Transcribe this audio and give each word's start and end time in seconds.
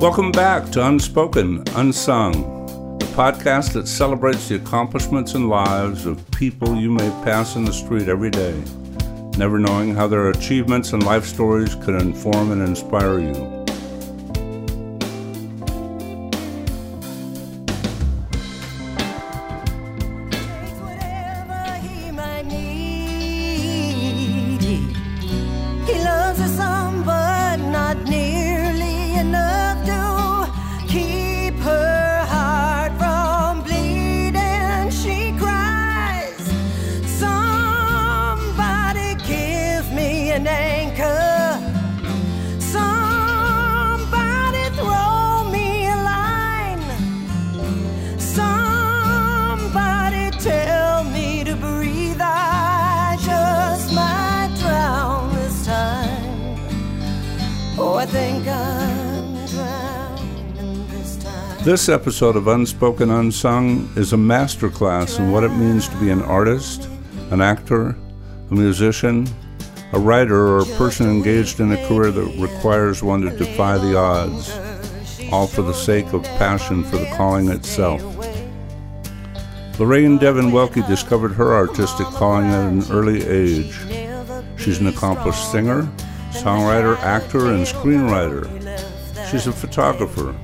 Welcome 0.00 0.30
back 0.30 0.70
to 0.70 0.86
Unspoken, 0.86 1.64
Unsung, 1.74 2.98
the 3.00 3.06
podcast 3.16 3.72
that 3.72 3.88
celebrates 3.88 4.48
the 4.48 4.54
accomplishments 4.54 5.34
and 5.34 5.48
lives 5.48 6.06
of 6.06 6.24
people 6.30 6.76
you 6.76 6.88
may 6.88 7.10
pass 7.24 7.56
in 7.56 7.64
the 7.64 7.72
street 7.72 8.08
every 8.08 8.30
day, 8.30 8.62
never 9.36 9.58
knowing 9.58 9.96
how 9.96 10.06
their 10.06 10.30
achievements 10.30 10.92
and 10.92 11.02
life 11.02 11.24
stories 11.24 11.74
could 11.74 12.00
inform 12.00 12.52
and 12.52 12.62
inspire 12.62 13.18
you. 13.18 13.57
This 61.68 61.90
episode 61.90 62.34
of 62.34 62.48
Unspoken 62.48 63.10
Unsung 63.10 63.92
is 63.94 64.14
a 64.14 64.16
masterclass 64.16 65.18
in 65.18 65.30
what 65.30 65.44
it 65.44 65.50
means 65.50 65.86
to 65.90 65.96
be 65.98 66.08
an 66.08 66.22
artist, 66.22 66.88
an 67.30 67.42
actor, 67.42 67.94
a 68.50 68.54
musician, 68.54 69.28
a 69.92 69.98
writer, 69.98 70.46
or 70.46 70.60
a 70.60 70.76
person 70.78 71.10
engaged 71.10 71.60
in 71.60 71.70
a 71.70 71.86
career 71.86 72.10
that 72.10 72.40
requires 72.40 73.02
one 73.02 73.20
to 73.20 73.36
defy 73.36 73.76
the 73.76 73.94
odds, 73.98 74.50
all 75.30 75.46
for 75.46 75.60
the 75.60 75.74
sake 75.74 76.10
of 76.14 76.22
passion 76.38 76.84
for 76.84 76.96
the 76.96 77.12
calling 77.18 77.50
itself. 77.50 78.00
Lorraine 79.78 80.16
Devon 80.16 80.52
Wilke 80.52 80.88
discovered 80.88 81.32
her 81.34 81.54
artistic 81.54 82.06
calling 82.06 82.46
at 82.46 82.66
an 82.66 82.82
early 82.90 83.22
age. 83.26 83.78
She's 84.56 84.80
an 84.80 84.86
accomplished 84.86 85.52
singer, 85.52 85.82
songwriter, 86.30 86.96
actor, 87.00 87.52
and 87.52 87.66
screenwriter. 87.66 88.48
She's 89.30 89.46
a 89.46 89.52
photographer 89.52 90.34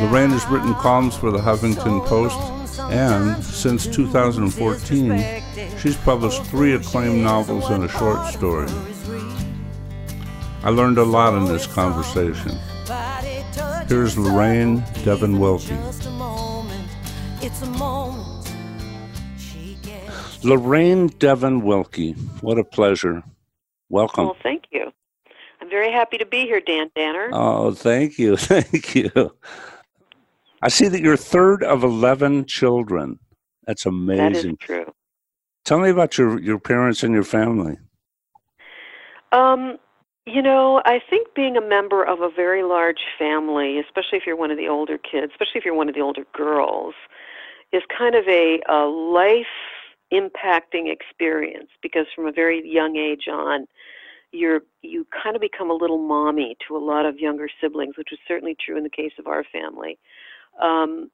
Lorraine 0.00 0.30
has 0.30 0.46
written 0.46 0.74
columns 0.74 1.16
for 1.16 1.30
the 1.30 1.38
Huffington 1.38 2.04
Post, 2.06 2.38
and 2.90 3.42
since 3.44 3.86
2014, 3.86 5.42
she's 5.78 5.96
published 5.98 6.42
three 6.44 6.74
acclaimed 6.74 7.22
novels 7.22 7.68
and 7.70 7.84
a 7.84 7.88
short 7.88 8.26
story. 8.32 8.68
I 10.64 10.70
learned 10.70 10.98
a 10.98 11.04
lot 11.04 11.34
in 11.34 11.44
this 11.44 11.66
conversation. 11.66 12.52
Here's 13.88 14.16
Lorraine 14.16 14.82
Devon 15.04 15.38
Wilke. 15.38 15.76
Lorraine 20.44 21.06
Devon 21.08 21.62
Wilke, 21.62 22.16
what 22.42 22.58
a 22.58 22.64
pleasure. 22.64 23.22
Welcome. 23.88 24.24
Well, 24.26 24.36
thank 24.42 24.64
you. 24.70 24.92
I'm 25.60 25.68
very 25.68 25.92
happy 25.92 26.18
to 26.18 26.26
be 26.26 26.40
here, 26.42 26.60
Dan 26.60 26.90
Danner. 26.96 27.28
Oh, 27.32 27.72
thank 27.72 28.18
you. 28.18 28.36
Thank 28.38 28.94
you. 28.94 29.10
I 30.62 30.68
see 30.68 30.88
that 30.88 31.00
you're 31.00 31.16
third 31.16 31.64
of 31.64 31.82
11 31.82 32.46
children. 32.46 33.18
That's 33.66 33.84
amazing. 33.84 34.32
That 34.32 34.36
is 34.36 34.54
true. 34.60 34.94
Tell 35.64 35.80
me 35.80 35.90
about 35.90 36.18
your, 36.18 36.40
your 36.40 36.58
parents 36.58 37.02
and 37.02 37.12
your 37.12 37.24
family. 37.24 37.78
Um, 39.32 39.78
you 40.26 40.42
know, 40.42 40.82
I 40.84 41.00
think 41.10 41.34
being 41.34 41.56
a 41.56 41.60
member 41.60 42.04
of 42.04 42.20
a 42.20 42.30
very 42.30 42.62
large 42.62 43.00
family, 43.18 43.78
especially 43.78 44.18
if 44.18 44.22
you're 44.26 44.36
one 44.36 44.50
of 44.50 44.56
the 44.56 44.68
older 44.68 44.98
kids, 44.98 45.32
especially 45.32 45.58
if 45.58 45.64
you're 45.64 45.74
one 45.74 45.88
of 45.88 45.94
the 45.94 46.00
older 46.00 46.24
girls, 46.32 46.94
is 47.72 47.82
kind 47.96 48.14
of 48.14 48.26
a, 48.28 48.60
a 48.68 48.86
life 48.86 49.46
impacting 50.12 50.92
experience 50.92 51.70
because 51.82 52.06
from 52.14 52.26
a 52.26 52.32
very 52.32 52.62
young 52.64 52.96
age 52.96 53.26
on, 53.30 53.66
you're 54.30 54.60
you 54.80 55.06
kind 55.22 55.36
of 55.36 55.42
become 55.42 55.70
a 55.70 55.74
little 55.74 55.98
mommy 55.98 56.56
to 56.66 56.76
a 56.76 56.78
lot 56.78 57.04
of 57.04 57.18
younger 57.18 57.48
siblings, 57.60 57.96
which 57.98 58.08
was 58.10 58.20
certainly 58.26 58.56
true 58.64 58.76
in 58.76 58.82
the 58.82 58.90
case 58.90 59.12
of 59.18 59.26
our 59.26 59.44
family. 59.44 59.98
Um, 60.60 61.10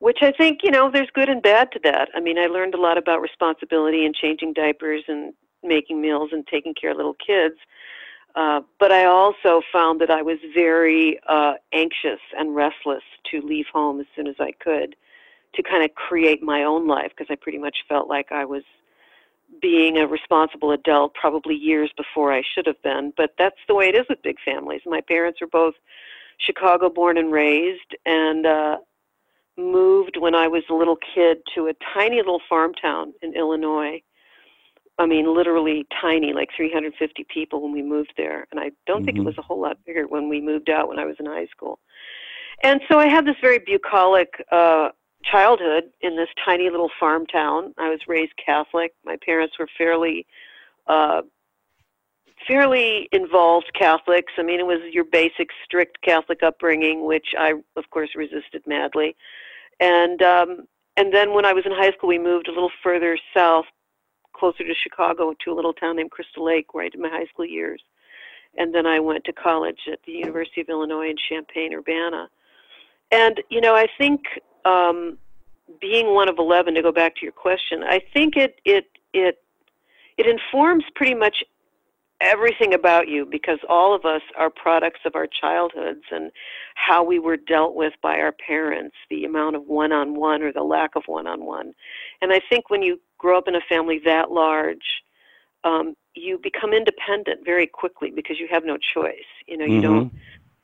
which 0.00 0.18
I 0.20 0.32
think, 0.32 0.60
you 0.62 0.70
know, 0.70 0.90
there's 0.90 1.08
good 1.14 1.30
and 1.30 1.42
bad 1.42 1.72
to 1.72 1.80
that. 1.84 2.10
I 2.14 2.20
mean, 2.20 2.38
I 2.38 2.46
learned 2.46 2.74
a 2.74 2.80
lot 2.80 2.98
about 2.98 3.22
responsibility 3.22 4.04
and 4.04 4.14
changing 4.14 4.52
diapers 4.52 5.02
and 5.08 5.32
making 5.62 6.00
meals 6.00 6.30
and 6.32 6.46
taking 6.46 6.74
care 6.74 6.90
of 6.90 6.98
little 6.98 7.16
kids. 7.26 7.54
Uh, 8.34 8.60
but 8.80 8.90
I 8.92 9.04
also 9.04 9.62
found 9.72 10.00
that 10.00 10.10
I 10.10 10.20
was 10.20 10.38
very 10.54 11.20
uh, 11.28 11.54
anxious 11.72 12.20
and 12.36 12.54
restless 12.54 13.02
to 13.30 13.40
leave 13.40 13.66
home 13.72 14.00
as 14.00 14.06
soon 14.14 14.26
as 14.26 14.34
I 14.40 14.52
could 14.52 14.96
to 15.54 15.62
kind 15.62 15.84
of 15.84 15.94
create 15.94 16.42
my 16.42 16.64
own 16.64 16.86
life 16.88 17.12
because 17.16 17.30
I 17.30 17.36
pretty 17.36 17.58
much 17.58 17.76
felt 17.88 18.08
like 18.08 18.32
I 18.32 18.44
was 18.44 18.64
being 19.62 19.98
a 19.98 20.06
responsible 20.06 20.72
adult 20.72 21.14
probably 21.14 21.54
years 21.54 21.90
before 21.96 22.32
I 22.32 22.42
should 22.54 22.66
have 22.66 22.82
been. 22.82 23.12
But 23.16 23.34
that's 23.38 23.60
the 23.68 23.74
way 23.74 23.88
it 23.88 23.94
is 23.94 24.04
with 24.08 24.22
big 24.22 24.36
families. 24.44 24.80
My 24.84 25.00
parents 25.00 25.40
were 25.40 25.46
both 25.46 25.74
Chicago 26.38 26.88
born 26.88 27.16
and 27.16 27.32
raised, 27.32 27.96
and 28.04 28.46
uh, 28.46 28.76
moved 29.56 30.16
when 30.18 30.34
I 30.34 30.48
was 30.48 30.62
a 30.70 30.74
little 30.74 30.96
kid 31.14 31.38
to 31.54 31.68
a 31.68 31.74
tiny 31.94 32.16
little 32.16 32.40
farm 32.48 32.74
town 32.74 33.12
in 33.22 33.34
Illinois. 33.34 34.02
I 34.98 35.06
mean, 35.06 35.34
literally 35.34 35.86
tiny, 36.00 36.32
like 36.32 36.50
350 36.56 37.26
people 37.32 37.60
when 37.60 37.72
we 37.72 37.82
moved 37.82 38.12
there. 38.16 38.46
And 38.50 38.60
I 38.60 38.70
don't 38.86 38.98
mm-hmm. 38.98 39.04
think 39.04 39.16
it 39.16 39.20
mm-hmm. 39.20 39.26
was 39.26 39.38
a 39.38 39.42
whole 39.42 39.60
lot 39.60 39.78
bigger 39.84 40.06
when 40.06 40.28
we 40.28 40.40
moved 40.40 40.70
out 40.70 40.88
when 40.88 40.98
I 40.98 41.04
was 41.04 41.16
in 41.18 41.26
high 41.26 41.46
school. 41.46 41.80
And 42.62 42.80
so 42.88 42.98
I 42.98 43.08
had 43.08 43.26
this 43.26 43.36
very 43.40 43.58
bucolic 43.58 44.28
uh, 44.52 44.90
childhood 45.24 45.84
in 46.00 46.16
this 46.16 46.28
tiny 46.44 46.70
little 46.70 46.90
farm 47.00 47.26
town. 47.26 47.74
I 47.78 47.88
was 47.88 48.00
raised 48.06 48.34
Catholic. 48.44 48.92
My 49.04 49.16
parents 49.24 49.58
were 49.58 49.68
fairly 49.76 50.26
uh, 50.86 51.22
fairly 52.46 53.08
involved 53.12 53.70
Catholics. 53.78 54.32
I 54.38 54.42
mean, 54.42 54.60
it 54.60 54.66
was 54.66 54.80
your 54.92 55.04
basic 55.04 55.48
strict 55.64 56.00
Catholic 56.02 56.42
upbringing, 56.42 57.06
which 57.06 57.28
I, 57.38 57.54
of 57.76 57.90
course, 57.90 58.10
resisted 58.14 58.62
madly. 58.66 59.16
And 59.80 60.22
um, 60.22 60.66
and 60.96 61.12
then 61.12 61.34
when 61.34 61.44
I 61.44 61.52
was 61.52 61.66
in 61.66 61.72
high 61.72 61.92
school, 61.92 62.08
we 62.08 62.18
moved 62.18 62.48
a 62.48 62.52
little 62.52 62.70
further 62.82 63.18
south, 63.34 63.66
closer 64.32 64.64
to 64.64 64.74
Chicago, 64.74 65.34
to 65.44 65.52
a 65.52 65.54
little 65.54 65.72
town 65.72 65.96
named 65.96 66.12
Crystal 66.12 66.44
Lake, 66.44 66.72
where 66.72 66.84
I 66.84 66.88
did 66.88 67.00
my 67.00 67.08
high 67.08 67.26
school 67.26 67.46
years. 67.46 67.82
And 68.56 68.72
then 68.72 68.86
I 68.86 69.00
went 69.00 69.24
to 69.24 69.32
college 69.32 69.80
at 69.92 69.98
the 70.06 70.12
University 70.12 70.60
of 70.60 70.68
Illinois 70.68 71.10
in 71.10 71.16
Champaign 71.28 71.74
Urbana. 71.74 72.28
And 73.10 73.42
you 73.50 73.60
know, 73.60 73.74
I 73.74 73.88
think 73.98 74.22
um, 74.64 75.18
being 75.80 76.14
one 76.14 76.28
of 76.28 76.38
eleven, 76.38 76.74
to 76.74 76.82
go 76.82 76.92
back 76.92 77.16
to 77.16 77.22
your 77.22 77.32
question, 77.32 77.82
I 77.82 78.00
think 78.12 78.36
it 78.36 78.60
it 78.64 78.86
it 79.12 79.42
it 80.16 80.26
informs 80.26 80.84
pretty 80.94 81.14
much 81.14 81.42
everything 82.24 82.74
about 82.74 83.08
you 83.08 83.26
because 83.26 83.58
all 83.68 83.94
of 83.94 84.04
us 84.04 84.22
are 84.36 84.50
products 84.50 85.00
of 85.04 85.14
our 85.14 85.26
childhoods 85.26 86.04
and 86.10 86.30
how 86.74 87.04
we 87.04 87.18
were 87.18 87.36
dealt 87.36 87.74
with 87.74 87.92
by 88.02 88.16
our 88.16 88.32
parents, 88.32 88.96
the 89.10 89.24
amount 89.24 89.56
of 89.56 89.66
one 89.66 89.92
on 89.92 90.14
one 90.14 90.42
or 90.42 90.52
the 90.52 90.62
lack 90.62 90.96
of 90.96 91.02
one 91.06 91.26
on 91.26 91.44
one. 91.44 91.72
And 92.20 92.32
I 92.32 92.40
think 92.48 92.70
when 92.70 92.82
you 92.82 93.00
grow 93.18 93.38
up 93.38 93.48
in 93.48 93.54
a 93.54 93.60
family 93.68 94.00
that 94.04 94.30
large, 94.30 95.02
um, 95.64 95.94
you 96.14 96.38
become 96.42 96.72
independent 96.72 97.44
very 97.44 97.66
quickly 97.66 98.10
because 98.14 98.38
you 98.38 98.48
have 98.50 98.64
no 98.64 98.76
choice. 98.76 99.14
You 99.46 99.56
know, 99.56 99.64
you 99.64 99.80
mm-hmm. 99.80 99.94
don't 99.94 100.12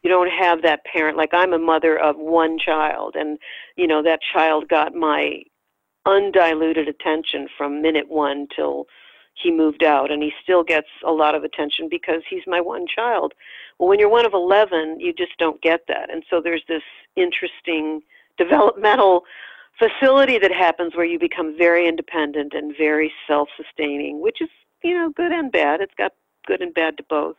you 0.03 0.09
don't 0.09 0.31
have 0.31 0.63
that 0.63 0.85
parent 0.85 1.17
like 1.17 1.35
I'm 1.35 1.53
a 1.53 1.59
mother 1.59 1.99
of 1.99 2.17
one 2.17 2.59
child 2.59 3.17
and 3.19 3.39
you 3.77 3.87
know 3.87 4.03
that 4.03 4.21
child 4.33 4.69
got 4.69 4.95
my 4.95 5.43
undiluted 6.06 6.89
attention 6.89 7.49
from 7.56 7.83
minute 7.83 8.09
1 8.09 8.49
till 8.56 8.87
he 9.43 9.51
moved 9.51 9.83
out 9.83 10.11
and 10.11 10.23
he 10.23 10.33
still 10.43 10.63
gets 10.63 10.89
a 11.05 11.13
lot 11.13 11.35
of 11.35 11.45
attention 11.45 11.89
because 11.89 12.23
he's 12.29 12.43
my 12.47 12.61
one 12.61 12.87
child. 12.87 13.35
Well, 13.79 13.89
when 13.89 13.99
you're 13.99 14.09
one 14.09 14.27
of 14.27 14.35
11, 14.35 15.01
you 15.01 15.13
just 15.13 15.37
don't 15.39 15.61
get 15.63 15.87
that. 15.89 16.11
And 16.11 16.23
so 16.29 16.41
there's 16.41 16.65
this 16.69 16.83
interesting 17.17 18.03
developmental 18.39 19.25
facility 19.79 20.39
that 20.39 20.53
happens 20.53 20.95
where 20.95 21.05
you 21.05 21.19
become 21.19 21.57
very 21.57 21.89
independent 21.89 22.53
and 22.55 22.75
very 22.77 23.13
self-sustaining, 23.27 24.21
which 24.21 24.41
is, 24.41 24.49
you 24.83 24.95
know, 24.95 25.11
good 25.11 25.33
and 25.33 25.51
bad. 25.51 25.81
It's 25.81 25.95
got 25.97 26.13
good 26.47 26.63
and 26.63 26.73
bad 26.75 26.97
to 26.99 27.03
both. 27.05 27.37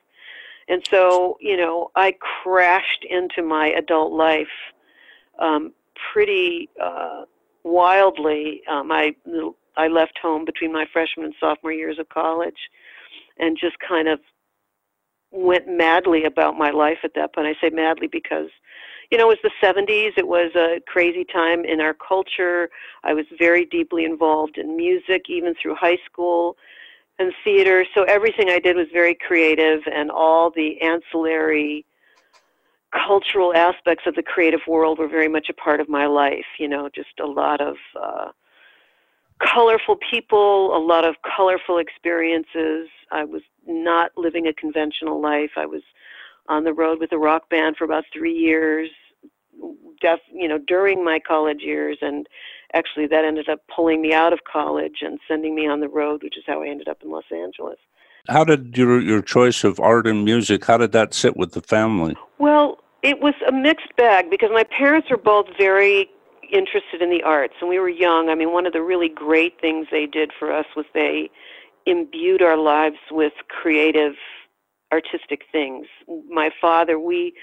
And 0.67 0.85
so, 0.89 1.37
you 1.41 1.57
know, 1.57 1.91
I 1.95 2.15
crashed 2.43 3.05
into 3.09 3.41
my 3.41 3.67
adult 3.69 4.13
life 4.13 4.47
um, 5.39 5.73
pretty 6.13 6.69
uh, 6.81 7.23
wildly. 7.63 8.61
Um, 8.69 8.91
I 8.91 9.15
I 9.77 9.87
left 9.87 10.19
home 10.21 10.45
between 10.45 10.73
my 10.73 10.85
freshman 10.91 11.25
and 11.25 11.35
sophomore 11.39 11.71
years 11.71 11.99
of 11.99 12.09
college 12.09 12.69
and 13.37 13.57
just 13.59 13.77
kind 13.79 14.07
of 14.07 14.19
went 15.31 15.67
madly 15.67 16.25
about 16.25 16.57
my 16.57 16.71
life 16.71 16.99
at 17.03 17.13
that 17.15 17.33
point. 17.33 17.47
I 17.47 17.55
say 17.61 17.73
madly 17.73 18.07
because, 18.07 18.49
you 19.09 19.17
know, 19.17 19.31
it 19.31 19.39
was 19.43 19.51
the 19.61 19.65
70s. 19.65 20.17
It 20.17 20.27
was 20.27 20.51
a 20.55 20.81
crazy 20.87 21.23
time 21.23 21.63
in 21.63 21.79
our 21.79 21.93
culture. 21.93 22.69
I 23.03 23.13
was 23.13 23.25
very 23.39 23.65
deeply 23.65 24.03
involved 24.03 24.57
in 24.57 24.75
music, 24.75 25.23
even 25.29 25.55
through 25.55 25.75
high 25.75 25.99
school 26.05 26.57
and 27.17 27.33
theater. 27.43 27.85
So 27.95 28.03
everything 28.03 28.49
I 28.49 28.59
did 28.59 28.75
was 28.75 28.87
very 28.91 29.15
creative, 29.15 29.81
and 29.91 30.11
all 30.11 30.51
the 30.51 30.81
ancillary 30.81 31.85
cultural 32.91 33.55
aspects 33.55 34.03
of 34.05 34.15
the 34.15 34.23
creative 34.23 34.61
world 34.67 34.99
were 34.99 35.07
very 35.07 35.29
much 35.29 35.47
a 35.49 35.53
part 35.53 35.79
of 35.79 35.87
my 35.87 36.07
life. 36.07 36.45
You 36.59 36.67
know, 36.67 36.89
just 36.93 37.19
a 37.21 37.25
lot 37.25 37.61
of 37.61 37.75
uh, 38.01 38.29
colorful 39.41 39.97
people, 40.09 40.75
a 40.75 40.79
lot 40.79 41.05
of 41.05 41.15
colorful 41.35 41.77
experiences. 41.77 42.87
I 43.11 43.23
was 43.23 43.41
not 43.67 44.11
living 44.17 44.47
a 44.47 44.53
conventional 44.53 45.21
life. 45.21 45.51
I 45.57 45.65
was 45.65 45.81
on 46.47 46.63
the 46.63 46.73
road 46.73 46.99
with 46.99 47.11
a 47.11 47.17
rock 47.17 47.49
band 47.49 47.77
for 47.77 47.85
about 47.85 48.05
three 48.13 48.33
years, 48.33 48.89
def, 50.01 50.19
you 50.33 50.47
know, 50.47 50.57
during 50.57 51.03
my 51.03 51.19
college 51.19 51.61
years, 51.61 51.97
and 52.01 52.27
actually 52.73 53.07
that 53.07 53.25
ended 53.25 53.49
up 53.49 53.59
pulling 53.73 54.01
me 54.01 54.13
out 54.13 54.33
of 54.33 54.39
college 54.51 54.97
and 55.01 55.19
sending 55.27 55.55
me 55.55 55.67
on 55.67 55.79
the 55.79 55.89
road, 55.89 56.23
which 56.23 56.37
is 56.37 56.43
how 56.47 56.63
I 56.63 56.67
ended 56.67 56.87
up 56.87 57.01
in 57.03 57.11
Los 57.11 57.23
Angeles. 57.31 57.77
How 58.27 58.43
did 58.43 58.77
your 58.77 59.01
your 59.01 59.21
choice 59.21 59.63
of 59.63 59.79
art 59.79 60.05
and 60.05 60.23
music? 60.23 60.65
How 60.65 60.77
did 60.77 60.91
that 60.91 61.13
sit 61.13 61.35
with 61.35 61.53
the 61.53 61.61
family? 61.61 62.15
Well, 62.37 62.79
it 63.01 63.19
was 63.19 63.33
a 63.47 63.51
mixed 63.51 63.95
bag 63.97 64.29
because 64.29 64.49
my 64.53 64.63
parents 64.63 65.09
were 65.09 65.17
both 65.17 65.47
very 65.57 66.09
interested 66.51 67.01
in 67.01 67.09
the 67.09 67.23
arts, 67.23 67.55
and 67.59 67.69
we 67.69 67.79
were 67.79 67.89
young. 67.89 68.29
I 68.29 68.35
mean, 68.35 68.51
one 68.51 68.65
of 68.65 68.73
the 68.73 68.81
really 68.81 69.09
great 69.09 69.59
things 69.59 69.87
they 69.91 70.05
did 70.05 70.31
for 70.37 70.51
us 70.51 70.65
was 70.75 70.85
they 70.93 71.29
imbued 71.85 72.41
our 72.41 72.57
lives 72.57 72.97
with 73.09 73.33
creative, 73.49 74.13
artistic 74.91 75.43
things. 75.51 75.87
My 76.29 76.49
father, 76.61 76.99
we 76.99 77.33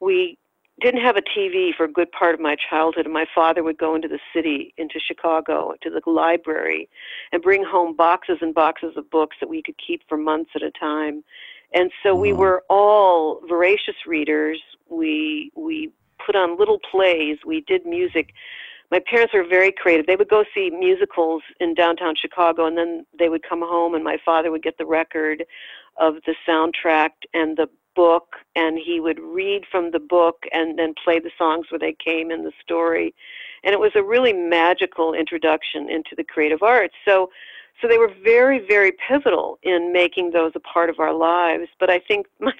we 0.00 0.38
didn't 0.80 1.00
have 1.00 1.16
a 1.16 1.22
TV 1.22 1.74
for 1.74 1.84
a 1.84 1.92
good 1.92 2.12
part 2.12 2.34
of 2.34 2.40
my 2.40 2.56
childhood, 2.68 3.06
and 3.06 3.14
my 3.14 3.26
father 3.34 3.62
would 3.62 3.78
go 3.78 3.94
into 3.94 4.08
the 4.08 4.18
city, 4.34 4.74
into 4.76 5.00
Chicago, 5.00 5.74
to 5.82 5.88
the 5.88 6.02
library, 6.10 6.88
and 7.32 7.42
bring 7.42 7.64
home 7.64 7.96
boxes 7.96 8.38
and 8.42 8.54
boxes 8.54 8.94
of 8.96 9.10
books 9.10 9.36
that 9.40 9.48
we 9.48 9.62
could 9.62 9.76
keep 9.78 10.02
for 10.08 10.18
months 10.18 10.50
at 10.54 10.62
a 10.62 10.70
time. 10.72 11.24
And 11.72 11.90
so 12.02 12.14
we 12.14 12.32
were 12.32 12.62
all 12.68 13.40
voracious 13.48 13.96
readers. 14.06 14.60
We 14.88 15.50
we 15.56 15.92
put 16.24 16.36
on 16.36 16.58
little 16.58 16.78
plays. 16.90 17.38
We 17.44 17.62
did 17.62 17.86
music. 17.86 18.32
My 18.90 19.00
parents 19.00 19.34
were 19.34 19.44
very 19.44 19.72
creative. 19.72 20.06
They 20.06 20.16
would 20.16 20.28
go 20.28 20.44
see 20.54 20.70
musicals 20.70 21.42
in 21.60 21.74
downtown 21.74 22.14
Chicago, 22.14 22.66
and 22.66 22.78
then 22.78 23.04
they 23.18 23.28
would 23.28 23.42
come 23.42 23.60
home, 23.60 23.94
and 23.94 24.04
my 24.04 24.18
father 24.24 24.50
would 24.50 24.62
get 24.62 24.78
the 24.78 24.86
record 24.86 25.44
of 25.96 26.16
the 26.26 26.34
soundtrack 26.46 27.10
and 27.34 27.56
the 27.56 27.68
book 27.96 28.36
and 28.54 28.78
he 28.78 29.00
would 29.00 29.18
read 29.18 29.64
from 29.70 29.90
the 29.90 29.98
book 29.98 30.44
and 30.52 30.78
then 30.78 30.94
play 31.02 31.18
the 31.18 31.30
songs 31.36 31.66
where 31.70 31.78
they 31.78 31.96
came 32.04 32.30
in 32.30 32.44
the 32.44 32.52
story 32.62 33.14
and 33.64 33.72
it 33.72 33.80
was 33.80 33.92
a 33.96 34.02
really 34.02 34.34
magical 34.34 35.14
introduction 35.14 35.90
into 35.90 36.14
the 36.14 36.22
creative 36.22 36.62
arts 36.62 36.94
so 37.06 37.30
so 37.80 37.88
they 37.88 37.98
were 37.98 38.12
very 38.22 38.66
very 38.66 38.92
pivotal 39.08 39.58
in 39.62 39.92
making 39.92 40.30
those 40.30 40.52
a 40.54 40.60
part 40.60 40.90
of 40.90 40.98
our 40.98 41.12
lives 41.12 41.68
but 41.78 41.90
i 41.90 41.98
think 41.98 42.26
my, 42.40 42.52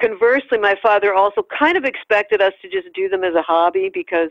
conversely 0.00 0.58
my 0.58 0.74
father 0.82 1.14
also 1.14 1.46
kind 1.56 1.76
of 1.76 1.84
expected 1.84 2.40
us 2.40 2.52
to 2.62 2.68
just 2.68 2.92
do 2.94 3.08
them 3.08 3.24
as 3.24 3.34
a 3.34 3.42
hobby 3.42 3.90
because 3.92 4.30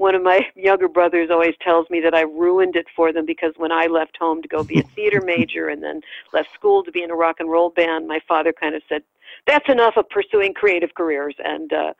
one 0.00 0.14
of 0.14 0.22
my 0.22 0.40
younger 0.56 0.88
brothers 0.88 1.28
always 1.30 1.54
tells 1.60 1.88
me 1.90 2.00
that 2.00 2.14
I 2.14 2.22
ruined 2.22 2.74
it 2.74 2.86
for 2.96 3.12
them 3.12 3.26
because 3.26 3.52
when 3.58 3.70
I 3.70 3.86
left 3.86 4.16
home 4.18 4.42
to 4.42 4.48
go 4.48 4.64
be 4.64 4.80
a 4.80 4.82
theater 4.82 5.20
major 5.24 5.68
and 5.68 5.82
then 5.82 6.00
left 6.32 6.52
school 6.54 6.82
to 6.82 6.90
be 6.90 7.02
in 7.02 7.10
a 7.10 7.14
rock 7.14 7.36
and 7.38 7.50
roll 7.50 7.70
band, 7.70 8.08
my 8.08 8.20
father 8.26 8.52
kind 8.52 8.74
of 8.74 8.82
said, 8.88 9.02
that's 9.46 9.68
enough 9.68 9.96
of 9.96 10.08
pursuing 10.08 10.54
creative 10.54 10.94
careers. 10.94 11.34
And 11.38 11.72
uh, 11.72 11.92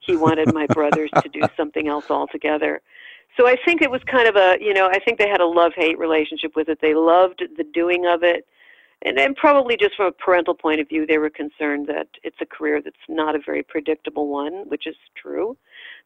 he 0.00 0.16
wanted 0.16 0.54
my 0.54 0.66
brothers 0.66 1.10
to 1.20 1.28
do 1.28 1.42
something 1.56 1.88
else 1.88 2.10
altogether. 2.10 2.80
So 3.36 3.46
I 3.46 3.56
think 3.64 3.82
it 3.82 3.90
was 3.90 4.00
kind 4.10 4.28
of 4.28 4.36
a, 4.36 4.56
you 4.60 4.74
know, 4.74 4.88
I 4.88 4.98
think 4.98 5.18
they 5.18 5.28
had 5.28 5.40
a 5.40 5.46
love 5.46 5.72
hate 5.76 5.98
relationship 5.98 6.56
with 6.56 6.68
it. 6.68 6.78
They 6.80 6.94
loved 6.94 7.42
the 7.56 7.64
doing 7.64 8.06
of 8.06 8.22
it. 8.22 8.46
And, 9.02 9.16
and 9.18 9.36
probably 9.36 9.76
just 9.76 9.94
from 9.94 10.06
a 10.06 10.12
parental 10.12 10.54
point 10.54 10.80
of 10.80 10.88
view, 10.88 11.06
they 11.06 11.18
were 11.18 11.30
concerned 11.30 11.86
that 11.86 12.08
it's 12.24 12.38
a 12.40 12.46
career 12.46 12.82
that's 12.82 12.96
not 13.08 13.36
a 13.36 13.40
very 13.44 13.62
predictable 13.62 14.26
one, 14.26 14.64
which 14.68 14.88
is 14.88 14.96
true. 15.16 15.56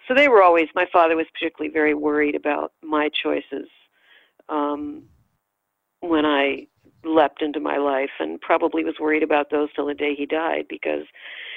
So 0.07 0.15
they 0.15 0.29
were 0.29 0.43
always, 0.43 0.67
my 0.75 0.87
father 0.93 1.17
was 1.17 1.27
particularly 1.33 1.73
very 1.73 1.95
worried 1.95 2.35
about 2.35 2.73
my 2.83 3.09
choices 3.09 3.69
um, 4.51 5.05
when 6.01 6.27
I 6.27 6.67
leapt 7.05 7.43
into 7.43 7.61
my 7.61 7.79
life 7.79 8.11
and 8.21 8.41
probably 8.41 8.85
was 8.85 8.95
worried 9.01 9.23
about 9.23 9.51
those 9.51 9.71
till 9.75 9.87
the 9.87 9.95
day 9.95 10.15
he 10.15 10.27
died 10.27 10.67
because 10.69 11.05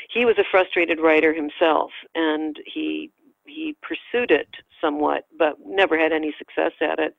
he 0.10 0.26
was 0.26 0.38
a 0.38 0.44
frustrated 0.50 1.00
writer 1.00 1.34
himself 1.34 1.92
and 2.16 2.58
he 2.66 3.12
he 3.56 3.75
pursued 3.81 4.31
it 4.31 4.50
somewhat 4.81 5.25
but 5.38 5.56
never 5.66 5.98
had 5.98 6.12
any 6.12 6.34
success 6.38 6.72
at 6.81 7.00
it 7.00 7.16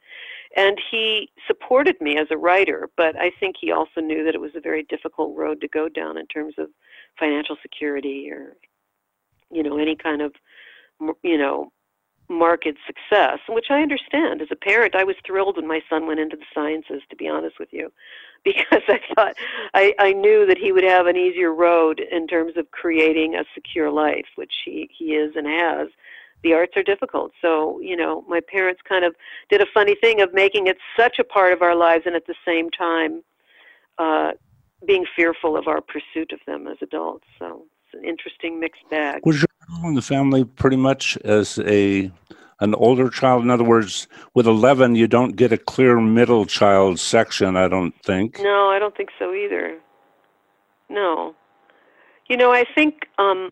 and 0.57 0.81
he 0.91 1.31
supported 1.47 2.01
me 2.01 2.17
as 2.17 2.27
a 2.31 2.37
writer 2.37 2.89
but 2.97 3.17
i 3.17 3.31
think 3.41 3.57
he 3.61 3.73
also 3.73 4.01
knew 4.01 4.25
that 4.25 4.35
it 4.35 4.41
was 4.41 4.55
a 4.55 4.61
very 4.61 4.83
difficult 4.85 5.37
road 5.37 5.61
to 5.61 5.69
go 5.69 5.89
down 5.89 6.17
in 6.17 6.27
terms 6.27 6.55
of 6.59 6.69
financial 7.19 7.57
security 7.63 8.31
or 8.31 8.57
you 9.51 9.63
know 9.63 9.79
any 9.79 9.97
kind 9.97 10.23
of 10.23 10.33
you 11.23 11.39
know 11.39 11.73
market 12.29 12.77
success, 12.87 13.39
which 13.49 13.67
I 13.71 13.83
understand. 13.83 14.43
As 14.43 14.49
a 14.51 14.57
parent, 14.57 14.95
I 14.95 15.05
was 15.05 15.17
thrilled 15.25 15.57
when 15.57 15.67
my 15.67 15.81
son 15.89 16.07
went 16.07 16.21
into 16.21 16.37
the 16.37 16.45
sciences, 16.55 17.03
to 17.11 17.17
be 17.17 17.29
honest 17.29 17.59
with 17.59 17.69
you, 17.73 17.93
because 18.45 18.83
I 18.89 19.01
thought 19.15 19.35
I, 19.75 19.95
I 19.99 20.13
knew 20.13 20.47
that 20.47 20.59
he 20.59 20.73
would 20.73 20.85
have 20.85 21.07
an 21.07 21.17
easier 21.17 21.53
road 21.53 22.01
in 22.01 22.27
terms 22.27 22.57
of 22.57 22.71
creating 22.71 23.35
a 23.35 23.45
secure 23.55 23.91
life, 23.91 24.27
which 24.37 24.55
he, 24.65 24.89
he 24.97 25.15
is 25.15 25.35
and 25.37 25.47
has. 25.47 25.89
The 26.43 26.53
arts 26.53 26.73
are 26.77 26.83
difficult. 26.83 27.33
So, 27.43 27.81
you 27.81 27.97
know, 27.97 28.25
my 28.29 28.41
parents 28.41 28.81
kind 28.89 29.05
of 29.05 29.15
did 29.51 29.61
a 29.61 29.67
funny 29.73 29.97
thing 30.01 30.21
of 30.21 30.33
making 30.33 30.67
it 30.67 30.77
such 30.97 31.19
a 31.19 31.25
part 31.25 31.53
of 31.53 31.63
our 31.63 31.75
lives 31.75 32.05
and 32.07 32.15
at 32.15 32.27
the 32.27 32.35
same 32.45 32.71
time 32.71 33.23
uh, 33.99 34.33
being 34.87 35.05
fearful 35.17 35.57
of 35.57 35.67
our 35.67 35.81
pursuit 35.81 36.33
of 36.33 36.41
them 36.47 36.67
as 36.67 36.77
adults. 36.83 37.25
So 37.39 37.65
it's 37.85 38.01
an 38.01 38.09
interesting 38.09 38.61
mixed 38.61 38.89
bag. 38.91 39.23
Was 39.25 39.37
your 39.37 39.47
role 39.81 39.89
in 39.89 39.95
the 39.95 40.03
family 40.03 40.45
pretty 40.45 40.77
much 40.77 41.17
as 41.25 41.59
a 41.61 42.11
an 42.61 42.75
older 42.75 43.11
child? 43.11 43.43
In 43.43 43.51
other 43.51 43.65
words, 43.65 44.09
with 44.35 44.47
11, 44.47 44.95
you 44.95 45.07
don't 45.07 45.37
get 45.37 45.53
a 45.53 45.59
clear 45.59 46.01
middle 46.01 46.47
child 46.47 47.01
section, 47.01 47.57
I 47.57 47.69
don't 47.69 47.95
think. 48.03 48.39
No, 48.41 48.69
I 48.69 48.79
don't 48.79 48.97
think 48.97 49.11
so 49.19 49.33
either. 49.35 49.79
No. 50.89 51.35
You 52.29 52.37
know, 52.37 52.53
I 52.53 52.65
think 52.75 53.07
um, 53.19 53.51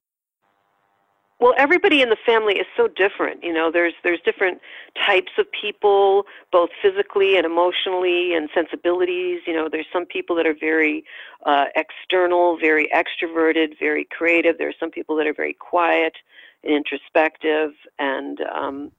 well 1.41 1.55
everybody 1.57 2.03
in 2.03 2.11
the 2.11 2.17
family 2.25 2.55
is 2.55 2.67
so 2.77 2.89
different 2.89 3.43
you 3.43 3.53
know 3.53 3.71
there's 3.71 3.95
there's 4.03 4.21
different 4.25 4.61
types 5.07 5.33
of 5.39 5.47
people 5.51 6.25
both 6.53 6.71
physically 6.81 7.37
and 7.37 7.47
emotionally 7.47 8.35
and 8.35 8.49
sensibilities 8.55 9.41
you 9.47 9.53
know 9.53 9.69
there's 9.71 9.87
some 9.93 10.07
people 10.07 10.37
that 10.37 10.47
are 10.47 10.57
very 10.59 11.05
uh, 11.47 11.67
external 11.77 12.59
very 12.59 12.89
extroverted 12.95 13.79
very 13.79 14.07
creative 14.11 14.59
there 14.59 14.69
are 14.69 14.81
some 14.81 14.91
people 14.91 15.17
that 15.17 15.27
are 15.27 15.35
very 15.35 15.55
quiet 15.55 16.15
and 16.63 16.73
introspective 16.73 17.73
and 17.99 18.41
um 18.55 18.91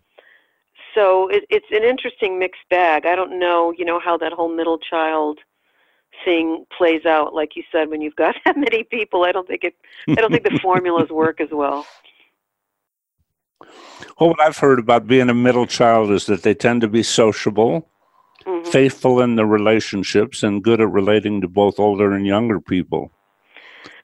so 0.94 1.27
it, 1.27 1.44
it's 1.50 1.65
an 1.72 1.84
interesting 1.84 2.39
mixed 2.39 2.62
bag. 2.70 3.06
I 3.06 3.15
don't 3.15 3.38
know 3.38 3.74
you 3.77 3.86
know 3.86 4.00
how 4.00 4.18
that 4.18 4.32
whole 4.32 4.54
middle 4.54 4.77
child 4.77 5.39
thing 6.24 6.65
plays 6.77 7.06
out 7.06 7.34
like 7.34 7.56
you 7.56 7.63
said 7.72 7.89
when 7.89 8.01
you've 8.01 8.15
got 8.15 8.36
that 8.46 8.58
many 8.58 8.84
people 8.84 9.25
i 9.25 9.34
don't 9.34 9.48
think 9.48 9.65
it 9.65 9.75
i 10.08 10.13
don't 10.15 10.32
think 10.32 10.44
the 10.44 10.60
formulas 10.63 11.10
work 11.10 11.42
as 11.42 11.50
well 11.51 11.86
well, 14.19 14.29
what 14.29 14.41
I've 14.41 14.57
heard 14.57 14.79
about 14.79 15.07
being 15.07 15.29
a 15.29 15.33
middle 15.33 15.67
child 15.67 16.12
is 16.12 16.25
that 16.25 16.43
they 16.43 16.53
tend 16.53 16.81
to 16.81 16.88
be 16.88 17.03
sociable, 17.03 17.89
mm-hmm. 18.45 18.69
faithful 18.69 19.21
in 19.21 19.35
the 19.35 19.45
relationships, 19.45 20.43
and 20.43 20.63
good 20.63 20.81
at 20.81 20.89
relating 20.89 21.41
to 21.41 21.47
both 21.47 21.79
older 21.79 22.13
and 22.13 22.25
younger 22.25 22.59
people. 22.59 23.12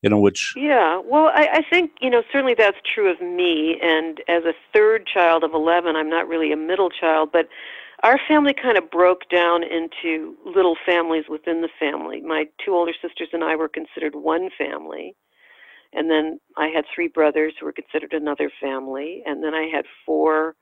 You 0.01 0.09
know, 0.09 0.19
which. 0.19 0.53
Yeah, 0.57 0.99
well, 1.05 1.31
I, 1.33 1.47
I 1.53 1.61
think, 1.69 1.91
you 2.01 2.09
know, 2.09 2.23
certainly 2.31 2.55
that's 2.57 2.77
true 2.93 3.11
of 3.11 3.21
me. 3.21 3.79
And 3.83 4.19
as 4.27 4.43
a 4.45 4.53
third 4.73 5.05
child 5.05 5.43
of 5.43 5.53
11, 5.53 5.95
I'm 5.95 6.09
not 6.09 6.27
really 6.27 6.51
a 6.51 6.57
middle 6.57 6.89
child, 6.89 7.29
but 7.31 7.47
our 8.03 8.19
family 8.27 8.53
kind 8.53 8.79
of 8.79 8.89
broke 8.89 9.29
down 9.29 9.63
into 9.63 10.35
little 10.43 10.75
families 10.85 11.25
within 11.29 11.61
the 11.61 11.69
family. 11.79 12.21
My 12.21 12.45
two 12.63 12.73
older 12.73 12.93
sisters 12.99 13.29
and 13.31 13.43
I 13.43 13.55
were 13.55 13.69
considered 13.69 14.15
one 14.15 14.49
family. 14.57 15.15
And 15.93 16.09
then 16.09 16.39
I 16.57 16.67
had 16.67 16.85
three 16.93 17.07
brothers 17.07 17.53
who 17.59 17.65
were 17.65 17.73
considered 17.73 18.13
another 18.13 18.51
family. 18.61 19.23
And 19.25 19.43
then 19.43 19.53
I 19.53 19.69
had 19.73 19.85
four, 20.05 20.55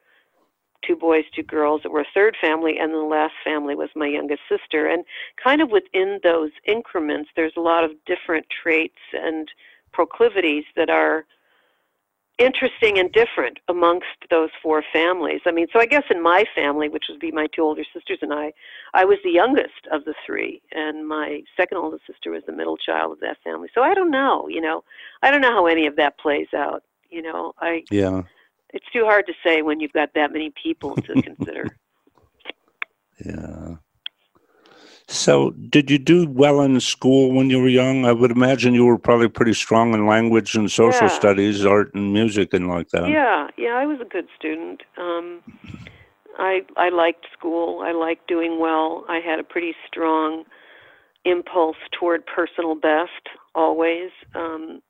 two 0.86 0.96
boys, 0.96 1.26
two 1.36 1.44
girls 1.44 1.82
that 1.84 1.92
were 1.92 2.02
a 2.02 2.14
third 2.14 2.36
family. 2.42 2.78
And 2.80 2.94
then 2.94 3.00
the 3.02 3.06
last 3.06 3.34
family 3.44 3.76
was 3.76 3.90
my 3.96 4.08
youngest 4.08 4.42
sister. 4.50 4.88
And 4.88 5.04
kind 5.42 5.62
of 5.62 5.70
within 5.70 6.20
those 6.24 6.52
increments, 6.66 7.30
there's 7.36 7.54
a 7.58 7.62
lot 7.62 7.84
of 7.84 7.92
different 8.06 8.48
traits 8.50 9.00
and 9.14 9.50
proclivities 9.92 10.66
that 10.76 10.90
are 10.90 11.26
interesting 12.40 12.98
and 12.98 13.12
different 13.12 13.60
amongst 13.68 14.08
those 14.30 14.50
four 14.64 14.84
families. 14.94 15.42
I 15.46 15.52
mean, 15.52 15.68
so 15.72 15.80
I 15.80 15.86
guess 15.86 16.04
in 16.10 16.22
my 16.22 16.46
family, 16.56 16.90
which 16.90 17.06
would 17.10 17.20
be 17.20 17.32
my 17.32 17.48
two 17.48 17.62
older 17.62 17.84
sisters 17.94 18.20
and 18.22 18.34
I, 18.34 18.54
I 18.94 19.06
was 19.06 19.18
the 19.24 19.32
youngest 19.32 19.88
of 19.92 20.06
the 20.06 20.16
three, 20.26 20.62
and 20.72 21.08
my 21.08 21.42
second 21.56 21.78
oldest 21.78 22.08
sister 22.08 22.32
was 22.32 22.44
the 22.48 22.54
middle 22.54 22.78
child 22.78 23.12
of 23.12 23.20
that 23.20 23.38
family. 23.44 23.70
So 23.76 23.82
I 23.82 23.94
don't 23.94 24.12
know, 24.12 24.48
you 24.48 24.62
know, 24.62 24.84
I 25.22 25.30
don't 25.30 25.42
know 25.42 25.52
how 25.52 25.68
any 25.68 25.86
of 25.86 25.98
that 25.98 26.18
plays 26.18 26.48
out. 26.56 26.84
You 27.10 27.22
know, 27.22 27.54
I 27.60 27.84
yeah, 27.92 28.24
it's 28.74 28.86
too 28.94 29.04
hard 29.06 29.28
to 29.28 29.34
say 29.46 29.62
when 29.62 29.80
you've 29.80 29.94
got 29.94 30.14
that 30.16 30.32
many 30.32 30.52
people 30.62 30.96
to 30.96 31.22
consider. 31.22 31.76
Yeah. 33.26 33.76
So, 35.12 35.50
did 35.50 35.90
you 35.90 35.98
do 35.98 36.28
well 36.30 36.62
in 36.62 36.80
school 36.80 37.32
when 37.32 37.50
you 37.50 37.60
were 37.60 37.68
young? 37.68 38.06
I 38.06 38.12
would 38.12 38.30
imagine 38.30 38.76
you 38.76 38.86
were 38.86 39.00
probably 39.00 39.28
pretty 39.28 39.54
strong 39.56 39.96
in 39.96 40.06
language 40.06 40.54
and 40.56 40.70
social 40.72 41.08
Yeah. 41.08 41.14
studies, 41.16 41.66
art 41.66 41.96
and 41.96 42.14
music, 42.14 42.54
and 42.54 42.68
like 42.68 42.90
that. 42.90 43.10
Yeah, 43.10 43.48
yeah, 43.58 43.74
I 43.74 43.88
was 43.88 44.00
a 44.02 44.06
good 44.06 44.28
student. 44.38 44.84
Um, 44.98 45.42
I 46.38 46.62
I 46.78 46.90
liked 46.90 47.26
school. 47.34 47.82
I 47.82 47.92
liked 47.92 48.28
doing 48.28 48.60
well. 48.60 49.04
I 49.10 49.20
had 49.20 49.40
a 49.40 49.44
pretty 49.44 49.76
strong 49.88 50.46
impulse 51.26 51.78
toward 51.92 52.24
personal 52.28 52.76
best 52.76 53.30
always. 53.56 54.12
Um, 54.36 54.82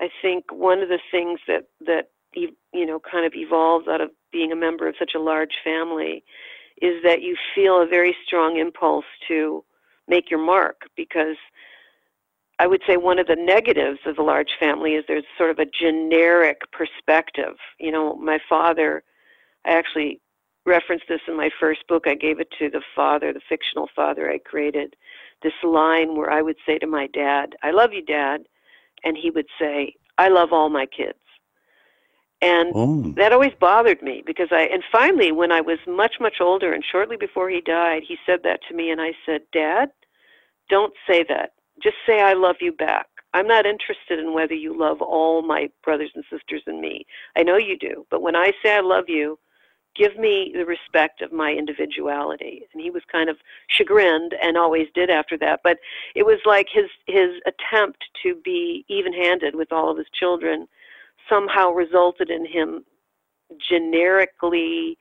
I 0.00 0.08
think 0.22 0.50
one 0.50 0.80
of 0.80 0.88
the 0.88 0.98
things 1.10 1.40
that 1.46 1.68
that 1.86 2.08
you 2.32 2.86
know 2.86 3.00
kind 3.00 3.26
of 3.26 3.34
evolves 3.34 3.86
out 3.86 4.00
of 4.00 4.10
being 4.32 4.50
a 4.50 4.56
member 4.56 4.88
of 4.88 4.94
such 4.98 5.12
a 5.14 5.20
large 5.20 5.56
family 5.62 6.24
is 6.82 7.00
that 7.04 7.22
you 7.22 7.36
feel 7.54 7.80
a 7.80 7.86
very 7.86 8.14
strong 8.26 8.58
impulse 8.58 9.04
to 9.28 9.64
make 10.08 10.30
your 10.30 10.44
mark 10.44 10.82
because 10.96 11.36
I 12.58 12.66
would 12.66 12.82
say 12.86 12.96
one 12.96 13.20
of 13.20 13.28
the 13.28 13.36
negatives 13.36 14.00
of 14.04 14.16
the 14.16 14.22
large 14.22 14.50
family 14.58 14.94
is 14.94 15.04
there's 15.06 15.24
sort 15.38 15.50
of 15.50 15.60
a 15.60 15.66
generic 15.66 16.60
perspective. 16.72 17.54
You 17.78 17.92
know, 17.92 18.16
my 18.16 18.38
father, 18.48 19.04
I 19.64 19.70
actually 19.70 20.20
referenced 20.66 21.06
this 21.08 21.20
in 21.28 21.36
my 21.36 21.50
first 21.58 21.86
book. 21.88 22.04
I 22.06 22.14
gave 22.14 22.40
it 22.40 22.48
to 22.58 22.68
the 22.68 22.82
father, 22.94 23.32
the 23.32 23.40
fictional 23.48 23.88
father 23.94 24.28
I 24.28 24.38
created. 24.38 24.94
This 25.42 25.52
line 25.62 26.16
where 26.16 26.30
I 26.30 26.42
would 26.42 26.56
say 26.66 26.78
to 26.78 26.86
my 26.86 27.06
dad, 27.08 27.54
I 27.62 27.70
love 27.70 27.92
you, 27.92 28.02
dad. 28.02 28.42
And 29.04 29.16
he 29.16 29.30
would 29.30 29.48
say, 29.58 29.94
I 30.18 30.28
love 30.28 30.52
all 30.52 30.68
my 30.68 30.86
kids. 30.86 31.18
And 32.42 32.72
Oh, 32.74 33.12
that 33.16 33.32
always 33.32 33.52
bothered 33.60 34.02
me 34.02 34.22
because 34.26 34.48
I 34.50 34.62
and 34.62 34.82
finally 34.90 35.32
when 35.32 35.52
I 35.52 35.60
was 35.60 35.78
much 35.86 36.16
much 36.20 36.40
older 36.40 36.72
and 36.72 36.84
shortly 36.84 37.16
before 37.16 37.48
he 37.48 37.60
died 37.60 38.02
he 38.06 38.18
said 38.26 38.40
that 38.42 38.60
to 38.68 38.74
me 38.74 38.90
and 38.90 39.00
I 39.00 39.12
said 39.24 39.42
dad 39.52 39.90
don't 40.68 40.94
say 41.08 41.24
that. 41.28 41.52
Just 41.82 41.96
say 42.06 42.20
I 42.20 42.32
love 42.32 42.56
you 42.60 42.72
back. 42.72 43.06
I'm 43.34 43.46
not 43.46 43.66
interested 43.66 44.18
in 44.18 44.34
whether 44.34 44.54
you 44.54 44.78
love 44.78 45.00
all 45.00 45.42
my 45.42 45.70
brothers 45.84 46.10
and 46.14 46.24
sisters 46.30 46.62
and 46.66 46.80
me. 46.80 47.06
I 47.36 47.44
know 47.44 47.56
you 47.56 47.78
do 47.78 48.06
but 48.10 48.22
when 48.22 48.36
I 48.36 48.52
say 48.62 48.76
I 48.76 48.80
love 48.80 49.08
you 49.08 49.38
give 49.94 50.16
me 50.18 50.52
the 50.54 50.64
respect 50.64 51.20
of 51.20 51.32
my 51.32 51.52
individuality. 51.52 52.66
And 52.72 52.82
he 52.82 52.90
was 52.90 53.02
kind 53.10 53.28
of 53.28 53.36
chagrined 53.68 54.34
and 54.42 54.56
always 54.56 54.88
did 54.94 55.10
after 55.10 55.36
that. 55.38 55.60
But 55.62 55.78
it 56.14 56.24
was 56.24 56.38
like 56.44 56.68
his 56.72 56.86
his 57.06 57.40
attempt 57.46 58.04
to 58.22 58.34
be 58.42 58.84
even-handed 58.88 59.54
with 59.54 59.72
all 59.72 59.90
of 59.90 59.98
his 59.98 60.06
children 60.12 60.66
somehow 61.32 61.70
resulted 61.70 62.30
in 62.30 62.44
him 62.44 62.84
generically 63.70 64.98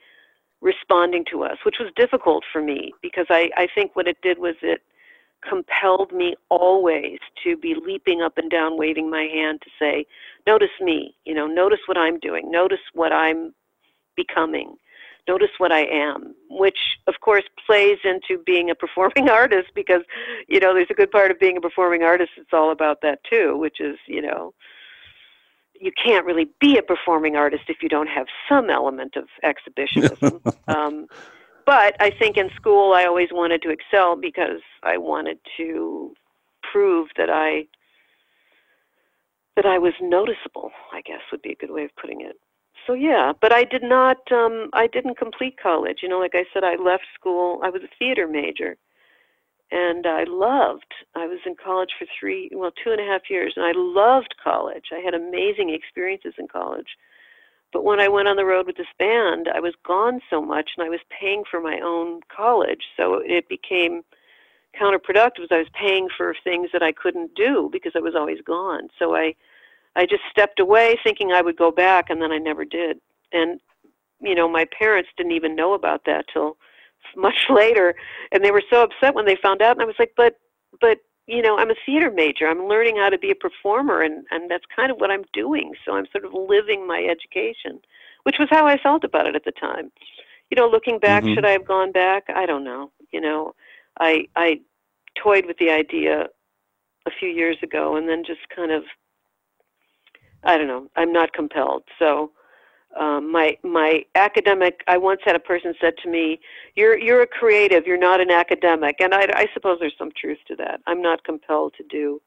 responding 0.61 1.25
to 1.31 1.43
us, 1.43 1.57
which 1.65 1.77
was 1.79 1.91
difficult 1.95 2.43
for 2.51 2.61
me 2.61 2.93
because 3.01 3.25
I, 3.29 3.49
I 3.57 3.67
think 3.73 3.95
what 3.95 4.07
it 4.07 4.17
did 4.21 4.37
was 4.39 4.55
it 4.61 4.81
compelled 5.47 6.11
me 6.11 6.35
always 6.49 7.17
to 7.43 7.57
be 7.57 7.75
leaping 7.75 8.21
up 8.21 8.37
and 8.37 8.49
down, 8.49 8.77
waving 8.77 9.09
my 9.09 9.23
hand 9.23 9.61
to 9.63 9.69
say, 9.79 10.05
Notice 10.45 10.69
me, 10.79 11.15
you 11.25 11.33
know, 11.33 11.47
notice 11.47 11.79
what 11.87 11.97
I'm 11.97 12.19
doing, 12.19 12.51
notice 12.51 12.79
what 12.93 13.11
I'm 13.11 13.53
becoming, 14.15 14.75
notice 15.27 15.49
what 15.57 15.71
I 15.71 15.85
am, 15.85 16.35
which 16.49 16.77
of 17.07 17.15
course 17.21 17.43
plays 17.65 17.97
into 18.03 18.41
being 18.43 18.69
a 18.69 18.75
performing 18.75 19.29
artist 19.31 19.69
because, 19.73 20.01
you 20.47 20.59
know, 20.59 20.73
there's 20.75 20.91
a 20.91 20.95
good 20.95 21.11
part 21.11 21.31
of 21.31 21.39
being 21.39 21.57
a 21.57 21.61
performing 21.61 22.03
artist, 22.03 22.31
it's 22.37 22.53
all 22.53 22.71
about 22.71 23.01
that 23.01 23.19
too, 23.23 23.57
which 23.57 23.79
is, 23.79 23.97
you 24.07 24.21
know, 24.21 24.53
you 25.81 25.91
can't 25.91 26.25
really 26.25 26.47
be 26.59 26.77
a 26.77 26.83
performing 26.83 27.35
artist 27.35 27.63
if 27.67 27.81
you 27.81 27.89
don't 27.89 28.07
have 28.07 28.27
some 28.47 28.69
element 28.69 29.15
of 29.15 29.27
exhibitionism. 29.43 30.39
um, 30.67 31.07
but 31.65 31.95
I 31.99 32.11
think 32.11 32.37
in 32.37 32.49
school 32.55 32.93
I 32.93 33.05
always 33.05 33.29
wanted 33.31 33.61
to 33.63 33.69
excel 33.69 34.15
because 34.15 34.61
I 34.83 34.97
wanted 34.97 35.39
to 35.57 36.13
prove 36.71 37.09
that 37.17 37.29
I 37.29 37.67
that 39.55 39.65
I 39.65 39.79
was 39.79 39.93
noticeable. 40.01 40.71
I 40.93 41.01
guess 41.01 41.21
would 41.31 41.41
be 41.41 41.51
a 41.51 41.55
good 41.55 41.71
way 41.71 41.83
of 41.83 41.95
putting 41.99 42.21
it. 42.21 42.39
So 42.87 42.93
yeah, 42.93 43.33
but 43.39 43.53
I 43.53 43.63
did 43.63 43.83
not. 43.83 44.31
Um, 44.31 44.69
I 44.73 44.87
didn't 44.87 45.17
complete 45.17 45.57
college. 45.61 45.99
You 46.01 46.09
know, 46.09 46.19
like 46.19 46.35
I 46.35 46.45
said, 46.53 46.63
I 46.63 46.75
left 46.75 47.03
school. 47.13 47.59
I 47.63 47.69
was 47.69 47.81
a 47.83 47.89
theater 47.99 48.27
major, 48.27 48.77
and 49.71 50.05
I 50.05 50.25
loved. 50.25 50.93
I 51.15 51.27
was 51.27 51.39
in 51.45 51.55
college 51.55 51.91
for 51.97 52.05
three, 52.19 52.49
well, 52.53 52.71
two 52.71 52.91
and 52.91 52.99
a 52.99 53.05
half 53.05 53.29
years, 53.29 53.53
and 53.55 53.65
I 53.65 53.71
loved 53.73 54.35
college. 54.43 54.85
I 54.91 54.99
had 54.99 55.13
amazing 55.13 55.69
experiences 55.69 56.33
in 56.37 56.47
college. 56.47 56.97
But 57.71 57.85
when 57.85 58.01
I 58.01 58.09
went 58.09 58.27
on 58.27 58.35
the 58.35 58.45
road 58.45 58.67
with 58.67 58.75
this 58.75 58.87
band, 58.99 59.47
I 59.53 59.61
was 59.61 59.73
gone 59.85 60.19
so 60.29 60.41
much, 60.41 60.71
and 60.77 60.85
I 60.85 60.89
was 60.89 60.99
paying 61.09 61.43
for 61.49 61.61
my 61.61 61.79
own 61.81 62.19
college, 62.35 62.83
so 62.97 63.21
it 63.23 63.47
became 63.47 64.01
counterproductive. 64.79 65.51
I 65.51 65.59
was 65.59 65.69
paying 65.73 66.09
for 66.17 66.35
things 66.43 66.69
that 66.73 66.83
I 66.83 66.91
couldn't 66.91 67.35
do 67.35 67.69
because 67.71 67.93
I 67.95 67.99
was 67.99 68.15
always 68.15 68.41
gone. 68.41 68.89
So 68.99 69.15
I, 69.15 69.35
I 69.95 70.05
just 70.05 70.23
stepped 70.29 70.59
away, 70.59 70.97
thinking 71.01 71.31
I 71.31 71.41
would 71.41 71.57
go 71.57 71.71
back, 71.71 72.09
and 72.09 72.21
then 72.21 72.31
I 72.31 72.37
never 72.37 72.65
did. 72.65 72.99
And 73.31 73.61
you 74.21 74.35
know, 74.35 74.47
my 74.47 74.65
parents 74.77 75.09
didn't 75.17 75.31
even 75.31 75.55
know 75.55 75.73
about 75.73 76.03
that 76.05 76.25
till 76.31 76.57
much 77.15 77.47
later 77.49 77.95
and 78.31 78.43
they 78.43 78.51
were 78.51 78.63
so 78.69 78.83
upset 78.83 79.13
when 79.15 79.25
they 79.25 79.35
found 79.35 79.61
out 79.61 79.73
and 79.73 79.81
i 79.81 79.85
was 79.85 79.95
like 79.99 80.13
but 80.15 80.35
but 80.79 80.99
you 81.27 81.41
know 81.41 81.57
i'm 81.57 81.69
a 81.71 81.75
theater 81.85 82.11
major. 82.11 82.47
I'm 82.47 82.67
learning 82.67 82.97
how 82.97 83.09
to 83.09 83.17
be 83.17 83.31
a 83.31 83.35
performer 83.35 84.01
and 84.01 84.25
and 84.31 84.49
that's 84.49 84.65
kind 84.75 84.91
of 84.91 84.97
what 84.99 85.11
i'm 85.11 85.23
doing. 85.33 85.73
So 85.85 85.95
i'm 85.95 86.07
sort 86.11 86.25
of 86.25 86.33
living 86.33 86.85
my 86.87 87.03
education 87.03 87.79
which 88.23 88.37
was 88.39 88.47
how 88.51 88.65
i 88.67 88.77
felt 88.77 89.03
about 89.03 89.27
it 89.27 89.35
at 89.35 89.45
the 89.45 89.51
time. 89.51 89.91
You 90.49 90.55
know 90.57 90.67
looking 90.67 90.99
back 90.99 91.23
Mhm. 91.23 91.33
should 91.33 91.45
i 91.45 91.51
have 91.51 91.65
gone 91.65 91.91
back? 91.91 92.23
I 92.29 92.45
don't 92.45 92.63
know. 92.63 92.91
You 93.11 93.21
know 93.21 93.53
i 93.99 94.27
i 94.35 94.59
toyed 95.21 95.45
with 95.45 95.57
the 95.57 95.69
idea 95.69 96.27
a 97.05 97.11
few 97.11 97.29
years 97.29 97.57
ago 97.61 97.95
and 97.97 98.07
then 98.07 98.23
just 98.23 98.41
kind 98.55 98.71
of 98.71 98.83
i 100.43 100.57
don't 100.57 100.67
know 100.67 100.87
i'm 100.95 101.13
not 101.13 101.33
compelled. 101.33 101.83
So 101.99 102.31
um, 102.99 103.31
my 103.31 103.57
my 103.63 104.05
academic. 104.15 104.83
I 104.87 104.97
once 104.97 105.21
had 105.23 105.35
a 105.35 105.39
person 105.39 105.73
said 105.79 105.93
to 106.03 106.09
me, 106.09 106.39
"You're 106.75 106.97
you're 106.97 107.21
a 107.21 107.27
creative. 107.27 107.85
You're 107.87 107.97
not 107.97 108.19
an 108.21 108.31
academic," 108.31 108.97
and 108.99 109.13
I, 109.13 109.27
I 109.33 109.47
suppose 109.53 109.77
there's 109.79 109.97
some 109.97 110.11
truth 110.19 110.39
to 110.47 110.55
that. 110.57 110.81
I'm 110.87 111.01
not 111.01 111.23
compelled 111.23 111.73
to 111.77 111.83
do 111.89 112.21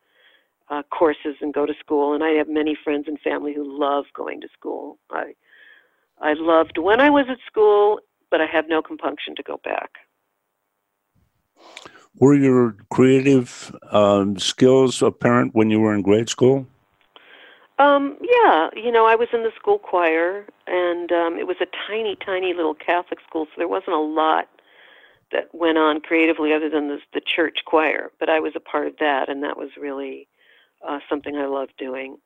uh, 0.71 0.83
courses 0.91 1.37
and 1.41 1.53
go 1.53 1.67
to 1.67 1.75
school, 1.81 2.15
and 2.15 2.25
I 2.25 2.31
have 2.31 2.49
many 2.49 2.77
friends 2.83 3.05
and 3.09 3.21
family 3.21 3.55
who 3.55 3.79
love 3.79 4.07
going 4.15 4.41
to 4.41 4.49
school. 4.53 4.99
I 5.11 5.35
I 6.21 6.35
loved 6.35 6.79
when 6.79 7.01
I 7.01 7.11
was 7.11 7.27
at 7.29 7.39
school, 7.47 8.01
but 8.31 8.41
I 8.41 8.47
have 8.47 8.69
no 8.69 8.83
compunction 8.83 9.35
to 9.37 9.43
go 9.43 9.61
back. 9.65 9.91
were 12.19 12.35
your 12.35 12.77
creative 12.91 13.75
um, 13.91 14.39
skills 14.39 15.03
apparent 15.03 15.55
when 15.55 15.71
you 15.71 15.81
were 15.81 15.95
in 15.95 16.03
grade 16.03 16.29
school? 16.29 16.67
Um, 17.79 18.17
yeah, 18.23 18.71
you 18.77 18.93
know, 18.93 19.07
I 19.07 19.17
was 19.17 19.29
in 19.33 19.43
the 19.43 19.51
school 19.59 19.79
choir, 19.79 20.47
and 20.67 21.11
um, 21.11 21.39
it 21.39 21.47
was 21.47 21.57
a 21.61 21.67
tiny, 21.89 22.17
tiny 22.17 22.55
little 22.55 22.75
Catholic 22.75 23.19
school, 23.27 23.47
so 23.47 23.53
there 23.57 23.69
wasn't 23.69 23.97
a 23.97 24.01
lot 24.01 24.49
that 25.33 25.53
went 25.53 25.79
on 25.79 26.01
creatively 26.01 26.53
other 26.53 26.71
than 26.71 26.89
the, 26.89 26.99
the 27.13 27.21
church 27.21 27.59
choir. 27.67 28.13
But 28.21 28.29
I 28.29 28.39
was 28.39 28.53
a 28.55 28.61
part 28.61 28.87
of 28.87 28.95
that, 29.01 29.29
and 29.29 29.43
that 29.43 29.57
was 29.57 29.71
really 29.81 30.29
uh, 30.87 31.01
something 31.09 31.37
I 31.37 31.47
loved 31.47 31.73
doing. 31.77 32.19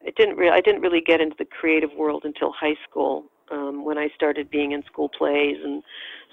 It 0.00 0.14
didn't 0.16 0.36
re- 0.36 0.50
I 0.50 0.60
didn't 0.60 0.82
really 0.82 1.00
get 1.00 1.20
into 1.20 1.36
the 1.38 1.44
creative 1.46 1.90
world 1.96 2.22
until 2.24 2.52
high 2.52 2.76
school, 2.88 3.24
um, 3.50 3.84
when 3.84 3.98
I 3.98 4.10
started 4.14 4.48
being 4.50 4.72
in 4.72 4.84
school 4.84 5.08
plays 5.08 5.56
and 5.64 5.82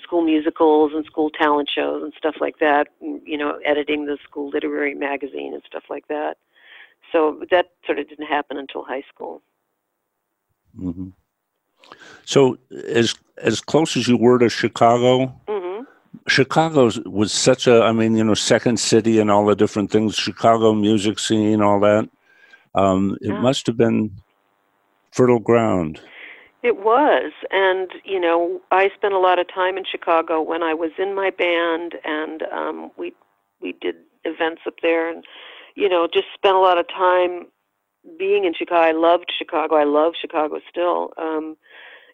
school 0.03 0.21
musicals 0.21 0.91
and 0.93 1.05
school 1.05 1.31
talent 1.31 1.69
shows 1.73 2.03
and 2.03 2.13
stuff 2.17 2.35
like 2.39 2.59
that. 2.59 2.87
and, 3.01 3.21
You 3.25 3.37
know, 3.37 3.59
editing 3.65 4.05
the 4.05 4.17
school 4.23 4.49
literary 4.49 4.93
magazine 4.93 5.53
and 5.53 5.63
stuff 5.65 5.83
like 5.89 6.07
that. 6.09 6.37
So 7.11 7.41
that 7.51 7.67
sort 7.85 7.99
of 7.99 8.07
didn't 8.09 8.27
happen 8.27 8.57
until 8.57 8.83
high 8.83 9.03
school. 9.13 9.41
hmm 10.77 11.09
So, 12.25 12.57
as 12.87 13.15
as 13.37 13.59
close 13.61 13.97
as 13.97 14.07
you 14.07 14.17
were 14.17 14.39
to 14.39 14.49
Chicago, 14.49 15.33
hmm 15.47 15.83
Chicago 16.27 16.91
was 17.05 17.31
such 17.31 17.67
a, 17.67 17.83
I 17.83 17.91
mean, 17.91 18.15
you 18.15 18.23
know, 18.23 18.33
second 18.33 18.79
city 18.79 19.19
and 19.19 19.31
all 19.31 19.45
the 19.45 19.55
different 19.55 19.91
things, 19.91 20.15
Chicago 20.15 20.73
music 20.73 21.19
scene, 21.19 21.61
all 21.61 21.79
that. 21.81 22.09
Um, 22.75 23.17
it 23.21 23.29
Yeah. 23.29 23.41
must 23.41 23.67
have 23.67 23.77
been 23.77 24.11
fertile 25.11 25.39
ground. 25.39 25.99
It 26.63 26.77
was, 26.77 27.31
and 27.49 27.91
you 28.03 28.19
know, 28.19 28.61
I 28.71 28.89
spent 28.95 29.13
a 29.13 29.19
lot 29.19 29.39
of 29.39 29.47
time 29.51 29.77
in 29.77 29.83
Chicago 29.83 30.41
when 30.41 30.61
I 30.61 30.73
was 30.75 30.91
in 30.97 31.15
my 31.15 31.31
band, 31.31 31.95
and 32.05 32.43
um, 32.51 32.91
we 32.97 33.13
we 33.61 33.73
did 33.73 33.95
events 34.25 34.61
up 34.67 34.75
there, 34.81 35.09
and 35.09 35.25
you 35.75 35.89
know, 35.89 36.07
just 36.11 36.27
spent 36.35 36.55
a 36.55 36.59
lot 36.59 36.77
of 36.77 36.87
time 36.87 37.47
being 38.17 38.45
in 38.45 38.53
Chicago, 38.53 38.81
I 38.81 38.91
loved 38.91 39.31
Chicago. 39.37 39.75
I 39.75 39.83
love 39.83 40.13
Chicago 40.19 40.59
still. 40.69 41.11
Um, 41.17 41.57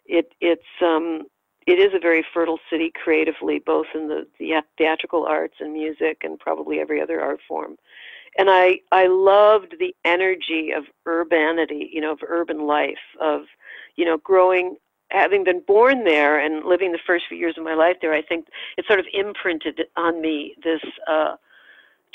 it 0.06 0.32
it's 0.40 0.62
um, 0.82 1.26
it 1.66 1.78
is 1.78 1.92
a 1.94 2.00
very 2.00 2.24
fertile 2.34 2.58
city 2.70 2.92
creatively, 3.02 3.58
both 3.58 3.86
in 3.94 4.08
the, 4.08 4.26
the 4.38 4.62
theatrical 4.76 5.26
arts 5.26 5.56
and 5.60 5.72
music, 5.72 6.18
and 6.22 6.38
probably 6.38 6.80
every 6.80 7.00
other 7.00 7.20
art 7.20 7.40
form. 7.46 7.76
And 8.36 8.50
I 8.50 8.80
I 8.92 9.06
loved 9.06 9.76
the 9.78 9.94
energy 10.04 10.72
of 10.74 10.84
urbanity, 11.06 11.90
you 11.92 12.00
know, 12.00 12.12
of 12.12 12.20
urban 12.26 12.66
life, 12.66 12.96
of 13.20 13.42
you 13.96 14.04
know, 14.04 14.18
growing 14.18 14.76
having 15.10 15.42
been 15.42 15.62
born 15.66 16.04
there 16.04 16.38
and 16.38 16.66
living 16.66 16.92
the 16.92 16.98
first 17.06 17.24
few 17.28 17.38
years 17.38 17.54
of 17.56 17.64
my 17.64 17.74
life 17.74 17.96
there, 18.02 18.12
I 18.12 18.20
think 18.20 18.46
it 18.76 18.84
sort 18.86 19.00
of 19.00 19.06
imprinted 19.14 19.80
on 19.96 20.20
me 20.20 20.54
this 20.62 20.82
uh, 21.06 21.36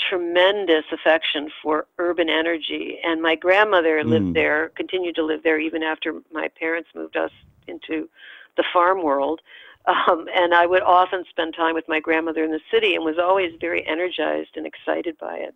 tremendous 0.09 0.85
affection 0.91 1.49
for 1.61 1.87
urban 1.97 2.29
energy. 2.29 2.99
And 3.03 3.21
my 3.21 3.35
grandmother 3.35 4.01
mm. 4.03 4.05
lived 4.05 4.33
there, 4.33 4.69
continued 4.75 5.15
to 5.15 5.23
live 5.23 5.43
there 5.43 5.59
even 5.59 5.83
after 5.83 6.21
my 6.31 6.49
parents 6.59 6.89
moved 6.95 7.17
us 7.17 7.31
into 7.67 8.09
the 8.57 8.63
farm 8.73 9.03
world. 9.03 9.41
Um, 9.85 10.27
and 10.33 10.53
I 10.53 10.65
would 10.65 10.81
often 10.81 11.25
spend 11.29 11.55
time 11.55 11.75
with 11.75 11.89
my 11.89 11.99
grandmother 11.99 12.43
in 12.43 12.51
the 12.51 12.61
city 12.71 12.95
and 12.95 13.03
was 13.03 13.17
always 13.21 13.51
very 13.59 13.85
energized 13.85 14.51
and 14.55 14.65
excited 14.65 15.17
by 15.17 15.35
it. 15.35 15.53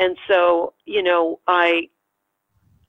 And 0.00 0.16
so, 0.26 0.72
you 0.86 1.02
know, 1.02 1.38
I 1.46 1.88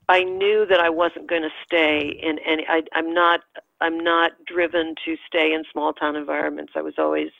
I 0.08 0.24
knew 0.24 0.66
that 0.66 0.80
I 0.80 0.90
wasn't 0.90 1.28
going 1.28 1.42
to 1.42 1.52
stay 1.64 2.18
in 2.20 2.40
any. 2.40 2.66
I, 2.68 2.82
I'm 2.94 3.14
not. 3.14 3.42
I'm 3.80 4.00
not 4.00 4.32
driven 4.44 4.96
to 5.04 5.16
stay 5.26 5.52
in 5.52 5.62
small 5.70 5.92
town 5.92 6.16
environments. 6.16 6.72
I 6.74 6.82
was 6.82 6.94
always 6.98 7.30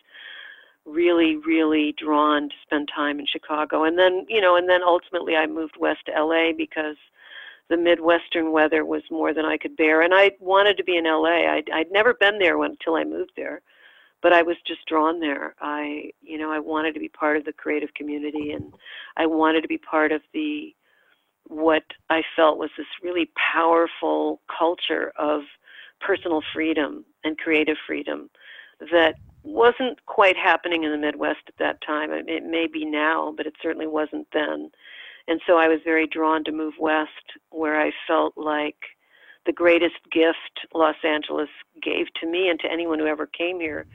really, 0.91 1.37
really 1.37 1.95
drawn 1.97 2.49
to 2.49 2.55
spend 2.63 2.89
time 2.95 3.19
in 3.19 3.27
Chicago, 3.27 3.85
and 3.85 3.99
then 3.99 4.27
you 4.29 4.41
know, 4.41 4.57
and 4.57 4.69
then 4.69 4.83
ultimately 4.83 5.37
I 5.37 5.47
moved 5.47 5.77
west 5.79 6.01
to 6.07 6.13
LA 6.13 6.53
because 6.57 6.97
the 7.69 7.77
Midwestern 7.77 8.51
weather 8.53 8.85
was 8.85 9.03
more 9.11 9.33
than 9.33 9.45
I 9.45 9.57
could 9.57 9.77
bear, 9.77 10.03
and 10.03 10.13
I 10.13 10.33
wanted 10.41 10.77
to 10.77 10.85
be 10.85 10.97
in 10.97 11.05
LA. 11.05 11.49
I'd, 11.49 11.71
I'd 11.73 11.93
never 11.93 12.15
been 12.15 12.39
there 12.39 12.61
until 12.63 12.97
I 12.97 13.05
moved 13.05 13.33
there, 13.37 13.63
but 14.23 14.33
I 14.33 14.43
was 14.43 14.57
just 14.67 14.87
drawn 14.87 15.21
there. 15.21 15.55
I, 15.61 16.11
you 16.21 16.37
know, 16.37 16.51
I 16.51 16.59
wanted 16.59 16.95
to 16.95 17.01
be 17.01 17.09
part 17.09 17.37
of 17.37 17.45
the 17.45 17.53
creative 17.53 17.95
community, 17.95 18.51
and 18.51 18.75
I 19.17 19.27
wanted 19.27 19.63
to 19.63 19.69
be 19.69 19.79
part 19.79 20.11
of 20.11 20.23
the 20.35 20.75
what 21.47 21.85
I 22.11 22.23
felt 22.37 22.59
was 22.59 22.71
this 22.77 22.87
really 23.03 23.31
powerful 23.55 24.41
culture 24.57 25.13
of 25.19 25.43
personal 26.01 26.43
freedom 26.53 27.05
and 27.25 27.37
creative 27.39 27.77
freedom 27.87 28.31
that 28.93 29.15
wasn't 29.43 30.05
quite 30.07 30.37
happening 30.37 30.85
in 30.85 30.91
the 30.91 30.99
Midwest 30.99 31.41
at 31.49 31.57
that 31.59 31.81
time. 31.87 32.11
It 32.13 32.45
may 32.45 32.67
be 32.67 32.85
now, 32.85 33.33
but 33.37 33.47
it 33.47 33.55
certainly 33.63 33.87
wasn't 33.87 34.27
then. 34.33 34.71
And 35.29 35.41
so 35.47 35.57
I 35.57 35.69
was 35.69 35.81
very 35.85 36.07
drawn 36.07 36.45
to 36.45 36.53
move 36.53 36.75
west, 36.79 37.11
where 37.51 37.81
I 37.81 37.93
felt 38.07 38.37
like 38.37 38.77
the 39.47 39.53
greatest 39.53 39.97
gift 40.13 40.67
Los 40.75 40.97
Angeles 41.05 41.49
gave 41.83 42.07
to 42.21 42.27
me 42.27 42.49
and 42.49 42.61
to 42.61 42.71
anyone 42.71 42.99
who 42.99 43.07
ever 43.07 43.27
came 43.27 43.61
here 43.61 43.87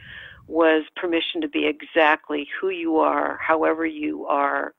was 0.47 0.83
permission 0.95 1.41
to 1.41 1.47
be 1.47 1.65
exactly 1.65 2.47
who 2.59 2.69
you 2.69 2.97
are, 2.97 3.39
however 3.41 3.85
you 3.85 4.25
are, 4.25 4.73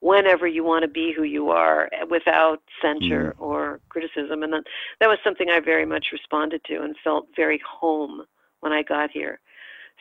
whenever 0.00 0.46
you 0.46 0.64
want 0.64 0.82
to 0.82 0.88
be 0.88 1.12
who 1.14 1.22
you 1.22 1.50
are 1.50 1.90
without 2.10 2.62
censure 2.82 3.34
mm. 3.38 3.42
or 3.42 3.80
criticism. 3.88 4.42
And 4.42 4.52
then 4.52 4.62
that 5.00 5.08
was 5.08 5.18
something 5.24 5.50
I 5.50 5.60
very 5.60 5.86
much 5.86 6.06
responded 6.12 6.62
to 6.64 6.82
and 6.82 6.94
felt 7.02 7.28
very 7.34 7.60
home 7.68 8.22
when 8.60 8.72
I 8.72 8.82
got 8.82 9.10
here. 9.10 9.40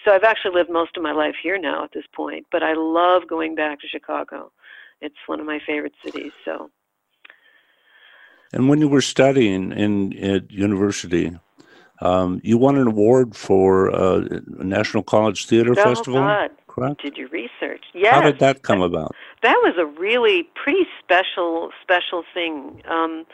So 0.03 0.11
I've 0.11 0.23
actually 0.23 0.53
lived 0.53 0.69
most 0.69 0.97
of 0.97 1.03
my 1.03 1.13
life 1.13 1.35
here 1.41 1.57
now 1.57 1.83
at 1.83 1.91
this 1.93 2.05
point, 2.13 2.45
but 2.51 2.61
I 2.63 2.73
love 2.73 3.27
going 3.27 3.55
back 3.55 3.79
to 3.81 3.87
Chicago. 3.87 4.51
It's 5.01 5.15
one 5.25 5.39
of 5.39 5.45
my 5.45 5.59
favorite 5.65 5.93
cities. 6.03 6.31
So. 6.43 6.69
And 8.53 8.69
when 8.69 8.79
you 8.79 8.87
were 8.87 9.01
studying 9.01 9.71
in 9.71 10.17
at 10.17 10.51
university, 10.51 11.37
um, 12.01 12.41
you 12.43 12.57
won 12.57 12.77
an 12.77 12.87
award 12.87 13.35
for 13.35 13.93
uh, 13.93 14.21
a 14.59 14.63
National 14.63 15.03
College 15.03 15.45
Theater 15.45 15.71
oh, 15.71 15.83
Festival. 15.83 16.21
God. 16.21 16.51
Correct? 16.67 17.01
Did 17.01 17.17
you 17.17 17.27
research? 17.29 17.85
Yes. 17.93 18.13
How 18.13 18.21
did 18.21 18.39
that 18.39 18.63
come 18.63 18.81
about? 18.81 19.15
That 19.43 19.55
was 19.63 19.75
a 19.77 19.85
really 19.85 20.43
pretty 20.55 20.85
special 21.01 21.71
special 21.81 22.23
thing. 22.33 22.81
Um, 22.89 23.25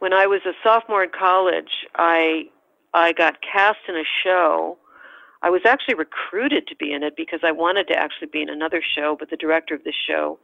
when 0.00 0.12
I 0.12 0.26
was 0.26 0.42
a 0.44 0.52
sophomore 0.62 1.04
in 1.04 1.10
college, 1.10 1.86
I 1.94 2.50
I 2.92 3.12
got 3.12 3.38
cast 3.40 3.78
in 3.88 3.96
a 3.96 4.04
show. 4.22 4.76
I 5.42 5.50
was 5.50 5.62
actually 5.64 5.94
recruited 5.94 6.66
to 6.68 6.76
be 6.76 6.92
in 6.92 7.02
it 7.02 7.16
because 7.16 7.40
I 7.42 7.52
wanted 7.52 7.88
to 7.88 7.96
actually 7.96 8.28
be 8.28 8.42
in 8.42 8.50
another 8.50 8.82
show, 8.82 9.16
but 9.18 9.30
the 9.30 9.36
director 9.36 9.74
of 9.74 9.84
the 9.84 9.92
show 10.06 10.38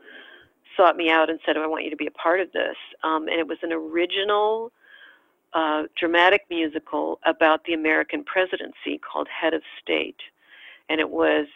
sought 0.76 0.96
me 0.96 1.10
out 1.10 1.30
and 1.30 1.38
said, 1.44 1.56
"I 1.56 1.66
want 1.66 1.84
you 1.84 1.90
to 1.90 1.96
be 1.96 2.06
a 2.06 2.10
part 2.12 2.40
of 2.40 2.52
this." 2.52 2.76
Um, 3.02 3.28
and 3.28 3.38
it 3.38 3.46
was 3.46 3.58
an 3.62 3.72
original 3.72 4.72
uh, 5.52 5.84
dramatic 5.98 6.46
musical 6.50 7.18
about 7.24 7.64
the 7.64 7.74
American 7.74 8.24
presidency 8.24 8.98
called 8.98 9.28
Head 9.28 9.54
of 9.54 9.62
State, 9.80 10.20
and 10.88 11.00
it 11.00 11.10
was 11.10 11.46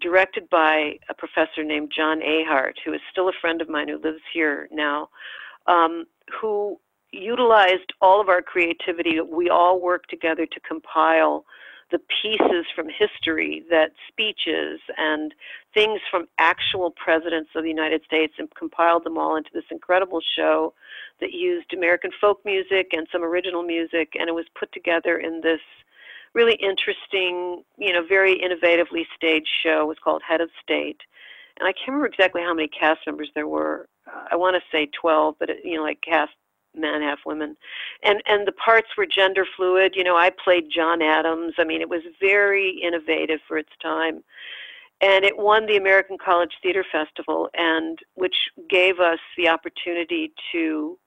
directed 0.00 0.48
by 0.48 0.98
a 1.08 1.14
professor 1.14 1.64
named 1.64 1.92
John 1.94 2.20
Ahart, 2.20 2.74
who 2.84 2.92
is 2.92 3.00
still 3.10 3.28
a 3.28 3.32
friend 3.40 3.60
of 3.60 3.68
mine 3.68 3.88
who 3.88 3.98
lives 3.98 4.22
here 4.32 4.68
now, 4.70 5.08
um, 5.66 6.04
who 6.40 6.78
utilized 7.12 7.92
all 8.00 8.20
of 8.20 8.28
our 8.28 8.42
creativity. 8.42 9.20
We 9.20 9.50
all 9.50 9.80
worked 9.80 10.10
together 10.10 10.46
to 10.46 10.60
compile 10.60 11.44
the 11.90 12.00
pieces 12.22 12.66
from 12.74 12.86
history 12.88 13.64
that 13.70 13.92
speeches 14.08 14.80
and 14.96 15.34
things 15.72 16.00
from 16.10 16.26
actual 16.38 16.90
presidents 16.90 17.50
of 17.54 17.62
the 17.62 17.68
United 17.68 18.02
States 18.04 18.34
and 18.38 18.54
compiled 18.54 19.04
them 19.04 19.16
all 19.16 19.36
into 19.36 19.50
this 19.54 19.64
incredible 19.70 20.20
show 20.36 20.74
that 21.20 21.32
used 21.32 21.72
American 21.72 22.10
folk 22.20 22.40
music 22.44 22.88
and 22.92 23.06
some 23.10 23.22
original 23.22 23.62
music 23.62 24.12
and 24.18 24.28
it 24.28 24.34
was 24.34 24.46
put 24.58 24.70
together 24.72 25.18
in 25.18 25.40
this 25.40 25.60
really 26.34 26.54
interesting, 26.54 27.62
you 27.76 27.92
know, 27.92 28.04
very 28.06 28.38
innovatively 28.38 29.04
staged 29.16 29.48
show. 29.62 29.82
It 29.82 29.88
was 29.88 29.98
called 30.02 30.22
Head 30.26 30.40
of 30.40 30.50
State, 30.62 31.00
and 31.58 31.66
I 31.66 31.72
can't 31.72 31.88
remember 31.88 32.06
exactly 32.06 32.42
how 32.42 32.54
many 32.54 32.68
cast 32.68 33.00
members 33.06 33.30
there 33.34 33.48
were. 33.48 33.88
Uh, 34.06 34.24
I 34.32 34.36
want 34.36 34.54
to 34.56 34.62
say 34.70 34.88
12, 35.00 35.36
but 35.38 35.50
it, 35.50 35.58
you 35.64 35.76
know, 35.76 35.82
like 35.82 36.00
cast 36.02 36.32
men, 36.78 37.02
half 37.02 37.20
women, 37.26 37.56
and 38.02 38.22
and 38.26 38.46
the 38.46 38.52
parts 38.52 38.88
were 38.96 39.06
gender 39.06 39.46
fluid. 39.56 39.94
You 39.96 40.04
know, 40.04 40.16
I 40.16 40.30
played 40.30 40.70
John 40.74 41.02
Adams. 41.02 41.54
I 41.58 41.64
mean, 41.64 41.80
it 41.80 41.88
was 41.88 42.02
very 42.20 42.80
innovative 42.82 43.40
for 43.46 43.58
its 43.58 43.72
time. 43.82 44.22
And 45.00 45.24
it 45.24 45.38
won 45.38 45.66
the 45.66 45.76
American 45.76 46.18
College 46.18 46.54
Theater 46.60 46.84
Festival, 46.90 47.48
and 47.54 48.00
which 48.14 48.34
gave 48.68 48.98
us 48.98 49.20
the 49.36 49.48
opportunity 49.48 50.32
to 50.50 50.98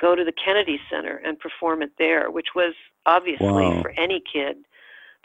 go 0.00 0.14
to 0.14 0.24
the 0.24 0.32
Kennedy 0.32 0.80
Center 0.90 1.20
and 1.24 1.38
perform 1.38 1.82
it 1.82 1.90
there, 1.98 2.30
which 2.30 2.48
was 2.54 2.74
obviously 3.04 3.46
wow. 3.46 3.82
for 3.82 3.90
any 3.98 4.22
kid 4.32 4.56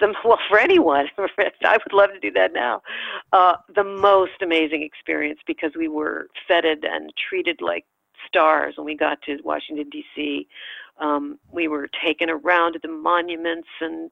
the 0.02 0.14
well 0.26 0.40
for 0.50 0.60
anyone 0.60 1.08
i 1.18 1.78
would 1.78 1.94
love 1.94 2.10
to 2.12 2.20
do 2.20 2.32
that 2.32 2.52
now 2.52 2.82
uh, 3.32 3.56
the 3.74 3.84
most 3.84 4.42
amazing 4.42 4.84
experience 4.84 5.40
because 5.48 5.72
we 5.78 5.88
were 5.88 6.28
feted 6.48 6.84
and 6.84 7.14
treated 7.30 7.62
like 7.62 7.86
stars 8.28 8.76
when 8.78 8.86
we 8.86 8.96
got 8.96 9.22
to 9.22 9.38
washington 9.44 9.90
d.c 9.90 10.48
um, 11.00 11.40
we 11.52 11.68
were 11.68 11.88
taken 12.06 12.30
around 12.30 12.74
to 12.74 12.80
the 12.80 12.88
monuments 12.88 13.70
and 13.80 14.12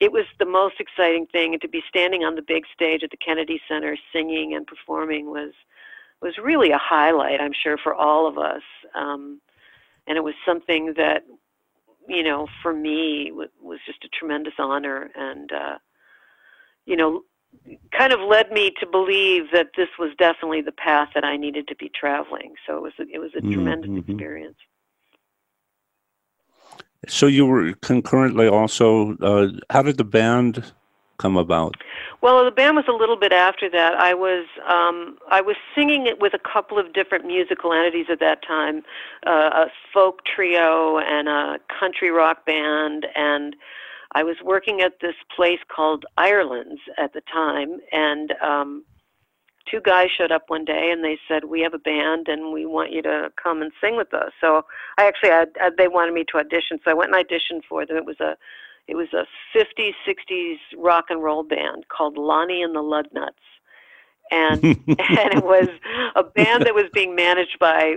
it 0.00 0.12
was 0.12 0.26
the 0.38 0.46
most 0.46 0.76
exciting 0.78 1.26
thing. 1.26 1.54
And 1.54 1.62
to 1.62 1.66
be 1.66 1.82
standing 1.88 2.22
on 2.22 2.36
the 2.36 2.42
big 2.42 2.62
stage 2.72 3.02
at 3.02 3.10
the 3.10 3.16
kennedy 3.16 3.60
center 3.68 3.96
singing 4.12 4.54
and 4.54 4.66
performing 4.66 5.30
was 5.30 5.52
was 6.22 6.38
really 6.38 6.70
a 6.70 6.78
highlight 6.78 7.40
i'm 7.40 7.52
sure 7.52 7.78
for 7.78 7.94
all 7.94 8.26
of 8.26 8.38
us. 8.38 8.62
Um, 8.94 9.40
and 10.06 10.16
it 10.16 10.24
was 10.24 10.34
something 10.46 10.94
that 10.96 11.24
you 12.08 12.22
know, 12.22 12.48
for 12.62 12.72
me 12.72 13.30
was 13.32 13.78
just 13.86 14.04
a 14.04 14.08
tremendous 14.08 14.54
honor. 14.58 15.10
And, 15.14 15.52
uh, 15.52 15.78
you 16.86 16.96
know, 16.96 17.22
kind 17.96 18.12
of 18.12 18.20
led 18.20 18.50
me 18.50 18.72
to 18.80 18.86
believe 18.86 19.44
that 19.52 19.70
this 19.76 19.88
was 19.98 20.10
definitely 20.18 20.60
the 20.60 20.72
path 20.72 21.10
that 21.14 21.24
I 21.24 21.36
needed 21.36 21.68
to 21.68 21.76
be 21.76 21.90
traveling. 21.90 22.54
So 22.66 22.76
it 22.76 22.82
was 22.82 22.92
a, 22.98 23.02
it 23.14 23.18
was 23.18 23.32
a 23.34 23.38
mm-hmm. 23.38 23.52
tremendous 23.52 24.04
experience. 24.06 24.56
So 27.06 27.26
you 27.26 27.46
were 27.46 27.72
concurrently 27.74 28.48
also. 28.48 29.16
Uh, 29.18 29.48
how 29.70 29.82
did 29.82 29.98
the 29.98 30.04
band 30.04 30.72
come 31.18 31.36
about? 31.36 31.76
Well, 32.20 32.44
the 32.44 32.50
band 32.50 32.76
was 32.76 32.86
a 32.88 32.92
little 32.92 33.16
bit 33.16 33.32
after 33.32 33.70
that. 33.70 33.94
I 33.94 34.14
was 34.14 34.46
um, 34.66 35.18
I 35.30 35.40
was 35.40 35.56
singing 35.74 36.06
it 36.06 36.20
with 36.20 36.34
a 36.34 36.38
couple 36.38 36.78
of 36.78 36.92
different 36.92 37.26
musical 37.26 37.72
entities 37.72 38.06
at 38.10 38.20
that 38.20 38.42
time, 38.42 38.82
uh, 39.26 39.66
a 39.66 39.66
folk 39.92 40.24
trio 40.24 40.98
and 40.98 41.28
a 41.28 41.58
country 41.78 42.10
rock 42.10 42.44
band, 42.44 43.06
and 43.14 43.54
I 44.12 44.22
was 44.22 44.36
working 44.42 44.80
at 44.80 45.00
this 45.00 45.14
place 45.34 45.60
called 45.74 46.06
Ireland's 46.16 46.80
at 46.96 47.12
the 47.12 47.20
time, 47.32 47.78
and 47.92 48.32
um, 48.42 48.84
two 49.70 49.80
guys 49.80 50.08
showed 50.16 50.32
up 50.32 50.44
one 50.48 50.64
day 50.64 50.90
and 50.90 51.04
they 51.04 51.18
said, 51.28 51.44
"We 51.44 51.60
have 51.60 51.74
a 51.74 51.78
band 51.78 52.28
and 52.28 52.52
we 52.52 52.66
want 52.66 52.92
you 52.92 53.02
to 53.02 53.30
come 53.42 53.62
and 53.62 53.72
sing 53.80 53.96
with 53.96 54.14
us." 54.14 54.32
So 54.40 54.64
I 54.96 55.06
actually 55.06 55.30
had, 55.30 55.50
they 55.76 55.88
wanted 55.88 56.14
me 56.14 56.24
to 56.32 56.38
audition, 56.38 56.78
so 56.84 56.90
I 56.90 56.94
went 56.94 57.14
and 57.14 57.26
auditioned 57.26 57.64
for 57.68 57.84
them. 57.84 57.96
It 57.96 58.06
was 58.06 58.20
a 58.20 58.36
it 58.86 58.96
was 58.96 59.08
a 59.12 59.26
50s, 59.54 59.92
60s 60.06 60.56
rock 60.78 61.06
and 61.10 61.22
roll 61.22 61.42
band 61.42 61.88
called 61.88 62.16
Lonnie 62.16 62.62
and 62.62 62.74
the 62.74 62.80
Lugnuts. 62.80 63.32
and 64.30 64.64
and 64.64 65.34
it 65.34 65.44
was 65.44 65.68
a 66.16 66.24
band 66.24 66.64
that 66.64 66.74
was 66.74 66.86
being 66.94 67.14
managed 67.14 67.58
by 67.58 67.96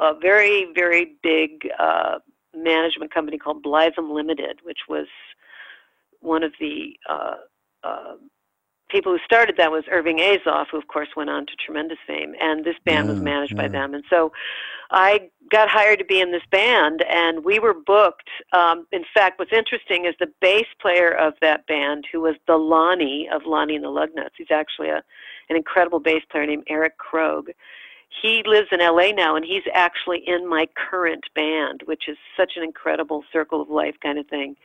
a 0.00 0.14
very 0.14 0.68
very 0.74 1.16
big 1.22 1.68
uh, 1.78 2.18
management 2.54 3.12
company 3.12 3.38
called 3.38 3.62
Blytham 3.62 4.12
Limited, 4.12 4.60
which 4.62 4.80
was 4.88 5.06
one 6.20 6.42
of 6.42 6.52
the 6.60 6.96
uh, 7.08 7.34
uh, 7.84 8.14
people 8.90 9.12
who 9.12 9.18
started 9.24 9.56
that 9.58 9.70
was 9.70 9.84
Irving 9.90 10.18
Azoff, 10.18 10.66
who 10.70 10.78
of 10.78 10.88
course 10.88 11.08
went 11.16 11.30
on 11.30 11.46
to 11.46 11.52
tremendous 11.64 11.98
fame, 12.06 12.34
and 12.40 12.64
this 12.64 12.76
band 12.84 13.06
yeah, 13.06 13.14
was 13.14 13.22
managed 13.22 13.52
yeah. 13.52 13.62
by 13.62 13.68
them. 13.68 13.94
And 13.94 14.04
so 14.08 14.32
I 14.90 15.28
got 15.50 15.68
hired 15.68 15.98
to 15.98 16.04
be 16.04 16.20
in 16.20 16.32
this 16.32 16.42
band, 16.50 17.04
and 17.08 17.44
we 17.44 17.58
were 17.58 17.74
booked. 17.74 18.28
Um, 18.52 18.86
in 18.92 19.04
fact, 19.12 19.38
what's 19.38 19.52
interesting 19.52 20.06
is 20.06 20.14
the 20.18 20.32
bass 20.40 20.66
player 20.80 21.10
of 21.10 21.34
that 21.40 21.66
band, 21.66 22.06
who 22.10 22.20
was 22.20 22.36
the 22.46 22.56
Lonnie 22.56 23.28
of 23.32 23.42
Lonnie 23.44 23.76
and 23.76 23.84
the 23.84 23.88
Lugnuts. 23.88 24.34
He's 24.36 24.50
actually 24.50 24.88
a 24.88 25.02
an 25.50 25.56
incredible 25.56 25.98
bass 25.98 26.22
player 26.30 26.46
named 26.46 26.64
Eric 26.68 26.94
Krogh. 26.98 27.48
He 28.22 28.42
lives 28.46 28.68
in 28.72 28.80
LA 28.80 29.12
now, 29.12 29.36
and 29.36 29.44
he's 29.44 29.62
actually 29.74 30.22
in 30.26 30.48
my 30.48 30.66
current 30.90 31.24
band, 31.34 31.82
which 31.84 32.04
is 32.08 32.16
such 32.36 32.52
an 32.56 32.62
incredible 32.62 33.24
circle 33.32 33.60
of 33.60 33.68
life 33.68 33.94
kind 34.02 34.18
of 34.18 34.26
thing. 34.28 34.56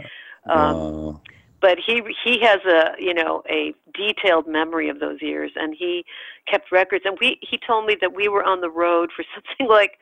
Um, 0.45 1.21
But 1.63 1.77
he 1.79 2.01
he 2.25 2.41
has 2.41 2.59
a 2.65 2.91
you 2.99 3.13
know 3.13 3.41
a 3.49 3.73
detailed 3.93 4.47
memory 4.47 4.89
of 4.89 4.99
those 4.99 5.21
years, 5.21 5.51
and 5.55 5.73
he 5.73 6.03
kept 6.45 6.73
records. 6.73 7.05
And 7.05 7.17
we 7.21 7.39
he 7.39 7.57
told 7.57 7.85
me 7.85 7.95
that 8.01 8.13
we 8.13 8.27
were 8.27 8.43
on 8.43 8.59
the 8.59 8.69
road 8.69 9.11
for 9.15 9.23
something 9.33 9.69
like 9.73 9.97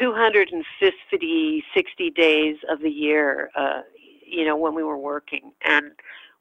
250, 0.00 1.64
60 1.72 2.10
days 2.10 2.56
of 2.68 2.80
the 2.80 2.90
year. 2.90 3.50
Uh, 3.54 3.82
you 4.26 4.44
know 4.44 4.56
when 4.56 4.74
we 4.74 4.82
were 4.82 4.98
working, 4.98 5.52
and 5.64 5.92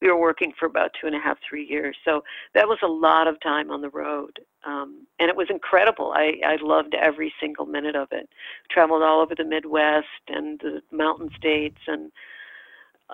we 0.02 0.08
were 0.08 0.20
working 0.20 0.54
for 0.60 0.66
about 0.66 0.90
two 1.00 1.06
and 1.06 1.16
a 1.16 1.20
half, 1.20 1.38
three 1.48 1.66
years. 1.66 1.96
So 2.04 2.24
that 2.56 2.68
was 2.68 2.80
a 2.84 2.88
lot 2.88 3.28
of 3.28 3.40
time 3.42 3.70
on 3.70 3.82
the 3.82 3.90
road. 3.90 4.40
Um, 4.66 5.06
and 5.20 5.30
it 5.30 5.36
was 5.36 5.48
incredible. 5.52 6.14
I, 6.16 6.34
I 6.46 6.58
loved 6.62 6.96
every 6.96 7.34
single 7.40 7.66
minute 7.66 7.96
of 7.96 8.10
it. 8.12 8.28
Traveled 8.70 9.04
all 9.04 9.22
over 9.22 9.34
the 9.36 9.44
Midwest 9.44 10.08
and 10.28 10.60
the 10.60 10.82
mountain 10.92 11.30
states 11.38 11.80
and 11.88 12.12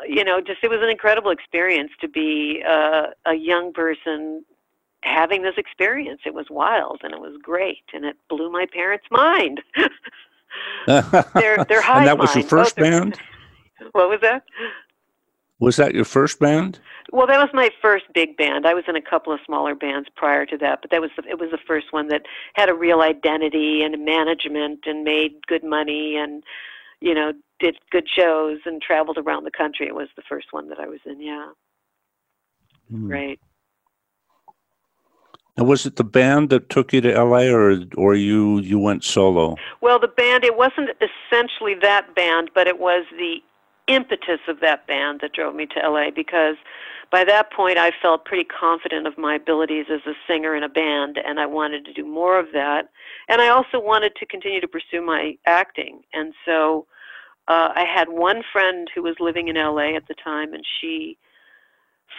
you 0.08 0.24
know, 0.24 0.42
just 0.42 0.64
it 0.64 0.70
was 0.70 0.80
an 0.82 0.90
incredible 0.90 1.32
experience 1.32 1.92
to 2.02 2.08
be 2.08 2.64
uh, 2.68 3.08
a 3.26 3.36
young 3.36 3.74
person 3.74 4.44
having 5.02 5.44
this 5.44 5.56
experience. 5.58 6.22
It 6.26 6.34
was 6.34 6.48
wild 6.50 7.02
and 7.04 7.14
it 7.14 7.20
was 7.20 7.38
great 7.42 7.84
and 7.94 8.06
it 8.06 8.16
blew 8.30 8.52
my 8.52 8.66
parents' 8.72 9.06
mind. 9.12 9.62
they're 10.88 11.66
they're 11.66 11.82
high 11.82 12.00
And 12.00 12.08
that 12.08 12.18
was 12.18 12.36
your 12.36 12.46
first 12.46 12.76
band? 12.76 13.20
What 13.92 14.08
was 14.08 14.22
that? 14.22 14.44
Was 15.60 15.76
that 15.76 15.94
your 15.94 16.06
first 16.06 16.40
band? 16.40 16.80
Well, 17.12 17.28
that 17.28 17.38
was 17.38 17.50
my 17.54 17.70
first 17.82 18.06
big 18.14 18.38
band. 18.38 18.66
I 18.66 18.74
was 18.74 18.86
in 18.88 18.96
a 18.96 19.02
couple 19.02 19.34
of 19.34 19.40
smaller 19.46 19.76
bands 19.76 20.08
prior 20.16 20.46
to 20.46 20.58
that, 20.60 20.80
but 20.82 20.90
that 20.92 21.02
was 21.02 21.12
the, 21.18 21.24
it 21.30 21.38
was 21.38 21.52
the 21.52 21.60
first 21.68 21.92
one 21.92 22.08
that 22.08 22.24
had 22.54 22.70
a 22.70 22.74
real 22.74 23.02
identity 23.02 23.84
and 23.84 24.06
management 24.06 24.86
and 24.86 25.04
made 25.04 25.46
good 25.48 25.64
money 25.64 26.16
and 26.16 26.44
you 27.02 27.14
know 27.14 27.34
did 27.64 27.78
good 27.92 28.08
shows 28.14 28.60
and 28.66 28.82
traveled 28.82 29.18
around 29.18 29.46
the 29.46 29.52
country. 29.52 29.88
It 29.88 29.96
was 29.96 30.10
the 30.16 30.24
first 30.28 30.48
one 30.52 30.68
that 30.70 30.80
I 30.80 30.88
was 30.88 31.00
in. 31.06 31.22
Yeah, 31.22 31.50
mm. 32.92 33.08
great. 33.08 33.40
And 35.56 35.68
was 35.68 35.86
it 35.86 35.96
the 35.96 36.04
band 36.04 36.50
that 36.50 36.70
took 36.70 36.92
you 36.94 37.02
to 37.02 37.24
LA, 37.24 37.44
or 37.44 37.80
or 37.96 38.16
you 38.16 38.60
you 38.60 38.78
went 38.80 39.04
solo? 39.04 39.56
Well, 39.82 40.00
the 40.00 40.08
band. 40.08 40.44
It 40.44 40.58
wasn't 40.58 40.90
essentially 41.00 41.76
that 41.82 42.14
band, 42.16 42.52
but 42.54 42.68
it 42.68 42.80
was 42.80 43.06
the 43.12 43.38
impetus 43.88 44.40
of 44.48 44.60
that 44.62 44.88
band 44.88 45.20
that 45.22 45.34
drove 45.34 45.56
me 45.56 45.66
to 45.68 45.90
LA 45.90 46.10
because 46.10 46.56
by 47.12 47.24
that 47.26 47.52
point 47.52 47.78
I 47.78 47.92
felt 48.02 48.24
pretty 48.24 48.46
confident 48.46 49.06
of 49.08 49.18
my 49.18 49.36
abilities 49.36 49.88
as 49.92 50.00
a 50.08 50.14
singer 50.26 50.56
in 50.56 50.64
a 50.64 50.70
band 50.70 51.20
and 51.24 51.38
I 51.38 51.46
wanted 51.46 51.84
to 51.86 51.94
do 51.94 52.06
more 52.06 52.40
of 52.40 52.48
that 52.54 52.90
and 53.28 53.42
I 53.42 53.50
also 53.50 53.82
wanted 53.82 54.16
to 54.16 54.26
continue 54.26 54.62
to 54.62 54.70
pursue 54.70 55.02
my 55.02 55.38
acting 55.46 56.04
and 56.14 56.34
so 56.46 56.88
uh, 57.48 57.70
I 57.76 57.86
had 57.86 58.10
one 58.10 58.42
friend 58.52 58.90
who 58.94 59.04
was 59.04 59.16
living 59.20 59.48
in 59.48 59.56
LA 59.56 59.96
at 59.96 60.08
the 60.08 60.16
time 60.24 60.54
and 60.54 60.64
she 60.80 61.18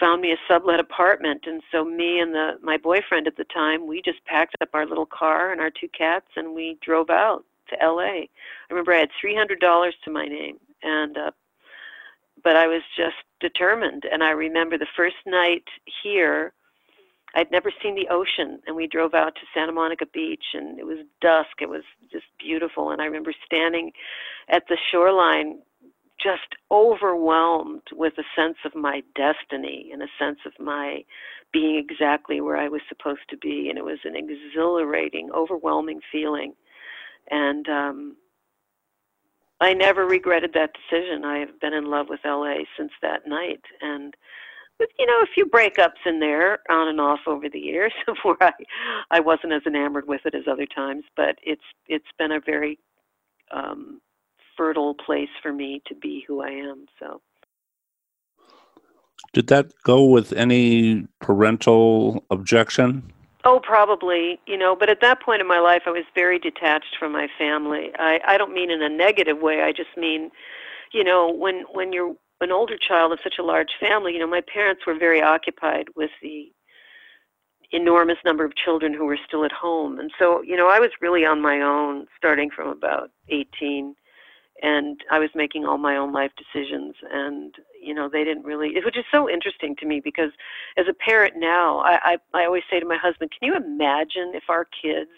found 0.00 0.20
me 0.20 0.32
a 0.32 0.36
sublet 0.48 0.80
apartment 0.80 1.44
and 1.46 1.62
so 1.70 1.84
me 1.84 2.18
and 2.18 2.34
the 2.34 2.58
my 2.62 2.76
boyfriend 2.76 3.28
at 3.28 3.36
the 3.36 3.44
time 3.44 3.86
we 3.86 4.02
just 4.02 4.24
packed 4.24 4.56
up 4.60 4.68
our 4.74 4.86
little 4.86 5.06
car 5.06 5.52
and 5.52 5.60
our 5.60 5.70
two 5.70 5.88
cats 5.96 6.26
and 6.36 6.52
we 6.52 6.76
drove 6.82 7.10
out 7.10 7.44
to 7.68 7.76
LA. 7.80 8.02
I 8.02 8.28
remember 8.70 8.92
I 8.92 8.98
had 8.98 9.10
$300 9.24 9.92
to 10.04 10.10
my 10.10 10.26
name 10.26 10.58
and 10.82 11.16
uh 11.16 11.30
but 12.44 12.56
I 12.56 12.66
was 12.66 12.82
just 12.96 13.16
determined. 13.40 14.04
And 14.10 14.22
I 14.22 14.30
remember 14.30 14.78
the 14.78 14.86
first 14.96 15.16
night 15.26 15.64
here, 16.02 16.52
I'd 17.34 17.50
never 17.50 17.72
seen 17.82 17.94
the 17.96 18.08
ocean, 18.10 18.60
and 18.66 18.76
we 18.76 18.86
drove 18.86 19.14
out 19.14 19.34
to 19.34 19.40
Santa 19.52 19.72
Monica 19.72 20.06
Beach, 20.06 20.44
and 20.54 20.78
it 20.78 20.86
was 20.86 20.98
dusk. 21.20 21.60
It 21.60 21.68
was 21.68 21.82
just 22.12 22.26
beautiful. 22.38 22.90
And 22.90 23.02
I 23.02 23.06
remember 23.06 23.32
standing 23.44 23.92
at 24.48 24.64
the 24.68 24.78
shoreline, 24.90 25.60
just 26.22 26.54
overwhelmed 26.70 27.82
with 27.92 28.14
a 28.18 28.24
sense 28.36 28.58
of 28.64 28.74
my 28.74 29.02
destiny 29.16 29.90
and 29.92 30.02
a 30.02 30.06
sense 30.18 30.38
of 30.46 30.52
my 30.60 31.04
being 31.52 31.76
exactly 31.76 32.40
where 32.40 32.56
I 32.56 32.68
was 32.68 32.82
supposed 32.88 33.28
to 33.30 33.36
be. 33.36 33.68
And 33.68 33.78
it 33.78 33.84
was 33.84 33.98
an 34.04 34.14
exhilarating, 34.16 35.30
overwhelming 35.32 36.00
feeling. 36.12 36.54
And 37.30 37.68
um, 37.68 38.16
I 39.60 39.72
never 39.72 40.06
regretted 40.06 40.52
that 40.54 40.70
decision. 40.74 41.24
I 41.24 41.38
have 41.38 41.60
been 41.60 41.72
in 41.72 41.86
love 41.86 42.06
with 42.08 42.20
LA 42.24 42.58
since 42.76 42.92
that 43.02 43.26
night, 43.26 43.62
and 43.80 44.14
with 44.78 44.90
you 44.98 45.06
know 45.06 45.20
a 45.22 45.26
few 45.34 45.46
breakups 45.46 46.04
in 46.06 46.20
there 46.20 46.58
on 46.70 46.88
and 46.88 47.00
off 47.00 47.20
over 47.26 47.48
the 47.48 47.58
years 47.58 47.92
where 48.22 48.36
I 48.40 48.52
I 49.10 49.20
wasn't 49.20 49.52
as 49.52 49.62
enamored 49.66 50.08
with 50.08 50.22
it 50.24 50.34
as 50.34 50.44
other 50.50 50.66
times, 50.66 51.04
but 51.16 51.36
it's 51.42 51.62
it's 51.88 52.04
been 52.18 52.32
a 52.32 52.40
very 52.40 52.78
um, 53.52 54.00
fertile 54.56 54.94
place 54.94 55.28
for 55.42 55.52
me 55.52 55.82
to 55.86 55.94
be 55.94 56.24
who 56.26 56.42
I 56.42 56.50
am. 56.50 56.86
So. 56.98 57.20
Did 59.32 59.48
that 59.48 59.72
go 59.82 60.04
with 60.04 60.32
any 60.32 61.08
parental 61.20 62.24
objection? 62.30 63.12
Oh, 63.44 63.60
probably, 63.62 64.38
you 64.46 64.56
know, 64.56 64.76
but 64.78 64.88
at 64.88 65.00
that 65.00 65.20
point 65.20 65.40
in 65.40 65.48
my 65.48 65.58
life, 65.58 65.82
I 65.86 65.90
was 65.90 66.04
very 66.14 66.38
detached 66.38 66.96
from 66.98 67.12
my 67.12 67.26
family. 67.36 67.90
I, 67.98 68.20
I 68.26 68.38
don't 68.38 68.54
mean 68.54 68.70
in 68.70 68.80
a 68.80 68.88
negative 68.88 69.38
way. 69.38 69.62
I 69.62 69.72
just 69.72 69.96
mean, 69.96 70.30
you 70.92 71.04
know, 71.04 71.30
when 71.30 71.64
when 71.72 71.92
you're 71.92 72.14
an 72.40 72.52
older 72.52 72.76
child 72.76 73.12
of 73.12 73.20
such 73.22 73.38
a 73.38 73.42
large 73.42 73.72
family, 73.80 74.12
you 74.12 74.18
know, 74.18 74.26
my 74.26 74.42
parents 74.42 74.82
were 74.86 74.98
very 74.98 75.22
occupied 75.22 75.88
with 75.96 76.10
the 76.22 76.52
enormous 77.72 78.18
number 78.24 78.44
of 78.44 78.54
children 78.54 78.92
who 78.92 79.04
were 79.04 79.18
still 79.26 79.44
at 79.44 79.52
home. 79.52 79.98
And 79.98 80.12
so, 80.18 80.42
you 80.42 80.56
know, 80.56 80.68
I 80.68 80.78
was 80.78 80.90
really 81.00 81.24
on 81.24 81.40
my 81.40 81.60
own 81.60 82.06
starting 82.16 82.50
from 82.50 82.68
about 82.68 83.10
18 83.28 83.94
and 84.62 85.00
I 85.10 85.18
was 85.18 85.30
making 85.34 85.64
all 85.64 85.78
my 85.78 85.96
own 85.96 86.12
life 86.12 86.30
decisions 86.36 86.94
and 87.10 87.54
you 87.80 87.92
know 87.92 88.08
they 88.08 88.24
didn't 88.24 88.44
really 88.44 88.74
which 88.84 88.96
is 88.96 89.04
so 89.10 89.28
interesting 89.28 89.74
to 89.76 89.86
me 89.86 90.00
because 90.00 90.30
as 90.76 90.86
a 90.88 90.94
parent 90.94 91.34
now 91.36 91.78
I, 91.80 91.98
I 92.32 92.40
I 92.42 92.44
always 92.44 92.62
say 92.70 92.78
to 92.78 92.86
my 92.86 92.96
husband 92.96 93.32
can 93.36 93.48
you 93.48 93.56
imagine 93.56 94.32
if 94.34 94.44
our 94.48 94.64
kids 94.64 95.10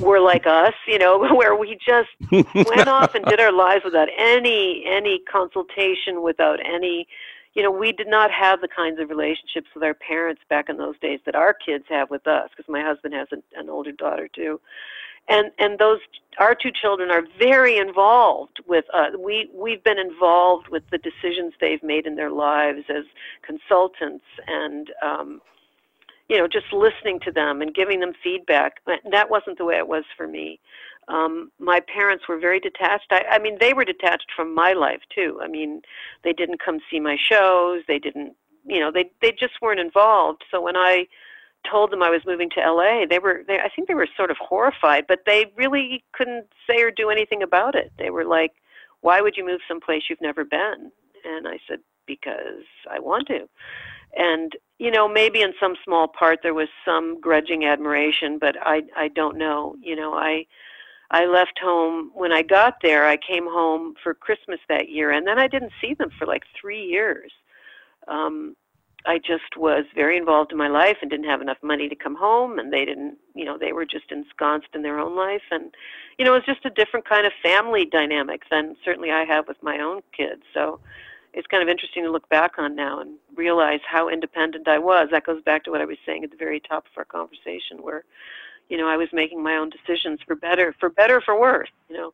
were 0.00 0.20
like 0.20 0.46
us 0.46 0.74
you 0.86 0.98
know 0.98 1.18
where 1.34 1.54
we 1.54 1.78
just 1.86 2.08
went 2.54 2.88
off 2.88 3.14
and 3.14 3.24
did 3.26 3.40
our 3.40 3.52
lives 3.52 3.84
without 3.84 4.08
any 4.18 4.84
any 4.86 5.20
consultation 5.30 6.22
without 6.22 6.58
any 6.64 7.06
you 7.54 7.62
know 7.62 7.70
we 7.70 7.92
did 7.92 8.08
not 8.08 8.30
have 8.30 8.60
the 8.60 8.68
kinds 8.68 9.00
of 9.00 9.08
relationships 9.08 9.68
with 9.74 9.82
our 9.82 9.94
parents 9.94 10.42
back 10.48 10.68
in 10.68 10.76
those 10.76 10.98
days 11.00 11.20
that 11.24 11.34
our 11.34 11.54
kids 11.54 11.84
have 11.88 12.10
with 12.10 12.26
us 12.26 12.50
because 12.50 12.68
my 12.68 12.82
husband 12.82 13.14
has 13.14 13.28
an, 13.30 13.42
an 13.56 13.70
older 13.70 13.92
daughter 13.92 14.28
too. 14.28 14.60
And 15.28 15.52
and 15.58 15.78
those 15.78 16.00
our 16.38 16.54
two 16.54 16.70
children 16.70 17.10
are 17.10 17.22
very 17.38 17.78
involved 17.78 18.60
with 18.66 18.84
uh, 18.92 19.10
we 19.18 19.48
we've 19.54 19.82
been 19.82 19.98
involved 19.98 20.68
with 20.68 20.82
the 20.90 20.98
decisions 20.98 21.54
they've 21.60 21.82
made 21.82 22.06
in 22.06 22.16
their 22.16 22.30
lives 22.30 22.84
as 22.90 23.04
consultants 23.42 24.24
and 24.46 24.90
um 25.02 25.40
you 26.34 26.40
know 26.40 26.48
just 26.48 26.72
listening 26.72 27.20
to 27.20 27.30
them 27.30 27.62
and 27.62 27.76
giving 27.76 28.00
them 28.00 28.12
feedback 28.20 28.80
that 29.12 29.30
wasn't 29.30 29.56
the 29.56 29.64
way 29.64 29.76
it 29.76 29.86
was 29.86 30.02
for 30.16 30.26
me 30.26 30.58
um 31.06 31.52
my 31.60 31.78
parents 31.78 32.24
were 32.28 32.38
very 32.38 32.58
detached 32.58 33.06
I, 33.12 33.24
I 33.30 33.38
mean 33.38 33.56
they 33.60 33.72
were 33.72 33.84
detached 33.84 34.32
from 34.34 34.52
my 34.52 34.72
life 34.72 35.02
too 35.14 35.38
i 35.40 35.46
mean 35.46 35.82
they 36.24 36.32
didn't 36.32 36.58
come 36.64 36.80
see 36.90 36.98
my 36.98 37.16
shows 37.16 37.82
they 37.86 38.00
didn't 38.00 38.34
you 38.66 38.80
know 38.80 38.90
they 38.90 39.12
they 39.22 39.30
just 39.30 39.54
weren't 39.62 39.78
involved 39.78 40.42
so 40.50 40.60
when 40.60 40.76
i 40.76 41.06
told 41.70 41.90
them 41.90 42.02
I 42.02 42.10
was 42.10 42.20
moving 42.26 42.50
to 42.50 42.60
LA, 42.60 43.06
they 43.08 43.18
were 43.18 43.42
they 43.46 43.58
I 43.58 43.70
think 43.74 43.88
they 43.88 43.94
were 43.94 44.08
sort 44.18 44.30
of 44.30 44.36
horrified, 44.36 45.06
but 45.08 45.20
they 45.24 45.46
really 45.56 46.04
couldn't 46.12 46.46
say 46.68 46.82
or 46.82 46.90
do 46.90 47.08
anything 47.08 47.42
about 47.42 47.74
it. 47.74 47.90
They 47.96 48.10
were 48.10 48.26
like, 48.26 48.52
"Why 49.00 49.22
would 49.22 49.34
you 49.38 49.46
move 49.46 49.60
someplace 49.66 50.02
you've 50.10 50.20
never 50.20 50.44
been?" 50.44 50.92
And 51.24 51.48
I 51.48 51.58
said, 51.66 51.78
"Because 52.06 52.64
I 52.90 52.98
want 52.98 53.28
to." 53.28 53.48
And 54.16 54.52
you 54.78 54.90
know, 54.90 55.08
maybe 55.08 55.40
in 55.40 55.54
some 55.60 55.76
small 55.84 56.08
part 56.08 56.40
there 56.42 56.54
was 56.54 56.68
some 56.84 57.20
grudging 57.20 57.64
admiration, 57.64 58.38
but 58.38 58.56
I 58.60 58.82
I 58.96 59.08
don't 59.08 59.36
know. 59.36 59.76
You 59.80 59.96
know, 59.96 60.14
I 60.14 60.46
I 61.10 61.26
left 61.26 61.58
home 61.62 62.10
when 62.14 62.32
I 62.32 62.42
got 62.42 62.76
there. 62.82 63.06
I 63.06 63.16
came 63.16 63.46
home 63.46 63.94
for 64.02 64.14
Christmas 64.14 64.60
that 64.68 64.88
year, 64.88 65.10
and 65.10 65.26
then 65.26 65.38
I 65.38 65.48
didn't 65.48 65.72
see 65.80 65.94
them 65.94 66.10
for 66.18 66.26
like 66.26 66.42
three 66.60 66.84
years. 66.84 67.32
Um, 68.08 68.56
I 69.06 69.18
just 69.18 69.56
was 69.56 69.84
very 69.94 70.16
involved 70.16 70.50
in 70.50 70.58
my 70.58 70.68
life 70.68 70.96
and 71.02 71.10
didn't 71.10 71.28
have 71.28 71.42
enough 71.42 71.58
money 71.62 71.88
to 71.88 71.94
come 71.94 72.16
home 72.16 72.58
and 72.58 72.72
they 72.72 72.84
didn't 72.84 73.18
you 73.34 73.44
know 73.44 73.58
they 73.58 73.72
were 73.72 73.84
just 73.84 74.10
ensconced 74.10 74.68
in 74.74 74.82
their 74.82 74.98
own 74.98 75.16
life 75.16 75.42
and 75.50 75.74
you 76.18 76.24
know 76.24 76.32
it 76.32 76.46
was 76.46 76.46
just 76.46 76.64
a 76.64 76.70
different 76.70 77.06
kind 77.08 77.26
of 77.26 77.32
family 77.42 77.84
dynamic 77.84 78.42
than 78.50 78.76
certainly 78.84 79.10
I 79.10 79.24
have 79.24 79.46
with 79.46 79.62
my 79.62 79.78
own 79.78 80.00
kids 80.16 80.42
so 80.54 80.80
it's 81.34 81.46
kind 81.46 81.62
of 81.62 81.68
interesting 81.68 82.04
to 82.04 82.10
look 82.10 82.28
back 82.28 82.52
on 82.58 82.74
now 82.74 83.00
and 83.00 83.16
realize 83.36 83.80
how 83.86 84.08
independent 84.08 84.68
I 84.68 84.78
was 84.78 85.08
that 85.10 85.26
goes 85.26 85.42
back 85.42 85.64
to 85.64 85.70
what 85.70 85.80
I 85.80 85.84
was 85.84 85.98
saying 86.06 86.24
at 86.24 86.30
the 86.30 86.36
very 86.36 86.60
top 86.60 86.86
of 86.86 86.92
our 86.96 87.04
conversation 87.04 87.78
where 87.80 88.04
you 88.68 88.76
know 88.76 88.88
I 88.88 88.96
was 88.96 89.08
making 89.12 89.42
my 89.42 89.56
own 89.56 89.70
decisions 89.70 90.20
for 90.26 90.36
better 90.36 90.74
for 90.78 90.88
better 90.88 91.20
for 91.20 91.38
worse 91.38 91.70
you 91.88 91.96
know 91.96 92.12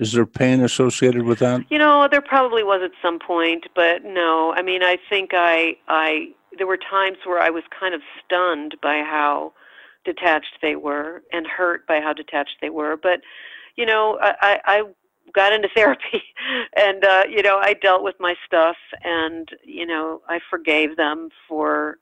is 0.00 0.12
there 0.12 0.24
pain 0.24 0.62
associated 0.62 1.24
with 1.24 1.40
that? 1.40 1.70
You 1.70 1.76
know, 1.76 2.08
there 2.10 2.22
probably 2.22 2.62
was 2.62 2.80
at 2.82 2.92
some 3.02 3.18
point, 3.18 3.66
but 3.74 4.02
no. 4.02 4.54
I 4.54 4.62
mean, 4.62 4.82
I 4.82 4.96
think 5.10 5.30
I 5.34 5.76
I 5.88 6.28
there 6.56 6.66
were 6.66 6.78
times 6.78 7.18
where 7.24 7.38
I 7.38 7.50
was 7.50 7.64
kind 7.78 7.94
of 7.94 8.00
stunned 8.24 8.76
by 8.82 9.02
how 9.02 9.52
detached 10.06 10.58
they 10.62 10.74
were 10.74 11.22
and 11.32 11.46
hurt 11.46 11.86
by 11.86 12.00
how 12.00 12.14
detached 12.14 12.56
they 12.62 12.70
were. 12.70 12.96
But 12.96 13.20
you 13.76 13.84
know, 13.84 14.18
I 14.22 14.60
I 14.64 14.82
got 15.32 15.52
into 15.52 15.68
therapy, 15.74 16.22
and 16.76 17.04
uh, 17.04 17.24
you 17.28 17.42
know, 17.42 17.58
I 17.58 17.74
dealt 17.74 18.02
with 18.02 18.16
my 18.20 18.34
stuff, 18.46 18.76
and 19.02 19.48
you 19.64 19.86
know, 19.86 20.22
I 20.28 20.40
forgave 20.50 20.96
them 20.96 21.30
for 21.48 21.98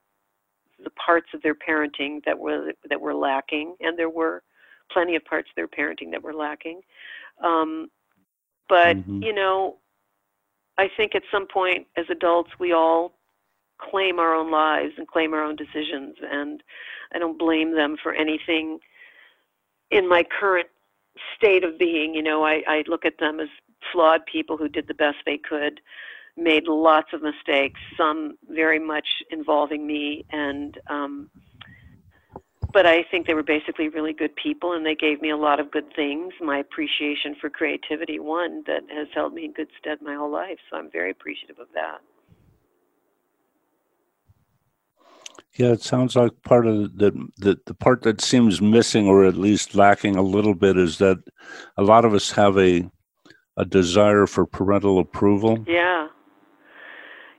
the 0.82 0.90
parts 0.90 1.28
of 1.34 1.42
their 1.42 1.54
parenting 1.54 2.24
that 2.24 2.38
were 2.38 2.72
that 2.88 3.00
were 3.00 3.14
lacking, 3.14 3.76
and 3.80 3.98
there 3.98 4.10
were 4.10 4.42
plenty 4.92 5.16
of 5.16 5.24
parts 5.24 5.48
of 5.50 5.56
their 5.56 5.68
parenting 5.68 6.10
that 6.12 6.22
were 6.22 6.34
lacking. 6.34 6.80
Um, 7.42 7.88
but 8.68 8.96
mm-hmm. 8.96 9.22
you 9.22 9.32
know, 9.32 9.76
I 10.76 10.88
think 10.96 11.14
at 11.14 11.22
some 11.32 11.46
point 11.46 11.86
as 11.96 12.06
adults 12.10 12.50
we 12.58 12.72
all 12.72 13.14
claim 13.78 14.18
our 14.18 14.34
own 14.34 14.50
lives 14.50 14.92
and 14.96 15.06
claim 15.06 15.34
our 15.34 15.44
own 15.44 15.56
decisions, 15.56 16.16
and 16.22 16.62
I 17.12 17.18
don't 17.18 17.38
blame 17.38 17.74
them 17.74 17.96
for 18.02 18.12
anything 18.12 18.78
in 19.90 20.08
my 20.08 20.24
current 20.38 20.68
state 21.36 21.64
of 21.64 21.78
being. 21.78 22.14
You 22.14 22.22
know, 22.22 22.44
I, 22.44 22.62
I 22.66 22.84
look 22.86 23.04
at 23.04 23.18
them 23.18 23.40
as 23.40 23.48
flawed 23.92 24.26
people 24.26 24.56
who 24.56 24.68
did 24.68 24.88
the 24.88 24.94
best 24.94 25.16
they 25.24 25.38
could, 25.38 25.80
made 26.36 26.64
lots 26.66 27.08
of 27.12 27.22
mistakes, 27.22 27.80
some 27.96 28.36
very 28.48 28.78
much 28.78 29.06
involving 29.30 29.86
me, 29.86 30.24
and 30.30 30.78
um, 30.88 31.30
but 32.72 32.86
I 32.86 33.02
think 33.10 33.26
they 33.26 33.34
were 33.34 33.42
basically 33.42 33.88
really 33.88 34.12
good 34.12 34.34
people 34.36 34.74
and 34.74 34.84
they 34.84 34.94
gave 34.94 35.22
me 35.22 35.30
a 35.30 35.36
lot 35.36 35.58
of 35.58 35.70
good 35.70 35.92
things. 35.96 36.34
My 36.40 36.58
appreciation 36.58 37.34
for 37.40 37.48
creativity, 37.48 38.18
one 38.18 38.62
that 38.66 38.82
has 38.94 39.08
held 39.14 39.32
me 39.32 39.46
in 39.46 39.52
good 39.52 39.68
stead 39.78 39.98
my 40.02 40.14
whole 40.14 40.30
life. 40.30 40.58
So 40.70 40.76
I'm 40.76 40.90
very 40.90 41.10
appreciative 41.10 41.58
of 41.58 41.68
that. 41.74 42.00
Yeah, 45.58 45.72
it 45.72 45.82
sounds 45.82 46.14
like 46.14 46.40
part 46.44 46.68
of 46.68 46.98
the, 46.98 47.10
the 47.36 47.58
the 47.66 47.74
part 47.74 48.02
that 48.02 48.20
seems 48.20 48.62
missing, 48.62 49.08
or 49.08 49.24
at 49.24 49.34
least 49.34 49.74
lacking 49.74 50.14
a 50.14 50.22
little 50.22 50.54
bit, 50.54 50.78
is 50.78 50.98
that 50.98 51.18
a 51.76 51.82
lot 51.82 52.04
of 52.04 52.14
us 52.14 52.30
have 52.30 52.56
a 52.56 52.88
a 53.56 53.64
desire 53.64 54.28
for 54.28 54.46
parental 54.46 55.00
approval. 55.00 55.64
Yeah, 55.66 56.06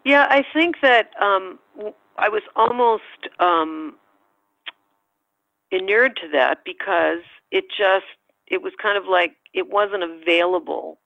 yeah. 0.03 0.27
I 0.29 0.43
think 0.53 0.75
that 0.81 1.11
um, 1.21 1.59
I 2.17 2.27
was 2.27 2.41
almost 2.57 3.29
um, 3.39 3.95
inured 5.71 6.17
to 6.17 6.27
that 6.33 6.65
because 6.65 7.23
it 7.51 7.65
just 7.69 8.05
it 8.47 8.61
was 8.61 8.73
kind 8.81 8.97
of 8.97 9.05
like 9.05 9.37
it 9.53 9.69
wasn't 9.69 10.03
available 10.03 10.98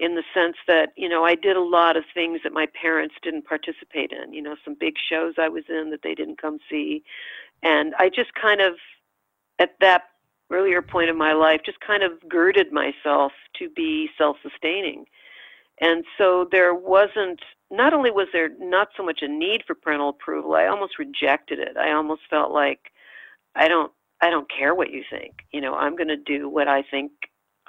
in 0.00 0.14
the 0.14 0.24
sense 0.34 0.56
that 0.66 0.92
you 0.96 1.08
know 1.08 1.24
I 1.24 1.34
did 1.36 1.56
a 1.56 1.62
lot 1.62 1.96
of 1.96 2.04
things 2.12 2.40
that 2.42 2.52
my 2.52 2.66
parents 2.80 3.14
didn't 3.22 3.46
participate 3.46 4.10
in. 4.10 4.32
You 4.32 4.42
know, 4.42 4.56
some 4.64 4.74
big 4.78 4.94
shows 4.98 5.34
I 5.38 5.48
was 5.48 5.64
in 5.68 5.90
that 5.90 6.00
they 6.02 6.14
didn't 6.14 6.40
come 6.40 6.58
see, 6.68 7.04
and 7.62 7.94
I 7.98 8.08
just 8.08 8.34
kind 8.34 8.60
of 8.60 8.74
at 9.58 9.74
that 9.80 10.04
earlier 10.50 10.82
point 10.82 11.10
in 11.10 11.16
my 11.16 11.32
life 11.32 11.60
just 11.64 11.78
kind 11.80 12.02
of 12.02 12.12
girded 12.28 12.72
myself 12.72 13.30
to 13.56 13.68
be 13.68 14.08
self-sustaining. 14.18 15.04
And 15.80 16.04
so 16.18 16.48
there 16.50 16.74
wasn't 16.74 17.40
not 17.70 17.94
only 17.94 18.10
was 18.10 18.26
there 18.32 18.50
not 18.58 18.88
so 18.96 19.04
much 19.04 19.20
a 19.22 19.28
need 19.28 19.62
for 19.66 19.74
parental 19.74 20.08
approval, 20.08 20.54
I 20.54 20.66
almost 20.66 20.98
rejected 20.98 21.58
it. 21.58 21.76
I 21.76 21.92
almost 21.92 22.22
felt 22.28 22.50
like 22.52 22.90
I 23.54 23.68
don't 23.68 23.92
I 24.22 24.30
don't 24.30 24.50
care 24.50 24.74
what 24.74 24.90
you 24.90 25.02
think. 25.08 25.44
You 25.52 25.60
know, 25.60 25.74
I'm 25.74 25.96
going 25.96 26.08
to 26.08 26.16
do 26.16 26.48
what 26.48 26.68
I 26.68 26.82
think 26.82 27.12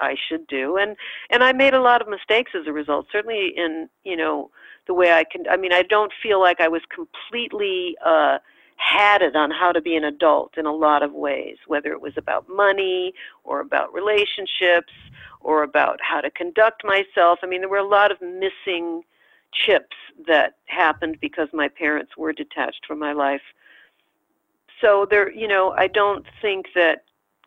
I 0.02 0.16
should 0.28 0.48
do. 0.48 0.78
And 0.78 0.96
and 1.30 1.44
I 1.44 1.54
made 1.54 1.74
a 1.74 1.82
lot 1.82 2.02
of 2.02 2.08
mistakes 2.08 2.52
as 2.60 2.68
a 2.68 2.74
result. 2.74 3.08
Certainly 3.12 3.54
in, 3.56 3.90
you 4.04 4.18
know, 4.18 4.52
the 4.88 4.94
way 4.94 5.14
I 5.14 5.24
can 5.24 5.46
I 5.50 5.58
mean, 5.58 5.74
I 5.74 5.84
don't 5.84 6.12
feel 6.22 6.40
like 6.42 6.60
I 6.60 6.68
was 6.68 6.82
completely 6.94 7.96
uh 8.06 8.40
had 8.78 9.22
it 9.22 9.36
on 9.36 9.52
how 9.52 9.72
to 9.72 9.80
be 9.80 9.96
an 9.96 10.04
adult 10.04 10.58
in 10.58 10.66
a 10.66 10.74
lot 10.74 11.04
of 11.04 11.14
ways, 11.14 11.58
whether 11.68 11.92
it 11.92 12.02
was 12.02 12.14
about 12.18 12.50
money 12.50 13.14
or 13.44 13.60
about 13.60 13.94
relationships 13.94 14.94
or 15.40 15.62
about 15.62 16.00
how 16.02 16.20
to 16.20 16.32
conduct 16.32 16.84
myself. 16.84 17.40
I 17.44 17.46
mean, 17.46 17.62
there 17.62 17.70
were 17.70 17.78
a 17.78 17.88
lot 17.88 18.12
of 18.12 18.18
missing 18.22 19.04
chips 19.54 19.96
that 20.26 20.56
happened 20.66 21.18
because 21.22 21.48
my 21.54 21.68
parents 21.68 22.18
were 22.18 22.34
detached 22.34 22.86
from 22.88 22.98
my 22.98 23.14
life 23.14 23.42
so 24.82 25.06
there, 25.10 25.32
you 25.32 25.48
know, 25.48 25.72
I 25.78 25.88
don't 25.88 26.26
think 26.42 26.68
that 26.76 27.04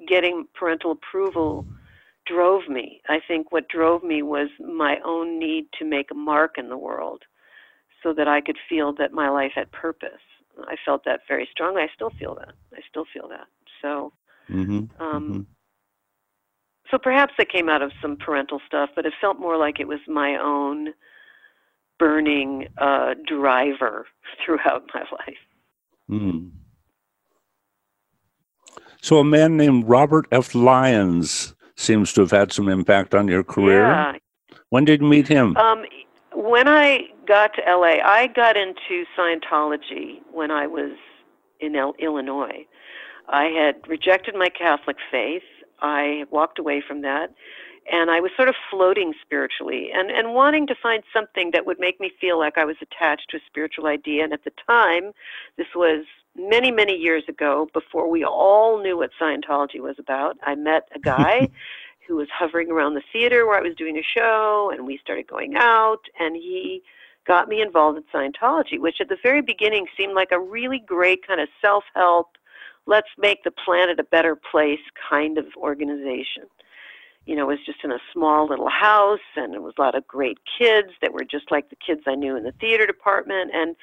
getting 0.07 0.47
parental 0.55 0.93
approval 0.93 1.67
drove 2.27 2.69
me. 2.69 3.01
I 3.09 3.21
think 3.27 3.53
what 3.53 3.69
drove 3.69 4.03
me 4.03 4.23
was 4.23 4.49
my 4.61 4.97
own 5.05 5.39
need 5.39 5.67
to 5.79 5.85
make 5.85 6.11
a 6.11 6.15
mark 6.15 6.55
in 6.57 6.69
the 6.69 6.79
world 6.79 7.23
so 8.03 8.13
that 8.15 8.29
I 8.29 8.41
could 8.41 8.59
feel 8.69 8.93
that 8.95 9.13
my 9.13 9.29
life 9.29 9.53
had 9.55 9.71
purpose. 9.73 10.11
I 10.69 10.77
felt 10.85 11.05
that 11.05 11.21
very 11.27 11.49
strongly. 11.51 11.83
I 11.83 11.89
still 11.95 12.11
feel 12.19 12.35
that. 12.37 12.55
I 12.73 12.81
still 12.89 13.05
feel 13.13 13.29
that. 13.29 13.47
So, 13.83 14.13
mm-hmm. 14.49 15.03
Um, 15.03 15.29
mm-hmm. 15.29 15.41
so 16.91 16.99
perhaps 16.99 17.35
it 17.39 17.51
came 17.51 17.69
out 17.69 17.83
of 17.83 17.93
some 18.01 18.17
parental 18.17 18.61
stuff, 18.67 18.91
but 18.95 19.07
it 19.07 19.15
felt 19.21 19.39
more 19.41 19.57
like 19.57 19.81
it 19.81 19.89
was 19.89 20.01
my 20.07 20.37
own 20.37 20.95
burning 21.99 22.69
uh, 22.79 23.15
driver 23.27 24.07
throughout 24.45 24.85
my 24.95 25.01
life. 25.01 25.39
Mm. 26.11 26.51
So 29.01 29.19
a 29.19 29.25
man 29.25 29.57
named 29.57 29.85
Robert 29.87 30.27
F. 30.33 30.55
Lyons 30.55 31.54
seems 31.77 32.13
to 32.15 32.21
have 32.23 32.31
had 32.31 32.53
some 32.53 32.69
impact 32.69 33.15
on 33.15 33.29
your 33.29 33.43
career. 33.43 33.87
Yeah. 33.87 34.13
When 34.71 34.85
did 34.85 35.01
you 35.01 35.09
meet 35.09 35.29
him? 35.29 35.57
Um, 35.57 35.85
when 36.35 36.69
I 36.69 37.01
got 37.27 37.53
to 37.55 37.63
LA, 37.67 37.99
I 38.05 38.29
got 38.35 38.57
into 38.57 39.05
Scientology 39.17 40.21
when 40.33 40.51
I 40.51 40.67
was 40.67 40.93
in 41.61 41.77
El- 41.77 41.95
Illinois. 41.99 42.67
I 43.29 43.45
had 43.45 43.77
rejected 43.89 44.35
my 44.35 44.49
Catholic 44.49 44.97
faith. 45.11 45.43
I 45.81 46.25
walked 46.31 46.59
away 46.59 46.83
from 46.87 47.03
that 47.03 47.31
and 47.91 48.11
I 48.11 48.21
was 48.21 48.31
sort 48.37 48.49
of 48.49 48.55
floating 48.71 49.13
spiritually 49.23 49.91
and, 49.93 50.11
and 50.11 50.35
wanting 50.35 50.67
to 50.69 50.75
find 50.75 51.03
something 51.13 51.51
that 51.53 51.67
would 51.67 51.79
make 51.79 52.01
me 52.01 52.11
feel 52.21 52.39
like 52.39 52.57
I 52.57 52.65
was 52.65 52.77
attached 52.81 53.31
to 53.31 53.37
a 53.37 53.41
spiritual 53.47 53.87
idea. 53.87 54.25
And 54.25 54.33
at 54.33 54.45
the 54.45 54.53
time, 54.67 55.13
this 55.57 55.67
was 55.75 56.05
many, 56.37 56.71
many 56.71 56.95
years 56.95 57.25
ago, 57.29 57.69
before 57.73 58.11
we 58.11 58.25
all 58.25 58.83
knew 58.83 58.97
what 58.97 59.11
Scientology 59.21 59.81
was 59.81 59.97
about, 59.99 60.37
I 60.43 60.55
met 60.55 60.89
a 60.95 60.99
guy 60.99 61.49
who 62.07 62.17
was 62.17 62.29
hovering 62.33 62.71
around 62.71 62.95
the 62.95 63.03
theater 63.13 63.47
where 63.47 63.59
I 63.59 63.63
was 63.63 63.75
doing 63.77 63.97
a 63.97 64.03
show, 64.03 64.71
and 64.73 64.87
we 64.87 64.99
started 64.99 65.27
going 65.27 65.55
out, 65.57 66.01
and 66.19 66.37
he 66.37 66.83
got 67.27 67.49
me 67.49 67.63
involved 67.63 67.99
in 67.99 68.05
Scientology, 68.13 68.79
which 68.79 69.01
at 69.01 69.09
the 69.09 69.17
very 69.23 69.41
beginning 69.41 69.87
seemed 69.97 70.15
like 70.15 70.31
a 70.31 70.39
really 70.39 70.79
great 70.79 71.27
kind 71.27 71.41
of 71.41 71.49
self 71.63 71.85
help, 71.95 72.37
let's 72.87 73.09
make 73.17 73.43
the 73.45 73.51
planet 73.51 73.99
a 73.99 74.05
better 74.05 74.37
place 74.37 74.81
kind 75.11 75.39
of 75.39 75.47
organization. 75.57 76.45
You 77.25 77.37
know, 77.37 77.45
it 77.51 77.57
was 77.57 77.65
just 77.65 77.83
in 77.83 77.91
a 77.91 77.99
small 78.13 78.47
little 78.47 78.69
house, 78.69 79.21
and 79.37 79.55
it 79.55 79.63
was 79.63 79.73
a 79.79 79.81
lot 79.81 79.95
of 79.95 80.07
great 80.07 80.39
kids 80.59 80.91
that 81.01 81.15
were 81.15 81.25
just 81.25 81.51
like 81.51 81.71
the 81.71 81.77
kids 81.77 82.03
I 82.07 82.15
knew 82.15 82.37
in 82.37 82.45
the 82.45 82.53
theater 82.53 82.87
department, 82.87 83.51
and 83.55 83.77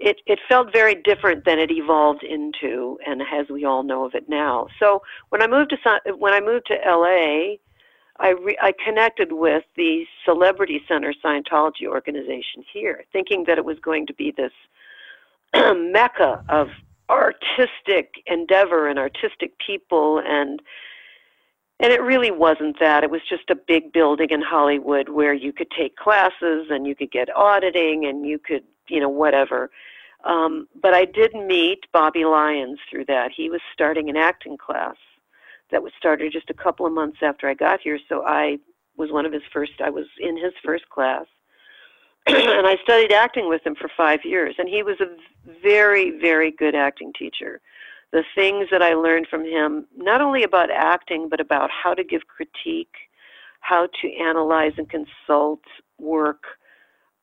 it, 0.00 0.20
it 0.26 0.38
felt 0.48 0.72
very 0.72 0.94
different 0.94 1.44
than 1.44 1.58
it 1.58 1.70
evolved 1.70 2.22
into, 2.22 2.98
and 3.06 3.22
as 3.22 3.48
we 3.48 3.64
all 3.64 3.82
know 3.82 4.04
of 4.04 4.14
it 4.14 4.28
now. 4.28 4.68
So 4.78 5.02
when 5.30 5.42
I 5.42 5.46
moved 5.46 5.70
to 5.70 6.14
when 6.16 6.32
I 6.32 6.40
moved 6.40 6.66
to 6.66 6.74
LA, 6.86 7.56
I 8.20 8.30
re, 8.30 8.56
I 8.60 8.72
connected 8.84 9.32
with 9.32 9.64
the 9.76 10.04
Celebrity 10.24 10.80
Center 10.88 11.12
Scientology 11.24 11.86
organization 11.86 12.64
here, 12.72 13.04
thinking 13.12 13.44
that 13.46 13.58
it 13.58 13.64
was 13.64 13.78
going 13.80 14.06
to 14.06 14.14
be 14.14 14.32
this 14.36 14.52
mecca 15.54 16.44
of 16.48 16.68
artistic 17.10 18.14
endeavor 18.26 18.88
and 18.88 18.98
artistic 18.98 19.52
people 19.64 20.20
and 20.24 20.60
and 21.80 21.92
it 21.92 22.02
really 22.02 22.30
wasn't 22.30 22.78
that. 22.80 23.04
It 23.04 23.10
was 23.10 23.22
just 23.28 23.50
a 23.50 23.54
big 23.54 23.92
building 23.92 24.28
in 24.30 24.42
Hollywood 24.42 25.08
where 25.08 25.34
you 25.34 25.52
could 25.52 25.70
take 25.70 25.96
classes 25.96 26.68
and 26.70 26.86
you 26.86 26.94
could 26.94 27.10
get 27.10 27.34
auditing 27.34 28.06
and 28.06 28.26
you 28.26 28.38
could 28.38 28.64
you 28.88 29.00
know, 29.00 29.08
whatever. 29.08 29.70
Um, 30.24 30.68
but 30.80 30.94
I 30.94 31.04
did 31.04 31.34
meet 31.34 31.86
Bobby 31.92 32.24
Lyons 32.24 32.78
through 32.90 33.04
that. 33.06 33.30
He 33.34 33.50
was 33.50 33.60
starting 33.72 34.10
an 34.10 34.16
acting 34.16 34.56
class 34.56 34.96
that 35.70 35.82
was 35.82 35.92
started 35.96 36.32
just 36.32 36.50
a 36.50 36.54
couple 36.54 36.86
of 36.86 36.92
months 36.92 37.18
after 37.22 37.48
I 37.48 37.54
got 37.54 37.80
here. 37.80 37.98
So 38.08 38.24
I 38.26 38.58
was 38.96 39.12
one 39.12 39.26
of 39.26 39.32
his 39.32 39.42
first. 39.52 39.80
I 39.82 39.90
was 39.90 40.06
in 40.18 40.36
his 40.36 40.52
first 40.64 40.88
class, 40.88 41.26
and 42.26 42.66
I 42.66 42.76
studied 42.82 43.12
acting 43.12 43.48
with 43.48 43.64
him 43.64 43.76
for 43.76 43.88
five 43.96 44.20
years, 44.24 44.56
and 44.58 44.68
he 44.68 44.82
was 44.82 45.00
a 45.00 45.06
very, 45.62 46.18
very 46.18 46.50
good 46.50 46.74
acting 46.74 47.12
teacher. 47.16 47.60
The 48.12 48.24
things 48.34 48.68
that 48.70 48.82
I 48.82 48.94
learned 48.94 49.26
from 49.28 49.44
him, 49.44 49.86
not 49.96 50.20
only 50.20 50.42
about 50.42 50.70
acting, 50.70 51.28
but 51.28 51.40
about 51.40 51.70
how 51.70 51.94
to 51.94 52.02
give 52.02 52.22
critique, 52.26 52.94
how 53.60 53.88
to 54.00 54.12
analyze 54.16 54.72
and 54.78 54.88
consult 54.88 55.60
work, 55.98 56.44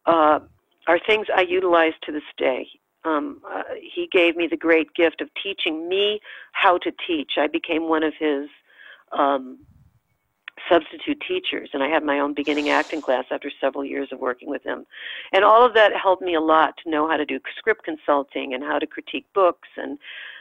uh, 0.06 0.39
are 0.88 1.00
things 1.00 1.28
I 1.36 1.41
utilize 1.41 1.93
to 2.04 2.12
this 2.12 2.24
day. 2.38 2.67
Um, 3.04 3.41
uh, 3.52 3.63
he 3.82 4.08
gave 4.12 4.36
me 4.36 4.48
the 4.48 4.58
great 4.58 4.93
gift 4.93 5.21
of 5.21 5.30
teaching 5.41 5.88
me 5.88 6.19
how 6.52 6.78
to 6.80 6.91
teach. 7.08 7.34
I 7.38 7.48
became 7.48 7.89
one 7.89 8.04
of 8.04 8.13
his 8.19 8.48
um, 9.12 9.60
substitute 10.69 11.21
teachers, 11.28 11.69
and 11.73 11.84
I 11.84 11.88
had 11.88 12.04
my 12.04 12.19
own 12.19 12.34
beginning 12.34 12.69
acting 12.69 13.01
class 13.01 13.25
after 13.32 13.51
several 13.62 13.86
years 13.86 14.10
of 14.12 14.19
working 14.19 14.49
with 14.49 14.63
him. 14.63 14.86
And 15.34 15.43
all 15.43 15.65
of 15.65 15.73
that 15.73 15.91
helped 15.95 16.21
me 16.21 16.36
a 16.36 16.41
lot 16.41 16.75
to 16.84 16.89
know 16.89 17.08
how 17.08 17.17
to 17.17 17.25
do 17.25 17.39
script 17.58 17.84
consulting 17.84 18.54
and 18.54 18.63
how 18.63 18.80
to 18.80 18.88
critique 18.88 19.25
books 19.34 19.69
and 19.78 19.97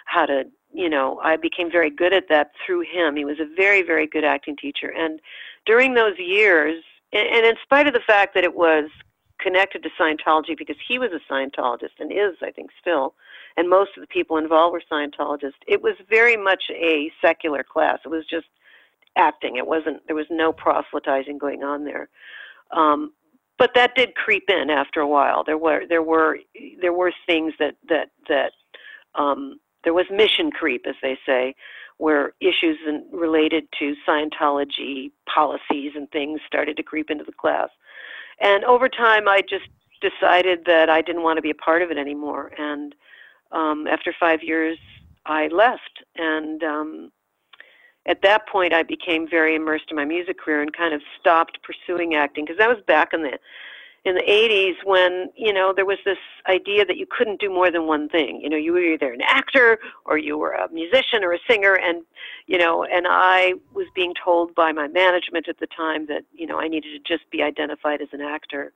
how 0.06 0.26
to, 0.26 0.44
you 0.72 0.88
know, 0.88 1.18
I 1.22 1.36
became 1.36 1.70
very 1.70 1.90
good 1.90 2.12
at 2.12 2.28
that 2.28 2.52
through 2.64 2.82
him. 2.82 3.16
He 3.16 3.24
was 3.24 3.40
a 3.40 3.54
very, 3.56 3.82
very 3.82 4.06
good 4.06 4.24
acting 4.24 4.56
teacher. 4.56 4.92
And 4.96 5.20
during 5.66 5.94
those 5.94 6.18
years, 6.18 6.82
and 7.12 7.46
in 7.46 7.54
spite 7.62 7.86
of 7.86 7.94
the 7.94 8.00
fact 8.00 8.34
that 8.34 8.44
it 8.44 8.54
was 8.54 8.90
connected 9.38 9.82
to 9.82 9.90
Scientology 10.00 10.56
because 10.56 10.76
he 10.86 10.98
was 10.98 11.10
a 11.12 11.32
Scientologist 11.32 12.00
and 12.00 12.10
is, 12.10 12.36
I 12.42 12.50
think, 12.50 12.70
still, 12.80 13.14
and 13.56 13.68
most 13.68 13.90
of 13.96 14.00
the 14.00 14.06
people 14.06 14.36
involved 14.36 14.72
were 14.72 14.82
Scientologists, 14.90 15.52
it 15.66 15.82
was 15.82 15.94
very 16.08 16.36
much 16.36 16.64
a 16.70 17.12
secular 17.20 17.62
class. 17.62 17.98
It 18.04 18.08
was 18.08 18.24
just 18.26 18.46
acting. 19.16 19.56
It 19.56 19.66
wasn't 19.66 20.06
there 20.06 20.16
was 20.16 20.26
no 20.30 20.52
proselytizing 20.52 21.38
going 21.38 21.62
on 21.62 21.84
there. 21.84 22.08
Um, 22.70 23.12
but 23.58 23.70
that 23.74 23.94
did 23.94 24.14
creep 24.14 24.44
in 24.48 24.70
after 24.70 25.00
a 25.00 25.08
while. 25.08 25.44
There 25.44 25.58
were 25.58 25.86
there 25.88 26.02
were 26.02 26.38
there 26.80 26.92
were 26.92 27.12
things 27.26 27.54
that 27.58 27.76
that 27.88 28.10
that 28.28 28.52
um, 29.14 29.60
there 29.84 29.94
was 29.94 30.06
mission 30.10 30.50
creep, 30.50 30.86
as 30.86 30.96
they 31.02 31.18
say, 31.24 31.54
where 31.98 32.32
issues 32.40 32.78
in, 32.86 33.06
related 33.12 33.68
to 33.78 33.94
Scientology 34.08 35.12
policies 35.32 35.92
and 35.94 36.10
things 36.10 36.40
started 36.46 36.76
to 36.76 36.82
creep 36.82 37.10
into 37.10 37.24
the 37.24 37.32
class. 37.32 37.68
And 38.40 38.64
over 38.64 38.88
time, 38.88 39.28
I 39.28 39.42
just 39.42 39.68
decided 40.00 40.64
that 40.66 40.90
I 40.90 41.00
didn't 41.00 41.22
want 41.22 41.36
to 41.36 41.42
be 41.42 41.50
a 41.50 41.54
part 41.54 41.82
of 41.82 41.90
it 41.90 41.98
anymore. 41.98 42.50
And 42.58 42.94
um, 43.52 43.86
after 43.86 44.12
five 44.18 44.42
years, 44.42 44.78
I 45.26 45.46
left. 45.48 46.02
And 46.16 46.62
um, 46.64 47.12
at 48.06 48.22
that 48.22 48.46
point 48.48 48.72
I 48.72 48.82
became 48.82 49.28
very 49.28 49.54
immersed 49.54 49.86
in 49.90 49.96
my 49.96 50.04
music 50.04 50.38
career 50.38 50.62
and 50.62 50.76
kind 50.76 50.94
of 50.94 51.02
stopped 51.18 51.58
pursuing 51.62 52.14
acting 52.14 52.44
because 52.44 52.58
that 52.58 52.68
was 52.68 52.82
back 52.86 53.12
in 53.12 53.22
the 53.22 53.38
in 54.04 54.14
the 54.14 54.22
80s 54.22 54.74
when 54.84 55.30
you 55.34 55.52
know 55.52 55.72
there 55.74 55.86
was 55.86 55.98
this 56.04 56.18
idea 56.46 56.84
that 56.84 56.98
you 56.98 57.06
couldn't 57.10 57.40
do 57.40 57.48
more 57.48 57.70
than 57.70 57.86
one 57.86 58.08
thing. 58.08 58.40
You 58.42 58.50
know 58.50 58.56
you 58.56 58.72
were 58.72 58.80
either 58.80 59.12
an 59.12 59.22
actor 59.22 59.78
or 60.04 60.18
you 60.18 60.36
were 60.36 60.52
a 60.52 60.68
musician 60.70 61.24
or 61.24 61.32
a 61.32 61.38
singer 61.48 61.74
and 61.74 62.02
you 62.46 62.58
know 62.58 62.84
and 62.84 63.06
I 63.08 63.54
was 63.72 63.86
being 63.94 64.12
told 64.22 64.54
by 64.54 64.72
my 64.72 64.88
management 64.88 65.48
at 65.48 65.58
the 65.58 65.66
time 65.66 66.06
that 66.06 66.24
you 66.34 66.46
know 66.46 66.60
I 66.60 66.68
needed 66.68 66.90
to 66.92 67.16
just 67.16 67.28
be 67.30 67.42
identified 67.42 68.02
as 68.02 68.08
an 68.12 68.20
actor. 68.20 68.72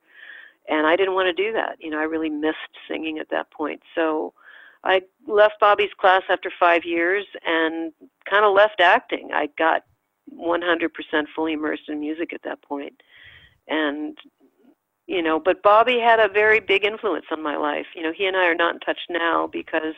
And 0.67 0.85
I 0.85 0.95
didn't 0.95 1.15
want 1.15 1.35
to 1.35 1.43
do 1.43 1.53
that. 1.53 1.77
You 1.79 1.91
know 1.91 1.99
I 1.99 2.03
really 2.03 2.29
missed 2.29 2.57
singing 2.87 3.19
at 3.19 3.29
that 3.29 3.51
point. 3.51 3.81
So 3.93 4.33
I 4.83 5.01
left 5.27 5.59
Bobby's 5.59 5.93
class 5.99 6.23
after 6.29 6.51
five 6.59 6.85
years 6.85 7.25
and 7.45 7.91
kind 8.29 8.45
of 8.45 8.53
left 8.53 8.79
acting. 8.79 9.29
I 9.33 9.49
got 9.57 9.83
100% 10.33 10.89
fully 11.35 11.53
immersed 11.53 11.89
in 11.89 11.99
music 11.99 12.33
at 12.33 12.41
that 12.43 12.61
point. 12.61 13.01
And, 13.67 14.17
you 15.07 15.21
know, 15.21 15.39
but 15.39 15.61
Bobby 15.63 15.99
had 15.99 16.19
a 16.19 16.29
very 16.29 16.59
big 16.59 16.85
influence 16.85 17.25
on 17.31 17.43
my 17.43 17.57
life. 17.57 17.87
You 17.95 18.03
know, 18.03 18.13
he 18.15 18.25
and 18.25 18.37
I 18.37 18.45
are 18.45 18.55
not 18.55 18.75
in 18.75 18.79
touch 18.79 18.99
now 19.09 19.47
because, 19.51 19.95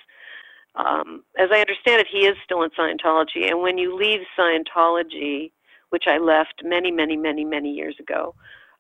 um, 0.76 1.24
as 1.38 1.50
I 1.52 1.60
understand 1.60 2.02
it, 2.02 2.08
he 2.12 2.26
is 2.26 2.36
still 2.44 2.64
in 2.64 2.70
Scientology. 2.72 3.50
And 3.50 3.62
when 3.62 3.78
you 3.78 3.96
leave 3.96 4.22
Scientology, 4.38 5.52
which 5.90 6.06
I 6.08 6.18
left 6.18 6.62
many, 6.64 6.92
many, 6.92 7.18
many, 7.18 7.46
many 7.46 7.72
years 7.72 7.96
ago, 8.00 8.34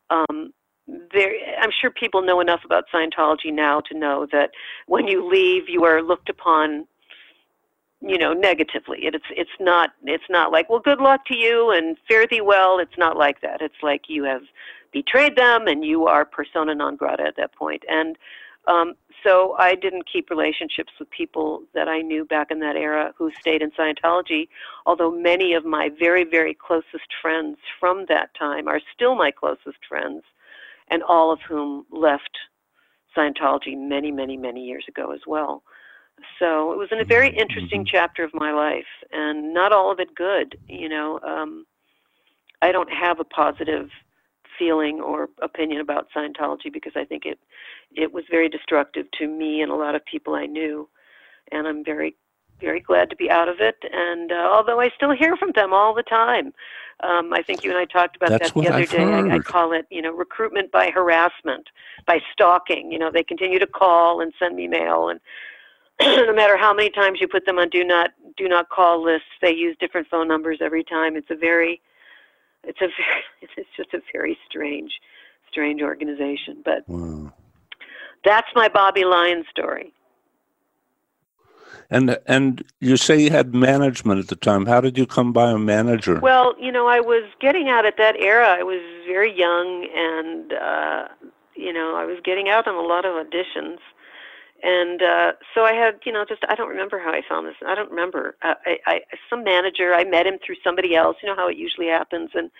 um, 0.09 0.53
there 0.87 1.33
I'm 1.61 1.71
sure 1.79 1.91
people 1.91 2.21
know 2.21 2.39
enough 2.39 2.61
about 2.65 2.85
Scientology 2.93 3.53
now 3.53 3.81
to 3.81 3.97
know 3.97 4.27
that 4.31 4.51
when 4.87 5.07
you 5.07 5.27
leave 5.29 5.69
you 5.69 5.83
are 5.85 6.01
looked 6.01 6.29
upon 6.29 6.87
you 8.01 8.17
know 8.17 8.33
negatively. 8.33 8.99
It's 9.03 9.25
it's 9.29 9.51
not 9.59 9.91
it's 10.03 10.23
not 10.29 10.51
like 10.51 10.69
well 10.69 10.79
good 10.79 10.99
luck 10.99 11.25
to 11.27 11.37
you 11.37 11.71
and 11.71 11.97
fare 12.07 12.25
thee 12.27 12.41
well. 12.41 12.79
It's 12.79 12.97
not 12.97 13.15
like 13.15 13.41
that. 13.41 13.61
It's 13.61 13.81
like 13.83 14.03
you 14.07 14.23
have 14.23 14.41
betrayed 14.91 15.35
them 15.35 15.67
and 15.67 15.85
you 15.85 16.07
are 16.07 16.25
persona 16.25 16.75
non 16.75 16.95
grata 16.95 17.23
at 17.23 17.37
that 17.37 17.53
point. 17.53 17.83
And 17.87 18.17
um, 18.67 18.93
so 19.23 19.55
I 19.57 19.75
didn't 19.75 20.11
keep 20.11 20.29
relationships 20.29 20.91
with 20.99 21.09
people 21.09 21.63
that 21.73 21.87
I 21.87 22.01
knew 22.01 22.25
back 22.25 22.51
in 22.51 22.59
that 22.59 22.75
era 22.75 23.13
who 23.17 23.31
stayed 23.39 23.61
in 23.61 23.71
Scientology, 23.71 24.49
although 24.85 25.11
many 25.11 25.53
of 25.53 25.65
my 25.65 25.89
very, 25.99 26.23
very 26.23 26.53
closest 26.53 27.07
friends 27.21 27.57
from 27.79 28.05
that 28.07 28.33
time 28.37 28.67
are 28.67 28.79
still 28.93 29.15
my 29.15 29.31
closest 29.31 29.79
friends 29.87 30.23
and 30.91 31.01
all 31.03 31.31
of 31.31 31.39
whom 31.47 31.85
left 31.89 32.37
Scientology 33.17 33.75
many, 33.75 34.11
many, 34.11 34.37
many 34.37 34.63
years 34.63 34.85
ago 34.87 35.11
as 35.11 35.21
well. 35.25 35.63
So 36.37 36.71
it 36.71 36.77
was 36.77 36.89
a 36.91 37.03
very 37.03 37.29
mm-hmm. 37.29 37.39
interesting 37.39 37.81
mm-hmm. 37.81 37.95
chapter 37.95 38.23
of 38.23 38.31
my 38.33 38.51
life, 38.51 38.85
and 39.11 39.53
not 39.53 39.71
all 39.71 39.91
of 39.91 39.99
it 39.99 40.13
good. 40.13 40.57
You 40.67 40.89
know, 40.89 41.19
um, 41.21 41.65
I 42.61 42.71
don't 42.71 42.91
have 42.91 43.19
a 43.19 43.23
positive 43.23 43.89
feeling 44.59 44.99
or 45.01 45.29
opinion 45.41 45.81
about 45.81 46.07
Scientology 46.15 46.71
because 46.71 46.93
I 46.95 47.05
think 47.05 47.25
it 47.25 47.39
it 47.95 48.13
was 48.13 48.23
very 48.29 48.49
destructive 48.49 49.07
to 49.19 49.27
me 49.27 49.61
and 49.61 49.71
a 49.71 49.75
lot 49.75 49.95
of 49.95 50.05
people 50.05 50.35
I 50.35 50.45
knew, 50.45 50.87
and 51.51 51.67
I'm 51.67 51.83
very 51.83 52.15
very 52.61 52.79
glad 52.79 53.09
to 53.09 53.15
be 53.15 53.29
out 53.29 53.49
of 53.49 53.59
it. 53.59 53.75
And 53.91 54.31
uh, 54.31 54.49
although 54.51 54.79
I 54.79 54.89
still 54.95 55.11
hear 55.11 55.35
from 55.35 55.51
them 55.53 55.73
all 55.73 55.93
the 55.93 56.03
time, 56.03 56.53
um, 57.03 57.33
I 57.33 57.41
think 57.41 57.63
you 57.63 57.71
and 57.71 57.79
I 57.79 57.85
talked 57.85 58.15
about 58.15 58.29
That's 58.29 58.51
that 58.51 58.61
the 58.61 58.67
other 58.67 58.77
I've 58.77 58.89
day. 58.89 59.03
I, 59.03 59.35
I, 59.35 59.39
call 59.39 59.73
it, 59.73 59.87
you 59.89 60.01
know, 60.01 60.11
recruitment 60.11 60.71
by 60.71 60.91
harassment, 60.91 61.67
by 62.05 62.19
stalking. 62.31 62.91
You 62.91 62.99
know, 62.99 63.09
they 63.11 63.23
continue 63.23 63.59
to 63.59 63.67
call 63.67 64.21
and 64.21 64.33
send 64.37 64.55
me 64.55 64.67
mail, 64.67 65.09
and 65.09 65.19
no 66.01 66.33
matter 66.33 66.57
how 66.57 66.73
many 66.73 66.89
times 66.89 67.19
you 67.19 67.27
put 67.27 67.45
them 67.45 67.57
on 67.57 67.69
do 67.69 67.83
not 67.83 68.11
do 68.37 68.47
not 68.47 68.69
call 68.69 69.03
lists, 69.03 69.27
they 69.41 69.51
use 69.51 69.75
different 69.79 70.07
phone 70.07 70.27
numbers 70.27 70.59
every 70.61 70.83
time. 70.83 71.15
It's 71.15 71.29
a 71.31 71.35
very, 71.35 71.81
it's 72.63 72.81
a 72.81 72.87
very, 72.87 73.23
it's 73.57 73.69
just 73.75 73.93
a 73.93 74.01
very 74.13 74.37
strange, 74.47 74.91
strange 75.49 75.81
organization. 75.81 76.61
But 76.63 76.87
wow. 76.87 77.33
that's 78.23 78.47
my 78.55 78.67
Bobby 78.67 79.05
Lyon 79.05 79.43
story. 79.49 79.93
And 81.93 82.17
and 82.25 82.63
you 82.79 82.95
say 82.95 83.21
you 83.21 83.31
had 83.31 83.53
management 83.53 84.21
at 84.21 84.29
the 84.29 84.37
time. 84.37 84.65
How 84.65 84.79
did 84.79 84.97
you 84.97 85.05
come 85.05 85.33
by 85.33 85.51
a 85.51 85.57
manager? 85.57 86.21
Well, 86.21 86.55
you 86.57 86.71
know, 86.71 86.87
I 86.87 87.01
was 87.01 87.29
getting 87.41 87.67
out 87.67 87.85
at 87.85 87.97
that 87.97 88.15
era. 88.15 88.47
I 88.47 88.63
was 88.63 88.81
very 89.05 89.37
young, 89.37 89.87
and 89.93 90.53
uh, 90.53 91.07
you 91.53 91.73
know, 91.73 91.97
I 91.97 92.05
was 92.05 92.19
getting 92.23 92.47
out 92.47 92.65
on 92.65 92.75
a 92.75 92.81
lot 92.81 93.03
of 93.03 93.13
auditions, 93.13 93.79
and 94.63 95.01
uh, 95.01 95.33
so 95.53 95.65
I 95.65 95.73
had, 95.73 95.99
you 96.05 96.13
know, 96.13 96.23
just 96.23 96.43
I 96.47 96.55
don't 96.55 96.69
remember 96.69 96.97
how 96.97 97.11
I 97.11 97.21
found 97.27 97.45
this. 97.45 97.55
I 97.67 97.75
don't 97.75 97.89
remember. 97.89 98.37
Uh, 98.41 98.55
I, 98.65 98.77
I 98.87 99.01
some 99.29 99.43
manager. 99.43 99.93
I 99.93 100.05
met 100.05 100.25
him 100.25 100.39
through 100.45 100.55
somebody 100.63 100.95
else. 100.95 101.17
You 101.21 101.27
know 101.27 101.35
how 101.35 101.49
it 101.49 101.57
usually 101.57 101.87
happens, 101.87 102.29
and 102.33 102.51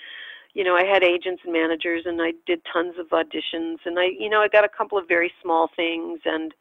you 0.54 0.66
know, 0.66 0.76
I 0.76 0.84
had 0.84 1.04
agents 1.04 1.44
and 1.46 1.54
managers, 1.54 2.04
and 2.06 2.22
I 2.22 2.34
did 2.46 2.62
tons 2.72 2.96
of 3.00 3.08
auditions, 3.10 3.78
and 3.86 3.98
I, 3.98 4.08
you 4.08 4.30
know, 4.30 4.42
I 4.42 4.50
got 4.50 4.66
a 4.66 4.70
couple 4.70 4.98
of 4.98 5.08
very 5.08 5.32
small 5.42 5.70
things, 5.74 6.20
and 6.26 6.54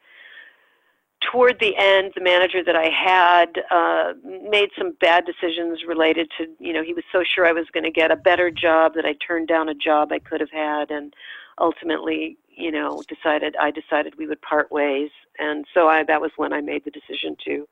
toward 1.21 1.59
the 1.59 1.75
end, 1.77 2.13
the 2.15 2.21
manager 2.21 2.63
that 2.63 2.75
I 2.75 2.89
had 2.89 3.63
uh, 3.69 4.13
made 4.49 4.69
some 4.77 4.93
bad 4.99 5.25
decisions 5.25 5.79
related 5.87 6.31
to, 6.37 6.47
you 6.59 6.73
know, 6.73 6.83
he 6.83 6.93
was 6.93 7.03
so 7.11 7.23
sure 7.23 7.45
I 7.45 7.51
was 7.51 7.67
going 7.73 7.83
to 7.83 7.91
get 7.91 8.11
a 8.11 8.15
better 8.15 8.49
job 8.49 8.93
that 8.95 9.05
I 9.05 9.15
turned 9.25 9.47
down 9.47 9.69
a 9.69 9.75
job 9.75 10.11
I 10.11 10.19
could 10.19 10.41
have 10.41 10.51
had, 10.51 10.89
and 10.89 11.13
ultimately, 11.59 12.37
you 12.49 12.71
know, 12.71 13.03
decided 13.07 13.55
I 13.59 13.71
decided 13.71 14.15
we 14.17 14.27
would 14.27 14.41
part 14.41 14.71
ways, 14.71 15.11
and 15.39 15.65
so 15.73 15.87
I 15.87 16.03
that 16.03 16.21
was 16.21 16.31
when 16.37 16.53
I 16.53 16.61
made 16.61 16.85
the 16.85 16.91
decision 16.91 17.35
to 17.45 17.67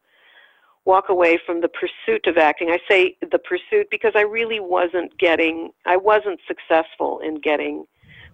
walk 0.85 1.09
away 1.09 1.39
from 1.45 1.61
the 1.61 1.69
pursuit 1.69 2.25
of 2.27 2.37
acting. 2.37 2.69
I 2.69 2.79
say 2.89 3.17
the 3.31 3.39
pursuit 3.39 3.87
because 3.91 4.13
I 4.15 4.21
really 4.21 4.59
wasn't 4.59 5.17
getting, 5.17 5.71
I 5.85 5.97
wasn't 5.97 6.39
successful 6.47 7.19
in 7.19 7.35
getting 7.41 7.85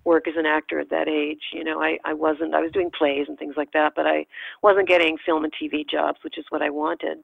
work 0.06 0.28
as 0.28 0.36
an 0.38 0.46
actor 0.46 0.80
at 0.80 0.90
that 0.92 1.10
age. 1.10 1.42
You 1.52 1.64
know, 1.64 1.82
I, 1.82 1.98
I 2.06 2.14
wasn't, 2.14 2.54
I 2.54 2.62
was 2.62 2.72
doing 2.72 2.92
plays 2.92 3.26
and 3.28 3.38
things 3.38 3.56
like 3.58 3.74
that, 3.74 3.94
but 3.96 4.08
I 4.08 4.26
wasn't 4.62 4.88
getting 4.88 5.18
film 5.18 5.44
and 5.44 5.54
TV 5.54 5.88
jobs, 5.88 6.20
which 6.24 6.38
is 6.38 6.46
what 6.50 6.62
I 6.62 6.70
wanted. 6.70 7.18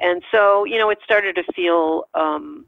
And 0.00 0.22
so, 0.30 0.64
you 0.64 0.78
know, 0.78 0.90
it 0.90 0.98
started 1.04 1.36
to 1.36 1.52
feel 1.54 2.04
um, 2.14 2.66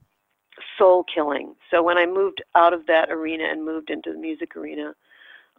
soul 0.79 1.05
killing. 1.13 1.55
So 1.71 1.83
when 1.83 1.99
I 1.99 2.07
moved 2.07 2.43
out 2.55 2.73
of 2.73 2.87
that 2.87 3.11
arena 3.11 3.45
and 3.45 3.65
moved 3.65 3.91
into 3.91 4.13
the 4.13 4.19
music 4.19 4.57
arena, 4.57 4.95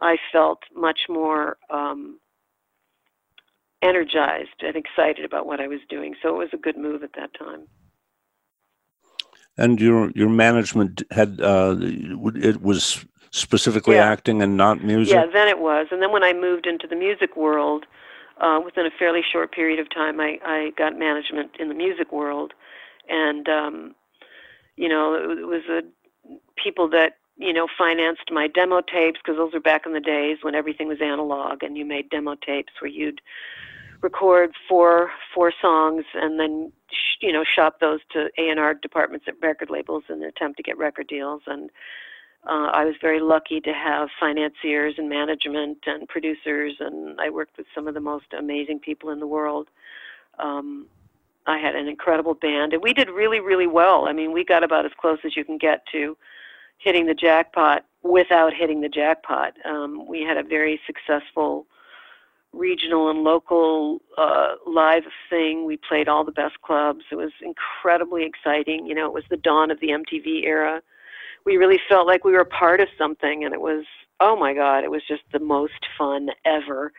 I 0.00 0.16
felt 0.32 0.60
much 0.74 1.00
more 1.08 1.56
um, 1.70 2.18
energized 3.82 4.60
and 4.60 4.76
excited 4.76 5.24
about 5.24 5.46
what 5.46 5.60
I 5.60 5.68
was 5.68 5.80
doing. 5.88 6.14
So 6.22 6.28
it 6.30 6.38
was 6.38 6.48
a 6.52 6.56
good 6.56 6.76
move 6.76 7.02
at 7.02 7.12
that 7.16 7.30
time. 7.38 7.66
And 9.58 9.80
your 9.80 10.10
your 10.12 10.30
management 10.30 11.02
had 11.10 11.38
uh, 11.40 11.76
it 11.78 12.62
was 12.62 13.04
specifically 13.32 13.96
Yeah. 13.96 14.10
acting 14.10 14.42
and 14.42 14.56
not 14.56 14.82
music? 14.84 15.14
Yeah, 15.14 15.26
then 15.26 15.48
it 15.48 15.58
was. 15.58 15.88
And 15.90 16.00
then 16.00 16.12
when 16.12 16.22
I 16.22 16.32
moved 16.32 16.66
into 16.66 16.86
the 16.86 16.94
music 16.94 17.36
world, 17.36 17.86
uh, 18.40 18.60
within 18.64 18.86
a 18.86 18.90
fairly 18.90 19.22
short 19.22 19.52
period 19.52 19.78
of 19.80 19.90
time, 19.90 20.20
I, 20.20 20.38
I 20.44 20.70
got 20.76 20.96
management 20.98 21.56
in 21.58 21.68
the 21.68 21.74
music 21.74 22.12
world, 22.12 22.52
and 23.08 23.48
um, 23.48 23.94
you 24.76 24.88
know, 24.88 25.14
it, 25.14 25.38
it 25.38 25.46
was 25.46 25.62
a 25.68 25.82
people 26.56 26.88
that 26.90 27.16
you 27.38 27.52
know 27.52 27.66
financed 27.76 28.30
my 28.30 28.46
demo 28.46 28.80
tapes 28.80 29.18
because 29.22 29.36
those 29.36 29.52
were 29.52 29.60
back 29.60 29.86
in 29.86 29.92
the 29.92 30.00
days 30.00 30.38
when 30.42 30.54
everything 30.54 30.88
was 30.88 31.00
analog, 31.00 31.62
and 31.62 31.76
you 31.76 31.84
made 31.84 32.10
demo 32.10 32.34
tapes 32.34 32.72
where 32.80 32.90
you'd 32.90 33.20
record 34.02 34.52
four 34.68 35.10
four 35.34 35.52
songs 35.60 36.04
and 36.14 36.38
then 36.40 36.72
sh- 36.90 37.18
you 37.20 37.32
know 37.32 37.44
shop 37.44 37.78
those 37.80 38.00
to 38.10 38.30
A 38.36 38.48
and 38.50 38.58
R 38.58 38.74
departments 38.74 39.26
at 39.28 39.40
record 39.40 39.70
labels 39.70 40.04
in 40.08 40.16
an 40.16 40.24
attempt 40.24 40.56
to 40.56 40.62
get 40.62 40.76
record 40.76 41.06
deals 41.06 41.42
and 41.46 41.70
uh, 42.44 42.70
I 42.72 42.84
was 42.84 42.94
very 43.00 43.20
lucky 43.20 43.60
to 43.60 43.72
have 43.72 44.08
financiers 44.18 44.94
and 44.98 45.08
management 45.08 45.78
and 45.86 46.08
producers, 46.08 46.74
and 46.80 47.20
I 47.20 47.30
worked 47.30 47.56
with 47.56 47.66
some 47.74 47.86
of 47.86 47.94
the 47.94 48.00
most 48.00 48.26
amazing 48.36 48.80
people 48.80 49.10
in 49.10 49.20
the 49.20 49.26
world. 49.26 49.68
Um, 50.38 50.86
I 51.46 51.58
had 51.58 51.76
an 51.76 51.86
incredible 51.86 52.34
band, 52.34 52.72
and 52.72 52.82
we 52.82 52.94
did 52.94 53.08
really, 53.10 53.40
really 53.40 53.68
well. 53.68 54.06
I 54.06 54.12
mean, 54.12 54.32
we 54.32 54.44
got 54.44 54.64
about 54.64 54.86
as 54.86 54.92
close 54.98 55.18
as 55.24 55.36
you 55.36 55.44
can 55.44 55.58
get 55.58 55.86
to 55.92 56.16
hitting 56.78 57.06
the 57.06 57.14
jackpot 57.14 57.84
without 58.02 58.52
hitting 58.52 58.80
the 58.80 58.88
jackpot. 58.88 59.54
Um, 59.64 60.06
we 60.08 60.22
had 60.22 60.36
a 60.36 60.42
very 60.42 60.80
successful 60.84 61.66
regional 62.52 63.08
and 63.08 63.20
local 63.20 64.00
uh, 64.18 64.56
live 64.66 65.04
thing. 65.30 65.64
We 65.64 65.76
played 65.76 66.08
all 66.08 66.24
the 66.24 66.32
best 66.32 66.60
clubs. 66.62 67.04
It 67.10 67.14
was 67.14 67.30
incredibly 67.40 68.24
exciting. 68.24 68.86
You 68.86 68.96
know, 68.96 69.06
it 69.06 69.12
was 69.12 69.24
the 69.30 69.36
dawn 69.36 69.70
of 69.70 69.80
the 69.80 69.88
MTV 69.88 70.44
era 70.44 70.82
we 71.44 71.56
really 71.56 71.80
felt 71.88 72.06
like 72.06 72.24
we 72.24 72.32
were 72.32 72.44
part 72.44 72.80
of 72.80 72.88
something 72.96 73.44
and 73.44 73.54
it 73.54 73.60
was 73.60 73.84
oh 74.20 74.36
my 74.36 74.54
god 74.54 74.84
it 74.84 74.90
was 74.90 75.02
just 75.06 75.22
the 75.32 75.38
most 75.38 75.86
fun 75.98 76.28
ever. 76.44 76.92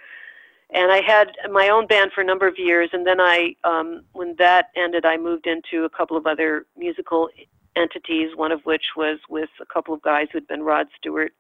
And 0.74 0.92
i 0.92 1.02
had 1.02 1.32
my 1.52 1.70
own 1.70 1.88
band 1.88 2.12
for 2.14 2.22
a 2.22 2.26
number 2.26 2.48
of 2.48 2.58
years 2.58 2.90
and 2.94 3.06
then 3.06 3.20
i 3.20 3.56
um 3.64 4.04
when 4.14 4.36
that 4.40 4.68
ended 4.76 5.06
i 5.06 5.18
moved 5.18 5.48
into 5.48 5.86
a 5.86 5.90
couple 5.90 6.18
of 6.18 6.26
other 6.26 6.66
musical 6.78 7.30
entities 7.76 8.36
one 8.36 8.52
of 8.52 8.62
which 8.64 8.86
was 8.96 9.20
with 9.30 9.50
a 9.62 9.66
couple 9.66 9.94
of 9.94 10.02
guys 10.02 10.28
who'd 10.32 10.48
been 10.48 10.64
rod 10.64 10.88
stewart 10.98 11.34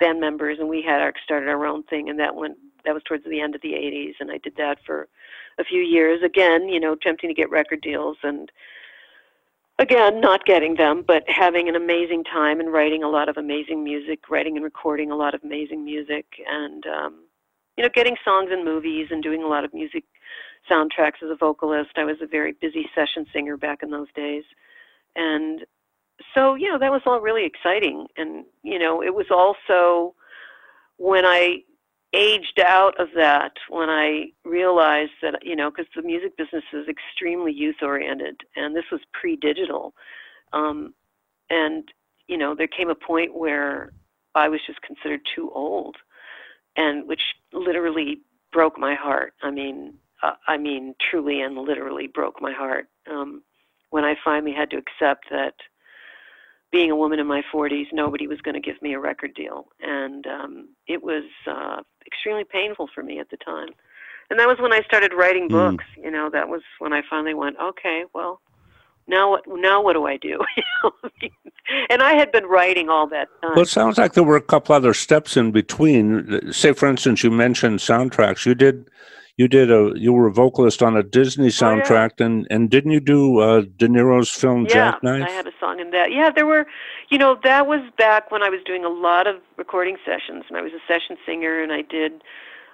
band 0.00 0.20
members 0.20 0.58
and 0.60 0.68
we 0.68 0.80
had 0.82 1.00
our 1.00 1.12
started 1.24 1.48
our 1.48 1.66
own 1.66 1.82
thing 1.84 2.08
and 2.08 2.18
that 2.18 2.34
went 2.34 2.56
that 2.84 2.94
was 2.94 3.02
towards 3.02 3.24
the 3.24 3.40
end 3.40 3.54
of 3.54 3.60
the 3.62 3.72
80s 3.72 4.14
and 4.20 4.30
i 4.30 4.38
did 4.38 4.54
that 4.56 4.78
for 4.86 5.08
a 5.58 5.64
few 5.64 5.80
years. 5.80 6.22
Again 6.22 6.68
you 6.68 6.78
know 6.78 6.92
attempting 6.92 7.28
to 7.30 7.34
get 7.34 7.50
record 7.50 7.80
deals 7.80 8.16
and 8.22 8.50
again, 9.78 10.20
not 10.20 10.44
getting 10.44 10.76
them, 10.76 11.04
but 11.06 11.24
having 11.28 11.68
an 11.68 11.76
amazing 11.76 12.24
time 12.24 12.60
and 12.60 12.72
writing 12.72 13.02
a 13.02 13.08
lot 13.08 13.28
of 13.28 13.36
amazing 13.36 13.84
music, 13.84 14.28
writing 14.28 14.56
and 14.56 14.64
recording 14.64 15.10
a 15.10 15.16
lot 15.16 15.34
of 15.34 15.42
amazing 15.44 15.84
music, 15.84 16.26
and 16.48 16.86
um, 16.86 17.24
you 17.76 17.84
know, 17.84 17.90
getting 17.94 18.16
songs 18.24 18.50
in 18.52 18.64
movies 18.64 19.08
and 19.10 19.22
doing 19.22 19.42
a 19.42 19.46
lot 19.46 19.64
of 19.64 19.72
music 19.72 20.04
soundtracks 20.70 21.22
as 21.22 21.30
a 21.30 21.36
vocalist. 21.36 21.90
I 21.96 22.04
was 22.04 22.16
a 22.20 22.26
very 22.26 22.52
busy 22.60 22.88
session 22.94 23.24
singer 23.32 23.56
back 23.56 23.82
in 23.82 23.90
those 23.90 24.08
days, 24.14 24.44
and 25.16 25.64
so 26.34 26.54
you 26.54 26.70
know 26.70 26.78
that 26.78 26.90
was 26.90 27.02
all 27.06 27.20
really 27.20 27.44
exciting. 27.44 28.06
And 28.16 28.44
you 28.62 28.78
know, 28.78 29.02
it 29.02 29.14
was 29.14 29.26
also 29.30 30.14
when 30.96 31.24
I 31.24 31.62
aged 32.14 32.60
out 32.64 32.98
of 32.98 33.08
that 33.16 33.52
when 33.68 33.90
I 33.90 34.26
realized 34.44 35.12
that, 35.22 35.40
you 35.42 35.54
know, 35.54 35.70
because 35.70 35.86
the 35.94 36.02
music 36.02 36.36
business 36.36 36.64
is 36.72 36.88
extremely 36.88 37.52
youth 37.52 37.76
oriented, 37.82 38.40
and 38.56 38.74
this 38.74 38.84
was 38.90 39.00
pre 39.12 39.36
digital. 39.36 39.94
Um, 40.52 40.94
and, 41.50 41.88
you 42.26 42.38
know, 42.38 42.54
there 42.54 42.68
came 42.68 42.88
a 42.88 42.94
point 42.94 43.34
where 43.34 43.92
I 44.34 44.48
was 44.48 44.60
just 44.66 44.80
considered 44.82 45.20
too 45.34 45.50
old, 45.54 45.96
and 46.76 47.06
which 47.06 47.22
literally 47.52 48.20
broke 48.52 48.78
my 48.78 48.94
heart. 48.94 49.34
I 49.42 49.50
mean, 49.50 49.94
uh, 50.22 50.32
I 50.46 50.56
mean, 50.56 50.94
truly 51.10 51.40
and 51.42 51.56
literally 51.56 52.06
broke 52.06 52.40
my 52.40 52.52
heart 52.52 52.88
um, 53.10 53.42
when 53.90 54.04
I 54.04 54.14
finally 54.24 54.52
had 54.52 54.70
to 54.70 54.76
accept 54.76 55.26
that 55.30 55.54
being 56.70 56.90
a 56.90 56.96
woman 56.96 57.18
in 57.18 57.26
my 57.26 57.42
40s, 57.52 57.86
nobody 57.92 58.26
was 58.26 58.40
going 58.42 58.54
to 58.54 58.60
give 58.60 58.80
me 58.82 58.92
a 58.94 58.98
record 59.00 59.34
deal, 59.34 59.68
and 59.80 60.26
um, 60.26 60.68
it 60.86 61.02
was 61.02 61.24
uh, 61.46 61.80
extremely 62.06 62.44
painful 62.44 62.88
for 62.94 63.02
me 63.02 63.18
at 63.18 63.30
the 63.30 63.36
time. 63.38 63.68
And 64.30 64.38
that 64.38 64.46
was 64.46 64.58
when 64.60 64.72
I 64.74 64.82
started 64.82 65.12
writing 65.14 65.48
Mm. 65.48 65.52
books. 65.52 65.84
You 65.96 66.10
know, 66.10 66.28
that 66.30 66.48
was 66.48 66.60
when 66.78 66.92
I 66.92 67.02
finally 67.08 67.32
went, 67.34 67.56
okay, 67.58 68.04
well, 68.14 68.40
now 69.06 69.30
what? 69.30 69.44
Now 69.48 69.82
what 69.82 69.94
do 69.94 70.06
I 70.06 70.16
do? 70.18 70.38
And 71.90 72.02
I 72.02 72.14
had 72.14 72.32
been 72.32 72.46
writing 72.46 72.88
all 72.88 73.06
that 73.08 73.28
time. 73.42 73.52
Well, 73.52 73.60
it 73.62 73.68
sounds 73.68 73.98
like 73.98 74.14
there 74.14 74.24
were 74.24 74.36
a 74.36 74.40
couple 74.42 74.74
other 74.74 74.94
steps 74.94 75.36
in 75.36 75.50
between. 75.50 76.50
Say, 76.50 76.72
for 76.72 76.88
instance, 76.88 77.22
you 77.22 77.30
mentioned 77.30 77.80
soundtracks. 77.80 78.46
You 78.46 78.54
did, 78.54 78.88
you 79.38 79.48
did 79.48 79.70
a, 79.70 79.92
you 79.94 80.12
were 80.12 80.26
a 80.26 80.32
vocalist 80.32 80.82
on 80.82 80.96
a 80.96 81.02
Disney 81.02 81.46
Oh, 81.46 81.46
yeah. 81.46 81.80
soundtrack, 81.82 82.20
and 82.20 82.46
and 82.50 82.68
didn't 82.68 82.90
you 82.90 83.00
do 83.00 83.38
uh, 83.38 83.62
De 83.78 83.88
Niro's 83.88 84.30
film 84.30 84.64
yeah, 84.64 84.74
Jacknife? 84.74 85.26
I 85.26 85.30
had 85.30 85.46
a 85.46 85.52
song 85.58 85.80
in 85.80 85.90
that. 85.92 86.12
Yeah, 86.12 86.30
there 86.30 86.46
were, 86.46 86.66
you 87.08 87.18
know, 87.18 87.38
that 87.44 87.66
was 87.66 87.80
back 87.96 88.30
when 88.30 88.42
I 88.42 88.50
was 88.50 88.60
doing 88.66 88.84
a 88.84 88.90
lot 88.90 89.26
of 89.26 89.36
recording 89.56 89.96
sessions, 90.04 90.44
and 90.48 90.58
I 90.58 90.62
was 90.62 90.72
a 90.72 90.82
session 90.92 91.16
singer, 91.24 91.62
and 91.62 91.72
I 91.72 91.82
did 91.82 92.22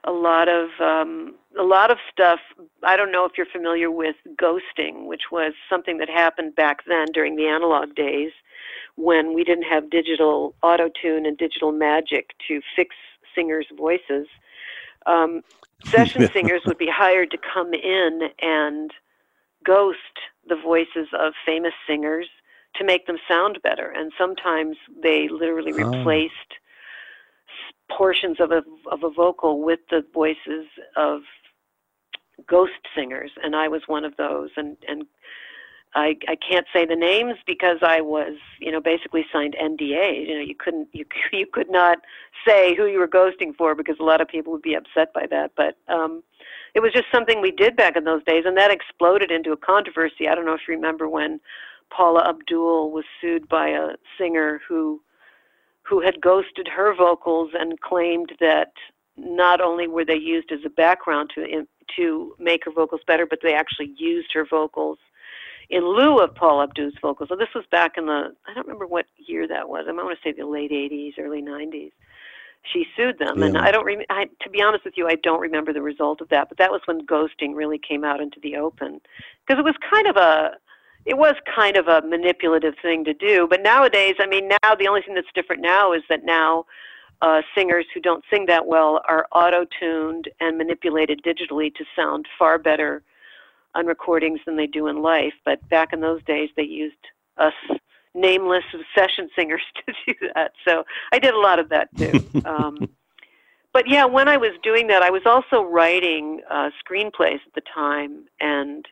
a 0.05 0.13
lot 0.13 0.49
of 0.49 0.71
um, 0.81 1.35
a 1.59 1.63
lot 1.65 1.91
of 1.91 1.99
stuff. 2.11 2.41
I 2.83 2.97
don't 2.97 3.13
know 3.13 3.27
if 3.27 3.33
you're 3.37 3.47
familiar 3.47 3.91
with 3.91 4.17
ghosting, 4.43 5.07
which 5.07 5.25
was 5.31 5.53
something 5.69 5.99
that 5.99 6.09
happened 6.09 6.57
back 6.57 6.79
then 6.87 7.07
during 7.13 7.37
the 7.37 7.47
analog 7.47 7.95
days, 7.95 8.33
when 8.97 9.35
we 9.35 9.45
didn't 9.45 9.65
have 9.65 9.91
digital 9.91 10.55
auto 10.63 10.89
tune 11.01 11.27
and 11.27 11.37
digital 11.37 11.73
magic 11.73 12.31
to 12.49 12.61
fix 12.75 12.97
singers' 13.35 13.67
voices. 13.77 14.27
Um, 15.07 15.43
session 15.93 16.27
singers 16.33 16.63
would 16.67 16.79
be 16.79 16.91
hired 16.91 17.31
to 17.33 17.39
come 17.39 17.75
in 17.75 18.31
and 18.41 18.91
ghost 19.65 19.99
the 20.49 20.57
voices 20.57 21.09
of 21.19 21.33
famous 21.47 21.75
singers 21.87 22.29
to 22.77 22.85
make 22.85 23.07
them 23.07 23.19
sound 23.29 23.61
better. 23.63 23.91
And 23.97 24.13
sometimes 24.19 24.77
they 25.03 25.29
literally 25.29 25.73
Oh. 25.79 25.83
replaced 25.95 26.55
portions 27.91 28.41
of 28.41 28.51
a 28.51 28.63
of 28.91 29.05
a 29.05 29.11
vocal 29.11 29.63
with 29.63 29.81
the 29.91 30.05
voices 30.15 30.67
of 30.97 31.23
ghost 32.49 32.73
singers, 32.97 33.31
and 33.43 33.55
I 33.55 33.69
was 33.69 33.83
one 33.87 34.05
of 34.05 34.17
those. 34.17 34.51
And 34.57 34.77
and 34.89 35.05
I 35.95 36.17
I 36.29 36.37
can't 36.37 36.67
say 36.73 36.85
the 36.85 36.97
names 36.97 37.37
because 37.47 37.79
I 37.83 38.01
was 38.01 38.37
you 38.59 38.73
know 38.73 38.81
basically 38.81 39.25
signed 39.33 39.57
NDA. 39.61 40.29
You 40.29 40.35
know 40.35 40.41
you 40.41 40.55
couldn't 40.55 40.89
you 40.93 41.05
you 41.33 41.47
could 41.47 41.71
not 41.71 41.99
say 42.47 42.75
who 42.75 42.87
you 42.87 42.99
were 42.99 43.09
ghosting 43.09 43.55
for 43.57 43.75
because 43.75 43.97
a 44.01 44.05
lot 44.05 44.21
of 44.21 44.29
people 44.29 44.53
would 44.53 44.63
be 44.63 44.75
upset 44.75 45.13
by 45.13 45.27
that. 45.31 45.53
But 45.57 45.77
um, 45.89 46.23
it 46.75 46.81
was 46.81 46.93
just 46.93 47.07
something 47.13 47.41
we 47.41 47.53
did 47.53 47.77
back 47.77 47.97
in 47.97 48.05
those 48.05 48.25
days, 48.25 48.45
and 48.47 48.57
that 48.57 48.71
exploded 48.71 49.31
into 49.31 49.53
a 49.53 49.57
controversy. 49.57 50.29
I 50.29 50.35
don't 50.35 50.47
know 50.47 50.55
if 50.55 50.63
you 50.67 50.75
remember 50.75 51.09
when 51.09 51.41
Paula 51.91 52.29
Abdul 52.29 52.91
was 52.91 53.05
sued 53.21 53.49
by 53.49 53.69
a 53.69 53.95
singer 54.19 54.61
who 54.69 55.01
who 55.83 56.01
had 56.01 56.21
ghosted 56.21 56.67
her 56.67 56.95
vocals 56.95 57.51
and 57.55 57.81
claimed 57.81 58.33
that 58.41 58.73
not 59.17 59.61
only 59.61 59.87
were 59.87 60.05
they 60.05 60.17
used 60.17 60.51
as 60.51 60.61
a 60.65 60.71
background 60.71 61.31
to 61.35 61.67
to 61.97 62.35
make 62.39 62.65
her 62.65 62.73
vocals 62.73 63.03
better, 63.07 63.27
but 63.27 63.41
they 63.43 63.55
actually 63.55 63.93
used 63.97 64.33
her 64.33 64.45
vocals 64.45 64.99
in 65.71 65.85
lieu 65.85 66.19
of 66.19 66.35
Paula 66.35 66.65
Abdul's 66.65 66.95
vocals. 67.01 67.29
So 67.29 67.37
this 67.37 67.49
was 67.55 67.65
back 67.71 67.93
in 67.97 68.07
the 68.07 68.35
I 68.47 68.55
don't 68.55 68.67
remember 68.67 68.87
what 68.87 69.07
year 69.17 69.47
that 69.49 69.69
was. 69.69 69.87
I 69.89 69.93
might 69.93 70.05
want 70.05 70.19
to 70.23 70.29
say 70.29 70.33
the 70.33 70.47
late 70.47 70.71
'80s, 70.71 71.19
early 71.19 71.43
'90s. 71.43 71.93
She 72.73 72.87
sued 72.97 73.19
them, 73.19 73.43
and 73.43 73.59
I 73.59 73.71
don't. 73.71 73.85
Rem- 73.85 74.07
I, 74.09 74.25
to 74.41 74.49
be 74.51 74.63
honest 74.63 74.87
with 74.87 74.95
you, 74.97 75.07
I 75.07 75.17
don't 75.17 75.41
remember 75.41 75.75
the 75.75 75.83
result 75.83 76.23
of 76.23 76.31
that. 76.31 76.49
But 76.49 76.57
that 76.59 76.71
was 76.71 76.81
when 76.87 77.07
ghosting 77.07 77.55
really 77.55 77.79
came 77.79 78.05
out 78.05 78.23
into 78.23 78.41
the 78.43 78.57
open, 78.57 79.03
because 79.47 79.59
it 79.59 79.65
was 79.65 79.75
kind 79.91 80.07
of 80.07 80.17
a 80.17 80.53
it 81.05 81.19
was 81.19 81.35
kind 81.55 81.77
of 81.77 81.89
a 81.89 82.01
manipulative 82.07 82.75
thing 82.81 83.05
to 83.05 83.13
do. 83.13 83.47
But 83.49 83.63
nowadays, 83.63 84.15
I 84.19 84.27
mean, 84.27 84.49
now 84.49 84.75
the 84.75 84.89
only 84.89 85.03
thing 85.03 85.15
that's 85.15 85.27
different 85.35 85.61
now 85.61 85.93
is 85.93 86.03
that 86.09 86.25
now 86.25 86.65
uh, 87.21 87.43
singers 87.55 87.87
who 87.93 88.01
don't 88.01 88.25
sing 88.31 88.47
that 88.47 88.67
well 88.67 89.03
are 89.09 89.27
auto 89.33 89.67
tuned 89.79 90.31
and 90.41 90.57
manipulated 90.57 91.23
digitally 91.23 91.75
to 91.75 91.85
sound 91.95 92.27
far 92.39 92.59
better 92.59 93.03
on 93.75 93.87
recordings 93.87 94.41
than 94.47 94.57
they 94.57 94.67
do 94.67 94.87
in 94.87 95.03
life. 95.03 95.35
But 95.45 95.67
back 95.69 95.93
in 95.93 96.01
those 96.01 96.23
days, 96.25 96.51
they 96.57 96.63
used 96.63 96.97
us 97.37 97.55
nameless 98.15 98.65
session 98.97 99.29
singers 99.37 99.63
to 99.87 99.95
do 100.07 100.29
that. 100.35 100.53
So 100.65 100.85
I 101.13 101.19
did 101.19 101.35
a 101.35 101.41
lot 101.41 101.59
of 101.59 101.69
that 101.71 101.89
too. 101.97 102.25
um, 102.45 102.89
but 103.73 103.89
yeah, 103.89 104.05
when 104.05 104.29
I 104.29 104.37
was 104.37 104.53
doing 104.63 104.87
that, 104.87 105.03
I 105.03 105.11
was 105.11 105.23
also 105.27 105.63
writing 105.63 106.41
uh, 106.49 106.71
screenplays 106.85 107.41
at 107.47 107.55
the 107.55 107.63
time, 107.75 108.27
and 108.41 108.87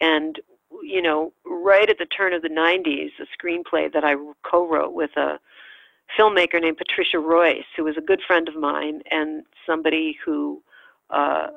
and 0.00 0.40
you 0.82 1.00
know, 1.00 1.32
right 1.46 1.88
at 1.88 1.98
the 1.98 2.06
turn 2.06 2.32
of 2.32 2.42
the 2.42 2.48
'90s, 2.48 3.10
a 3.20 3.26
screenplay 3.36 3.92
that 3.92 4.04
I 4.04 4.16
co-wrote 4.42 4.92
with 4.92 5.16
a 5.16 5.38
filmmaker 6.18 6.60
named 6.60 6.78
Patricia 6.78 7.18
Royce, 7.18 7.64
who 7.76 7.84
was 7.84 7.96
a 7.96 8.00
good 8.00 8.20
friend 8.26 8.48
of 8.48 8.56
mine 8.56 9.02
and 9.10 9.44
somebody 9.66 10.18
who 10.24 10.62
uh, 11.10 11.48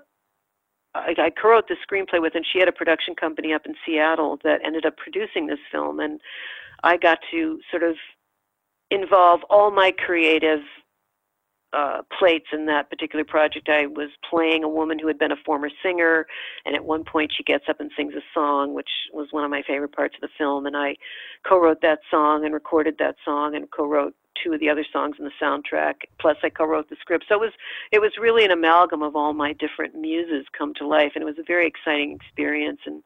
I, 0.94 1.14
I 1.18 1.30
co-wrote 1.30 1.68
the 1.68 1.76
screenplay 1.88 2.22
with, 2.22 2.36
and 2.36 2.46
she 2.52 2.60
had 2.60 2.68
a 2.68 2.74
production 2.74 3.16
company 3.16 3.54
up 3.54 3.66
in 3.66 3.76
Seattle 3.86 4.40
that 4.44 4.60
ended 4.66 4.86
up 4.86 4.98
producing 4.98 5.48
this 5.48 5.60
film, 5.72 6.00
and 6.00 6.20
I 6.84 6.98
got 6.98 7.20
to 7.32 7.60
sort 7.70 7.84
of 7.84 7.96
involve 8.90 9.42
all 9.50 9.72
my 9.72 9.92
creative 9.92 10.60
uh, 11.74 12.02
plates 12.20 12.48
in 12.52 12.66
that 12.66 12.90
particular 12.90 13.24
project. 13.24 13.70
I 13.70 13.86
was 13.86 14.10
playing 14.30 14.64
a 14.64 14.70
woman 14.70 15.00
who 15.00 15.08
had 15.08 15.18
been 15.18 15.32
a 15.32 15.38
former 15.46 15.70
singer, 15.82 16.26
and 16.66 16.76
at 16.76 16.84
one 16.84 17.06
point 17.06 17.32
she 17.36 17.44
gets 17.44 17.66
up 17.70 17.80
and 17.80 17.90
sings 17.96 18.14
a 18.14 18.22
song, 18.34 18.74
which 18.74 18.90
was 19.14 19.28
one 19.32 19.46
of 19.46 19.50
my 19.50 19.64
favorite 19.66 19.96
parts 19.96 20.16
of 20.16 20.22
the 20.22 20.36
film. 20.38 20.66
And 20.66 20.76
I 20.76 20.96
co-wrote 21.48 21.82
that 21.82 22.00
song 22.10 22.44
and 22.44 22.54
recorded 22.54 22.96
that 23.00 23.16
song 23.24 23.56
and 23.56 23.72
co-wrote 23.72 24.16
two 24.42 24.54
of 24.54 24.60
the 24.60 24.70
other 24.70 24.86
songs 24.92 25.16
in 25.20 25.26
the 25.26 25.32
soundtrack. 25.42 25.96
Plus, 26.20 26.38
I 26.44 26.50
co-wrote 26.50 26.90
the 26.90 26.96
script. 27.00 27.26
So 27.28 27.36
it 27.36 27.42
was 27.42 27.54
it 27.92 28.00
was 28.00 28.12
really 28.20 28.46
an 28.46 28.52
amalgam 28.52 29.02
of 29.02 29.16
all 29.16 29.34
my 29.34 29.54
different 29.54 29.96
muses 29.96 30.46
come 30.58 30.74
to 30.76 30.88
life, 30.88 31.12
and 31.16 31.22
it 31.22 31.26
was 31.26 31.40
a 31.40 31.44
very 31.44 31.68
exciting 31.68 32.14
experience. 32.14 32.82
And 32.86 33.04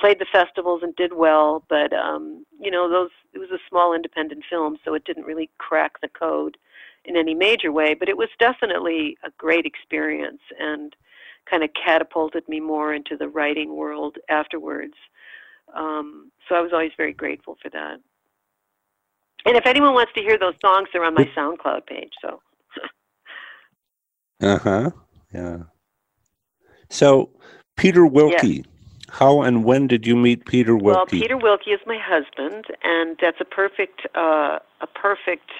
played 0.00 0.18
the 0.18 0.26
festivals 0.32 0.82
and 0.82 0.96
did 0.96 1.12
well, 1.12 1.64
but 1.68 1.92
um, 1.92 2.44
you 2.58 2.70
know 2.70 2.88
those 2.88 3.10
it 3.32 3.38
was 3.38 3.50
a 3.50 3.58
small 3.68 3.94
independent 3.94 4.44
film, 4.48 4.76
so 4.84 4.94
it 4.94 5.04
didn't 5.04 5.26
really 5.26 5.50
crack 5.58 6.00
the 6.00 6.08
code 6.08 6.56
in 7.04 7.16
any 7.16 7.34
major 7.34 7.72
way, 7.72 7.94
but 7.94 8.08
it 8.08 8.16
was 8.16 8.28
definitely 8.38 9.16
a 9.24 9.30
great 9.38 9.66
experience 9.66 10.40
and 10.58 10.94
kind 11.50 11.64
of 11.64 11.70
catapulted 11.74 12.48
me 12.48 12.60
more 12.60 12.94
into 12.94 13.16
the 13.16 13.28
writing 13.28 13.76
world 13.76 14.18
afterwards. 14.28 14.94
Um, 15.74 16.30
so 16.48 16.54
I 16.54 16.60
was 16.60 16.72
always 16.72 16.92
very 16.96 17.12
grateful 17.12 17.56
for 17.60 17.70
that. 17.70 17.98
And 19.44 19.56
if 19.56 19.66
anyone 19.66 19.94
wants 19.94 20.12
to 20.14 20.20
hear 20.20 20.38
those 20.38 20.54
songs, 20.60 20.88
they're 20.92 21.04
on 21.04 21.14
my 21.14 21.28
SoundCloud 21.36 21.86
page. 21.86 22.12
So. 22.20 22.40
uh 24.40 24.58
huh. 24.58 24.90
Yeah. 25.34 25.58
So, 26.90 27.30
Peter 27.76 28.02
Wilke. 28.02 28.56
Yes. 28.58 28.66
How 29.08 29.42
and 29.42 29.62
when 29.64 29.88
did 29.88 30.06
you 30.06 30.16
meet 30.16 30.46
Peter 30.46 30.72
Wilke? 30.72 30.82
Well, 30.84 31.06
Peter 31.06 31.36
Wilke 31.36 31.68
is 31.68 31.80
my 31.86 31.98
husband, 32.02 32.64
and 32.82 33.18
that's 33.20 33.36
a 33.40 33.44
perfect 33.44 34.06
uh, 34.14 34.58
a 34.80 34.86
perfect 34.94 35.50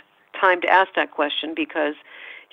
time 0.41 0.63
to 0.63 0.69
ask 0.69 0.89
that 0.97 1.11
question 1.11 1.53
because 1.55 1.95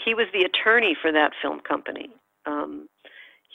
he 0.03 0.13
was 0.13 0.27
the 0.34 0.43
attorney 0.43 0.97
for 1.01 1.11
that 1.11 1.32
film 1.41 1.61
company. 1.61 2.09
Um, 2.45 2.89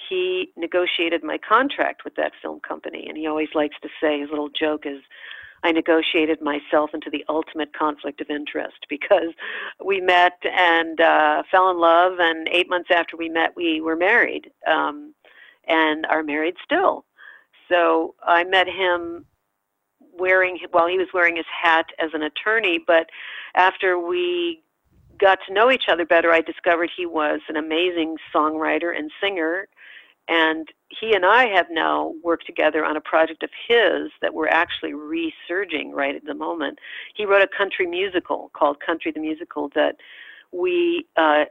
he 0.08 0.50
negotiated 0.56 1.22
my 1.22 1.38
contract 1.38 2.04
with 2.04 2.14
that 2.16 2.32
film 2.42 2.60
company, 2.60 3.06
and 3.08 3.16
he 3.16 3.26
always 3.26 3.48
likes 3.54 3.76
to 3.82 3.88
say 4.00 4.20
his 4.20 4.30
little 4.30 4.50
joke 4.50 4.84
is, 4.86 5.00
I 5.64 5.72
negotiated 5.72 6.42
myself 6.42 6.90
into 6.92 7.08
the 7.10 7.24
ultimate 7.28 7.72
conflict 7.72 8.20
of 8.20 8.30
interest 8.30 8.76
because 8.88 9.32
we 9.84 10.00
met 10.00 10.38
and 10.44 11.00
uh, 11.00 11.42
fell 11.50 11.70
in 11.70 11.78
love, 11.78 12.18
and 12.20 12.48
eight 12.52 12.68
months 12.68 12.90
after 12.94 13.16
we 13.16 13.28
met, 13.28 13.56
we 13.56 13.80
were 13.80 13.96
married 13.96 14.50
um, 14.66 15.14
and 15.66 16.06
are 16.06 16.22
married 16.22 16.54
still. 16.62 17.04
So 17.68 18.14
I 18.22 18.44
met 18.44 18.68
him 18.68 19.24
wearing 20.16 20.58
while 20.70 20.86
he 20.86 20.98
was 20.98 21.08
wearing 21.12 21.36
his 21.36 21.46
hat 21.50 21.86
as 21.98 22.10
an 22.12 22.22
attorney, 22.22 22.78
but 22.86 23.08
after 23.54 23.98
we 23.98 24.62
got 25.18 25.38
to 25.46 25.52
know 25.52 25.70
each 25.70 25.88
other 25.88 26.04
better, 26.04 26.32
I 26.32 26.40
discovered 26.40 26.90
he 26.94 27.06
was 27.06 27.40
an 27.48 27.56
amazing 27.56 28.16
songwriter 28.34 28.96
and 28.96 29.10
singer. 29.20 29.68
And 30.28 30.68
he 30.88 31.14
and 31.14 31.24
I 31.26 31.46
have 31.48 31.66
now 31.70 32.14
worked 32.22 32.46
together 32.46 32.84
on 32.84 32.96
a 32.96 33.00
project 33.00 33.42
of 33.42 33.50
his 33.68 34.10
that 34.22 34.32
we're 34.32 34.48
actually 34.48 34.94
resurging 34.94 35.92
right 35.92 36.14
at 36.14 36.24
the 36.24 36.34
moment. 36.34 36.78
He 37.14 37.26
wrote 37.26 37.42
a 37.42 37.48
country 37.58 37.86
musical 37.86 38.50
called 38.54 38.80
Country 38.80 39.12
the 39.12 39.20
Musical 39.20 39.70
that 39.74 39.96
we, 40.50 41.06
uh, 41.16 41.44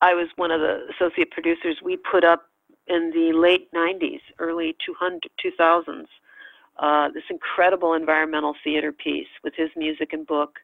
I 0.00 0.14
was 0.14 0.28
one 0.36 0.50
of 0.50 0.60
the 0.60 0.86
associate 0.94 1.30
producers, 1.30 1.78
we 1.82 1.96
put 1.96 2.24
up 2.24 2.48
in 2.88 3.10
the 3.14 3.32
late 3.32 3.72
90s, 3.72 4.20
early 4.38 4.76
200, 4.84 5.30
2000s 5.42 6.06
uh, 6.78 7.08
this 7.14 7.24
incredible 7.30 7.94
environmental 7.94 8.54
theater 8.64 8.92
piece 8.92 9.28
with 9.44 9.54
his 9.56 9.70
music 9.76 10.12
and 10.12 10.26
book. 10.26 10.58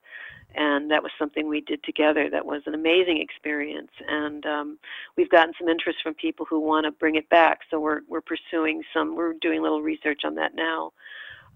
And 0.55 0.90
that 0.90 1.03
was 1.03 1.12
something 1.18 1.46
we 1.46 1.61
did 1.61 1.84
together. 1.84 2.30
That 2.30 2.46
was 2.46 2.62
an 2.66 2.74
amazing 2.74 3.20
experience, 3.20 3.90
and 4.09 4.44
um, 4.46 4.78
we've 5.16 5.28
gotten 5.28 5.53
some 5.59 5.68
interest 5.68 5.99
from 6.03 6.14
people 6.14 6.46
who 6.49 6.59
want 6.59 6.84
to 6.84 6.90
bring 6.90 7.16
it 7.16 7.28
back. 7.28 7.61
So 7.70 7.78
we're 7.78 8.01
we're 8.09 8.22
pursuing 8.22 8.82
some. 8.94 9.14
We're 9.14 9.34
doing 9.34 9.59
a 9.59 9.62
little 9.62 9.82
research 9.82 10.22
on 10.24 10.34
that 10.36 10.55
now. 10.55 10.92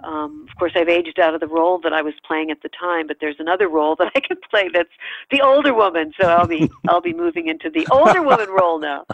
Um, 0.05 0.47
of 0.51 0.57
course, 0.59 0.73
I've 0.75 0.89
aged 0.89 1.21
out 1.21 1.35
of 1.35 1.41
the 1.41 1.47
role 1.47 1.79
that 1.81 1.93
I 1.93 2.03
was 2.03 2.15
playing 2.27 2.51
at 2.51 2.63
the 2.63 2.69
time, 2.69 3.07
but 3.07 3.19
there's 3.21 3.37
another 3.39 3.69
role 3.69 3.95
that 3.97 4.11
I 4.15 4.21
can 4.21 4.37
play 4.51 4.69
that's 4.73 4.91
the 5.31 5.41
older 5.41 5.75
woman. 5.75 6.13
So 6.21 6.29
I'll 6.29 6.47
be 6.47 6.71
I'll 6.89 7.01
be 7.01 7.15
moving 7.15 7.49
into 7.49 7.71
the 7.71 7.87
older 7.91 8.23
woman 8.23 8.49
role 8.51 8.79
now, 8.79 9.07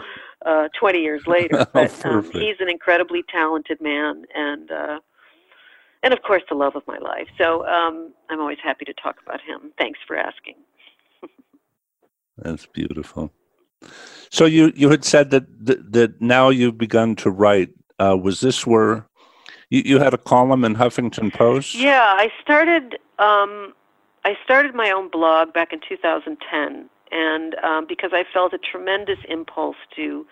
uh, 0.45 0.69
20 0.79 0.99
years 0.99 1.25
later. 1.27 1.57
Oh, 1.59 1.65
but 1.73 2.05
um, 2.05 2.23
he's 2.31 2.55
an 2.59 2.69
incredibly 2.69 3.23
talented 3.23 3.79
man, 3.81 4.25
and 4.33 4.71
uh, 4.71 4.99
and 6.03 6.13
of 6.13 6.21
course 6.21 6.43
the 6.49 6.55
love 6.55 6.75
of 6.75 6.83
my 6.87 6.97
life. 6.97 7.27
So 7.37 7.65
um, 7.67 8.13
I'm 8.29 8.39
always 8.39 8.57
happy 8.63 8.85
to 8.85 8.93
talk 8.93 9.17
about 9.25 9.41
him. 9.41 9.71
Thanks 9.77 9.99
for 10.07 10.15
asking. 10.15 10.55
That's 12.37 12.65
beautiful. 12.65 13.31
So 14.29 14.45
you 14.45 14.71
you 14.75 14.89
had 14.89 15.03
said 15.03 15.31
that 15.31 15.65
that, 15.65 15.91
that 15.93 16.21
now 16.21 16.49
you've 16.49 16.77
begun 16.77 17.15
to 17.17 17.29
write. 17.29 17.69
Uh, 17.97 18.17
was 18.21 18.39
this 18.39 18.65
where 18.65 19.07
you, 19.69 19.81
you 19.85 19.99
had 19.99 20.13
a 20.13 20.17
column 20.17 20.63
in 20.63 20.75
Huffington 20.75 21.33
Post? 21.33 21.75
Yeah, 21.75 22.15
I 22.17 22.31
started. 22.41 22.97
Um, 23.17 23.73
I 24.25 24.35
started 24.43 24.75
my 24.75 24.91
own 24.91 25.09
blog 25.09 25.53
back 25.53 25.71
in 25.71 25.79
2010, 25.87 26.89
and 27.11 27.55
um, 27.63 27.85
because 27.87 28.11
I 28.13 28.23
felt 28.33 28.53
a 28.53 28.57
tremendous 28.57 29.19
impulse 29.27 29.77
to 29.95 30.25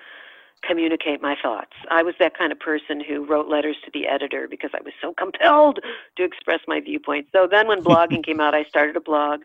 communicate 0.63 1.21
my 1.21 1.35
thoughts. 1.41 1.73
I 1.89 2.03
was 2.03 2.15
that 2.19 2.37
kind 2.37 2.51
of 2.51 2.59
person 2.59 3.01
who 3.01 3.25
wrote 3.25 3.47
letters 3.47 3.77
to 3.85 3.91
the 3.93 4.07
editor 4.07 4.47
because 4.47 4.71
I 4.73 4.81
was 4.83 4.93
so 5.01 5.13
compelled 5.17 5.79
to 6.17 6.23
express 6.23 6.59
my 6.67 6.79
viewpoint. 6.79 7.27
So 7.31 7.47
then 7.49 7.67
when 7.67 7.83
blogging 7.83 8.23
came 8.23 8.39
out, 8.39 8.55
I 8.55 8.63
started 8.65 8.95
a 8.95 9.01
blog, 9.01 9.41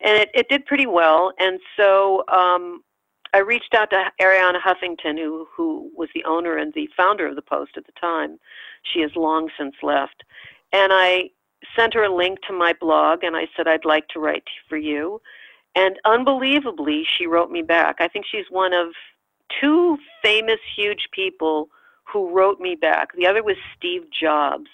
and 0.00 0.18
it, 0.18 0.30
it 0.34 0.48
did 0.48 0.66
pretty 0.66 0.86
well. 0.86 1.32
And 1.38 1.60
so 1.76 2.24
um, 2.28 2.82
I 3.32 3.38
reached 3.38 3.74
out 3.74 3.90
to 3.90 4.10
Arianna 4.20 4.60
Huffington, 4.60 5.18
who, 5.18 5.46
who 5.54 5.90
was 5.96 6.08
the 6.14 6.24
owner 6.24 6.56
and 6.56 6.72
the 6.74 6.88
founder 6.96 7.26
of 7.26 7.36
the 7.36 7.42
Post 7.42 7.72
at 7.76 7.86
the 7.86 7.92
time. 8.00 8.38
She 8.82 9.00
has 9.00 9.10
long 9.14 9.50
since 9.58 9.74
left. 9.82 10.24
And 10.72 10.92
I 10.92 11.30
sent 11.76 11.94
her 11.94 12.04
a 12.04 12.14
link 12.14 12.38
to 12.46 12.52
my 12.52 12.72
blog, 12.80 13.22
and 13.22 13.36
I 13.36 13.48
said, 13.56 13.68
I'd 13.68 13.84
like 13.84 14.08
to 14.08 14.20
write 14.20 14.44
for 14.68 14.76
you. 14.76 15.20
And 15.74 15.98
unbelievably, 16.04 17.06
she 17.16 17.26
wrote 17.26 17.50
me 17.50 17.62
back. 17.62 17.96
I 18.00 18.08
think 18.08 18.26
she's 18.28 18.46
one 18.50 18.72
of 18.72 18.88
two 19.60 19.98
famous, 20.22 20.58
huge 20.76 21.08
people 21.12 21.68
who 22.04 22.30
wrote 22.34 22.60
me 22.60 22.74
back. 22.74 23.08
The 23.16 23.26
other 23.26 23.42
was 23.42 23.56
Steve 23.76 24.02
Jobs. 24.10 24.68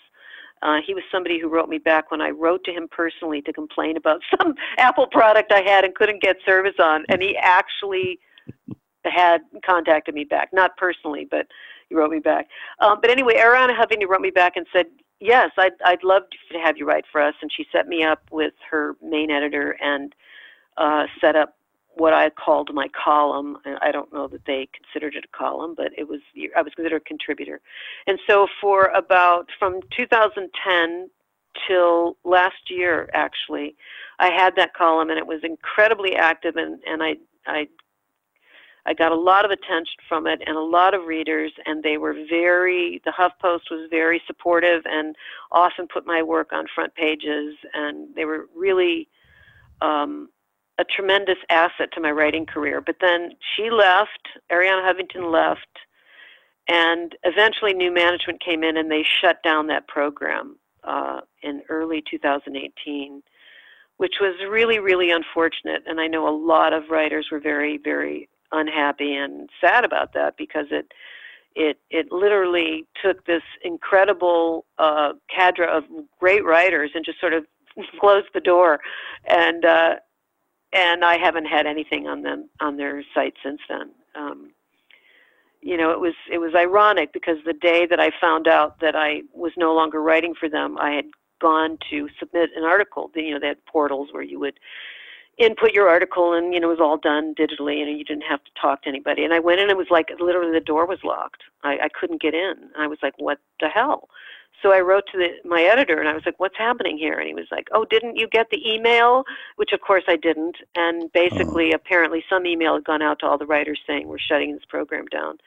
Uh, 0.62 0.78
he 0.84 0.94
was 0.94 1.04
somebody 1.12 1.38
who 1.38 1.48
wrote 1.48 1.68
me 1.68 1.78
back 1.78 2.10
when 2.10 2.20
I 2.20 2.30
wrote 2.30 2.64
to 2.64 2.72
him 2.72 2.88
personally 2.90 3.42
to 3.42 3.52
complain 3.52 3.96
about 3.96 4.22
some 4.38 4.54
Apple 4.78 5.06
product 5.06 5.52
I 5.52 5.60
had 5.60 5.84
and 5.84 5.94
couldn't 5.94 6.22
get 6.22 6.36
service 6.44 6.76
on, 6.78 7.04
and 7.08 7.22
he 7.22 7.36
actually 7.36 8.18
had 9.04 9.42
contacted 9.64 10.14
me 10.14 10.24
back, 10.24 10.48
not 10.52 10.76
personally, 10.76 11.26
but 11.30 11.46
he 11.88 11.94
wrote 11.94 12.10
me 12.10 12.18
back. 12.18 12.48
Um, 12.80 12.98
but 13.00 13.10
anyway, 13.10 13.34
Arianna 13.36 13.76
Huffington 13.76 14.08
wrote 14.08 14.20
me 14.20 14.30
back 14.30 14.56
and 14.56 14.66
said, 14.72 14.86
"Yes, 15.20 15.50
I'd 15.56 15.72
I'd 15.84 16.02
love 16.02 16.22
to 16.50 16.58
have 16.58 16.76
you 16.76 16.86
write 16.86 17.04
for 17.12 17.20
us." 17.20 17.34
And 17.42 17.50
she 17.52 17.66
set 17.70 17.86
me 17.86 18.02
up 18.02 18.22
with 18.30 18.54
her 18.70 18.96
main 19.02 19.30
editor 19.30 19.76
and 19.80 20.14
uh, 20.76 21.06
set 21.20 21.36
up 21.36 21.56
what 21.96 22.12
I 22.12 22.28
called 22.30 22.72
my 22.74 22.88
column. 22.88 23.56
I 23.80 23.90
don't 23.90 24.12
know 24.12 24.28
that 24.28 24.44
they 24.46 24.68
considered 24.72 25.14
it 25.14 25.24
a 25.24 25.36
column, 25.36 25.74
but 25.74 25.92
it 25.96 26.06
was 26.06 26.20
I 26.56 26.62
was 26.62 26.74
considered 26.74 27.02
a 27.02 27.04
contributor. 27.04 27.60
And 28.06 28.18
so 28.28 28.46
for 28.60 28.86
about 28.94 29.48
from 29.58 29.80
2010 29.96 31.10
till 31.66 32.18
last 32.22 32.70
year, 32.70 33.08
actually, 33.14 33.76
I 34.18 34.30
had 34.30 34.56
that 34.56 34.74
column, 34.74 35.08
and 35.08 35.18
it 35.18 35.26
was 35.26 35.40
incredibly 35.42 36.14
active, 36.16 36.56
and 36.56 36.80
and 36.86 37.02
I 37.02 37.16
I 37.46 37.66
I 38.84 38.92
got 38.92 39.10
a 39.10 39.16
lot 39.16 39.46
of 39.46 39.50
attention 39.50 39.96
from 40.06 40.26
it 40.26 40.42
and 40.46 40.56
a 40.56 40.60
lot 40.60 40.92
of 40.92 41.06
readers, 41.06 41.52
and 41.64 41.82
they 41.82 41.96
were 41.96 42.14
very, 42.30 43.00
the 43.04 43.10
HuffPost 43.10 43.68
was 43.68 43.88
very 43.90 44.22
supportive 44.28 44.82
and 44.84 45.16
often 45.50 45.88
put 45.88 46.06
my 46.06 46.22
work 46.22 46.52
on 46.52 46.66
front 46.72 46.94
pages, 46.94 47.56
and 47.74 48.14
they 48.14 48.24
were 48.26 48.46
really 48.54 49.08
um, 49.80 50.28
a 50.78 50.84
tremendous 50.84 51.38
asset 51.50 51.90
to 51.92 52.00
my 52.00 52.10
writing 52.10 52.46
career. 52.46 52.80
But 52.80 52.96
then 53.00 53.30
she 53.54 53.70
left, 53.70 54.28
Arianna 54.52 54.82
Huffington 54.82 55.32
left, 55.32 55.66
and 56.68 57.14
eventually 57.22 57.72
new 57.72 57.92
management 57.92 58.42
came 58.44 58.62
in 58.62 58.76
and 58.76 58.90
they 58.90 59.04
shut 59.04 59.42
down 59.42 59.68
that 59.68 59.88
program 59.88 60.58
uh, 60.84 61.20
in 61.42 61.62
early 61.68 62.02
2018, 62.10 63.22
which 63.96 64.14
was 64.20 64.34
really, 64.48 64.78
really 64.78 65.10
unfortunate. 65.10 65.82
And 65.86 66.00
I 66.00 66.08
know 66.08 66.28
a 66.28 66.36
lot 66.36 66.72
of 66.72 66.90
writers 66.90 67.28
were 67.30 67.40
very, 67.40 67.78
very 67.78 68.28
unhappy 68.52 69.14
and 69.14 69.48
sad 69.60 69.84
about 69.84 70.12
that 70.14 70.36
because 70.36 70.66
it 70.70 70.92
it 71.56 71.80
it 71.90 72.12
literally 72.12 72.86
took 73.02 73.24
this 73.24 73.42
incredible 73.64 74.66
uh, 74.78 75.14
cadre 75.34 75.66
of 75.66 75.84
great 76.20 76.44
writers 76.44 76.90
and 76.94 77.04
just 77.04 77.18
sort 77.18 77.32
of 77.32 77.44
closed 78.00 78.28
the 78.34 78.40
door 78.40 78.80
and 79.26 79.64
uh, 79.64 79.96
and 80.76 81.04
I 81.04 81.16
haven't 81.16 81.46
had 81.46 81.66
anything 81.66 82.06
on 82.06 82.22
them 82.22 82.50
on 82.60 82.76
their 82.76 83.02
site 83.14 83.34
since 83.42 83.60
then. 83.68 83.90
Um, 84.14 84.50
you 85.62 85.76
know, 85.76 85.90
it 85.90 86.00
was 86.00 86.14
it 86.30 86.38
was 86.38 86.54
ironic 86.54 87.12
because 87.12 87.38
the 87.44 87.54
day 87.54 87.86
that 87.86 87.98
I 87.98 88.10
found 88.20 88.46
out 88.46 88.80
that 88.80 88.94
I 88.94 89.22
was 89.32 89.52
no 89.56 89.74
longer 89.74 90.02
writing 90.02 90.34
for 90.38 90.48
them, 90.48 90.76
I 90.78 90.92
had 90.92 91.06
gone 91.40 91.78
to 91.90 92.08
submit 92.18 92.50
an 92.56 92.64
article. 92.64 93.10
You 93.14 93.32
know, 93.32 93.40
they 93.40 93.48
had 93.48 93.64
portals 93.64 94.08
where 94.12 94.22
you 94.22 94.38
would 94.38 94.60
input 95.38 95.72
your 95.72 95.88
article 95.88 96.32
and 96.32 96.54
you 96.54 96.60
know 96.60 96.68
it 96.68 96.78
was 96.78 96.80
all 96.80 96.96
done 96.96 97.34
digitally 97.34 97.82
and 97.82 97.98
you 97.98 98.04
didn't 98.04 98.22
have 98.22 98.42
to 98.42 98.50
talk 98.58 98.82
to 98.82 98.88
anybody 98.88 99.22
and 99.22 99.34
i 99.34 99.38
went 99.38 99.60
in 99.60 99.64
and 99.64 99.70
it 99.70 99.76
was 99.76 99.88
like 99.90 100.08
literally 100.18 100.50
the 100.50 100.64
door 100.64 100.86
was 100.86 100.98
locked 101.04 101.42
i, 101.62 101.72
I 101.72 101.88
couldn't 101.88 102.22
get 102.22 102.32
in 102.32 102.54
i 102.78 102.86
was 102.86 102.98
like 103.02 103.12
what 103.18 103.38
the 103.60 103.68
hell 103.68 104.08
so 104.62 104.72
i 104.72 104.80
wrote 104.80 105.04
to 105.10 105.18
the, 105.18 105.48
my 105.48 105.62
editor 105.62 105.98
and 105.98 106.08
i 106.08 106.14
was 106.14 106.22
like 106.26 106.38
what's 106.38 106.56
happening 106.56 106.96
here 106.98 107.18
and 107.18 107.28
he 107.28 107.34
was 107.34 107.46
like 107.50 107.68
oh 107.72 107.84
didn't 107.84 108.16
you 108.16 108.28
get 108.28 108.48
the 108.50 108.68
email 108.68 109.24
which 109.56 109.72
of 109.72 109.80
course 109.80 110.04
i 110.08 110.16
didn't 110.16 110.56
and 110.74 111.10
basically 111.12 111.72
oh. 111.72 111.76
apparently 111.76 112.24
some 112.28 112.46
email 112.46 112.74
had 112.74 112.84
gone 112.84 113.02
out 113.02 113.18
to 113.18 113.26
all 113.26 113.38
the 113.38 113.46
writers 113.46 113.80
saying 113.86 114.08
we're 114.08 114.18
shutting 114.18 114.52
this 114.52 114.64
program 114.68 115.06
down 115.06 115.38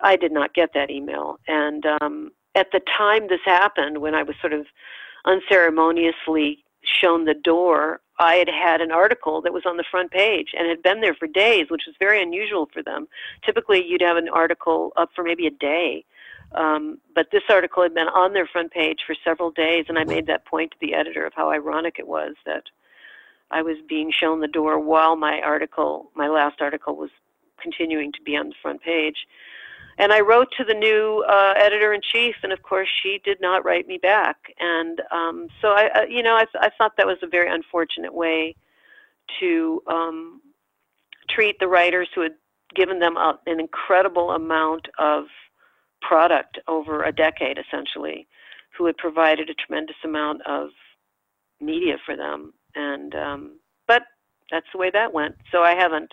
i 0.00 0.16
did 0.16 0.32
not 0.32 0.54
get 0.54 0.70
that 0.74 0.90
email 0.90 1.38
and 1.48 1.84
um 2.00 2.30
at 2.54 2.68
the 2.72 2.80
time 2.96 3.28
this 3.28 3.40
happened 3.44 3.98
when 3.98 4.14
i 4.14 4.22
was 4.22 4.36
sort 4.40 4.52
of 4.52 4.66
unceremoniously 5.24 6.64
shown 6.86 7.24
the 7.24 7.34
door, 7.34 8.00
I 8.18 8.36
had 8.36 8.48
had 8.48 8.80
an 8.80 8.92
article 8.92 9.42
that 9.42 9.52
was 9.52 9.64
on 9.66 9.76
the 9.76 9.84
front 9.90 10.10
page 10.10 10.50
and 10.56 10.68
had 10.68 10.82
been 10.82 11.00
there 11.00 11.14
for 11.14 11.26
days, 11.26 11.66
which 11.68 11.82
was 11.86 11.96
very 11.98 12.22
unusual 12.22 12.68
for 12.72 12.82
them. 12.82 13.08
Typically, 13.44 13.84
you'd 13.84 14.02
have 14.02 14.16
an 14.16 14.28
article 14.28 14.92
up 14.96 15.10
for 15.14 15.22
maybe 15.22 15.46
a 15.46 15.50
day. 15.50 16.04
Um, 16.54 16.98
but 17.14 17.28
this 17.32 17.42
article 17.50 17.82
had 17.82 17.94
been 17.94 18.08
on 18.08 18.32
their 18.32 18.46
front 18.46 18.72
page 18.72 19.00
for 19.06 19.14
several 19.24 19.50
days, 19.50 19.86
and 19.88 19.98
I 19.98 20.04
made 20.04 20.26
that 20.26 20.46
point 20.46 20.70
to 20.72 20.76
the 20.80 20.94
editor 20.94 21.26
of 21.26 21.34
how 21.34 21.50
ironic 21.50 21.96
it 21.98 22.06
was 22.06 22.34
that 22.46 22.64
I 23.50 23.62
was 23.62 23.76
being 23.88 24.10
shown 24.10 24.40
the 24.40 24.48
door 24.48 24.78
while 24.78 25.16
my 25.16 25.40
article, 25.40 26.10
my 26.14 26.28
last 26.28 26.60
article, 26.60 26.96
was 26.96 27.10
continuing 27.60 28.12
to 28.12 28.22
be 28.22 28.36
on 28.36 28.48
the 28.48 28.54
front 28.62 28.82
page. 28.82 29.26
And 29.98 30.12
I 30.12 30.20
wrote 30.20 30.48
to 30.58 30.64
the 30.64 30.74
new 30.74 31.24
uh, 31.28 31.54
editor 31.56 31.92
in 31.94 32.00
chief, 32.02 32.36
and 32.42 32.52
of 32.52 32.62
course, 32.62 32.88
she 33.02 33.20
did 33.24 33.40
not 33.40 33.64
write 33.64 33.86
me 33.86 33.98
back. 33.98 34.36
And 34.58 35.00
um, 35.10 35.48
so 35.62 35.68
I, 35.68 35.88
uh, 35.94 36.02
you 36.08 36.22
know, 36.22 36.34
I, 36.34 36.44
I 36.60 36.70
thought 36.76 36.96
that 36.96 37.06
was 37.06 37.18
a 37.22 37.26
very 37.26 37.50
unfortunate 37.50 38.12
way 38.12 38.56
to 39.40 39.82
um, 39.86 40.42
treat 41.30 41.58
the 41.58 41.68
writers 41.68 42.08
who 42.14 42.20
had 42.20 42.34
given 42.74 42.98
them 42.98 43.16
a, 43.16 43.38
an 43.46 43.58
incredible 43.58 44.32
amount 44.32 44.86
of 44.98 45.24
product 46.02 46.58
over 46.68 47.02
a 47.02 47.12
decade, 47.12 47.58
essentially, 47.58 48.26
who 48.76 48.86
had 48.86 48.96
provided 48.96 49.50
a 49.50 49.54
tremendous 49.54 49.96
amount 50.04 50.42
of 50.46 50.70
media 51.60 51.96
for 52.04 52.16
them. 52.16 52.52
And 52.74 53.14
um, 53.14 53.58
but 53.88 54.02
that's 54.50 54.66
the 54.72 54.78
way 54.78 54.90
that 54.90 55.12
went. 55.12 55.36
So 55.50 55.62
I 55.62 55.74
haven't 55.74 56.12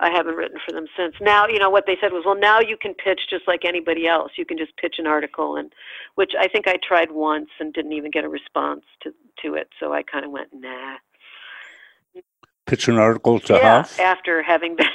I 0.00 0.10
haven't 0.10 0.34
written 0.34 0.58
for 0.64 0.72
them 0.72 0.86
since. 0.96 1.14
Now, 1.20 1.46
you 1.46 1.58
know, 1.58 1.70
what 1.70 1.84
they 1.86 1.96
said 2.00 2.12
was, 2.12 2.24
well, 2.26 2.38
now 2.38 2.60
you 2.60 2.76
can 2.76 2.94
pitch 2.94 3.20
just 3.30 3.46
like 3.46 3.64
anybody 3.64 4.06
else. 4.06 4.32
You 4.36 4.44
can 4.44 4.58
just 4.58 4.76
pitch 4.76 4.96
an 4.98 5.06
article, 5.06 5.56
and 5.56 5.72
which 6.16 6.32
I 6.38 6.48
think 6.48 6.66
I 6.66 6.76
tried 6.86 7.10
once 7.10 7.48
and 7.60 7.72
didn't 7.72 7.92
even 7.92 8.10
get 8.10 8.24
a 8.24 8.28
response 8.28 8.82
to 9.02 9.12
to 9.42 9.54
it. 9.54 9.68
So 9.80 9.92
I 9.92 10.02
kind 10.02 10.24
of 10.24 10.30
went, 10.30 10.48
nah. 10.52 10.96
Pitch 12.66 12.88
an 12.88 12.96
article 12.96 13.40
to 13.40 13.54
yeah, 13.54 13.82
Huff 13.82 14.00
after 14.00 14.42
having 14.42 14.76
been. 14.76 14.86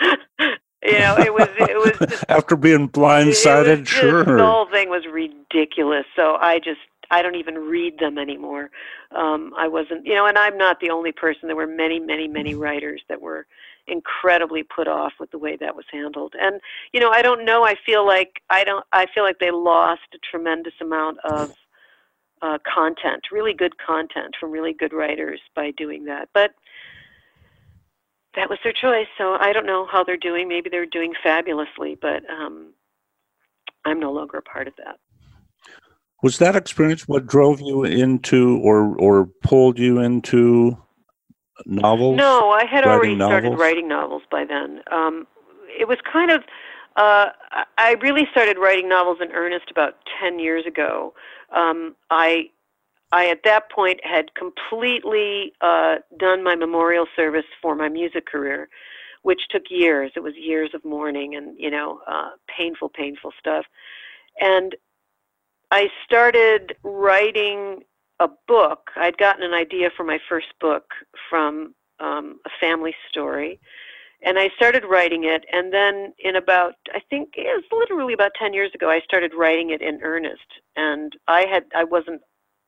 you 0.82 0.98
know, 0.98 1.16
it 1.18 1.32
was 1.32 1.48
it 1.56 1.98
was 2.00 2.08
just, 2.10 2.24
after 2.28 2.56
being 2.56 2.88
blindsided. 2.88 3.84
Just, 3.84 4.00
sure, 4.00 4.24
the 4.24 4.44
whole 4.44 4.66
thing 4.70 4.88
was 4.88 5.04
ridiculous. 5.10 6.06
So 6.16 6.36
I 6.40 6.58
just 6.58 6.80
I 7.10 7.22
don't 7.22 7.34
even 7.34 7.56
read 7.56 7.98
them 7.98 8.18
anymore. 8.18 8.70
Um, 9.14 9.52
I 9.58 9.66
wasn't, 9.66 10.06
you 10.06 10.14
know, 10.14 10.26
and 10.26 10.38
I'm 10.38 10.56
not 10.56 10.78
the 10.80 10.90
only 10.90 11.12
person. 11.12 11.48
There 11.48 11.56
were 11.56 11.66
many, 11.66 11.98
many, 11.98 12.28
many 12.28 12.54
writers 12.54 13.02
that 13.08 13.20
were 13.20 13.46
incredibly 13.88 14.62
put 14.62 14.86
off 14.86 15.12
with 15.18 15.30
the 15.32 15.38
way 15.38 15.56
that 15.56 15.74
was 15.74 15.84
handled. 15.90 16.34
And 16.40 16.60
you 16.92 17.00
know, 17.00 17.10
I 17.10 17.22
don't 17.22 17.44
know. 17.44 17.64
I 17.64 17.74
feel 17.84 18.06
like 18.06 18.40
I 18.48 18.64
don't. 18.64 18.84
I 18.92 19.06
feel 19.12 19.24
like 19.24 19.38
they 19.38 19.50
lost 19.50 20.02
a 20.14 20.18
tremendous 20.18 20.74
amount 20.80 21.18
of 21.24 21.52
uh, 22.42 22.58
content, 22.72 23.26
really 23.30 23.52
good 23.52 23.76
content 23.78 24.34
from 24.38 24.50
really 24.50 24.72
good 24.72 24.92
writers 24.92 25.40
by 25.54 25.72
doing 25.72 26.04
that. 26.04 26.28
But 26.32 26.52
that 28.36 28.48
was 28.48 28.58
their 28.62 28.72
choice. 28.72 29.08
So 29.18 29.36
I 29.40 29.52
don't 29.52 29.66
know 29.66 29.86
how 29.90 30.04
they're 30.04 30.16
doing. 30.16 30.48
Maybe 30.48 30.70
they're 30.70 30.86
doing 30.86 31.12
fabulously, 31.22 31.98
but 32.00 32.22
um, 32.30 32.72
I'm 33.84 34.00
no 34.00 34.12
longer 34.12 34.38
a 34.38 34.42
part 34.42 34.68
of 34.68 34.74
that. 34.76 34.98
Was 36.22 36.38
that 36.38 36.54
experience 36.54 37.08
what 37.08 37.26
drove 37.26 37.60
you 37.60 37.84
into 37.84 38.58
or 38.62 38.94
or 38.98 39.26
pulled 39.42 39.78
you 39.78 40.00
into 40.00 40.76
novels? 41.64 42.16
No, 42.16 42.50
I 42.50 42.64
had 42.66 42.84
already 42.84 43.14
novels? 43.14 43.40
started 43.40 43.58
writing 43.58 43.88
novels 43.88 44.22
by 44.30 44.44
then. 44.44 44.82
Um, 44.90 45.26
it 45.78 45.88
was 45.88 45.98
kind 46.10 46.30
of, 46.30 46.42
uh, 46.96 47.26
I 47.78 47.96
really 48.00 48.26
started 48.30 48.58
writing 48.58 48.88
novels 48.88 49.18
in 49.20 49.32
earnest 49.32 49.70
about 49.70 49.96
10 50.20 50.38
years 50.38 50.66
ago. 50.66 51.14
Um, 51.54 51.96
I, 52.10 52.50
I, 53.12 53.28
at 53.28 53.40
that 53.44 53.70
point, 53.70 54.00
had 54.04 54.34
completely 54.34 55.52
uh, 55.60 55.96
done 56.18 56.44
my 56.44 56.54
memorial 56.54 57.06
service 57.16 57.44
for 57.60 57.74
my 57.74 57.88
music 57.88 58.26
career, 58.26 58.68
which 59.22 59.40
took 59.50 59.64
years. 59.68 60.12
It 60.14 60.20
was 60.20 60.34
years 60.36 60.70
of 60.74 60.84
mourning 60.84 61.34
and, 61.34 61.58
you 61.58 61.70
know, 61.70 62.00
uh, 62.06 62.30
painful, 62.56 62.88
painful 62.88 63.32
stuff. 63.38 63.64
And 64.40 64.76
I 65.70 65.88
started 66.04 66.74
writing 66.82 67.80
a 68.20 68.28
book. 68.46 68.90
I'd 68.96 69.16
gotten 69.18 69.42
an 69.42 69.54
idea 69.54 69.90
for 69.96 70.04
my 70.04 70.18
first 70.28 70.48
book 70.60 70.84
from 71.28 71.74
um, 72.00 72.40
a 72.46 72.50
family 72.60 72.94
story, 73.08 73.60
and 74.22 74.38
I 74.38 74.50
started 74.56 74.84
writing 74.84 75.24
it. 75.24 75.44
And 75.52 75.72
then, 75.72 76.12
in 76.18 76.36
about 76.36 76.74
I 76.92 77.00
think 77.08 77.30
it 77.36 77.44
was 77.44 77.64
literally 77.72 78.14
about 78.14 78.32
ten 78.38 78.52
years 78.52 78.70
ago, 78.74 78.90
I 78.90 79.00
started 79.00 79.32
writing 79.34 79.70
it 79.70 79.80
in 79.80 80.00
earnest. 80.02 80.46
And 80.76 81.12
I 81.28 81.46
had 81.50 81.64
I 81.74 81.84
wasn't 81.84 82.20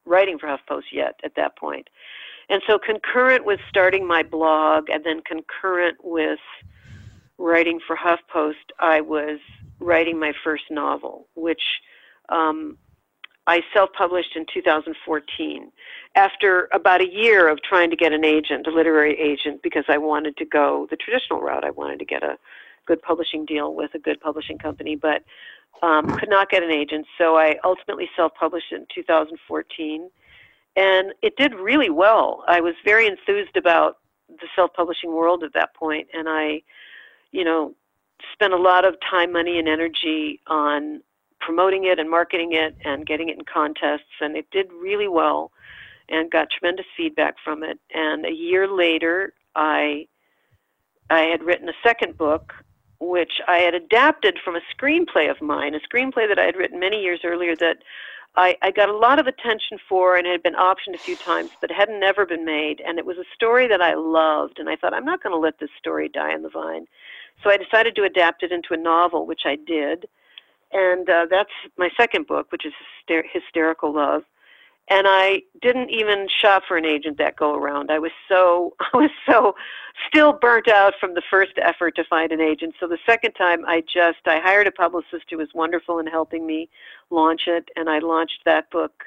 writing 0.04 0.38
for 0.38 0.46
HuffPost 0.46 0.92
yet 0.92 1.18
at 1.24 1.34
that 1.36 1.56
point, 1.56 1.88
and 2.48 2.62
so 2.66 2.78
concurrent 2.78 3.44
with 3.44 3.60
starting 3.68 4.06
my 4.06 4.22
blog, 4.22 4.90
and 4.90 5.04
then 5.04 5.20
concurrent 5.26 5.98
with 6.02 6.40
writing 7.38 7.80
for 7.86 7.96
HuffPost, 7.96 8.54
I 8.78 9.00
was 9.00 9.38
writing 9.80 10.18
my 10.18 10.32
first 10.44 10.64
novel, 10.70 11.26
which 11.34 11.62
um, 12.28 12.78
I 13.46 13.62
self-published 13.74 14.36
in 14.36 14.46
2014 14.52 15.72
after 16.14 16.68
about 16.72 17.00
a 17.00 17.08
year 17.08 17.48
of 17.48 17.60
trying 17.62 17.90
to 17.90 17.96
get 17.96 18.12
an 18.12 18.24
agent, 18.24 18.66
a 18.66 18.70
literary 18.70 19.18
agent, 19.18 19.62
because 19.62 19.84
I 19.88 19.98
wanted 19.98 20.36
to 20.36 20.44
go 20.44 20.86
the 20.90 20.96
traditional 20.96 21.40
route. 21.40 21.64
I 21.64 21.70
wanted 21.70 21.98
to 21.98 22.04
get 22.04 22.22
a 22.22 22.38
good 22.86 23.02
publishing 23.02 23.44
deal 23.44 23.74
with 23.74 23.94
a 23.94 23.98
good 23.98 24.20
publishing 24.20 24.58
company, 24.58 24.94
but 24.94 25.24
um, 25.82 26.16
could 26.18 26.28
not 26.28 26.50
get 26.50 26.62
an 26.62 26.70
agent. 26.70 27.06
So 27.18 27.36
I 27.36 27.56
ultimately 27.64 28.08
self-published 28.16 28.72
in 28.72 28.86
2014, 28.94 30.10
and 30.76 31.12
it 31.22 31.36
did 31.36 31.54
really 31.54 31.90
well. 31.90 32.44
I 32.48 32.60
was 32.60 32.74
very 32.84 33.06
enthused 33.06 33.56
about 33.56 33.98
the 34.28 34.46
self-publishing 34.54 35.12
world 35.12 35.42
at 35.42 35.52
that 35.54 35.74
point, 35.74 36.08
and 36.12 36.28
I, 36.28 36.62
you 37.32 37.44
know, 37.44 37.74
spent 38.32 38.52
a 38.52 38.56
lot 38.56 38.84
of 38.84 38.96
time, 39.10 39.32
money, 39.32 39.58
and 39.58 39.68
energy 39.68 40.40
on 40.46 41.02
promoting 41.40 41.84
it 41.84 41.98
and 41.98 42.08
marketing 42.08 42.52
it 42.52 42.76
and 42.84 43.04
getting 43.04 43.28
it 43.28 43.36
in 43.36 43.44
contests, 43.44 44.20
and 44.20 44.36
it 44.36 44.46
did 44.52 44.72
really 44.72 45.08
well 45.08 45.50
and 46.08 46.30
got 46.30 46.48
tremendous 46.50 46.86
feedback 46.96 47.34
from 47.44 47.62
it. 47.62 47.78
And 47.92 48.24
a 48.24 48.32
year 48.32 48.68
later, 48.68 49.34
I 49.54 50.06
I 51.10 51.22
had 51.22 51.42
written 51.42 51.68
a 51.68 51.74
second 51.82 52.16
book, 52.16 52.54
which 53.10 53.40
I 53.48 53.58
had 53.58 53.74
adapted 53.74 54.38
from 54.44 54.56
a 54.56 54.60
screenplay 54.74 55.30
of 55.30 55.40
mine, 55.42 55.74
a 55.74 55.80
screenplay 55.80 56.28
that 56.28 56.38
I 56.38 56.44
had 56.44 56.56
written 56.56 56.78
many 56.78 57.02
years 57.02 57.20
earlier 57.24 57.56
that 57.56 57.78
I, 58.36 58.56
I 58.62 58.70
got 58.70 58.88
a 58.88 58.96
lot 58.96 59.18
of 59.18 59.26
attention 59.26 59.78
for 59.88 60.16
and 60.16 60.26
had 60.26 60.42
been 60.42 60.54
optioned 60.54 60.94
a 60.94 60.98
few 60.98 61.16
times, 61.16 61.50
but 61.60 61.70
hadn't 61.70 62.00
never 62.00 62.24
been 62.24 62.44
made. 62.44 62.80
And 62.80 62.98
it 62.98 63.04
was 63.04 63.18
a 63.18 63.34
story 63.34 63.66
that 63.68 63.82
I 63.82 63.94
loved, 63.94 64.58
and 64.58 64.68
I 64.68 64.76
thought 64.76 64.94
I'm 64.94 65.04
not 65.04 65.22
going 65.22 65.34
to 65.34 65.38
let 65.38 65.58
this 65.58 65.70
story 65.78 66.08
die 66.08 66.32
on 66.32 66.42
the 66.42 66.48
vine. 66.48 66.86
So 67.42 67.50
I 67.50 67.56
decided 67.56 67.94
to 67.96 68.04
adapt 68.04 68.42
it 68.42 68.52
into 68.52 68.72
a 68.72 68.76
novel, 68.76 69.26
which 69.26 69.42
I 69.44 69.56
did 69.56 70.06
and 70.72 71.08
uh, 71.08 71.26
that's 71.30 71.50
my 71.76 71.90
second 71.96 72.26
book, 72.26 72.50
which 72.50 72.64
is 72.64 72.72
Hyster- 73.08 73.24
Hysterical 73.30 73.94
Love. 73.94 74.22
And 74.90 75.06
I 75.08 75.42
didn't 75.60 75.90
even 75.90 76.28
shop 76.28 76.64
for 76.66 76.76
an 76.76 76.84
agent 76.84 77.16
that 77.18 77.36
go 77.36 77.54
around. 77.54 77.90
I 77.90 77.98
was 77.98 78.10
so 78.28 78.74
I 78.92 78.96
was 78.96 79.10
so 79.26 79.54
still 80.08 80.32
burnt 80.32 80.68
out 80.68 80.94
from 81.00 81.14
the 81.14 81.22
first 81.30 81.52
effort 81.56 81.96
to 81.96 82.04
find 82.04 82.32
an 82.32 82.40
agent. 82.40 82.74
So 82.80 82.88
the 82.88 82.98
second 83.06 83.32
time, 83.32 83.64
I 83.66 83.82
just 83.82 84.26
I 84.26 84.40
hired 84.40 84.66
a 84.66 84.72
publicist 84.72 85.24
who 85.30 85.38
was 85.38 85.48
wonderful 85.54 85.98
in 85.98 86.06
helping 86.06 86.46
me 86.46 86.68
launch 87.10 87.42
it, 87.46 87.68
and 87.76 87.88
I 87.88 88.00
launched 88.00 88.40
that 88.44 88.70
book 88.70 89.04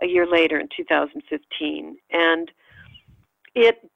a 0.00 0.06
year 0.06 0.26
later 0.26 0.58
in 0.58 0.68
2015. 0.76 1.96
And 2.10 2.50
it 3.54 3.88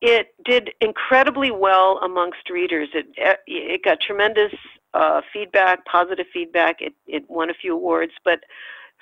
it 0.00 0.34
did 0.44 0.70
incredibly 0.80 1.50
well 1.50 1.98
amongst 2.02 2.48
readers. 2.48 2.88
It 2.94 3.06
it 3.46 3.82
got 3.82 4.00
tremendous 4.00 4.52
uh, 4.94 5.20
feedback, 5.32 5.84
positive 5.84 6.26
feedback. 6.32 6.80
It, 6.80 6.94
it 7.06 7.28
won 7.28 7.50
a 7.50 7.54
few 7.54 7.74
awards, 7.74 8.12
but 8.24 8.40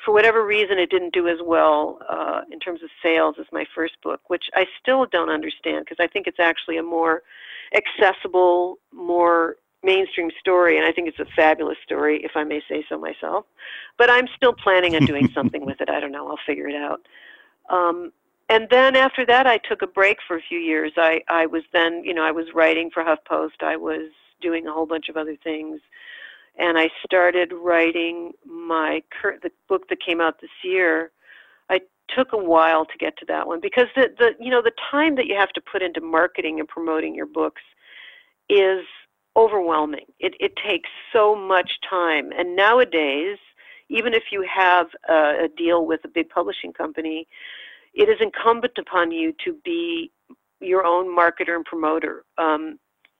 for 0.04 0.12
whatever 0.14 0.44
reason, 0.44 0.78
it 0.78 0.90
didn't 0.90 1.12
do 1.12 1.28
as 1.28 1.38
well 1.44 1.98
uh, 2.08 2.42
in 2.50 2.60
terms 2.60 2.82
of 2.82 2.90
sales 3.02 3.36
as 3.38 3.46
my 3.52 3.64
first 3.74 3.94
book, 4.02 4.20
which 4.28 4.44
I 4.54 4.66
still 4.80 5.06
don't 5.06 5.30
understand 5.30 5.84
because 5.84 6.02
I 6.02 6.06
think 6.06 6.26
it's 6.26 6.40
actually 6.40 6.76
a 6.76 6.82
more 6.82 7.22
accessible, 7.74 8.78
more 8.92 9.56
mainstream 9.82 10.30
story, 10.40 10.76
and 10.76 10.86
I 10.86 10.92
think 10.92 11.08
it's 11.08 11.18
a 11.18 11.26
fabulous 11.36 11.78
story, 11.84 12.20
if 12.24 12.32
I 12.34 12.44
may 12.44 12.62
say 12.68 12.84
so 12.88 12.98
myself. 12.98 13.44
But 13.96 14.10
I'm 14.10 14.28
still 14.36 14.52
planning 14.52 14.96
on 14.96 15.04
doing 15.04 15.28
something 15.34 15.64
with 15.64 15.80
it. 15.80 15.88
I 15.88 16.00
don't 16.00 16.12
know. 16.12 16.28
I'll 16.28 16.38
figure 16.46 16.68
it 16.68 16.76
out. 16.76 17.06
Um, 17.70 18.12
and 18.48 18.66
then 18.70 18.96
after 18.96 19.26
that, 19.26 19.46
I 19.46 19.58
took 19.58 19.82
a 19.82 19.86
break 19.86 20.18
for 20.26 20.36
a 20.36 20.42
few 20.42 20.58
years. 20.58 20.92
I 20.96 21.22
I 21.28 21.46
was 21.46 21.64
then, 21.72 22.02
you 22.04 22.14
know, 22.14 22.24
I 22.24 22.30
was 22.30 22.46
writing 22.54 22.90
for 22.90 23.04
HuffPost. 23.04 23.62
I 23.62 23.76
was 23.76 24.10
doing 24.40 24.66
a 24.66 24.72
whole 24.72 24.86
bunch 24.86 25.08
of 25.08 25.16
other 25.16 25.36
things, 25.42 25.80
and 26.58 26.76
I 26.76 26.90
started 27.04 27.52
writing 27.52 28.32
my 28.44 29.02
cur- 29.10 29.38
the 29.42 29.50
book 29.68 29.88
that 29.88 30.04
came 30.04 30.20
out 30.20 30.40
this 30.40 30.50
year. 30.62 31.12
I 31.70 31.80
took 32.16 32.32
a 32.32 32.38
while 32.38 32.84
to 32.84 32.98
get 32.98 33.16
to 33.18 33.26
that 33.26 33.46
one 33.46 33.60
because 33.60 33.86
the 33.94 34.08
the 34.18 34.30
you 34.40 34.50
know 34.50 34.62
the 34.62 34.72
time 34.90 35.14
that 35.16 35.26
you 35.26 35.36
have 35.36 35.50
to 35.50 35.60
put 35.60 35.82
into 35.82 36.00
marketing 36.00 36.58
and 36.60 36.68
promoting 36.68 37.14
your 37.14 37.26
books 37.26 37.62
is 38.48 38.84
overwhelming. 39.36 40.06
It, 40.18 40.34
it 40.40 40.52
takes 40.56 40.88
so 41.12 41.36
much 41.36 41.70
time. 41.88 42.32
And 42.36 42.56
nowadays, 42.56 43.38
even 43.88 44.12
if 44.12 44.24
you 44.32 44.44
have 44.52 44.88
a, 45.08 45.44
a 45.44 45.48
deal 45.56 45.86
with 45.86 46.00
a 46.04 46.08
big 46.08 46.28
publishing 46.28 46.72
company, 46.72 47.26
it 47.94 48.08
is 48.08 48.16
incumbent 48.20 48.72
upon 48.78 49.12
you 49.12 49.32
to 49.44 49.56
be 49.64 50.10
your 50.60 50.84
own 50.84 51.06
marketer 51.06 51.54
and 51.54 51.64
promoter. 51.64 52.24
Um, 52.36 52.78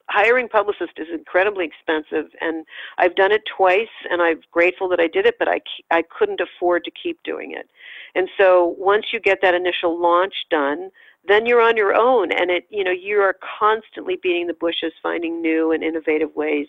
hiring 0.09 0.48
publicist 0.48 0.92
is 0.96 1.09
incredibly 1.12 1.64
expensive, 1.64 2.30
and 2.40 2.64
I've 2.98 3.14
done 3.14 3.32
it 3.32 3.42
twice, 3.56 3.88
and 4.11 4.22
I'm 4.22 4.40
grateful 4.50 4.88
that 4.88 5.00
I 5.00 5.06
did 5.06 5.26
it, 5.26 5.36
but 5.38 5.48
I, 5.48 5.61
I 5.90 6.02
couldn't 6.02 6.40
afford 6.40 6.84
to 6.84 6.90
keep 6.90 7.22
doing 7.22 7.52
it. 7.52 7.68
And 8.14 8.28
so 8.38 8.74
once 8.78 9.06
you 9.12 9.20
get 9.20 9.40
that 9.42 9.54
initial 9.54 10.00
launch 10.00 10.34
done, 10.50 10.90
then 11.28 11.46
you're 11.46 11.61
on 11.61 11.76
your 11.76 11.94
own 11.94 12.32
and 12.32 12.50
it 12.50 12.66
you 12.70 12.82
know 12.82 12.90
you 12.90 13.18
are 13.18 13.36
constantly 13.59 14.18
beating 14.22 14.46
the 14.46 14.54
bushes 14.54 14.92
finding 15.02 15.40
new 15.40 15.72
and 15.72 15.84
innovative 15.84 16.34
ways 16.34 16.66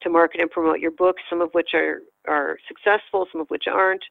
to 0.00 0.08
market 0.08 0.40
and 0.40 0.50
promote 0.50 0.78
your 0.78 0.92
books 0.92 1.22
some 1.28 1.40
of 1.40 1.50
which 1.52 1.70
are 1.74 2.02
are 2.26 2.58
successful 2.68 3.26
some 3.32 3.40
of 3.40 3.48
which 3.48 3.64
aren't 3.66 4.04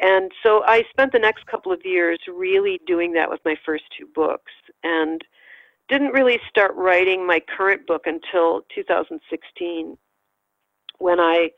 and 0.00 0.30
so 0.42 0.62
i 0.64 0.84
spent 0.90 1.12
the 1.12 1.18
next 1.18 1.46
couple 1.46 1.72
of 1.72 1.80
years 1.84 2.18
really 2.28 2.80
doing 2.86 3.12
that 3.12 3.30
with 3.30 3.40
my 3.44 3.56
first 3.64 3.84
two 3.98 4.06
books 4.14 4.52
and 4.84 5.24
didn't 5.88 6.12
really 6.12 6.40
start 6.48 6.72
writing 6.76 7.26
my 7.26 7.40
current 7.56 7.86
book 7.86 8.06
until 8.06 8.62
2016 8.74 9.96
when 10.98 11.20
i 11.20 11.50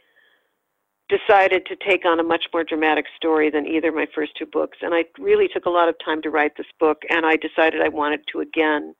decided 1.09 1.67
to 1.67 1.77
take 1.77 2.05
on 2.05 2.19
a 2.19 2.23
much 2.23 2.47
more 2.53 2.65
dramatic 2.65 3.07
story 3.17 3.51
than 3.51 3.67
either 3.67 3.89
of 3.89 3.95
my 3.95 4.07
first 4.15 4.33
two 4.37 4.47
books. 4.47 4.79
And 4.81 4.95
I 4.95 5.05
really 5.19 5.49
took 5.49 5.67
a 5.67 5.71
lot 5.71 5.89
of 5.89 5.97
time 6.05 6.23
to 6.23 6.31
write 6.31 6.57
this 6.57 6.67
book, 6.81 7.03
and 7.11 7.27
I 7.27 7.37
decided 7.37 7.83
I 7.83 7.89
wanted 7.89 8.21
to 8.33 8.41
again 8.41 8.95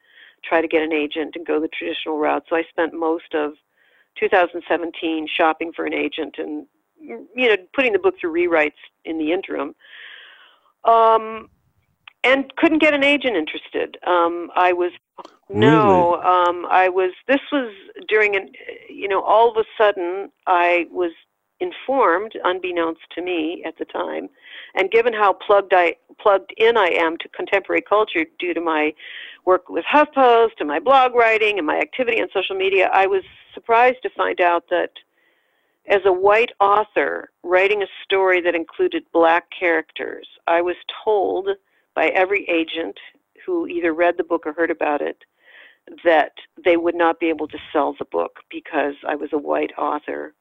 try 0.45 0.61
to 0.61 0.69
get 0.69 0.83
an 0.83 0.93
agent 0.93 1.35
and 1.37 1.47
go 1.47 1.61
the 1.61 1.69
traditional 1.69 2.19
route. 2.19 2.45
So 2.49 2.57
I 2.57 2.65
spent 2.69 2.93
most 2.93 3.35
of 3.35 3.53
2017 4.21 5.27
shopping 5.35 5.73
for 5.75 5.87
an 5.87 5.95
agent 5.95 6.37
and 6.39 6.67
you 7.01 7.49
know 7.49 7.57
putting 7.75 7.93
the 7.93 7.99
book 7.99 8.15
through 8.21 8.33
rewrites 8.33 8.73
in 9.05 9.19
the 9.19 9.33
interim. 9.33 9.75
Um, 10.85 11.49
and 12.25 12.55
couldn't 12.57 12.79
get 12.81 12.95
an 12.95 13.05
agent 13.05 13.37
interested. 13.37 13.99
Um, 14.07 14.51
I 14.57 14.73
was 14.73 14.93
no, 15.51 16.15
really? 16.15 16.25
um, 16.25 16.67
I 16.71 16.89
was. 16.89 17.13
This 17.29 17.41
was 17.53 17.73
during 18.09 18.35
an, 18.35 18.51
you 18.89 19.09
know, 19.09 19.23
all 19.23 19.51
of 19.51 19.57
a 19.57 19.65
sudden 19.79 20.31
I 20.47 20.87
was 20.91 21.13
informed, 21.61 22.33
unbeknownst 22.43 23.03
to 23.15 23.23
me 23.23 23.63
at 23.67 23.79
the 23.79 23.85
time, 23.85 24.29
and 24.75 24.91
given 24.91 25.13
how 25.13 25.35
plugged 25.35 25.73
I 25.75 25.97
plugged 26.19 26.53
in 26.57 26.77
I 26.77 26.89
am 26.89 27.17
to 27.19 27.29
contemporary 27.29 27.83
culture 27.83 28.25
due 28.39 28.55
to 28.55 28.61
my 28.61 28.95
work 29.45 29.69
with 29.69 29.85
HuffPost 29.85 30.53
and 30.59 30.69
my 30.69 30.81
blog 30.81 31.15
writing 31.15 31.59
and 31.59 31.67
my 31.67 31.79
activity 31.79 32.21
on 32.21 32.29
social 32.33 32.57
media, 32.57 32.91
I 32.93 33.07
was 33.07 33.23
surprised 33.53 34.03
to 34.03 34.11
find 34.11 34.41
out 34.41 34.65
that 34.71 34.91
as 35.87 36.01
a 36.07 36.13
white 36.13 36.51
author 36.61 37.31
writing 37.43 37.83
a 37.83 37.87
story 38.03 38.41
that 38.41 38.55
included 38.55 39.05
black 39.13 39.45
characters, 39.57 40.27
I 40.47 40.63
was 40.63 40.77
told 41.05 41.49
by 41.95 42.09
every 42.09 42.49
agent 42.49 42.99
who 43.45 43.67
either 43.67 43.93
read 43.93 44.17
the 44.17 44.25
book 44.25 44.47
or 44.47 44.53
heard 44.53 44.71
about 44.71 45.01
it 45.01 45.25
that 46.05 46.33
they 46.65 46.77
would 46.77 46.95
not 46.95 47.21
be 47.21 47.29
able 47.29 47.49
to 47.49 47.59
sell 47.73 47.95
the 47.99 48.07
book 48.07 48.41
because 48.51 48.95
I 49.07 49.15
was 49.15 49.31
a 49.33 49.39
white 49.39 49.73
author 49.77 50.35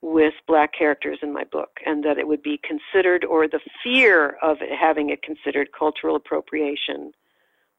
with 0.00 0.34
black 0.46 0.72
characters 0.74 1.18
in 1.22 1.32
my 1.32 1.44
book, 1.44 1.80
and 1.86 2.04
that 2.04 2.18
it 2.18 2.28
would 2.28 2.42
be 2.42 2.60
considered, 2.62 3.24
or 3.24 3.48
the 3.48 3.60
fear 3.82 4.36
of 4.42 4.58
having 4.58 5.08
it 5.08 5.22
considered 5.22 5.70
cultural 5.76 6.14
appropriation 6.14 7.12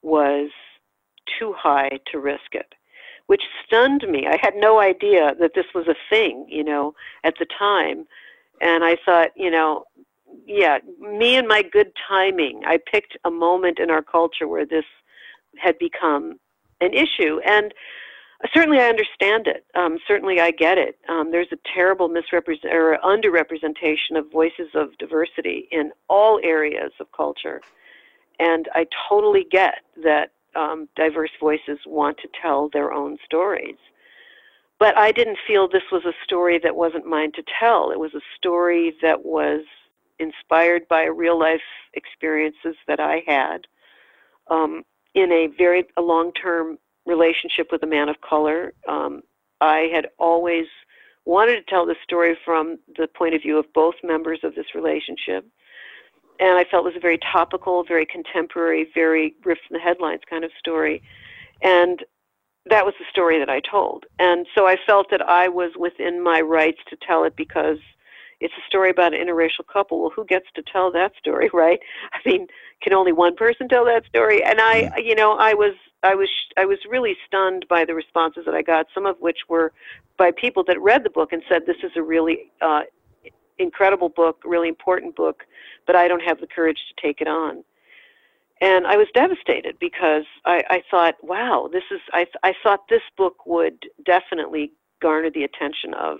was 0.02 0.50
too 1.40 1.54
high 1.54 2.00
to 2.12 2.20
risk 2.20 2.54
it, 2.54 2.74
which 3.28 3.44
stunned 3.66 4.06
me. 4.10 4.26
I 4.28 4.38
had 4.42 4.56
no 4.56 4.80
idea 4.80 5.36
that 5.40 5.54
this 5.54 5.68
was 5.76 5.88
a 5.88 5.96
thing, 6.10 6.48
you 6.50 6.64
know, 6.64 6.96
at 7.24 7.36
the 7.38 7.46
time. 7.46 8.08
And 8.60 8.84
I 8.84 8.98
thought, 9.06 9.30
you 9.36 9.52
know, 9.52 9.86
yeah, 10.46 10.80
me 11.00 11.36
and 11.36 11.48
my 11.48 11.62
good 11.62 11.92
timing. 12.08 12.62
I 12.66 12.78
picked 12.78 13.18
a 13.24 13.32
moment 13.32 13.80
in 13.80 13.90
our 13.90 14.02
culture 14.02 14.48
where 14.48 14.66
this 14.66 14.86
had 15.58 15.78
become 15.80 16.40
an 16.82 16.94
issue. 16.94 17.40
And 17.46 17.74
Certainly, 18.54 18.80
I 18.80 18.90
understand 18.90 19.48
it. 19.48 19.66
Um, 19.76 19.98
certainly, 20.08 20.40
I 20.40 20.52
get 20.52 20.78
it. 20.78 20.98
Um, 21.08 21.32
there's 21.32 21.52
a 21.52 21.58
terrible 21.74 22.10
misrepresent 22.10 22.74
or 22.74 22.98
underrepresentation 23.04 24.18
of 24.18 24.30
voices 24.32 24.68
of 24.74 24.98
diversity 24.98 25.68
in 25.72 25.92
all 26.10 26.40
areas 26.44 26.92
of 27.00 27.12
culture, 27.14 27.62
and 28.40 28.68
I 28.74 28.88
totally 29.10 29.46
get 29.50 29.76
that 30.04 30.32
um, 30.56 30.90
diverse 30.96 31.32
voices 31.40 31.80
want 31.86 32.18
to 32.20 32.30
tell 32.42 32.70
their 32.70 32.92
own 32.92 33.18
stories. 33.26 33.78
But 34.80 34.98
I 34.98 35.14
didn't 35.14 35.38
feel 35.48 35.70
this 35.70 35.90
was 35.92 36.04
a 36.06 36.14
story 36.26 36.60
that 36.62 36.76
wasn't 36.76 37.06
mine 37.06 37.32
to 37.34 37.44
tell. 37.60 37.92
It 37.92 38.00
was 38.00 38.14
a 38.14 38.22
story 38.36 38.94
that 39.02 39.24
was 39.24 39.62
inspired 40.20 40.88
by 40.88 41.04
real 41.04 41.40
life 41.40 41.62
experiences 41.94 42.76
that 42.88 43.00
I 43.00 43.24
had 43.28 43.68
um, 44.50 44.84
in 45.14 45.32
a 45.32 45.48
very 45.58 45.86
long 45.98 46.32
term 46.34 46.78
relationship 47.06 47.68
with 47.72 47.84
a 47.84 47.88
man 47.88 48.10
of 48.10 48.22
color. 48.22 48.74
Um, 48.88 49.22
I 49.62 49.90
had 49.94 50.08
always 50.18 50.66
wanted 51.26 51.56
to 51.56 51.64
tell 51.64 51.86
the 51.86 51.96
story 52.04 52.38
from 52.46 52.78
the 52.98 53.08
point 53.08 53.36
of 53.36 53.42
view 53.42 53.58
of 53.58 53.66
both 53.74 53.96
members 54.04 54.40
of 54.44 54.56
this 54.56 54.76
relationship. 54.76 55.46
And 56.40 56.58
I 56.58 56.66
felt 56.66 56.86
it 56.86 56.90
was 56.90 56.98
a 56.98 57.00
very 57.00 57.20
topical, 57.20 57.84
very 57.84 58.06
contemporary, 58.06 58.88
very 58.94 59.36
riff 59.44 59.60
from 59.68 59.76
the 59.76 59.80
headlines 59.80 60.22
kind 60.30 60.44
of 60.44 60.52
story. 60.60 61.02
And 61.62 62.04
that 62.70 62.86
was 62.86 62.94
the 63.00 63.06
story 63.10 63.40
that 63.40 63.50
I 63.50 63.62
told. 63.62 64.06
And 64.20 64.46
so 64.56 64.68
I 64.68 64.78
felt 64.86 65.10
that 65.12 65.22
I 65.22 65.48
was 65.48 65.72
within 65.78 66.22
my 66.22 66.42
rights 66.42 66.80
to 66.90 66.98
tell 66.98 67.24
it 67.24 67.36
because 67.36 67.78
it's 68.40 68.54
a 68.54 68.68
story 68.68 68.90
about 68.90 69.14
an 69.14 69.26
interracial 69.26 69.66
couple. 69.72 70.02
Well, 70.02 70.12
who 70.16 70.26
gets 70.26 70.48
to 70.56 70.64
tell 70.64 70.92
that 70.92 71.14
story, 71.18 71.50
right? 71.54 71.80
I 72.14 72.20
mean, 72.26 72.48
can 72.82 72.94
only 72.94 73.12
one 73.12 73.36
person 73.36 73.68
tell 73.68 73.86
that 73.86 74.06
story? 74.06 74.44
And 74.44 74.60
I, 74.60 74.92
you 74.98 75.16
know, 75.16 75.38
I 75.38 75.54
was 75.54 75.74
I 76.04 76.16
was 76.16 76.30
I 76.58 76.66
was 76.66 76.80
really 76.88 77.16
stunned 77.26 77.66
by 77.70 77.86
the 77.86 77.96
responses 77.96 78.46
that 78.46 78.54
I 78.54 78.62
got. 78.62 78.88
Some 78.94 79.06
of 79.06 79.18
which 79.20 79.40
were 79.50 79.72
by 80.18 80.32
people 80.32 80.64
that 80.68 80.80
read 80.82 81.04
the 81.04 81.10
book 81.10 81.34
and 81.34 81.42
said 81.50 81.64
this 81.66 81.84
is 81.84 81.92
a 81.96 82.02
really 82.02 82.52
uh, 82.62 82.82
incredible 83.58 84.10
book, 84.10 84.42
really 84.46 84.70
important 84.70 85.16
book, 85.16 85.44
but 85.88 85.96
I 85.96 86.08
don't 86.08 86.22
have 86.22 86.40
the 86.40 86.48
courage 86.48 86.80
to 86.90 87.02
take 87.02 87.22
it 87.22 87.28
on. 87.28 87.64
And 88.62 88.88
I 88.88 88.96
was 88.96 89.08
devastated 89.14 89.78
because 89.80 90.24
I, 90.46 90.64
I 90.70 90.84
thought, 90.90 91.16
wow, 91.22 91.70
this 91.72 91.84
is 91.92 92.00
I 92.14 92.26
I 92.44 92.54
thought 92.64 92.88
this 92.90 93.02
book 93.18 93.46
would 93.46 93.86
definitely 94.06 94.72
garner 95.02 95.30
the 95.30 95.44
attention 95.44 95.94
of 95.94 96.18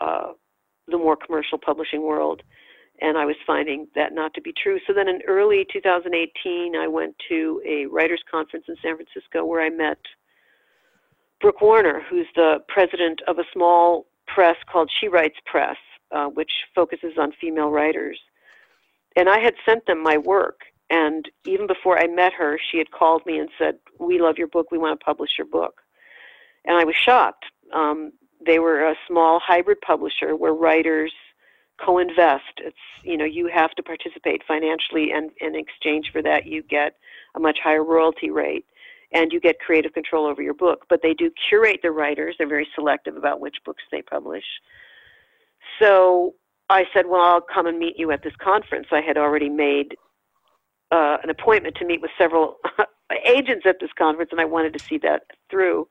uh, 0.00 0.32
the 0.88 0.98
more 0.98 1.16
commercial 1.16 1.58
publishing 1.58 2.02
world 2.02 2.42
and 3.00 3.18
I 3.18 3.24
was 3.24 3.36
finding 3.46 3.88
that 3.94 4.12
not 4.12 4.34
to 4.34 4.40
be 4.40 4.52
true. 4.52 4.78
So 4.86 4.92
then 4.92 5.08
in 5.08 5.20
early 5.26 5.66
2018, 5.72 6.76
I 6.76 6.86
went 6.86 7.16
to 7.28 7.60
a 7.66 7.86
writers' 7.86 8.22
conference 8.30 8.66
in 8.68 8.76
San 8.82 8.96
Francisco 8.96 9.44
where 9.44 9.62
I 9.62 9.70
met 9.70 9.98
Brooke 11.40 11.60
Warner, 11.60 12.02
who's 12.08 12.26
the 12.36 12.58
president 12.68 13.20
of 13.26 13.38
a 13.38 13.44
small 13.52 14.06
press 14.26 14.56
called 14.70 14.90
She 15.00 15.08
Writes 15.08 15.36
Press, 15.44 15.76
uh, 16.12 16.26
which 16.26 16.50
focuses 16.74 17.14
on 17.18 17.32
female 17.40 17.70
writers. 17.70 18.18
And 19.16 19.28
I 19.28 19.40
had 19.40 19.54
sent 19.66 19.86
them 19.86 20.02
my 20.02 20.16
work. 20.16 20.60
And 20.90 21.28
even 21.46 21.66
before 21.66 21.98
I 21.98 22.06
met 22.06 22.32
her, 22.34 22.58
she 22.70 22.78
had 22.78 22.90
called 22.90 23.22
me 23.26 23.38
and 23.38 23.48
said, 23.58 23.78
We 23.98 24.20
love 24.20 24.38
your 24.38 24.48
book. 24.48 24.70
We 24.70 24.78
want 24.78 24.98
to 24.98 25.04
publish 25.04 25.30
your 25.36 25.46
book. 25.46 25.80
And 26.64 26.76
I 26.76 26.84
was 26.84 26.94
shocked. 26.96 27.46
Um, 27.72 28.12
they 28.46 28.58
were 28.58 28.88
a 28.88 28.94
small 29.06 29.40
hybrid 29.40 29.80
publisher 29.80 30.36
where 30.36 30.54
writers 30.54 31.12
co-invest. 31.84 32.58
It's 32.58 32.76
you 33.02 33.16
know 33.16 33.24
you 33.24 33.48
have 33.48 33.72
to 33.72 33.82
participate 33.82 34.42
financially, 34.46 35.10
and 35.12 35.30
in 35.40 35.54
exchange 35.54 36.10
for 36.12 36.22
that, 36.22 36.46
you 36.46 36.62
get 36.62 36.96
a 37.34 37.40
much 37.40 37.58
higher 37.62 37.84
royalty 37.84 38.30
rate, 38.30 38.66
and 39.12 39.32
you 39.32 39.40
get 39.40 39.58
creative 39.58 39.92
control 39.92 40.26
over 40.26 40.42
your 40.42 40.54
book. 40.54 40.86
But 40.88 41.02
they 41.02 41.14
do 41.14 41.30
curate 41.48 41.80
the 41.82 41.90
writers; 41.90 42.36
they're 42.38 42.48
very 42.48 42.68
selective 42.74 43.16
about 43.16 43.40
which 43.40 43.56
books 43.64 43.82
they 43.90 44.02
publish. 44.02 44.44
So 45.80 46.34
I 46.70 46.86
said, 46.92 47.06
"Well, 47.06 47.22
I'll 47.22 47.40
come 47.40 47.66
and 47.66 47.78
meet 47.78 47.98
you 47.98 48.10
at 48.12 48.22
this 48.22 48.36
conference." 48.36 48.88
I 48.90 49.00
had 49.00 49.18
already 49.18 49.48
made 49.48 49.96
uh, 50.90 51.18
an 51.22 51.30
appointment 51.30 51.76
to 51.76 51.84
meet 51.84 52.00
with 52.00 52.10
several 52.16 52.58
agents 53.26 53.64
at 53.66 53.80
this 53.80 53.92
conference, 53.98 54.30
and 54.32 54.40
I 54.40 54.44
wanted 54.44 54.72
to 54.72 54.78
see 54.78 54.98
that 54.98 55.24
through. 55.50 55.86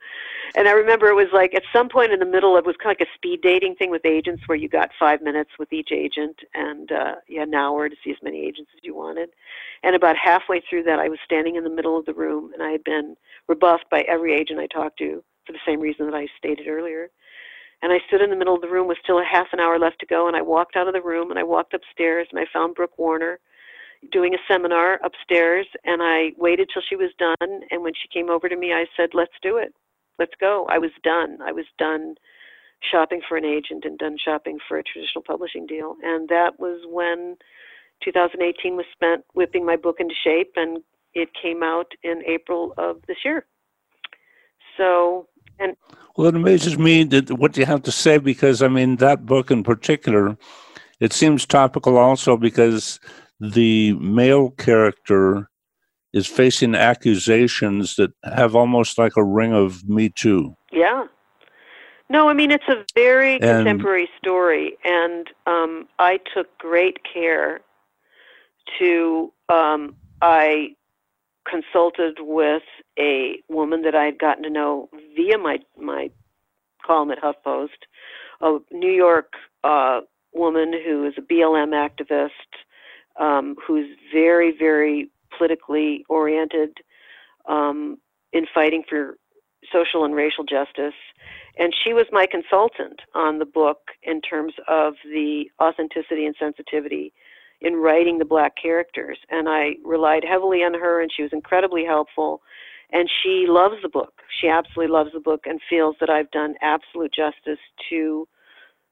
And 0.56 0.68
I 0.68 0.72
remember 0.72 1.08
it 1.08 1.16
was 1.16 1.28
like 1.32 1.54
at 1.54 1.64
some 1.72 1.88
point 1.90 2.12
in 2.12 2.20
the 2.20 2.26
middle, 2.26 2.58
it 2.58 2.66
was 2.66 2.76
kind 2.78 2.94
of 2.94 3.00
like 3.00 3.08
a 3.08 3.16
speed 3.16 3.42
dating 3.42 3.76
thing 3.76 3.92
with 3.92 4.06
agents, 4.06 4.44
where 4.48 4.58
you 4.58 4.68
got 4.68 4.92
five 5.00 5.22
minutes 5.22 5.52
with 5.60 5.72
each 5.72 5.92
agent, 5.92 6.40
and 6.54 6.92
uh, 6.92 7.16
you 7.28 7.40
had 7.40 7.50
an 7.50 7.56
hour 7.56 7.88
to 7.88 7.96
see 8.04 8.12
as 8.12 8.18
many 8.24 8.46
agents 8.46 8.72
as 8.76 8.84
you 8.84 8.96
wanted. 8.96 9.30
And 9.84 9.96
about 9.96 10.16
halfway 10.18 10.62
through 10.62 10.84
that, 10.84 11.00
I 11.00 11.10
was 11.10 11.20
standing 11.24 11.56
in 11.56 11.64
the 11.64 11.70
middle 11.70 11.98
of 11.98 12.06
the 12.06 12.14
room, 12.14 12.52
and 12.54 12.64
I 12.64 12.72
had 12.72 12.84
been 12.84 13.16
rebuffed 13.48 13.90
by 13.90 14.02
every 14.02 14.34
agent 14.34 14.60
I 14.60 14.68
talked 14.68 14.98
to 15.00 15.24
for 15.46 15.54
the 15.54 15.60
same 15.66 15.80
reason 15.80 16.06
that 16.06 16.16
I 16.16 16.28
stated 16.38 16.68
earlier. 16.68 17.10
And 17.82 17.92
I 17.92 18.00
stood 18.08 18.22
in 18.22 18.30
the 18.30 18.38
middle 18.38 18.56
of 18.56 18.62
the 18.62 18.70
room 18.70 18.88
with 18.88 18.98
still 19.04 19.20
a 19.20 19.26
half 19.26 19.48
an 19.52 19.60
hour 19.60 19.78
left 19.78 20.00
to 20.00 20.06
go, 20.06 20.28
and 20.28 20.38
I 20.38 20.42
walked 20.42 20.78
out 20.78 20.88
of 20.88 20.94
the 20.94 21.02
room 21.02 21.30
and 21.30 21.38
I 21.38 21.44
walked 21.44 21.74
upstairs 21.74 22.28
and 22.32 22.40
I 22.40 22.46
found 22.52 22.76
Brooke 22.76 22.98
Warner 22.98 23.40
doing 24.12 24.34
a 24.34 24.38
seminar 24.48 25.00
upstairs 25.04 25.68
and 25.84 26.02
I 26.02 26.32
waited 26.38 26.70
till 26.74 26.84
she 26.88 26.96
was 26.96 27.12
done 27.18 27.62
and 27.70 27.84
when 27.84 27.94
she 27.94 28.08
came 28.14 28.30
over 28.30 28.50
to 28.50 28.56
me 28.56 28.74
I 28.74 28.86
said, 28.98 29.10
Let's 29.14 29.34
do 29.42 29.58
it. 29.58 29.74
Let's 30.20 30.34
go. 30.40 30.68
I 30.70 30.78
was 30.78 30.92
done. 31.04 31.40
I 31.44 31.52
was 31.52 31.66
done 31.78 32.16
shopping 32.92 33.22
for 33.28 33.38
an 33.38 33.46
agent 33.46 33.86
and 33.86 33.98
done 33.98 34.18
shopping 34.24 34.60
for 34.68 34.78
a 34.78 34.84
traditional 34.84 35.24
publishing 35.24 35.66
deal. 35.66 35.96
And 36.04 36.30
that 36.30 36.60
was 36.60 36.82
when 36.88 37.38
2018 38.04 38.76
was 38.76 38.86
spent 38.92 39.24
whipping 39.34 39.66
my 39.66 39.76
book 39.76 39.98
into 40.00 40.14
shape 40.24 40.54
and 40.56 40.84
it 41.14 41.30
came 41.40 41.64
out 41.64 41.92
in 42.04 42.22
April 42.28 42.74
of 42.78 43.02
this 43.08 43.18
year. 43.24 43.46
So 44.78 45.28
and 45.60 45.76
well, 46.16 46.28
it 46.28 46.36
amazes 46.36 46.78
me 46.78 47.04
that 47.06 47.32
what 47.32 47.58
you 47.58 47.66
have 47.66 47.84
to 47.84 47.92
say 47.92 48.18
because 48.18 48.62
I 48.62 48.68
mean 48.68 48.98
that 48.98 49.26
book 49.26 49.52
in 49.52 49.64
particular, 49.64 50.38
it 51.00 51.14
seems 51.14 51.46
topical 51.46 51.98
also 51.98 52.38
because 52.38 53.00
the 53.52 53.94
male 53.94 54.52
character 54.52 55.50
is 56.14 56.28
facing 56.28 56.76
accusations 56.76 57.96
that 57.96 58.12
have 58.24 58.56
almost 58.56 58.98
like 58.98 59.18
a 59.18 59.24
ring 59.24 59.54
of 59.54 59.88
Me 59.90 60.10
Too. 60.10 60.56
Yeah. 60.72 61.06
No, 62.10 62.30
I 62.30 62.34
mean 62.34 62.52
it's 62.52 62.68
a 62.70 62.86
very 62.96 63.34
and, 63.34 63.42
contemporary 63.42 64.10
story, 64.18 64.78
and 64.84 65.28
um, 65.48 65.88
I 66.00 66.20
took 66.34 66.58
great 66.58 67.00
care 67.12 67.62
to. 68.80 69.34
Um, 69.50 69.96
I 70.22 70.76
consulted 71.50 72.18
with 72.20 72.64
a 73.00 73.42
woman 73.50 73.82
that 73.82 73.96
I 73.96 74.06
had 74.06 74.20
gotten 74.20 74.44
to 74.44 74.50
know 74.50 74.90
via 75.16 75.38
my 75.38 75.60
my 75.78 76.12
column 76.86 77.12
at 77.12 77.22
HuffPost, 77.22 77.70
a 78.42 78.60
New 78.72 78.92
York 78.92 79.34
uh, 79.64 80.02
woman 80.34 80.74
who 80.86 81.06
is 81.06 81.14
a 81.18 81.22
BLM 81.22 81.72
activist, 81.72 82.30
um, 83.20 83.56
who's 83.66 83.90
very 84.14 84.56
very 84.58 85.10
politically 85.38 86.06
oriented 86.10 86.78
um, 87.48 87.98
in 88.32 88.46
fighting 88.54 88.84
for 88.88 89.18
social 89.72 90.04
and 90.06 90.16
racial 90.16 90.44
justice. 90.44 90.94
And 91.58 91.74
she 91.84 91.94
was 91.94 92.06
my 92.12 92.26
consultant 92.26 93.02
on 93.14 93.40
the 93.40 93.46
book 93.46 93.92
in 94.02 94.22
terms 94.22 94.54
of 94.68 94.96
the 95.04 95.46
authenticity 95.62 96.26
and 96.26 96.36
sensitivity 96.38 97.14
in 97.62 97.76
writing 97.76 98.18
the 98.18 98.26
black 98.26 98.54
characters. 98.62 99.18
And 99.30 99.48
I 99.48 99.76
relied 99.86 100.24
heavily 100.24 100.64
on 100.64 100.74
her, 100.74 101.02
and 101.02 101.12
she 101.16 101.24
was 101.24 101.32
incredibly 101.32 101.86
helpful. 101.86 102.42
And 102.92 103.10
she 103.10 103.46
loves 103.48 103.76
the 103.82 103.90
book. 103.90 104.22
She 104.42 104.48
absolutely 104.50 104.94
loves 104.94 105.12
the 105.14 105.20
book 105.20 105.46
and 105.46 105.60
feels 105.70 105.96
that 106.00 106.10
I've 106.10 106.30
done 106.32 106.56
absolute 106.62 107.14
justice 107.14 107.60
to 107.90 108.28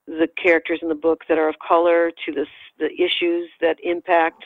the 0.07 0.27
characters 0.41 0.79
in 0.81 0.89
the 0.89 0.95
book 0.95 1.23
that 1.29 1.37
are 1.37 1.49
of 1.49 1.55
color, 1.65 2.11
to 2.25 2.31
the, 2.31 2.45
the 2.79 2.91
issues 3.01 3.49
that 3.61 3.77
impact 3.83 4.43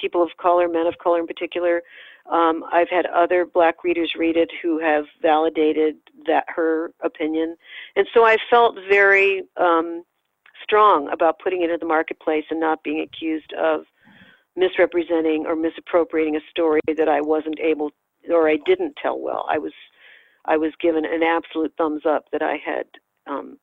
people 0.00 0.22
of 0.22 0.30
color, 0.40 0.68
men 0.68 0.86
of 0.86 0.98
color 0.98 1.20
in 1.20 1.26
particular. 1.26 1.82
Um, 2.30 2.64
I've 2.72 2.88
had 2.88 3.06
other 3.06 3.44
black 3.44 3.84
readers 3.84 4.14
read 4.18 4.36
it 4.36 4.50
who 4.62 4.78
have 4.78 5.04
validated 5.20 5.96
that 6.26 6.44
her 6.48 6.92
opinion, 7.02 7.56
and 7.96 8.06
so 8.14 8.24
I 8.24 8.38
felt 8.48 8.76
very 8.88 9.42
um, 9.58 10.04
strong 10.62 11.10
about 11.10 11.38
putting 11.38 11.62
it 11.62 11.70
in 11.70 11.78
the 11.78 11.86
marketplace 11.86 12.44
and 12.50 12.58
not 12.58 12.82
being 12.82 13.00
accused 13.00 13.52
of 13.52 13.84
misrepresenting 14.56 15.44
or 15.46 15.54
misappropriating 15.54 16.36
a 16.36 16.40
story 16.50 16.80
that 16.96 17.08
I 17.08 17.20
wasn't 17.20 17.60
able 17.60 17.90
or 18.30 18.48
I 18.48 18.56
didn't 18.64 18.96
tell 19.00 19.20
well. 19.20 19.46
I 19.50 19.58
was 19.58 19.72
I 20.46 20.56
was 20.56 20.72
given 20.80 21.04
an 21.04 21.22
absolute 21.22 21.74
thumbs 21.76 22.02
up 22.06 22.26
that 22.32 22.42
I 22.42 22.56
had 22.64 22.86
um, 23.26 23.58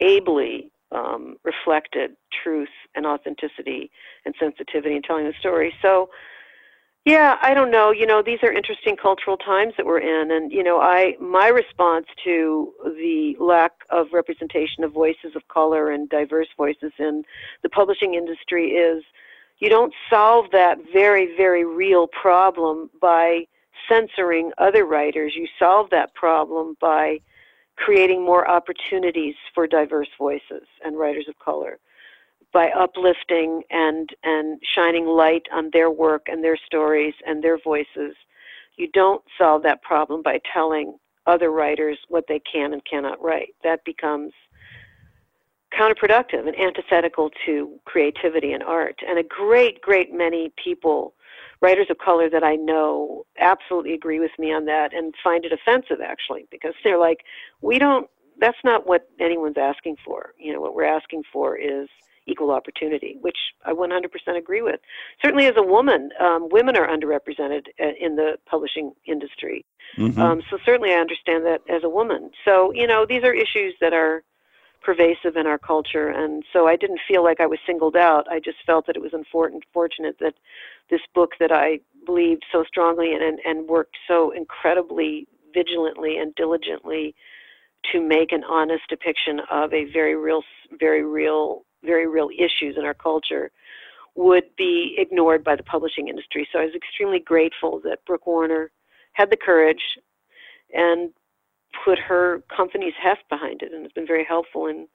ably 0.00 0.70
um, 0.92 1.36
reflected 1.44 2.16
truth 2.42 2.68
and 2.94 3.06
authenticity 3.06 3.90
and 4.24 4.34
sensitivity 4.38 4.96
in 4.96 5.02
telling 5.02 5.26
the 5.26 5.34
story. 5.40 5.74
So 5.82 6.10
yeah, 7.06 7.36
I 7.40 7.54
don't 7.54 7.70
know. 7.70 7.92
You 7.92 8.04
know, 8.04 8.20
these 8.20 8.40
are 8.42 8.50
interesting 8.50 8.96
cultural 8.96 9.36
times 9.36 9.74
that 9.76 9.86
we're 9.86 10.00
in, 10.00 10.32
and 10.32 10.50
you 10.50 10.64
know, 10.64 10.80
I 10.80 11.14
my 11.20 11.46
response 11.46 12.06
to 12.24 12.72
the 12.84 13.36
lack 13.38 13.72
of 13.90 14.08
representation 14.12 14.82
of 14.82 14.92
voices 14.92 15.36
of 15.36 15.46
color 15.46 15.92
and 15.92 16.08
diverse 16.08 16.48
voices 16.56 16.90
in 16.98 17.22
the 17.62 17.68
publishing 17.68 18.14
industry 18.14 18.70
is 18.70 19.04
you 19.60 19.68
don't 19.68 19.94
solve 20.10 20.46
that 20.50 20.78
very 20.92 21.36
very 21.36 21.64
real 21.64 22.08
problem 22.08 22.90
by 23.00 23.46
censoring 23.88 24.50
other 24.58 24.84
writers. 24.84 25.34
You 25.36 25.46
solve 25.60 25.90
that 25.90 26.12
problem 26.14 26.76
by 26.80 27.20
creating 27.76 28.24
more 28.24 28.48
opportunities 28.48 29.34
for 29.54 29.66
diverse 29.66 30.08
voices 30.18 30.66
and 30.84 30.98
writers 30.98 31.26
of 31.28 31.38
color 31.38 31.78
by 32.52 32.70
uplifting 32.70 33.62
and 33.70 34.10
and 34.22 34.60
shining 34.74 35.06
light 35.06 35.42
on 35.52 35.70
their 35.72 35.90
work 35.90 36.26
and 36.28 36.42
their 36.42 36.56
stories 36.56 37.14
and 37.26 37.42
their 37.42 37.58
voices. 37.58 38.14
You 38.76 38.88
don't 38.92 39.22
solve 39.38 39.62
that 39.62 39.82
problem 39.82 40.22
by 40.22 40.40
telling 40.52 40.98
other 41.26 41.50
writers 41.50 41.98
what 42.08 42.24
they 42.28 42.40
can 42.40 42.72
and 42.72 42.82
cannot 42.84 43.22
write. 43.22 43.54
That 43.64 43.84
becomes 43.84 44.32
counterproductive 45.78 46.46
and 46.46 46.58
antithetical 46.58 47.30
to 47.44 47.78
creativity 47.84 48.52
and 48.52 48.62
art. 48.62 49.00
And 49.06 49.18
a 49.18 49.22
great, 49.22 49.80
great 49.80 50.12
many 50.12 50.52
people, 50.62 51.14
writers 51.60 51.86
of 51.90 51.98
color 51.98 52.28
that 52.30 52.44
I 52.44 52.56
know, 52.56 53.24
absolutely 53.38 53.94
agree 53.94 54.20
with 54.20 54.32
me 54.38 54.52
on 54.52 54.66
that 54.66 54.94
and 54.94 55.14
find 55.22 55.44
it 55.44 55.52
offensive 55.52 55.98
actually 56.04 56.46
because 56.50 56.74
they're 56.84 56.98
like, 56.98 57.24
we 57.60 57.78
don't. 57.78 58.08
That's 58.38 58.58
not 58.64 58.86
what 58.86 59.08
anyone's 59.18 59.56
asking 59.56 59.96
for. 60.04 60.34
You 60.38 60.52
know, 60.52 60.60
what 60.60 60.74
we're 60.74 60.84
asking 60.84 61.22
for 61.32 61.56
is 61.56 61.88
equal 62.26 62.50
opportunity, 62.50 63.16
which 63.20 63.38
I 63.64 63.72
100% 63.72 64.10
agree 64.36 64.60
with. 64.60 64.80
Certainly, 65.22 65.46
as 65.46 65.54
a 65.56 65.62
woman, 65.62 66.10
um, 66.20 66.48
women 66.50 66.76
are 66.76 66.86
underrepresented 66.86 67.68
uh, 67.80 67.92
in 67.98 68.16
the 68.16 68.36
publishing 68.44 68.92
industry. 69.06 69.64
Mm-hmm. 69.96 70.20
Um, 70.20 70.42
so 70.50 70.58
certainly, 70.66 70.90
I 70.90 70.98
understand 70.98 71.46
that 71.46 71.62
as 71.70 71.82
a 71.82 71.88
woman. 71.88 72.30
So 72.44 72.72
you 72.72 72.86
know, 72.86 73.06
these 73.08 73.24
are 73.24 73.32
issues 73.32 73.74
that 73.80 73.94
are 73.94 74.22
pervasive 74.82 75.36
in 75.36 75.46
our 75.46 75.58
culture, 75.58 76.08
and 76.08 76.44
so 76.52 76.66
I 76.66 76.76
didn't 76.76 77.00
feel 77.06 77.24
like 77.24 77.40
I 77.40 77.46
was 77.46 77.58
singled 77.66 77.96
out. 77.96 78.26
I 78.30 78.40
just 78.40 78.58
felt 78.64 78.86
that 78.86 78.96
it 78.96 79.02
was 79.02 79.12
unfortunate 79.12 80.18
that 80.20 80.34
this 80.90 81.00
book 81.14 81.32
that 81.40 81.52
I 81.52 81.80
believed 82.04 82.44
so 82.52 82.64
strongly 82.64 83.12
in 83.12 83.22
and, 83.22 83.40
and 83.44 83.68
worked 83.68 83.96
so 84.06 84.30
incredibly 84.30 85.26
vigilantly 85.52 86.18
and 86.18 86.34
diligently 86.34 87.14
to 87.92 88.00
make 88.00 88.32
an 88.32 88.44
honest 88.44 88.84
depiction 88.88 89.40
of 89.50 89.72
a 89.72 89.84
very 89.92 90.16
real, 90.16 90.42
very 90.78 91.04
real 91.04 91.64
very 91.84 92.06
real 92.06 92.28
issues 92.36 92.76
in 92.76 92.84
our 92.84 92.94
culture 92.94 93.50
would 94.16 94.44
be 94.56 94.94
ignored 94.98 95.44
by 95.44 95.54
the 95.54 95.62
publishing 95.62 96.08
industry. 96.08 96.48
So 96.52 96.58
I 96.58 96.64
was 96.64 96.74
extremely 96.74 97.20
grateful 97.20 97.80
that 97.84 98.04
Brooke 98.06 98.26
Warner 98.26 98.70
had 99.12 99.30
the 99.30 99.36
courage 99.36 99.82
and 100.72 101.10
put 101.84 101.98
her 101.98 102.42
company's 102.54 102.94
heft 103.00 103.28
behind 103.28 103.62
it, 103.62 103.72
and 103.72 103.84
it's 103.84 103.94
been 103.94 104.06
very 104.06 104.24
helpful 104.24 104.66
in 104.66 104.86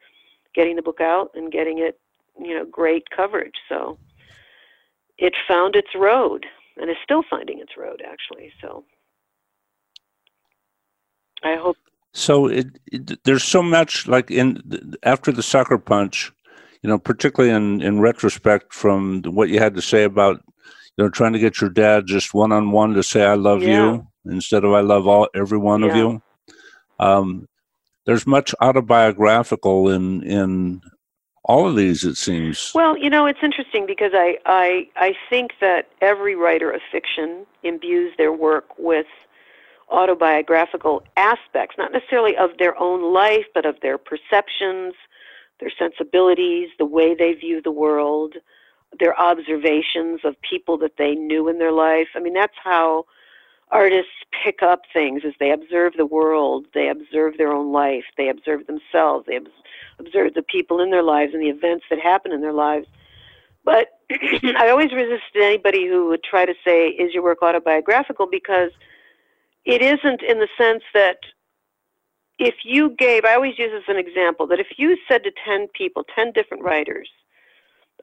getting 0.54 0.76
the 0.76 0.82
book 0.82 1.02
out 1.02 1.32
and 1.34 1.52
getting 1.52 1.80
it, 1.80 2.00
you 2.40 2.54
know, 2.54 2.66
great 2.66 3.10
coverage. 3.16 3.56
So 3.70 3.98
it 5.18 5.34
found 5.48 5.76
its 5.76 5.96
road, 5.96 6.46
and 6.78 6.90
is 6.90 6.98
still 7.04 7.24
finding 7.30 7.60
its 7.60 7.78
road, 7.78 8.02
actually. 8.06 8.52
So 8.62 8.84
I 11.44 11.56
hope. 11.56 11.78
So 12.14 12.48
it, 12.48 12.68
it, 12.92 13.24
there's 13.24 13.44
so 13.44 13.64
much 13.64 14.08
like 14.08 14.30
in 14.32 14.96
after 15.04 15.32
the 15.32 15.44
sucker 15.44 15.78
punch 15.78 16.32
you 16.82 16.90
know, 16.90 16.98
particularly 16.98 17.54
in, 17.54 17.82
in 17.82 18.00
retrospect 18.00 18.74
from 18.74 19.22
what 19.24 19.50
you 19.50 19.60
had 19.60 19.76
to 19.76 19.82
say 19.82 20.04
about, 20.04 20.42
you 20.98 21.04
know, 21.04 21.10
trying 21.10 21.34
to 21.34 21.40
get 21.40 21.62
your 21.62 21.70
dad 21.70 22.08
just 22.08 22.34
one 22.34 22.52
on 22.52 22.72
one 22.72 22.94
to 22.94 23.04
say, 23.04 23.24
I 23.24 23.36
love 23.36 23.62
yeah. 23.62 23.94
you 23.94 24.08
instead 24.26 24.64
of 24.64 24.74
I 24.74 24.82
love 24.82 25.08
all 25.08 25.28
every 25.36 25.58
one 25.58 25.82
yeah. 25.82 25.88
of 25.90 25.96
you. 25.96 26.22
Um, 27.02 27.48
there's 28.06 28.28
much 28.28 28.56
autobiographical 28.62 29.90
in, 29.90 30.24
in 30.24 30.82
all 31.44 31.68
of 31.68 31.76
these, 31.76 32.04
it 32.06 32.16
seems. 32.18 32.72
Well, 32.76 32.98
you 32.98 33.10
know, 33.10 33.26
it's 33.26 33.44
interesting 33.44 33.86
because 33.88 34.12
I, 34.14 34.38
I, 34.46 34.88
I 34.96 35.14
think 35.30 35.52
that 35.62 35.90
every 36.02 36.36
writer 36.36 36.72
of 36.72 36.82
fiction 36.92 37.46
imbues 37.64 38.14
their 38.18 38.32
work 38.32 38.66
with 38.78 39.08
autobiographical 39.92 41.04
aspects, 41.18 41.76
not 41.78 41.92
necessarily 41.92 42.38
of 42.38 42.52
their 42.60 42.80
own 42.80 43.14
life, 43.14 43.46
but 43.54 43.66
of 43.66 43.76
their 43.82 43.98
perceptions, 43.98 44.94
their 45.60 45.72
sensibilities, 45.78 46.70
the 46.80 46.86
way 46.86 47.16
they 47.16 47.34
view 47.34 47.62
the 47.64 47.72
world. 47.72 48.36
their 49.00 49.20
observations 49.20 50.22
of 50.24 50.36
people 50.42 50.78
that 50.78 50.98
they 50.98 51.16
knew 51.16 51.48
in 51.48 51.60
their 51.60 51.72
life. 51.72 52.10
I 52.16 52.20
mean, 52.20 52.34
that's 52.34 52.58
how 52.64 53.06
artists 53.72 54.12
pick 54.44 54.62
up 54.62 54.82
things 54.94 55.24
as 55.26 55.34
they 55.40 55.52
observe 55.52 55.94
the 55.96 56.06
world, 56.06 56.66
they 56.74 56.90
observe 56.90 57.38
their 57.38 57.52
own 57.52 57.72
life, 57.72 58.04
they 58.18 58.30
observe 58.30 58.68
themselves, 58.68 59.26
they 59.28 59.40
observe 60.00 60.34
the 60.34 60.44
people 60.44 60.82
in 60.82 60.92
their 60.92 61.04
lives 61.04 61.34
and 61.34 61.42
the 61.42 61.50
events 61.50 61.86
that 61.90 62.00
happen 62.00 62.32
in 62.32 62.42
their 62.42 62.54
lives. 62.54 62.88
But 63.64 64.00
I 64.12 64.70
always 64.70 64.92
resisted 64.92 65.42
anybody 65.42 65.88
who 65.88 66.08
would 66.10 66.24
try 66.24 66.46
to 66.46 66.54
say, 66.66 66.88
"Is 66.90 67.14
your 67.14 67.24
work 67.24 67.42
autobiographical?" 67.42 68.28
because 68.28 68.72
it 69.66 69.82
isn't 69.82 70.24
in 70.24 70.40
the 70.40 70.48
sense 70.58 70.84
that 70.94 71.18
if 72.40 72.56
you 72.64 72.90
gave, 72.90 73.24
I 73.24 73.36
always 73.36 73.60
use 73.60 73.72
as 73.76 73.84
an 73.88 73.98
example 73.98 74.48
that 74.48 74.60
if 74.60 74.68
you 74.78 74.98
said 75.08 75.24
to 75.24 75.32
10 75.46 75.68
people, 75.76 76.04
10 76.16 76.32
different 76.32 76.64
writers, 76.64 77.08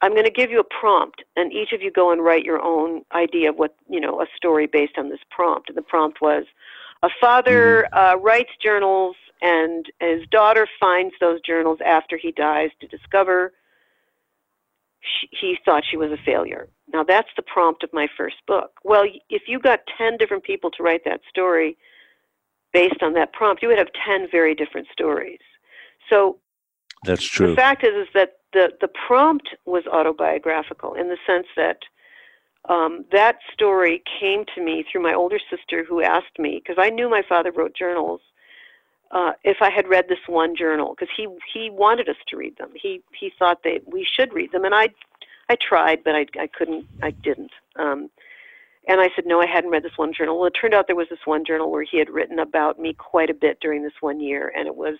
I'm 0.03 0.13
going 0.13 0.25
to 0.25 0.31
give 0.31 0.51
you 0.51 0.61
a 0.61 0.81
prompt, 0.81 1.23
and 1.37 1.53
each 1.53 1.73
of 1.73 1.83
you 1.83 1.91
go 1.91 2.13
and 2.13 2.23
write 2.23 2.45
your 2.45 2.61
own 2.61 3.03
idea 3.13 3.51
of 3.51 3.57
what, 3.57 3.75
you 3.89 4.01
know, 4.01 4.21
a 4.21 4.27
story 4.37 4.67
based 4.67 4.99
on 4.99 5.09
this 5.09 5.21
prompt. 5.31 5.69
And 5.69 5.77
the 5.77 5.83
prompt 5.83 6.21
was 6.21 6.45
a 7.03 7.09
father 7.21 7.87
mm-hmm. 7.93 7.99
uh, 7.99 8.21
writes 8.23 8.51
journals, 8.63 9.17
and 9.41 9.87
his 10.01 10.27
daughter 10.31 10.67
finds 10.81 11.15
those 11.21 11.41
journals 11.41 11.79
after 11.85 12.17
he 12.17 12.33
dies 12.33 12.71
to 12.81 12.87
discover 12.87 13.53
she, 15.01 15.29
he 15.31 15.59
thought 15.65 15.85
she 15.89 15.97
was 15.97 16.11
a 16.11 16.23
failure. 16.25 16.69
Now, 16.93 17.05
that's 17.05 17.29
the 17.37 17.43
prompt 17.43 17.85
of 17.85 17.93
my 17.93 18.09
first 18.17 18.37
book. 18.47 18.73
Well, 18.85 19.05
if 19.31 19.43
you 19.47 19.59
got 19.59 19.81
10 19.97 20.17
different 20.17 20.45
people 20.45 20.71
to 20.73 20.83
write 20.83 21.05
that 21.05 21.21
story 21.29 21.77
based 22.73 23.03
on 23.03 23.15
that 23.15 23.33
prompt, 23.33 23.63
you 23.63 23.69
would 23.69 23.79
have 23.79 23.89
10 24.07 24.29
very 24.31 24.55
different 24.55 24.89
stories. 24.93 25.41
So, 26.11 26.39
that's 27.05 27.25
true. 27.25 27.51
The 27.51 27.57
fact 27.57 27.85
is, 27.85 27.95
is 27.95 28.09
that 28.15 28.38
the, 28.53 28.71
the 28.81 28.89
prompt 28.89 29.49
was 29.67 29.85
autobiographical 29.87 30.95
in 30.95 31.09
the 31.09 31.19
sense 31.27 31.47
that 31.57 31.79
um, 32.69 33.05
that 33.13 33.39
story 33.53 34.03
came 34.21 34.45
to 34.55 34.63
me 34.63 34.85
through 34.91 35.03
my 35.03 35.15
older 35.15 35.39
sister 35.51 35.85
who 35.85 36.03
asked 36.03 36.39
me, 36.39 36.63
because 36.63 36.83
I 36.83 36.91
knew 36.91 37.09
my 37.09 37.23
father 37.27 37.51
wrote 37.51 37.75
journals, 37.75 38.21
uh, 39.11 39.33
if 39.43 39.59
I 39.63 39.71
had 39.71 39.89
read 39.89 40.07
this 40.09 40.19
one 40.27 40.55
journal, 40.55 40.95
because 40.95 41.13
he 41.17 41.27
he 41.55 41.71
wanted 41.71 42.09
us 42.11 42.17
to 42.29 42.37
read 42.37 42.59
them. 42.59 42.71
He 42.75 43.03
he 43.19 43.33
thought 43.39 43.63
that 43.63 43.81
we 43.87 44.05
should 44.05 44.35
read 44.35 44.53
them, 44.53 44.67
and 44.67 44.75
I 44.75 44.89
I 45.49 45.57
tried, 45.57 46.05
but 46.05 46.15
I 46.15 46.27
I 46.39 46.47
couldn't. 46.47 46.87
I 47.03 47.13
didn't. 47.13 47.53
Um, 47.77 48.11
and 48.87 49.01
I 49.01 49.09
said 49.15 49.25
no, 49.25 49.41
I 49.41 49.47
hadn't 49.47 49.71
read 49.71 49.83
this 49.83 49.97
one 49.97 50.13
journal. 50.13 50.39
Well, 50.39 50.49
it 50.49 50.51
turned 50.61 50.75
out 50.75 50.89
there 50.89 50.97
was 50.97 51.09
this 51.09 51.25
one 51.25 51.45
journal 51.45 51.71
where 51.71 51.85
he 51.85 51.99
had 51.99 52.11
written 52.11 52.39
about 52.39 52.79
me 52.79 52.93
quite 52.93 53.31
a 53.31 53.35
bit 53.35 53.61
during 53.61 53.83
this 53.83 54.01
one 54.01 54.21
year, 54.21 54.53
and 54.55 54.67
it 54.67 54.77
was 54.77 54.99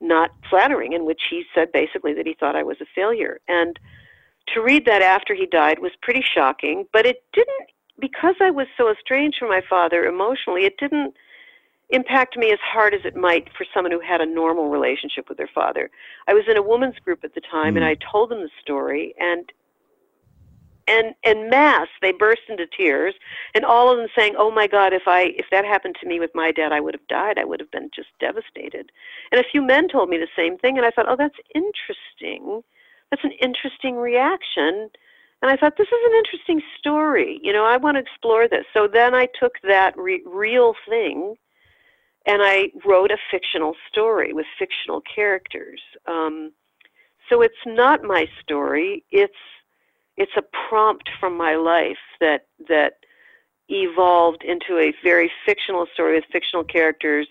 not 0.00 0.30
flattering, 0.48 0.92
in 0.92 1.04
which 1.04 1.22
he 1.28 1.44
said 1.54 1.72
basically 1.72 2.14
that 2.14 2.26
he 2.26 2.34
thought 2.34 2.56
I 2.56 2.62
was 2.62 2.80
a 2.80 2.86
failure. 2.94 3.40
And 3.48 3.78
to 4.54 4.60
read 4.60 4.86
that 4.86 5.02
after 5.02 5.34
he 5.34 5.46
died 5.46 5.78
was 5.78 5.92
pretty 6.02 6.22
shocking, 6.22 6.86
but 6.92 7.06
it 7.06 7.22
didn't 7.32 7.70
because 7.98 8.34
I 8.40 8.50
was 8.50 8.66
so 8.76 8.90
estranged 8.90 9.38
from 9.38 9.50
my 9.50 9.60
father 9.68 10.04
emotionally. 10.04 10.64
It 10.64 10.78
didn't 10.78 11.14
impact 11.90 12.36
me 12.36 12.50
as 12.52 12.58
hard 12.62 12.94
as 12.94 13.00
it 13.04 13.16
might 13.16 13.48
for 13.56 13.66
someone 13.74 13.92
who 13.92 14.00
had 14.00 14.20
a 14.20 14.26
normal 14.26 14.70
relationship 14.70 15.28
with 15.28 15.36
their 15.38 15.50
father. 15.54 15.90
I 16.28 16.34
was 16.34 16.44
in 16.48 16.56
a 16.56 16.62
women's 16.62 16.98
group 16.98 17.24
at 17.24 17.34
the 17.34 17.40
time, 17.40 17.74
mm. 17.74 17.78
and 17.78 17.84
I 17.84 17.96
told 18.10 18.30
them 18.30 18.40
the 18.40 18.50
story, 18.62 19.14
and 19.18 19.50
and 20.90 21.14
en 21.24 21.48
masse 21.48 21.88
they 22.02 22.12
burst 22.12 22.42
into 22.48 22.66
tears, 22.66 23.14
and 23.54 23.64
all 23.64 23.90
of 23.90 23.98
them 23.98 24.08
saying, 24.16 24.34
"Oh 24.36 24.50
my 24.50 24.66
God, 24.66 24.92
if 24.92 25.02
I 25.06 25.32
if 25.36 25.46
that 25.50 25.64
happened 25.64 25.96
to 26.00 26.08
me 26.08 26.20
with 26.20 26.34
my 26.34 26.52
dad, 26.52 26.72
I 26.72 26.80
would 26.80 26.94
have 26.94 27.06
died. 27.08 27.38
I 27.38 27.44
would 27.44 27.60
have 27.60 27.70
been 27.70 27.90
just 27.94 28.08
devastated." 28.18 28.90
And 29.32 29.40
a 29.40 29.48
few 29.50 29.62
men 29.62 29.88
told 29.88 30.10
me 30.10 30.18
the 30.18 30.28
same 30.36 30.58
thing, 30.58 30.76
and 30.76 30.86
I 30.86 30.90
thought, 30.90 31.08
"Oh, 31.08 31.16
that's 31.16 31.38
interesting. 31.54 32.62
That's 33.10 33.24
an 33.24 33.32
interesting 33.40 33.96
reaction." 33.96 34.90
And 35.42 35.50
I 35.50 35.56
thought, 35.56 35.78
this 35.78 35.88
is 35.88 36.04
an 36.04 36.18
interesting 36.18 36.60
story. 36.78 37.40
You 37.42 37.54
know, 37.54 37.64
I 37.64 37.78
want 37.78 37.94
to 37.96 38.00
explore 38.02 38.46
this. 38.46 38.66
So 38.74 38.86
then 38.86 39.14
I 39.14 39.26
took 39.40 39.54
that 39.62 39.96
re- 39.96 40.22
real 40.26 40.74
thing 40.86 41.36
and 42.26 42.42
I 42.42 42.70
wrote 42.84 43.10
a 43.10 43.16
fictional 43.30 43.74
story 43.90 44.32
with 44.32 44.46
fictional 44.58 45.02
characters. 45.14 45.80
Um, 46.06 46.52
so 47.28 47.42
it's 47.42 47.54
not 47.66 48.02
my 48.02 48.26
story. 48.42 49.04
It's 49.10 49.32
it's 50.16 50.32
a 50.36 50.42
prompt 50.68 51.08
from 51.18 51.36
my 51.36 51.56
life 51.56 51.98
that 52.20 52.46
that 52.68 52.94
evolved 53.68 54.42
into 54.42 54.78
a 54.78 54.92
very 55.02 55.30
fictional 55.46 55.86
story 55.92 56.16
with 56.16 56.24
fictional 56.32 56.64
characters, 56.64 57.28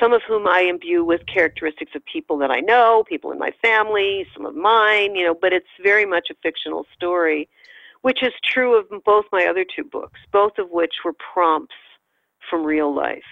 some 0.00 0.12
of 0.12 0.22
whom 0.26 0.48
I 0.48 0.62
imbue 0.62 1.04
with 1.04 1.20
characteristics 1.32 1.92
of 1.94 2.02
people 2.06 2.38
that 2.38 2.50
I 2.50 2.60
know, 2.60 3.04
people 3.06 3.32
in 3.32 3.38
my 3.38 3.52
family, 3.60 4.26
some 4.34 4.46
of 4.46 4.54
mine, 4.54 5.14
you 5.14 5.26
know, 5.26 5.34
but 5.34 5.52
it's 5.52 5.66
very 5.82 6.06
much 6.06 6.28
a 6.30 6.34
fictional 6.42 6.86
story, 6.94 7.48
which 8.00 8.22
is 8.22 8.32
true 8.42 8.78
of 8.78 8.86
both 9.04 9.26
my 9.30 9.46
other 9.46 9.64
two 9.64 9.84
books, 9.84 10.18
both 10.32 10.58
of 10.58 10.70
which 10.70 10.94
were 11.04 11.14
prompts 11.32 11.74
from 12.48 12.64
real 12.64 12.94
life 12.94 13.22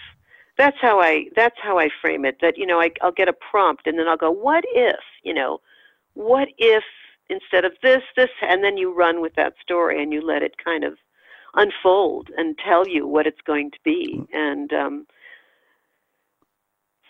that's 0.57 0.77
how 0.81 1.01
I 1.01 1.27
that's 1.35 1.57
how 1.63 1.79
I 1.79 1.89
frame 2.01 2.25
it. 2.25 2.39
That 2.41 2.57
you 2.57 2.67
know 2.67 2.81
I, 2.81 2.91
I'll 3.03 3.13
get 3.13 3.29
a 3.29 3.33
prompt 3.33 3.87
and 3.87 3.99
then 3.99 4.09
I'll 4.09 4.17
go, 4.17 4.31
what 4.31 4.65
if 4.75 5.01
you 5.23 5.35
know, 5.35 5.59
what 6.15 6.49
if 6.59 6.85
instead 7.31 7.65
of 7.65 7.73
this 7.83 8.03
this 8.17 8.31
and 8.43 8.63
then 8.63 8.77
you 8.77 8.95
run 8.95 9.21
with 9.21 9.35
that 9.35 9.55
story 9.61 10.03
and 10.03 10.13
you 10.13 10.21
let 10.21 10.43
it 10.43 10.55
kind 10.63 10.85
of 10.85 10.95
unfold 11.55 12.29
and 12.37 12.59
tell 12.59 12.87
you 12.87 13.07
what 13.07 13.27
it's 13.27 13.41
going 13.47 13.71
to 13.71 13.79
be. 13.85 14.23
And 14.33 14.73
um, 14.73 15.07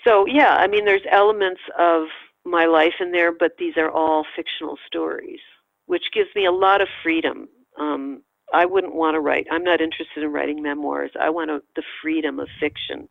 so 0.07 0.25
yeah 0.27 0.57
i 0.57 0.67
mean 0.67 0.85
there's 0.85 1.07
elements 1.11 1.61
of 1.79 2.05
my 2.45 2.65
life 2.65 2.95
in 3.01 3.11
there 3.11 3.33
but 3.33 3.53
these 3.59 3.77
are 3.77 3.91
all 3.91 4.25
fictional 4.37 4.79
stories 4.87 5.41
which 5.87 6.05
gives 6.13 6.29
me 6.35 6.47
a 6.47 6.53
lot 6.53 6.81
of 6.81 6.89
freedom. 7.03 7.49
Um, 7.79 8.23
i 8.53 8.65
wouldn't 8.65 8.95
want 8.95 9.15
to 9.15 9.21
write 9.21 9.47
i'm 9.51 9.65
not 9.65 9.81
interested 9.81 10.23
in 10.23 10.33
writing 10.33 10.63
memoirs. 10.63 11.11
I 11.21 11.31
want 11.31 11.51
a, 11.51 11.61
the 11.75 11.83
freedom 12.01 12.39
of 12.39 12.49
fiction. 12.61 13.09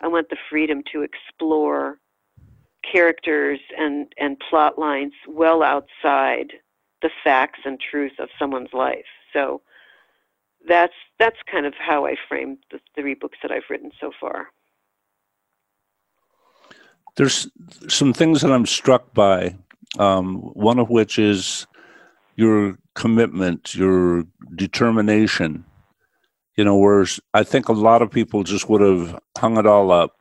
I 0.00 0.08
want 0.08 0.28
the 0.30 0.36
freedom 0.48 0.82
to 0.92 1.02
explore 1.02 1.98
characters 2.90 3.60
and, 3.76 4.12
and 4.18 4.38
plot 4.50 4.78
lines 4.78 5.12
well 5.26 5.62
outside 5.62 6.52
the 7.02 7.10
facts 7.22 7.60
and 7.64 7.78
truth 7.80 8.12
of 8.18 8.28
someone's 8.38 8.72
life. 8.72 9.04
So 9.32 9.60
that's 10.66 10.94
that's 11.18 11.36
kind 11.50 11.66
of 11.66 11.74
how 11.78 12.06
I 12.06 12.16
frame 12.28 12.58
the 12.70 12.80
three 12.94 13.14
books 13.14 13.38
that 13.42 13.52
I've 13.52 13.62
written 13.70 13.90
so 14.00 14.10
far. 14.20 14.48
There's 17.16 17.48
some 17.88 18.12
things 18.12 18.42
that 18.42 18.52
I'm 18.52 18.66
struck 18.66 19.14
by. 19.14 19.56
Um, 19.98 20.36
one 20.54 20.78
of 20.78 20.90
which 20.90 21.18
is 21.18 21.66
your 22.36 22.76
commitment, 22.94 23.74
your 23.74 24.24
determination 24.54 25.64
you 26.58 26.64
know, 26.64 26.76
whereas 26.76 27.20
I 27.32 27.44
think 27.44 27.68
a 27.68 27.72
lot 27.72 28.02
of 28.02 28.10
people 28.10 28.42
just 28.42 28.68
would 28.68 28.80
have 28.80 29.20
hung 29.38 29.56
it 29.58 29.66
all 29.66 29.92
up. 29.92 30.17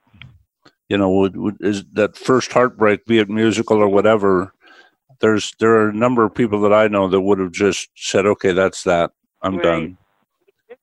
You 0.89 0.97
know, 0.97 1.09
would, 1.09 1.35
would, 1.35 1.57
is 1.59 1.83
that 1.93 2.15
first 2.15 2.51
heartbreak, 2.51 3.05
be 3.05 3.19
it 3.19 3.29
musical 3.29 3.77
or 3.77 3.89
whatever. 3.89 4.53
There's 5.19 5.53
there 5.59 5.71
are 5.71 5.89
a 5.89 5.93
number 5.93 6.23
of 6.23 6.33
people 6.33 6.61
that 6.61 6.73
I 6.73 6.87
know 6.87 7.07
that 7.09 7.21
would 7.21 7.39
have 7.39 7.51
just 7.51 7.89
said, 7.95 8.25
"Okay, 8.25 8.53
that's 8.53 8.83
that. 8.83 9.11
I'm 9.41 9.55
right. 9.55 9.63
done," 9.63 9.97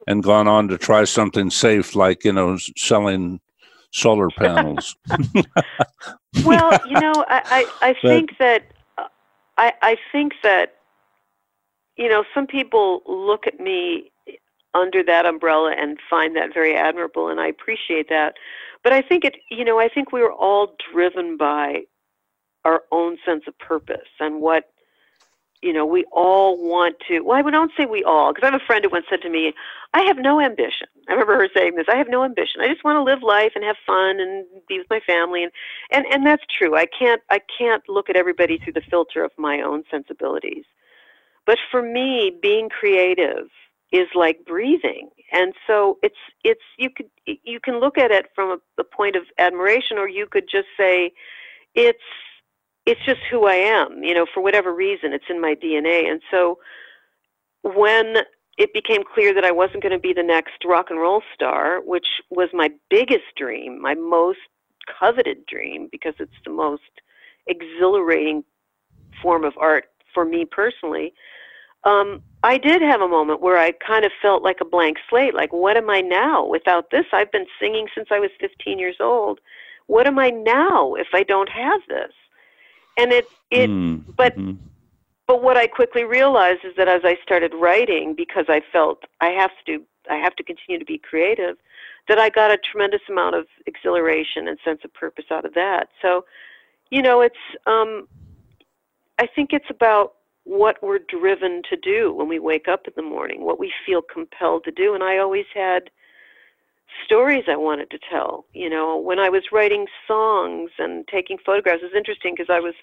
and 0.07 0.23
gone 0.23 0.49
on 0.49 0.69
to 0.69 0.79
try 0.79 1.05
something 1.05 1.51
safe, 1.51 1.95
like 1.95 2.25
you 2.25 2.33
know, 2.33 2.59
selling 2.77 3.41
solar 3.93 4.29
panels. 4.37 4.97
well, 6.45 6.79
you 6.87 7.01
know, 7.01 7.25
I 7.29 7.67
I, 7.81 7.89
I 7.89 7.95
think 8.03 8.37
that 8.39 8.65
I 9.57 9.73
I 9.81 9.97
think 10.13 10.33
that 10.43 10.75
you 11.97 12.09
know 12.09 12.25
some 12.35 12.47
people 12.47 13.03
look 13.07 13.47
at 13.47 13.61
me 13.61 14.11
under 14.75 15.03
that 15.05 15.25
umbrella 15.25 15.73
and 15.79 15.99
find 16.11 16.37
that 16.37 16.53
very 16.53 16.75
admirable 16.75 17.29
and 17.29 17.41
I 17.41 17.47
appreciate 17.47 18.09
that. 18.09 18.35
But 18.85 18.93
I 18.93 19.03
think 19.03 19.24
it 19.24 19.37
you 19.51 19.64
know, 19.64 19.80
I 19.80 19.89
think 19.89 20.12
we 20.12 20.20
were 20.20 20.32
all 20.32 20.76
driven 20.93 21.37
by 21.37 21.85
our 22.64 22.82
own 22.93 23.18
sense 23.26 23.45
of 23.49 23.59
purpose 23.59 24.09
and 24.20 24.41
what 24.41 24.70
you 25.62 25.72
know, 25.72 25.87
we 25.87 26.05
all 26.12 26.59
want 26.59 26.97
to. 27.09 27.20
Well, 27.20 27.39
I 27.39 27.51
don't 27.51 27.72
say 27.74 27.87
we 27.87 28.05
all, 28.05 28.35
because 28.35 28.47
I 28.47 28.53
have 28.53 28.61
a 28.61 28.66
friend 28.66 28.85
who 28.85 28.91
once 28.91 29.07
said 29.09 29.22
to 29.22 29.30
me, 29.30 29.55
"I 29.95 30.03
have 30.03 30.18
no 30.18 30.39
ambition." 30.39 30.89
I 31.09 31.12
remember 31.12 31.37
her 31.37 31.49
saying 31.57 31.76
this. 31.76 31.87
I 31.89 31.97
have 31.97 32.09
no 32.09 32.22
ambition. 32.22 32.61
I 32.61 32.68
just 32.68 32.85
want 32.85 32.97
to 32.97 33.03
live 33.03 33.22
life 33.22 33.53
and 33.55 33.64
have 33.64 33.78
fun 33.87 34.20
and 34.20 34.45
be 34.68 34.76
with 34.78 34.91
my 34.91 35.01
family, 35.01 35.43
and 35.43 35.53
and 35.91 36.05
and 36.11 36.26
that's 36.26 36.45
true. 36.47 36.76
I 36.76 36.85
can't 36.85 37.22
I 37.30 37.41
can't 37.59 37.82
look 37.89 38.11
at 38.11 38.16
everybody 38.16 38.59
through 38.59 38.74
the 38.74 38.82
filter 38.82 39.24
of 39.24 39.32
my 39.39 39.62
own 39.62 39.85
sensibilities. 39.91 40.66
But 41.47 41.59
for 41.70 41.80
me, 41.80 42.30
being 42.43 42.68
creative 42.68 43.49
is 43.93 44.09
like 44.14 44.45
breathing. 44.45 45.11
And 45.32 45.55
so 45.66 45.99
it's 46.03 46.16
it's 46.43 46.62
you 46.78 46.91
could 46.91 47.11
you 47.26 47.61
can 47.61 47.80
look 47.80 47.99
at 47.99 48.11
it 48.11 48.26
from 48.35 48.51
a, 48.51 48.80
a 48.80 48.85
point 48.85 49.16
of 49.16 49.24
admiration 49.39 49.99
or 49.99 50.09
you 50.09 50.26
could 50.26 50.49
just 50.51 50.68
say 50.76 51.12
it's 51.74 51.99
it's 52.87 53.01
just 53.05 53.20
who 53.30 53.47
I 53.47 53.55
am 53.55 54.03
you 54.03 54.14
know 54.14 54.26
for 54.32 54.43
whatever 54.43 54.72
reason 54.74 55.12
it's 55.12 55.24
in 55.28 55.41
my 55.41 55.55
DNA 55.55 56.11
and 56.11 56.20
so 56.30 56.59
when 57.62 58.18
it 58.57 58.72
became 58.72 59.03
clear 59.03 59.35
that 59.35 59.45
I 59.45 59.51
wasn't 59.51 59.82
going 59.82 59.93
to 59.93 59.99
be 59.99 60.12
the 60.12 60.22
next 60.22 60.64
rock 60.64 60.87
and 60.91 61.01
roll 61.01 61.22
star 61.35 61.80
which 61.80 62.07
was 62.30 62.49
my 62.53 62.70
biggest 62.91 63.24
dream 63.37 63.80
my 63.80 63.95
most 63.95 64.39
coveted 65.01 65.47
dream 65.47 65.89
because 65.91 66.14
it's 66.18 66.32
the 66.45 66.53
most 66.53 66.82
exhilarating 67.47 68.45
form 69.22 69.45
of 69.45 69.55
art 69.59 69.87
for 70.12 70.24
me 70.24 70.45
personally 70.45 71.12
um, 71.85 72.22
I 72.43 72.59
did 72.59 72.82
have 72.82 73.01
a 73.01 73.09
moment 73.09 73.41
where 73.41 73.59
I 73.59 73.72
kind 73.72 74.05
of 74.05 74.12
felt 74.20 74.43
like 74.43 74.59
a 74.61 74.64
blank 74.64 74.99
slate. 75.09 75.35
Like, 75.35 75.53
what 75.53 75.76
am 75.76 75.89
I 75.91 76.01
now 76.01 76.45
without 76.45 76.91
this? 76.91 77.07
I've 77.12 77.32
been 77.32 77.47
singing 77.61 77.89
since 77.95 78.09
I 78.11 78.18
was 78.18 78.30
15 78.41 78.78
years 78.78 78.97
old. 79.01 79.41
What 79.87 80.07
am 80.07 80.18
I 80.18 80.30
now 80.30 80.95
if 80.95 81.09
I 81.12 81.22
don't 81.22 81.49
have 81.49 81.80
this? 81.89 82.12
And 82.97 83.12
it, 83.12 83.26
it, 83.51 83.68
mm, 83.68 84.03
but, 84.16 84.37
mm-hmm. 84.37 84.62
but 85.26 85.43
what 85.43 85.57
I 85.57 85.66
quickly 85.66 86.05
realized 86.05 86.61
is 86.64 86.74
that 86.76 86.89
as 86.89 87.03
I 87.05 87.16
started 87.22 87.53
writing, 87.55 88.14
because 88.14 88.47
I 88.49 88.62
felt 88.72 89.05
I 89.20 89.30
have 89.30 89.51
to, 89.66 89.82
I 90.11 90.16
have 90.16 90.37
to 90.37 90.43
continue 90.43 90.78
to 90.78 90.85
be 90.85 90.99
creative, 90.99 91.57
that 92.09 92.18
I 92.18 92.28
got 92.28 92.51
a 92.51 92.59
tremendous 92.59 93.01
amount 93.09 93.35
of 93.37 93.47
exhilaration 93.66 94.49
and 94.49 94.59
sense 94.64 94.80
of 94.85 94.93
purpose 94.93 95.24
out 95.30 95.45
of 95.45 95.55
that. 95.55 95.89
So, 96.03 96.24
you 96.91 97.03
know, 97.03 97.20
it's, 97.22 97.37
um, 97.66 98.07
I 99.18 99.26
think 99.26 99.53
it's 99.53 99.70
about 99.70 100.14
what 100.45 100.83
we're 100.83 100.99
driven 100.99 101.63
to 101.71 101.77
do 101.77 102.13
when 102.13 102.29
we 102.29 102.39
wake 102.39 102.69
up 102.69 102.87
in 102.87 102.93
the 102.97 103.03
morning, 103.03 103.45
what 103.45 103.59
we 103.59 103.73
feel 103.85 104.03
compelled 104.03 104.65
to 104.65 104.71
do. 104.71 104.95
And 104.95 105.03
I 105.03 105.19
always 105.19 105.47
had 105.55 105.91
stories 107.05 107.45
I 107.49 107.57
wanted 107.57 107.91
to 107.91 107.99
tell. 108.11 108.45
You 108.53 108.71
know, 108.71 108.99
when 108.99 109.19
I 109.19 109.29
was 109.29 109.43
writing 109.53 109.87
songs 110.07 110.71
and 110.79 111.07
taking 111.09 111.39
photographs, 111.45 111.83
it 111.83 111.87
was 111.87 111.97
interesting 111.97 112.35
because 112.37 112.51
I 112.51 112.61
was 112.61 112.75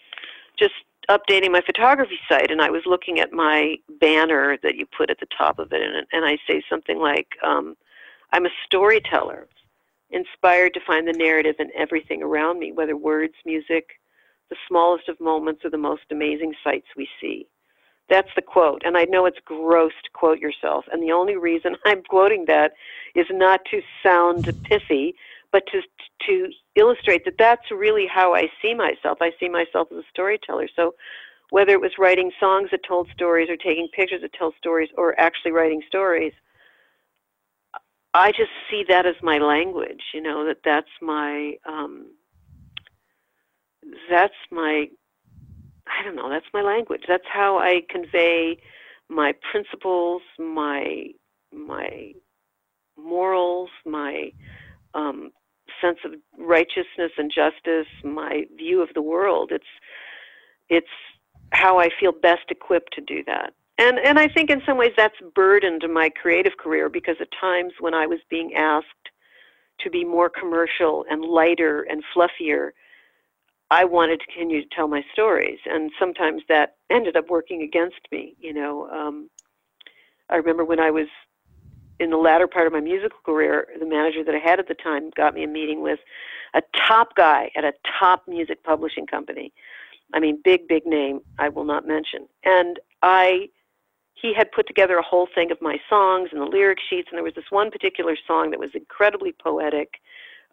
just 0.58 0.74
updating 1.10 1.52
my 1.52 1.62
photography 1.62 2.20
site 2.28 2.52
and 2.52 2.62
I 2.62 2.70
was 2.70 2.84
looking 2.86 3.20
at 3.20 3.32
my 3.32 3.76
banner 4.00 4.58
that 4.64 4.76
you 4.76 4.86
put 4.86 5.10
at 5.10 5.20
the 5.20 5.28
top 5.36 5.60
of 5.60 5.72
it, 5.72 5.82
and, 5.82 6.06
and 6.12 6.26
I 6.26 6.38
say 6.48 6.64
something 6.70 7.00
like, 7.00 7.28
um, 7.44 7.76
I'm 8.34 8.46
a 8.46 8.52
storyteller, 8.66 9.48
inspired 10.10 10.74
to 10.74 10.80
find 10.86 11.08
the 11.08 11.14
narrative 11.14 11.56
in 11.60 11.70
everything 11.76 12.22
around 12.22 12.60
me, 12.60 12.72
whether 12.72 12.96
words, 12.96 13.34
music, 13.46 14.00
the 14.50 14.56
smallest 14.68 15.10
of 15.10 15.20
moments, 15.20 15.64
or 15.64 15.70
the 15.70 15.78
most 15.78 16.04
amazing 16.12 16.54
sights 16.64 16.88
we 16.96 17.08
see. 17.20 17.48
That's 18.12 18.28
the 18.36 18.42
quote. 18.42 18.82
And 18.84 18.98
I 18.98 19.06
know 19.06 19.26
it's 19.26 19.40
gross 19.46 19.94
to 20.04 20.10
quote 20.12 20.40
yourself. 20.40 20.84
And 20.92 21.02
the 21.02 21.14
only 21.14 21.38
reason 21.38 21.78
I'm 21.86 22.04
quoting 22.04 22.44
that 22.48 22.74
is 23.16 23.26
not 23.32 23.62
to 23.72 23.82
sound 24.04 24.52
pithy, 24.64 25.16
but 25.52 25.64
to, 25.72 25.82
to 26.28 26.50
illustrate 26.76 27.24
that 27.26 27.36
that's 27.40 27.72
really 27.72 28.06
how 28.14 28.36
I 28.36 28.48
see 28.62 28.74
myself. 28.74 29.20
I 29.22 29.32
see 29.40 29.48
myself 29.48 29.88
as 29.92 30.00
a 30.00 30.08
storyteller. 30.12 30.68
So 30.76 30.94
whether 31.52 31.72
it 31.72 31.82
was 31.82 31.92
writing 31.98 32.32
songs 32.38 32.70
that 32.72 32.82
told 32.86 33.08
stories 33.14 33.50
or 33.50 33.56
taking 33.56 33.88
pictures 33.96 34.22
that 34.22 34.34
tell 34.34 34.54
stories 34.58 34.90
or 34.98 35.18
actually 35.20 35.52
writing 35.52 35.82
stories, 35.88 36.34
I 38.14 38.32
just 38.32 38.52
see 38.70 38.84
that 38.90 39.06
as 39.06 39.16
my 39.24 39.38
language, 39.38 40.02
you 40.14 40.22
know, 40.22 40.46
that 40.46 40.58
that's 40.66 40.92
my, 41.02 41.54
um, 41.66 42.08
that's 44.10 44.34
my 44.52 44.88
I 46.00 46.04
don't 46.04 46.16
know, 46.16 46.30
that's 46.30 46.46
my 46.54 46.62
language. 46.62 47.04
That's 47.08 47.28
how 47.32 47.58
I 47.60 47.82
convey 47.90 48.58
my 49.10 49.34
principles, 49.52 50.22
my 50.40 51.08
my 51.54 52.14
morals, 52.98 53.70
my 53.86 54.32
um, 54.94 55.32
sense 55.82 56.00
of 56.06 56.14
righteousness 56.38 57.12
and 57.18 57.32
justice, 57.34 57.88
my 58.04 58.46
view 58.56 58.82
of 58.82 58.90
the 58.94 59.02
world. 59.02 59.52
It's 59.52 59.66
it's 60.70 60.88
how 61.52 61.80
I 61.80 61.90
feel 62.00 62.14
best 62.14 62.50
equipped 62.50 62.94
to 62.94 63.02
do 63.02 63.24
that. 63.28 63.54
And 63.78 64.00
and 64.00 64.18
I 64.20 64.28
think 64.28 64.50
in 64.50 64.62
some 64.66 64.78
ways 64.78 64.94
that's 64.96 65.16
burdened 65.36 65.84
my 65.92 66.10
creative 66.10 66.58
career 66.58 66.90
because 66.90 67.18
at 67.20 67.30
times 67.40 67.74
when 67.80 67.94
I 67.94 68.08
was 68.08 68.20
being 68.30 68.54
asked 68.56 69.10
to 69.82 69.90
be 69.90 70.06
more 70.06 70.30
commercial 70.30 71.06
and 71.10 71.26
lighter 71.26 71.82
and 71.90 72.04
fluffier, 72.16 72.72
I 73.72 73.86
wanted 73.86 74.20
to 74.20 74.26
continue 74.26 74.62
to 74.62 74.68
tell 74.76 74.90
my 74.90 75.02
stories, 75.14 75.60
and 75.66 75.92
sometimes 75.98 76.44
that 76.50 76.76
ended 76.90 77.16
up 77.16 77.30
working 77.30 77.62
against 77.62 78.02
me. 78.12 78.36
You 78.38 78.54
know, 78.54 78.90
um, 78.90 79.30
I 80.30 80.36
remember 80.36 80.66
when 80.66 80.82
I 80.82 80.92
was 80.92 81.08
in 81.98 82.10
the 82.10 82.18
latter 82.18 82.48
part 82.48 82.68
of 82.68 82.74
my 82.74 82.82
musical 82.82 83.20
career, 83.26 83.68
the 83.80 83.86
manager 83.86 84.26
that 84.26 84.36
I 84.36 84.40
had 84.40 84.60
at 84.60 84.68
the 84.68 84.74
time 84.74 85.10
got 85.16 85.34
me 85.34 85.46
a 85.46 85.48
meeting 85.48 85.82
with 85.82 86.00
a 86.54 86.62
top 86.76 87.16
guy 87.16 87.50
at 87.56 87.64
a 87.64 87.72
top 87.98 88.28
music 88.28 88.62
publishing 88.64 89.08
company. 89.08 89.54
I 90.14 90.20
mean, 90.20 90.42
big, 90.44 90.68
big 90.68 90.86
name. 90.86 91.22
I 91.40 91.48
will 91.48 91.64
not 91.64 91.88
mention. 91.88 92.28
And 92.44 92.78
I, 93.02 93.48
he 94.16 94.34
had 94.34 94.52
put 94.52 94.68
together 94.68 94.98
a 94.98 95.04
whole 95.04 95.30
thing 95.34 95.50
of 95.50 95.62
my 95.62 95.78
songs 95.90 96.30
and 96.34 96.42
the 96.42 96.46
lyric 96.46 96.80
sheets, 96.90 97.08
and 97.10 97.18
there 97.18 97.24
was 97.24 97.36
this 97.36 97.52
one 97.52 97.72
particular 97.72 98.18
song 98.28 98.52
that 98.52 98.60
was 98.60 98.72
incredibly 98.74 99.32
poetic 99.32 100.02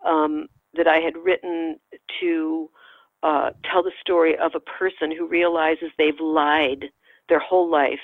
um, 0.07 0.47
that 0.75 0.87
I 0.87 0.99
had 0.99 1.17
written 1.17 1.81
to 2.21 2.71
uh, 3.23 3.51
tell 3.65 3.83
the 3.83 3.93
story 4.01 4.37
of 4.39 4.53
a 4.55 4.61
person 4.61 5.11
who 5.17 5.27
realizes 5.27 5.91
they've 5.97 6.21
lied 6.21 6.87
their 7.29 7.41
whole 7.41 7.71
life 7.71 7.99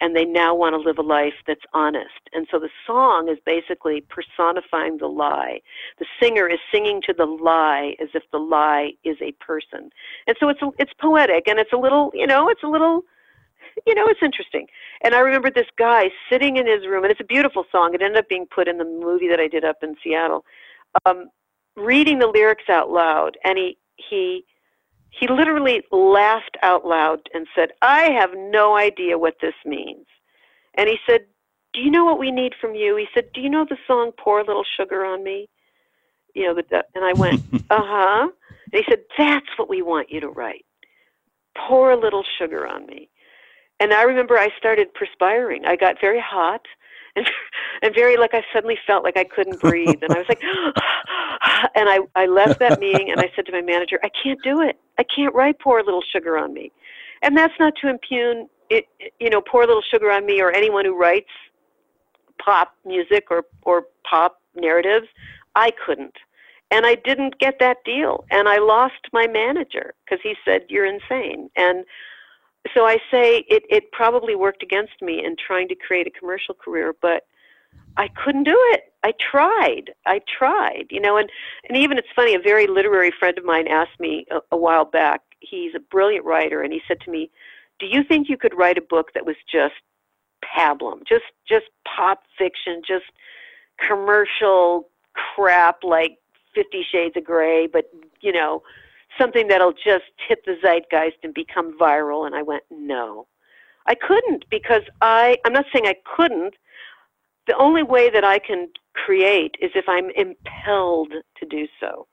and 0.00 0.14
they 0.14 0.24
now 0.24 0.54
want 0.54 0.74
to 0.74 0.78
live 0.78 0.98
a 0.98 1.02
life 1.02 1.34
that's 1.46 1.64
honest. 1.72 2.28
And 2.34 2.46
so 2.50 2.58
the 2.58 2.68
song 2.86 3.28
is 3.30 3.38
basically 3.46 4.02
personifying 4.02 4.98
the 4.98 5.06
lie. 5.06 5.60
The 5.98 6.06
singer 6.20 6.48
is 6.48 6.58
singing 6.70 7.00
to 7.06 7.14
the 7.14 7.24
lie 7.24 7.94
as 8.00 8.08
if 8.12 8.22
the 8.30 8.38
lie 8.38 8.92
is 9.04 9.16
a 9.22 9.32
person. 9.32 9.90
And 10.26 10.36
so 10.38 10.50
it's 10.50 10.60
a, 10.60 10.68
it's 10.78 10.92
poetic 11.00 11.48
and 11.48 11.58
it's 11.58 11.72
a 11.72 11.78
little, 11.78 12.10
you 12.14 12.26
know, 12.26 12.48
it's 12.48 12.62
a 12.62 12.68
little 12.68 13.02
you 13.86 13.94
know, 13.94 14.06
it's 14.06 14.22
interesting. 14.22 14.66
And 15.02 15.14
I 15.14 15.18
remember 15.18 15.50
this 15.50 15.66
guy 15.78 16.10
sitting 16.30 16.56
in 16.56 16.66
his 16.66 16.86
room, 16.86 17.04
and 17.04 17.10
it's 17.10 17.20
a 17.20 17.24
beautiful 17.24 17.66
song. 17.70 17.92
It 17.92 18.00
ended 18.00 18.18
up 18.18 18.28
being 18.28 18.46
put 18.46 18.68
in 18.68 18.78
the 18.78 18.84
movie 18.84 19.28
that 19.28 19.38
I 19.38 19.48
did 19.48 19.64
up 19.64 19.76
in 19.82 19.96
Seattle. 20.02 20.46
Um, 21.04 21.28
reading 21.76 22.18
the 22.18 22.26
lyrics 22.26 22.70
out 22.70 22.90
loud, 22.90 23.36
and 23.44 23.58
he 23.58 23.76
he 23.96 24.44
he 25.10 25.28
literally 25.28 25.82
laughed 25.90 26.58
out 26.62 26.86
loud 26.86 27.20
and 27.32 27.46
said, 27.54 27.72
"I 27.80 28.10
have 28.12 28.30
no 28.34 28.76
idea 28.76 29.18
what 29.18 29.36
this 29.40 29.54
means." 29.64 30.06
And 30.74 30.88
he 30.88 30.98
said, 31.08 31.26
"Do 31.72 31.80
you 31.80 31.90
know 31.90 32.04
what 32.04 32.18
we 32.18 32.30
need 32.30 32.54
from 32.60 32.74
you?" 32.74 32.96
He 32.96 33.08
said, 33.14 33.32
"Do 33.32 33.40
you 33.40 33.48
know 33.48 33.64
the 33.64 33.78
song 33.86 34.12
Pour 34.18 34.40
a 34.40 34.44
Little 34.44 34.64
Sugar 34.76 35.04
on 35.04 35.24
Me?" 35.24 35.48
You 36.34 36.46
know, 36.46 36.54
the, 36.54 36.84
and 36.94 37.04
I 37.04 37.12
went, 37.14 37.42
"Uh-huh." 37.70 38.28
And 38.72 38.84
he 38.84 38.84
said, 38.88 39.04
"That's 39.16 39.58
what 39.58 39.68
we 39.68 39.82
want 39.82 40.10
you 40.10 40.20
to 40.20 40.28
write. 40.28 40.66
Pour 41.56 41.90
a 41.90 41.96
little 41.96 42.24
sugar 42.38 42.66
on 42.66 42.86
me." 42.86 43.08
And 43.80 43.92
I 43.92 44.02
remember 44.02 44.38
I 44.38 44.48
started 44.58 44.92
perspiring. 44.94 45.66
I 45.66 45.76
got 45.76 46.00
very 46.00 46.20
hot 46.20 46.62
and 47.16 47.26
and 47.82 47.94
very 47.94 48.16
like 48.16 48.34
I 48.34 48.42
suddenly 48.52 48.78
felt 48.86 49.02
like 49.02 49.16
I 49.16 49.24
couldn't 49.24 49.60
breathe, 49.60 50.02
and 50.02 50.12
I 50.12 50.18
was 50.18 50.28
like, 50.28 50.40
and 51.74 51.88
I 51.88 52.00
I 52.14 52.26
left 52.26 52.58
that 52.60 52.80
meeting 52.86 53.10
and 53.10 53.20
I 53.20 53.30
said 53.34 53.46
to 53.46 53.52
my 53.52 53.62
manager, 53.62 53.98
I 54.02 54.10
can't 54.22 54.42
do 54.42 54.60
it. 54.60 54.78
I 54.98 55.02
can't 55.04 55.34
write 55.34 55.58
"Pour 55.58 55.78
a 55.78 55.84
Little 55.84 56.02
Sugar 56.12 56.38
on 56.38 56.52
Me," 56.54 56.72
and 57.22 57.36
that's 57.36 57.54
not 57.58 57.74
to 57.82 57.88
impugn 57.88 58.48
it. 58.70 58.86
You 59.20 59.30
know, 59.30 59.40
"Pour 59.40 59.62
a 59.62 59.66
Little 59.66 59.84
Sugar 59.90 60.10
on 60.10 60.26
Me" 60.26 60.40
or 60.40 60.52
anyone 60.52 60.84
who 60.84 60.96
writes 60.98 61.30
pop 62.44 62.74
music 62.84 63.26
or 63.30 63.44
or 63.62 63.86
pop 64.08 64.40
narratives. 64.54 65.06
I 65.54 65.72
couldn't. 65.84 66.14
And 66.70 66.84
I 66.84 66.96
didn't 66.96 67.38
get 67.38 67.58
that 67.60 67.78
deal. 67.84 68.24
And 68.30 68.48
I 68.48 68.58
lost 68.58 69.00
my 69.12 69.26
manager 69.26 69.94
because 70.04 70.20
he 70.22 70.34
said, 70.44 70.62
You're 70.68 70.86
insane. 70.86 71.48
And 71.56 71.84
so 72.74 72.84
I 72.84 72.98
say 73.10 73.44
it, 73.48 73.62
it 73.70 73.92
probably 73.92 74.34
worked 74.34 74.62
against 74.62 75.00
me 75.00 75.24
in 75.24 75.36
trying 75.36 75.68
to 75.68 75.76
create 75.76 76.06
a 76.06 76.18
commercial 76.18 76.54
career, 76.54 76.94
but 77.00 77.24
I 77.96 78.08
couldn't 78.08 78.44
do 78.44 78.56
it. 78.72 78.92
I 79.02 79.12
tried. 79.20 79.92
I 80.04 80.20
tried, 80.38 80.86
you 80.90 81.00
know, 81.00 81.16
and, 81.16 81.30
and 81.68 81.76
even 81.78 81.96
it's 81.98 82.08
funny, 82.14 82.34
a 82.34 82.40
very 82.40 82.66
literary 82.66 83.12
friend 83.16 83.38
of 83.38 83.44
mine 83.44 83.68
asked 83.68 83.98
me 84.00 84.26
a, 84.30 84.40
a 84.50 84.56
while 84.56 84.84
back, 84.84 85.22
he's 85.40 85.74
a 85.74 85.80
brilliant 85.80 86.24
writer, 86.24 86.62
and 86.62 86.72
he 86.72 86.80
said 86.88 87.00
to 87.02 87.10
me, 87.10 87.30
Do 87.78 87.86
you 87.86 88.02
think 88.02 88.28
you 88.28 88.36
could 88.36 88.56
write 88.56 88.78
a 88.78 88.82
book 88.82 89.12
that 89.14 89.24
was 89.24 89.36
just 89.50 89.74
pablum, 90.44 91.06
just 91.08 91.24
just 91.48 91.66
pop 91.84 92.22
fiction, 92.36 92.82
just 92.86 93.04
commercial 93.86 94.88
crap 95.34 95.78
like 95.82 96.18
Fifty 96.54 96.84
Shades 96.90 97.16
of 97.16 97.24
Grey, 97.24 97.66
but 97.66 97.90
you 98.20 98.32
know, 98.32 98.62
something 99.18 99.48
that'll 99.48 99.72
just 99.72 100.04
hit 100.28 100.44
the 100.44 100.56
zeitgeist 100.62 101.18
and 101.22 101.34
become 101.34 101.76
viral. 101.78 102.26
And 102.26 102.34
I 102.34 102.42
went, 102.42 102.64
no, 102.70 103.26
I 103.86 103.94
couldn't 103.94 104.44
because 104.50 104.82
I, 105.00 105.38
I'm 105.44 105.52
not 105.52 105.66
saying 105.72 105.86
I 105.86 105.96
couldn't. 106.16 106.54
The 107.46 107.56
only 107.56 107.82
way 107.82 108.10
that 108.10 108.24
I 108.24 108.38
can 108.38 108.68
create 108.94 109.54
is 109.60 109.70
if 109.74 109.88
I'm 109.88 110.10
impelled 110.10 111.12
to 111.38 111.46
do 111.46 111.66
so. 111.80 112.06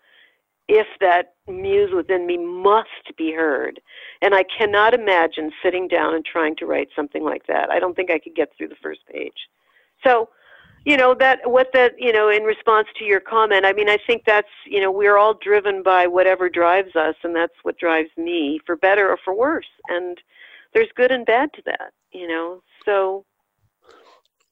If 0.68 0.88
that 1.02 1.34
muse 1.48 1.92
within 1.94 2.26
me 2.26 2.38
must 2.38 3.18
be 3.18 3.34
heard. 3.34 3.82
And 4.22 4.34
I 4.34 4.44
cannot 4.58 4.94
imagine 4.94 5.52
sitting 5.62 5.88
down 5.88 6.16
and 6.16 6.24
trying 6.24 6.56
to 6.58 6.66
write 6.66 6.90
something 6.96 7.24
like 7.24 7.48
that. 7.48 7.70
I 7.70 7.80
don't 7.80 7.96
think 7.96 8.10
I 8.10 8.20
could 8.20 8.36
get 8.36 8.50
through 8.58 8.70
the 8.70 8.76
first 8.82 9.02
page. 9.12 9.50
So 10.04 10.30
you 10.86 10.98
know 10.98 11.14
that 11.14 11.40
what 11.50 11.70
that 11.74 11.94
you 11.98 12.12
know 12.12 12.30
in 12.30 12.44
response 12.44 12.88
to 12.98 13.06
your 13.06 13.20
comment 13.20 13.66
i 13.66 13.74
mean 13.74 13.90
i 13.90 13.98
think 14.06 14.24
that's 14.26 14.50
you 14.66 14.82
know 14.82 14.92
we're 14.92 15.18
all 15.18 15.34
driven 15.34 15.82
by 15.82 16.08
whatever 16.08 16.50
drives 16.50 16.96
us 16.96 17.16
and 17.24 17.36
that's 17.36 17.54
what 17.64 17.78
drives 17.78 18.10
me 18.18 18.60
for 18.66 18.76
better 18.76 19.10
or 19.10 19.18
for 19.24 19.34
worse 19.34 19.70
and 19.88 20.18
there's 20.74 20.90
good 20.96 21.12
and 21.12 21.26
bad 21.26 21.52
to 21.54 21.62
that 21.66 21.94
you 22.12 22.28
know 22.28 22.62
so 22.86 23.26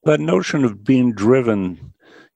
that 0.04 0.20
notion 0.20 0.64
of 0.64 0.84
being 0.84 1.14
driven 1.14 1.94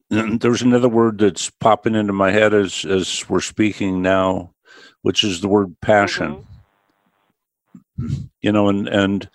there's 0.10 0.62
another 0.62 0.88
word 0.88 1.18
that's 1.18 1.50
popping 1.50 1.96
into 1.96 2.14
my 2.14 2.32
head 2.32 2.54
as 2.54 2.86
as 2.86 3.28
we're 3.28 3.40
speaking 3.40 4.02
now 4.02 4.54
which 5.02 5.24
is 5.24 5.42
the 5.42 5.48
word 5.48 5.76
passion 5.82 6.46
mm-hmm. 8.00 8.24
you 8.42 8.52
know 8.52 8.70
and 8.70 8.88
and 8.88 9.30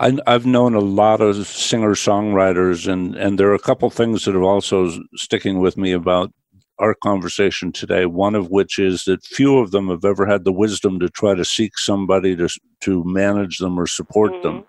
I, 0.00 0.18
have 0.26 0.46
known 0.46 0.74
a 0.74 0.80
lot 0.80 1.20
of 1.20 1.46
singer 1.46 1.90
songwriters, 1.90 2.90
and 2.90 3.14
and 3.16 3.38
there 3.38 3.50
are 3.50 3.54
a 3.54 3.58
couple 3.58 3.90
things 3.90 4.24
that 4.24 4.34
are 4.34 4.42
also 4.42 4.90
sticking 5.14 5.60
with 5.60 5.76
me 5.76 5.92
about 5.92 6.32
our 6.78 6.94
conversation 6.94 7.70
today. 7.70 8.06
One 8.06 8.34
of 8.34 8.48
which 8.48 8.78
is 8.78 9.04
that 9.04 9.22
few 9.22 9.58
of 9.58 9.72
them 9.72 9.88
have 9.88 10.06
ever 10.06 10.24
had 10.24 10.44
the 10.44 10.52
wisdom 10.52 10.98
to 11.00 11.10
try 11.10 11.34
to 11.34 11.44
seek 11.44 11.76
somebody 11.76 12.34
to 12.36 12.48
to 12.80 13.04
manage 13.04 13.58
them 13.58 13.78
or 13.78 13.86
support 13.86 14.32
mm-hmm. 14.32 14.42
them. 14.42 14.64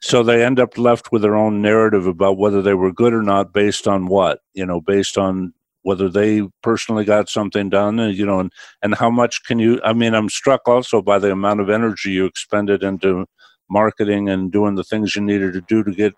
So 0.00 0.22
they 0.22 0.44
end 0.44 0.60
up 0.60 0.78
left 0.78 1.10
with 1.10 1.22
their 1.22 1.36
own 1.36 1.60
narrative 1.60 2.06
about 2.06 2.38
whether 2.38 2.62
they 2.62 2.74
were 2.74 2.92
good 2.92 3.12
or 3.12 3.22
not, 3.22 3.52
based 3.52 3.88
on 3.88 4.06
what 4.06 4.40
you 4.54 4.64
know, 4.64 4.80
based 4.80 5.18
on 5.18 5.52
whether 5.82 6.08
they 6.08 6.42
personally 6.62 7.04
got 7.04 7.28
something 7.28 7.70
done, 7.70 7.98
you 7.98 8.26
know, 8.26 8.40
and, 8.40 8.52
and 8.82 8.94
how 8.94 9.10
much 9.10 9.44
can 9.44 9.58
you? 9.58 9.80
I 9.82 9.92
mean, 9.92 10.14
I'm 10.14 10.28
struck 10.28 10.68
also 10.68 11.00
by 11.00 11.18
the 11.18 11.32
amount 11.32 11.60
of 11.60 11.70
energy 11.70 12.10
you 12.10 12.26
expended 12.26 12.82
into 12.82 13.26
marketing 13.70 14.28
and 14.28 14.50
doing 14.52 14.74
the 14.74 14.84
things 14.84 15.14
you 15.14 15.22
needed 15.22 15.52
to 15.52 15.60
do 15.62 15.82
to 15.84 15.92
get 15.92 16.14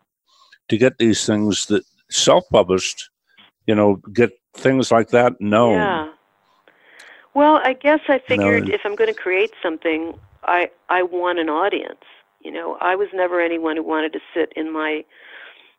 to 0.68 0.78
get 0.78 0.98
these 0.98 1.26
things 1.26 1.66
that 1.66 1.84
self-published 2.10 3.10
you 3.66 3.74
know 3.74 3.96
get 4.12 4.30
things 4.54 4.90
like 4.90 5.08
that 5.08 5.40
known 5.40 5.74
yeah 5.74 6.12
well 7.34 7.60
i 7.64 7.72
guess 7.72 8.00
i 8.08 8.18
figured 8.18 8.68
if 8.68 8.80
i'm 8.84 8.94
going 8.94 9.12
to 9.12 9.20
create 9.20 9.52
something 9.62 10.18
i 10.44 10.68
i 10.88 11.02
want 11.02 11.38
an 11.38 11.48
audience 11.48 12.04
you 12.40 12.50
know 12.50 12.76
i 12.80 12.94
was 12.94 13.08
never 13.14 13.40
anyone 13.40 13.76
who 13.76 13.82
wanted 13.82 14.12
to 14.12 14.20
sit 14.34 14.52
in 14.56 14.72
my 14.72 15.04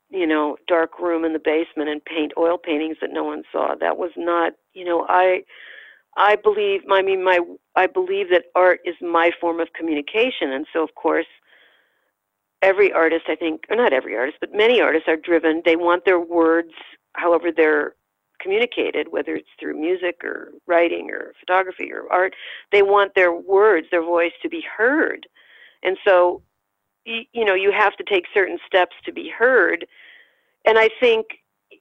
you 0.09 0.27
know 0.27 0.57
dark 0.67 0.99
room 0.99 1.25
in 1.25 1.33
the 1.33 1.39
basement 1.39 1.89
and 1.89 2.03
paint 2.05 2.31
oil 2.37 2.57
paintings 2.57 2.97
that 3.01 3.11
no 3.11 3.23
one 3.23 3.43
saw 3.51 3.75
that 3.79 3.97
was 3.97 4.11
not 4.17 4.53
you 4.73 4.85
know 4.85 5.05
i 5.09 5.41
i 6.17 6.35
believe 6.35 6.81
i 6.91 7.01
mean 7.01 7.23
my 7.23 7.39
i 7.75 7.87
believe 7.87 8.29
that 8.29 8.45
art 8.55 8.79
is 8.85 8.95
my 9.01 9.31
form 9.39 9.59
of 9.59 9.67
communication 9.73 10.51
and 10.51 10.65
so 10.73 10.83
of 10.83 10.95
course 10.95 11.27
every 12.61 12.91
artist, 12.93 13.25
I 13.27 13.35
think, 13.35 13.63
or 13.69 13.75
not 13.75 13.93
every 13.93 14.15
artist, 14.15 14.37
but 14.39 14.53
many 14.53 14.81
artists 14.81 15.07
are 15.07 15.17
driven. 15.17 15.61
They 15.65 15.75
want 15.75 16.05
their 16.05 16.19
words, 16.19 16.71
however 17.13 17.51
they're 17.55 17.95
communicated, 18.39 19.07
whether 19.11 19.35
it's 19.35 19.49
through 19.59 19.79
music 19.79 20.21
or 20.23 20.51
writing 20.67 21.09
or 21.11 21.33
photography 21.39 21.91
or 21.91 22.11
art, 22.11 22.33
they 22.71 22.81
want 22.81 23.13
their 23.15 23.33
words, 23.33 23.87
their 23.91 24.03
voice 24.03 24.31
to 24.41 24.49
be 24.49 24.63
heard. 24.77 25.27
And 25.83 25.97
so, 26.05 26.41
you, 27.05 27.21
you 27.33 27.45
know, 27.45 27.53
you 27.53 27.71
have 27.71 27.95
to 27.97 28.03
take 28.03 28.25
certain 28.33 28.59
steps 28.65 28.95
to 29.05 29.11
be 29.11 29.29
heard. 29.29 29.85
And 30.65 30.77
I 30.77 30.89
think, 30.99 31.27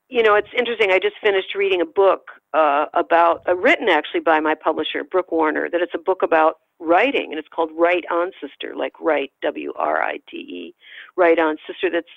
you 0.09 0.23
know, 0.23 0.35
it's 0.35 0.49
interesting. 0.57 0.91
I 0.91 0.99
just 0.99 1.17
finished 1.23 1.55
reading 1.55 1.81
a 1.81 1.87
book 1.87 2.31
uh, 2.55 2.87
about, 2.95 3.43
uh, 3.49 3.57
written 3.57 3.89
actually 3.89 4.21
by 4.21 4.41
my 4.41 4.55
publisher, 4.55 5.05
Brooke 5.05 5.33
Warner, 5.33 5.69
that 5.71 5.81
it's 5.81 5.95
a 5.95 5.99
book 5.99 6.23
about 6.23 6.57
writing, 6.81 7.31
and 7.31 7.39
it's 7.39 7.49
called 7.49 7.71
Write 7.77 8.05
On 8.11 8.33
Sister, 8.41 8.75
like 8.75 8.95
write 9.01 9.33
W 9.43 9.73
R 9.77 10.03
I 10.03 10.19
T 10.29 10.37
E, 10.37 10.75
Write 11.17 11.39
On 11.39 11.57
Sister. 11.67 11.91
That's 11.91 12.09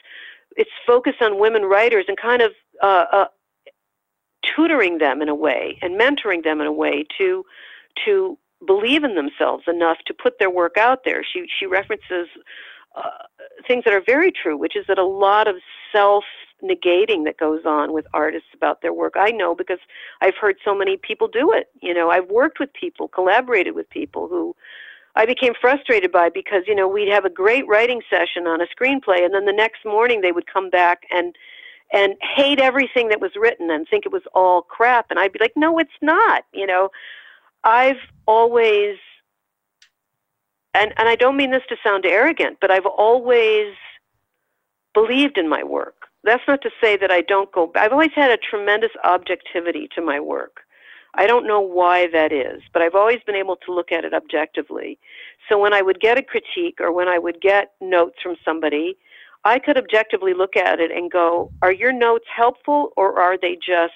it's 0.56 0.72
focused 0.88 1.22
on 1.22 1.40
women 1.40 1.64
writers 1.64 2.06
and 2.08 2.18
kind 2.18 2.42
of 2.42 2.52
uh, 2.82 3.06
uh, 3.12 3.26
tutoring 4.56 5.00
them 5.00 5.22
in 5.22 5.30
a 5.30 5.36
way 5.36 5.78
and 5.82 6.00
mentoring 6.00 6.44
them 6.44 6.62
in 6.62 6.68
a 6.68 6.72
way 6.72 7.06
to 7.18 7.44
to 8.06 8.38
believe 8.66 9.04
in 9.04 9.16
themselves 9.16 9.66
enough 9.68 9.98
to 10.08 10.14
put 10.14 10.40
their 10.40 10.50
work 10.50 10.78
out 10.78 11.04
there. 11.04 11.24
She 11.24 11.46
she 11.60 11.66
references 11.66 12.28
uh, 12.96 13.10
things 13.68 13.84
that 13.86 13.94
are 13.94 14.04
very 14.06 14.32
true, 14.32 14.58
which 14.58 14.76
is 14.76 14.86
that 14.88 14.98
a 14.98 15.06
lot 15.06 15.48
of 15.48 15.56
self 15.92 16.24
negating 16.64 17.26
that 17.26 17.38
goes 17.38 17.66
on 17.66 17.94
with 17.94 18.06
artists 18.14 18.48
about 18.54 18.82
their 18.82 18.94
work. 18.94 19.14
I 19.18 19.32
know 19.32 19.54
because 19.54 19.80
I've 20.22 20.36
heard 20.40 20.56
so 20.64 20.74
many 20.74 20.98
people 20.98 21.28
do 21.28 21.52
it. 21.52 21.68
You 21.82 21.94
know, 21.94 22.10
I've 22.10 22.30
worked 22.30 22.60
with 22.60 22.72
people, 22.74 23.08
collaborated 23.10 23.76
with 23.76 23.90
people 23.90 24.28
who 24.28 24.56
I 25.16 25.26
became 25.26 25.54
frustrated 25.60 26.12
by 26.12 26.30
because, 26.30 26.64
you 26.66 26.74
know, 26.74 26.88
we'd 26.88 27.12
have 27.12 27.26
a 27.26 27.30
great 27.30 27.68
writing 27.68 28.02
session 28.10 28.48
on 28.48 28.62
a 28.62 28.66
screenplay 28.66 29.24
and 29.26 29.34
then 29.34 29.46
the 29.46 29.54
next 29.54 29.86
morning 29.86 30.22
they 30.22 30.32
would 30.32 30.48
come 30.52 30.70
back 30.70 31.04
and 31.12 31.36
and 31.92 32.16
hate 32.36 32.60
everything 32.60 33.10
that 33.10 33.22
was 33.22 33.32
written 33.36 33.70
and 33.70 33.88
think 33.88 34.04
it 34.06 34.12
was 34.12 34.24
all 34.34 34.64
crap 34.64 35.08
and 35.12 35.20
I'd 35.20 35.32
be 35.32 35.40
like, 35.40 35.54
"No, 35.56 35.78
it's 35.78 35.92
not." 36.02 36.44
You 36.52 36.66
know, 36.66 36.90
I've 37.64 38.00
always 38.26 38.98
and 40.74 40.94
and 40.98 41.10
I 41.10 41.16
don't 41.16 41.38
mean 41.38 41.52
this 41.52 41.64
to 41.70 41.76
sound 41.84 42.06
arrogant, 42.06 42.58
but 42.62 42.72
I've 42.72 42.86
always 42.86 43.74
believed 44.94 45.38
in 45.38 45.50
my 45.50 45.64
work 45.64 46.04
that's 46.24 46.44
not 46.48 46.62
to 46.62 46.70
say 46.82 46.98
that 46.98 47.12
I 47.12 47.22
don't 47.22 47.52
go. 47.52 47.72
I've 47.76 47.92
always 47.92 48.14
had 48.16 48.32
a 48.32 48.38
tremendous 48.38 48.92
objectivity 49.04 49.90
to 49.96 50.02
my 50.02 50.20
work. 50.20 50.62
I 51.16 51.28
don't 51.28 51.46
know 51.46 51.60
why 51.60 52.08
that 52.08 52.32
is, 52.32 52.62
but 52.72 52.82
I've 52.82 52.96
always 52.96 53.20
been 53.26 53.36
able 53.36 53.58
to 53.58 53.74
look 53.74 53.92
at 53.92 54.04
it 54.04 54.14
objectively. 54.14 54.98
So 55.48 55.60
when 55.60 55.74
I 55.74 55.82
would 55.82 56.00
get 56.00 56.18
a 56.18 56.24
critique 56.24 56.80
or 56.80 56.92
when 56.92 57.08
I 57.08 57.20
would 57.20 57.40
get 57.40 57.74
notes 57.82 58.16
from 58.24 58.36
somebody, 58.44 58.98
I 59.44 59.60
could 59.60 59.78
objectively 59.78 60.34
look 60.34 60.56
at 60.56 60.80
it 60.80 60.92
and 60.92 61.12
go, 61.12 61.52
are 61.62 61.74
your 61.74 61.92
notes 61.92 62.26
helpful 62.36 62.94
or 62.98 63.20
are 63.20 63.38
they 63.38 63.56
just 63.56 63.94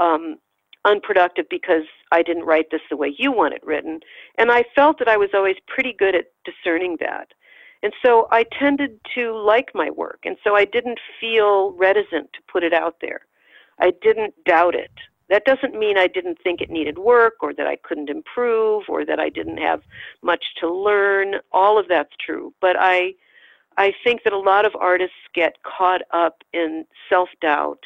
um, 0.00 0.38
unproductive 0.84 1.46
because 1.48 1.84
I 2.10 2.22
didn't 2.22 2.44
write 2.44 2.70
this 2.70 2.80
the 2.90 2.96
way 2.96 3.14
you 3.16 3.32
want 3.32 3.54
it 3.54 3.64
written? 3.64 4.00
And 4.38 4.50
I 4.50 4.64
felt 4.74 4.98
that 4.98 5.08
I 5.08 5.16
was 5.16 5.30
always 5.34 5.56
pretty 5.66 5.92
good 5.92 6.14
at 6.14 6.26
discerning 6.44 6.96
that. 7.00 7.28
And 7.82 7.92
so 8.04 8.28
I 8.30 8.44
tended 8.44 9.00
to 9.16 9.36
like 9.36 9.70
my 9.74 9.90
work, 9.90 10.20
and 10.24 10.36
so 10.44 10.54
I 10.54 10.64
didn't 10.64 11.00
feel 11.20 11.72
reticent 11.72 12.32
to 12.32 12.40
put 12.50 12.62
it 12.62 12.72
out 12.72 12.96
there. 13.00 13.22
I 13.80 13.92
didn't 14.02 14.34
doubt 14.44 14.76
it. 14.76 14.92
That 15.28 15.44
doesn't 15.44 15.78
mean 15.78 15.98
I 15.98 16.06
didn't 16.06 16.38
think 16.44 16.60
it 16.60 16.70
needed 16.70 16.98
work 16.98 17.36
or 17.40 17.54
that 17.54 17.66
I 17.66 17.76
couldn't 17.76 18.10
improve 18.10 18.84
or 18.88 19.04
that 19.04 19.18
I 19.18 19.30
didn't 19.30 19.56
have 19.56 19.82
much 20.22 20.44
to 20.60 20.72
learn. 20.72 21.36
All 21.52 21.78
of 21.78 21.88
that's 21.88 22.12
true. 22.24 22.52
But 22.60 22.76
I 22.78 23.14
I 23.78 23.94
think 24.04 24.24
that 24.24 24.34
a 24.34 24.38
lot 24.38 24.66
of 24.66 24.76
artists 24.78 25.16
get 25.34 25.56
caught 25.62 26.02
up 26.10 26.42
in 26.52 26.84
self-doubt 27.08 27.78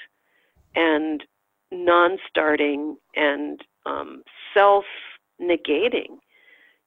and 0.74 1.22
non-starting 1.72 2.96
and 3.14 3.62
um, 3.84 4.22
self-negating. 4.54 6.18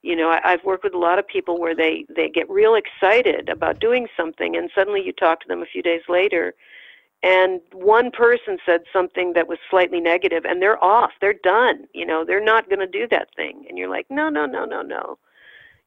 You 0.02 0.16
know 0.16 0.30
I, 0.30 0.40
i've 0.46 0.64
worked 0.64 0.86
with 0.86 0.94
a 0.94 0.98
lot 0.98 1.20
of 1.20 1.28
people 1.28 1.60
where 1.60 1.76
they 1.76 2.06
they 2.16 2.30
get 2.30 2.50
real 2.50 2.76
excited 2.76 3.50
about 3.50 3.82
doing 3.82 4.08
something 4.16 4.56
and 4.56 4.72
suddenly 4.74 5.04
you 5.06 5.12
talk 5.12 5.42
to 5.42 5.48
them 5.50 5.62
a 5.62 5.66
few 5.66 5.82
days 5.82 6.04
later 6.08 6.54
and 7.22 7.60
one 7.74 8.10
person 8.10 8.60
said 8.66 8.84
something 8.94 9.34
that 9.34 9.50
was 9.50 9.58
slightly 9.70 10.00
negative 10.00 10.46
and 10.46 10.62
they're 10.62 10.82
off 10.82 11.12
they're 11.20 11.34
done 11.44 11.86
you 11.94 12.06
know 12.06 12.24
they're 12.24 12.40
not 12.44 12.70
going 12.70 12.80
to 12.80 12.88
do 12.88 13.08
that 13.10 13.28
thing. 13.36 13.66
And 13.68 13.78
you're 13.78 13.90
like 13.90 14.08
no 14.10 14.30
no 14.30 14.46
no 14.46 14.64
no 14.66 14.82
no. 14.82 15.18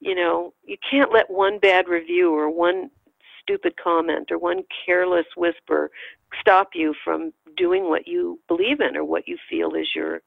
You 0.01 0.15
know 0.15 0.53
you 0.65 0.77
can't 0.91 1.13
let 1.13 1.31
one 1.31 1.59
bad 1.59 1.89
review 1.89 2.33
or 2.35 2.51
one 2.51 2.91
stupid 3.41 3.75
comment 3.83 4.31
or 4.31 4.39
one 4.39 4.63
careless 4.85 5.27
whisper 5.37 5.91
stop 6.41 6.71
you 6.75 6.95
from 7.05 7.33
doing 7.57 7.89
what 7.89 8.07
you 8.07 8.39
believe 8.49 8.81
in 8.81 8.97
or 8.97 9.05
what 9.05 9.29
you 9.29 9.37
feel 9.49 9.75
is 9.75 9.95
your 9.95 10.21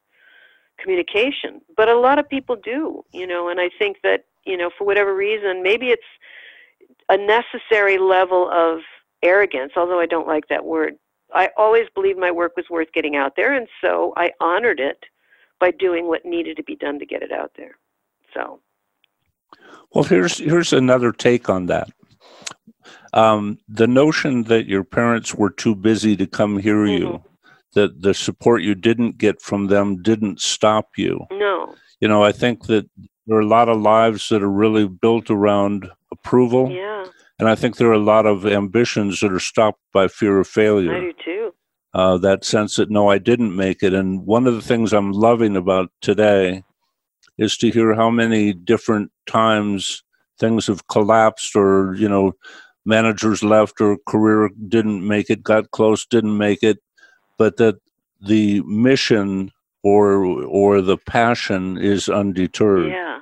communication. 0.78 1.60
But 1.76 1.88
a 1.88 1.98
lot 1.98 2.18
of 2.18 2.28
people 2.28 2.56
do, 2.56 3.04
you 3.12 3.26
know, 3.26 3.48
and 3.48 3.60
I 3.60 3.70
think 3.78 3.98
that, 4.02 4.24
you 4.44 4.56
know, 4.56 4.70
for 4.76 4.84
whatever 4.84 5.14
reason, 5.14 5.62
maybe 5.62 5.88
it's 5.88 6.02
a 7.08 7.16
necessary 7.16 7.98
level 7.98 8.50
of 8.50 8.80
arrogance, 9.22 9.72
although 9.76 10.00
I 10.00 10.06
don't 10.06 10.26
like 10.26 10.48
that 10.48 10.64
word. 10.64 10.94
I 11.34 11.50
always 11.56 11.86
believed 11.94 12.18
my 12.18 12.30
work 12.30 12.56
was 12.56 12.66
worth 12.70 12.92
getting 12.92 13.16
out 13.16 13.34
there, 13.36 13.52
and 13.54 13.66
so 13.80 14.12
I 14.16 14.30
honored 14.40 14.80
it 14.80 15.04
by 15.58 15.72
doing 15.72 16.06
what 16.06 16.24
needed 16.24 16.56
to 16.56 16.62
be 16.62 16.76
done 16.76 16.98
to 16.98 17.06
get 17.06 17.22
it 17.22 17.32
out 17.32 17.52
there. 17.56 17.78
So, 18.32 18.60
well, 19.92 20.04
here's 20.04 20.38
here's 20.38 20.72
another 20.72 21.10
take 21.10 21.48
on 21.48 21.66
that. 21.66 21.90
Um, 23.16 23.58
the 23.66 23.86
notion 23.86 24.44
that 24.44 24.66
your 24.66 24.84
parents 24.84 25.34
were 25.34 25.50
too 25.50 25.74
busy 25.74 26.16
to 26.16 26.26
come 26.26 26.58
hear 26.58 26.84
mm-hmm. 26.84 27.02
you 27.02 27.24
that 27.74 28.02
the 28.02 28.12
support 28.12 28.62
you 28.62 28.74
didn't 28.74 29.18
get 29.18 29.40
from 29.40 29.68
them 29.68 30.02
didn't 30.02 30.40
stop 30.40 30.90
you. 30.96 31.26
No. 31.32 31.74
You 32.00 32.08
know, 32.08 32.22
I 32.22 32.32
think 32.32 32.66
that 32.66 32.88
there 33.26 33.38
are 33.38 33.40
a 33.40 33.46
lot 33.46 33.68
of 33.68 33.80
lives 33.80 34.28
that 34.28 34.42
are 34.42 34.50
really 34.50 34.86
built 34.86 35.30
around 35.30 35.90
approval. 36.12 36.70
Yeah. 36.70 37.06
And 37.38 37.48
I 37.48 37.54
think 37.54 37.76
there 37.76 37.88
are 37.88 37.92
a 37.92 37.98
lot 37.98 38.26
of 38.26 38.46
ambitions 38.46 39.20
that 39.20 39.32
are 39.32 39.40
stopped 39.40 39.80
by 39.92 40.08
fear 40.08 40.38
of 40.38 40.46
failure. 40.46 40.94
I 40.94 41.00
do 41.00 41.12
too. 41.24 41.54
Uh, 41.94 42.18
that 42.18 42.44
sense 42.44 42.76
that 42.76 42.90
no, 42.90 43.08
I 43.08 43.16
didn't 43.16 43.56
make 43.56 43.82
it. 43.82 43.94
And 43.94 44.26
one 44.26 44.46
of 44.46 44.54
the 44.54 44.62
things 44.62 44.92
I'm 44.92 45.12
loving 45.12 45.56
about 45.56 45.90
today 46.02 46.64
is 47.38 47.56
to 47.58 47.70
hear 47.70 47.94
how 47.94 48.10
many 48.10 48.52
different 48.52 49.10
times 49.26 50.02
things 50.38 50.66
have 50.66 50.86
collapsed 50.88 51.56
or, 51.56 51.94
you 51.94 52.08
know, 52.08 52.32
managers 52.86 53.42
left 53.42 53.80
or 53.80 53.98
career 54.06 54.50
didn't 54.68 55.06
make 55.06 55.28
it, 55.28 55.42
got 55.42 55.70
close, 55.70 56.06
didn't 56.06 56.36
make 56.36 56.62
it 56.62 56.78
but 57.38 57.56
that 57.56 57.78
the 58.20 58.60
mission 58.62 59.52
or 59.82 60.24
or 60.44 60.80
the 60.80 60.96
passion 60.96 61.78
is 61.78 62.08
undeterred. 62.08 62.90
Yeah. 62.90 63.20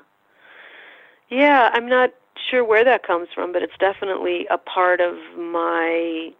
Yeah, 1.31 1.70
I'm 1.73 1.89
not 1.89 2.11
sure 2.51 2.65
where 2.65 2.85
that 2.85 3.05
comes 3.05 3.28
from, 3.35 3.53
but 3.53 3.62
it's 3.62 3.77
definitely 3.81 4.47
a 4.51 4.59
part 4.59 5.01
of 5.01 5.16
my 5.36 6.31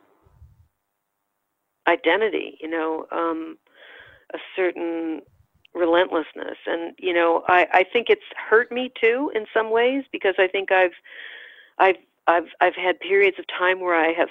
identity, 1.89 2.59
you 2.61 2.69
know, 2.69 3.07
um, 3.11 3.59
a 4.33 4.39
certain 4.55 5.23
relentlessness. 5.75 6.59
And, 6.67 6.95
you 6.99 7.13
know, 7.13 7.43
I, 7.49 7.67
I 7.73 7.85
think 7.93 8.09
it's 8.09 8.23
hurt 8.37 8.71
me 8.71 8.93
too 9.01 9.33
in 9.35 9.47
some 9.53 9.71
ways 9.71 10.05
because 10.13 10.35
I 10.39 10.47
think 10.47 10.71
I've 10.71 10.93
I've 11.79 11.97
I've 12.27 12.49
I've 12.61 12.75
had 12.75 13.01
periods 13.01 13.39
of 13.39 13.47
time 13.47 13.81
where 13.81 13.95
I 13.95 14.13
have 14.13 14.31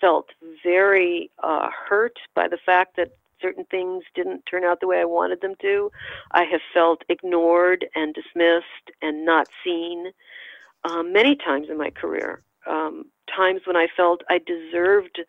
felt 0.00 0.28
very 0.62 1.30
uh, 1.42 1.68
hurt 1.88 2.18
by 2.34 2.48
the 2.48 2.58
fact 2.64 2.96
that 2.96 3.12
certain 3.40 3.64
things 3.70 4.04
didn't 4.14 4.44
turn 4.50 4.64
out 4.64 4.80
the 4.80 4.86
way 4.86 5.00
I 5.00 5.04
wanted 5.04 5.40
them 5.40 5.54
to. 5.60 5.90
I 6.32 6.44
have 6.44 6.60
felt 6.72 7.02
ignored 7.08 7.86
and 7.94 8.14
dismissed 8.14 8.90
and 9.02 9.24
not 9.24 9.48
seen 9.64 10.12
um, 10.84 11.12
many 11.12 11.36
times 11.36 11.68
in 11.70 11.76
my 11.76 11.90
career. 11.90 12.42
Um, 12.66 13.06
times 13.34 13.62
when 13.64 13.76
I 13.76 13.88
felt 13.96 14.22
I 14.28 14.38
deserved 14.38 15.20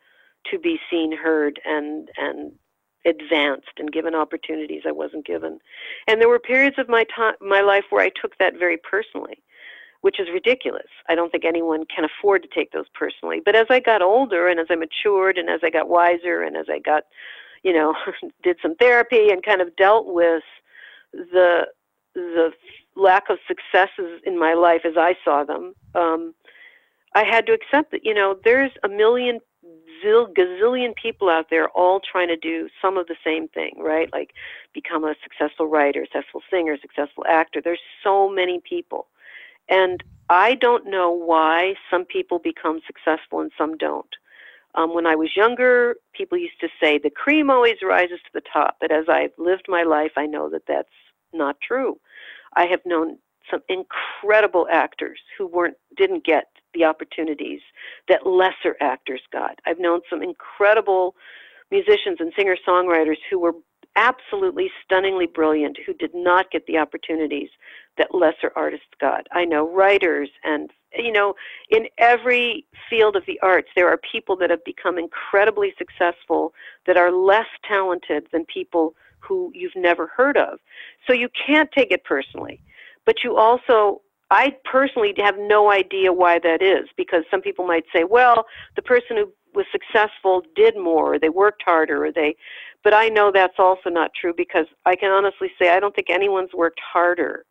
to 0.52 0.60
be 0.60 0.80
seen, 0.90 1.15
heard, 1.15 1.60
and 1.65 2.10
and 2.18 2.52
advanced 3.06 3.72
and 3.78 3.91
given 3.91 4.14
opportunities 4.14 4.82
I 4.86 4.91
wasn't 4.91 5.26
given. 5.26 5.60
And 6.07 6.19
there 6.19 6.28
were 6.28 6.40
periods 6.40 6.78
of 6.78 6.90
my 6.90 7.06
time, 7.15 7.36
my 7.40 7.61
life 7.61 7.86
where 7.90 8.03
I 8.03 8.11
took 8.22 8.38
that 8.38 8.57
very 8.60 8.78
personally, 8.78 9.41
which 10.02 10.19
is 10.19 10.28
ridiculous. 10.32 10.88
I 11.10 11.15
don't 11.15 11.32
think 11.32 11.45
anyone 11.45 11.86
can 11.86 12.06
afford 12.06 12.44
to 12.44 12.49
take 12.49 12.72
those 12.72 12.88
personally. 12.94 13.41
But 13.44 13.56
as 13.56 13.68
I 13.69 13.80
got 13.80 14.02
older 14.02 14.48
and 14.48 14.60
as 14.60 14.68
I 14.69 14.76
matured 14.76 15.38
and 15.38 15.49
as 15.49 15.61
I 15.64 15.69
got 15.69 15.90
wiser 15.90 16.41
and 16.41 16.56
as 16.56 16.68
I 16.69 16.80
got, 16.80 17.03
you 17.64 17.74
know, 17.74 17.95
did 18.44 18.57
some 18.61 18.76
therapy 18.76 19.30
and 19.30 19.44
kind 19.44 19.61
of 19.61 19.76
dealt 19.76 20.07
with 20.07 20.44
the 21.14 21.68
the 22.14 22.52
lack 22.95 23.30
of 23.30 23.38
successes 23.48 24.22
in 24.26 24.40
my 24.40 24.53
life 24.56 24.82
as 24.84 24.98
I 24.98 25.15
saw 25.24 25.44
them, 25.44 25.76
um, 25.94 26.34
I 27.14 27.24
had 27.24 27.45
to 27.45 27.53
accept 27.53 27.91
that, 27.91 28.03
you 28.03 28.14
know, 28.14 28.38
there's 28.44 28.72
a 28.84 28.90
million 28.90 29.40
zil, 30.02 30.28
gazillion 30.28 30.95
people 30.95 31.30
out 31.30 31.49
there 31.49 31.69
all 31.69 31.99
trying 31.99 32.28
to 32.28 32.36
do 32.36 32.69
some 32.82 32.98
of 32.98 33.07
the 33.07 33.15
same 33.24 33.48
thing, 33.48 33.76
right? 33.78 34.11
Like 34.11 34.34
become 34.74 35.03
a 35.03 35.15
successful 35.24 35.68
writer, 35.68 36.06
successful 36.11 36.41
singer, 36.49 36.78
successful 36.82 37.26
actor. 37.28 37.61
There's 37.61 37.80
so 38.03 38.30
many 38.30 38.60
people. 38.60 39.07
And 39.69 40.03
I 40.30 40.56
don't 40.56 40.88
know 40.89 41.11
why 41.11 41.76
some 41.89 42.06
people 42.06 42.39
become 42.39 42.81
successful 42.85 43.39
and 43.39 43.52
some 43.57 43.77
don't. 43.77 44.10
Um, 44.76 44.94
when 44.94 45.07
I 45.07 45.15
was 45.15 45.35
younger, 45.35 45.95
people 46.14 46.38
used 46.38 46.60
to 46.61 46.69
say 46.81 46.98
the 46.98 47.10
cream 47.10 47.49
always 47.49 47.77
rises 47.84 48.19
to 48.26 48.31
the 48.34 48.44
top. 48.53 48.77
But 48.80 48.91
as 48.91 49.06
I've 49.10 49.31
lived 49.38 49.65
my 49.68 49.84
life, 49.84 50.11
I 50.18 50.26
know 50.26 50.49
that 50.49 50.68
that's 50.68 50.89
not 51.34 51.60
true. 51.61 51.99
I 52.56 52.68
have 52.68 52.81
known 52.85 53.18
some 53.49 53.61
incredible 53.69 54.68
actors 54.72 55.19
who 55.38 55.48
weren't 55.48 55.77
didn't 55.95 56.26
get 56.26 56.45
the 56.73 56.84
opportunities 56.84 57.61
that 58.07 58.27
lesser 58.27 58.76
actors 58.81 59.22
got. 59.31 59.60
I've 59.65 59.80
known 59.80 60.02
some 60.10 60.22
incredible 60.22 61.15
musicians 61.72 62.18
and 62.19 62.31
singer 62.38 62.57
songwriters 62.68 63.18
who 63.30 63.39
were 63.39 63.53
absolutely 63.98 64.69
stunningly 64.86 65.26
brilliant 65.26 65.78
who 65.86 65.94
did 65.94 66.11
not 66.14 66.52
get 66.52 66.65
the 66.68 66.78
opportunities 66.78 67.49
that 67.98 68.14
lesser 68.14 68.52
artists 68.56 68.86
got. 69.02 69.28
I 69.32 69.44
know 69.44 69.69
writers 69.69 70.30
and 70.44 70.72
you 70.98 71.11
know 71.11 71.34
in 71.69 71.88
every 71.98 72.65
field 72.90 73.15
of 73.15 73.26
the 73.26 73.40
arts 73.41 73.68
there 73.76 73.90
are 73.90 73.99
people 74.10 74.38
that 74.38 74.49
have 74.49 74.64
become 74.64 74.98
incredibly 74.98 75.74
successful 75.78 76.53
that 76.86 76.95
are 76.95 77.11
less 77.11 77.48
talented 77.68 78.28
than 78.32 78.45
people 78.45 78.94
who 79.19 79.52
you've 79.53 79.76
never 79.76 80.07
heard 80.07 80.38
of. 80.38 80.60
So 81.07 81.14
you 81.14 81.28
can't 81.45 81.69
take 81.76 81.91
it 81.91 82.03
personally. 82.06 82.61
But 83.06 83.24
you 83.24 83.36
also 83.36 84.02
I 84.30 84.56
personally 84.65 85.14
have 85.18 85.36
no 85.38 85.72
idea 85.72 86.11
why 86.14 86.40
that 86.40 86.61
is 86.61 86.88
because 86.98 87.24
some 87.32 87.41
people 87.41 87.65
might 87.65 87.86
say, 87.94 88.03
well, 88.03 88.45
the 88.76 88.82
person 88.82 89.18
who 89.18 89.32
was 89.57 89.65
successful 89.71 90.43
did 90.55 90.77
more, 90.77 91.15
or 91.15 91.19
they 91.19 91.29
worked 91.29 91.63
harder, 91.65 92.05
or 92.05 92.11
they. 92.11 92.35
But 92.84 92.93
I 92.93 93.09
know 93.09 93.31
that's 93.34 93.59
also 93.59 93.89
not 93.89 94.11
true 94.13 94.34
because 94.38 94.67
I 94.85 94.95
can 94.95 95.11
honestly 95.11 95.51
say 95.59 95.69
I 95.69 95.81
don't 95.81 95.93
think 95.93 96.09
anyone's 96.09 96.53
worked 96.53 96.79
harder 96.79 97.43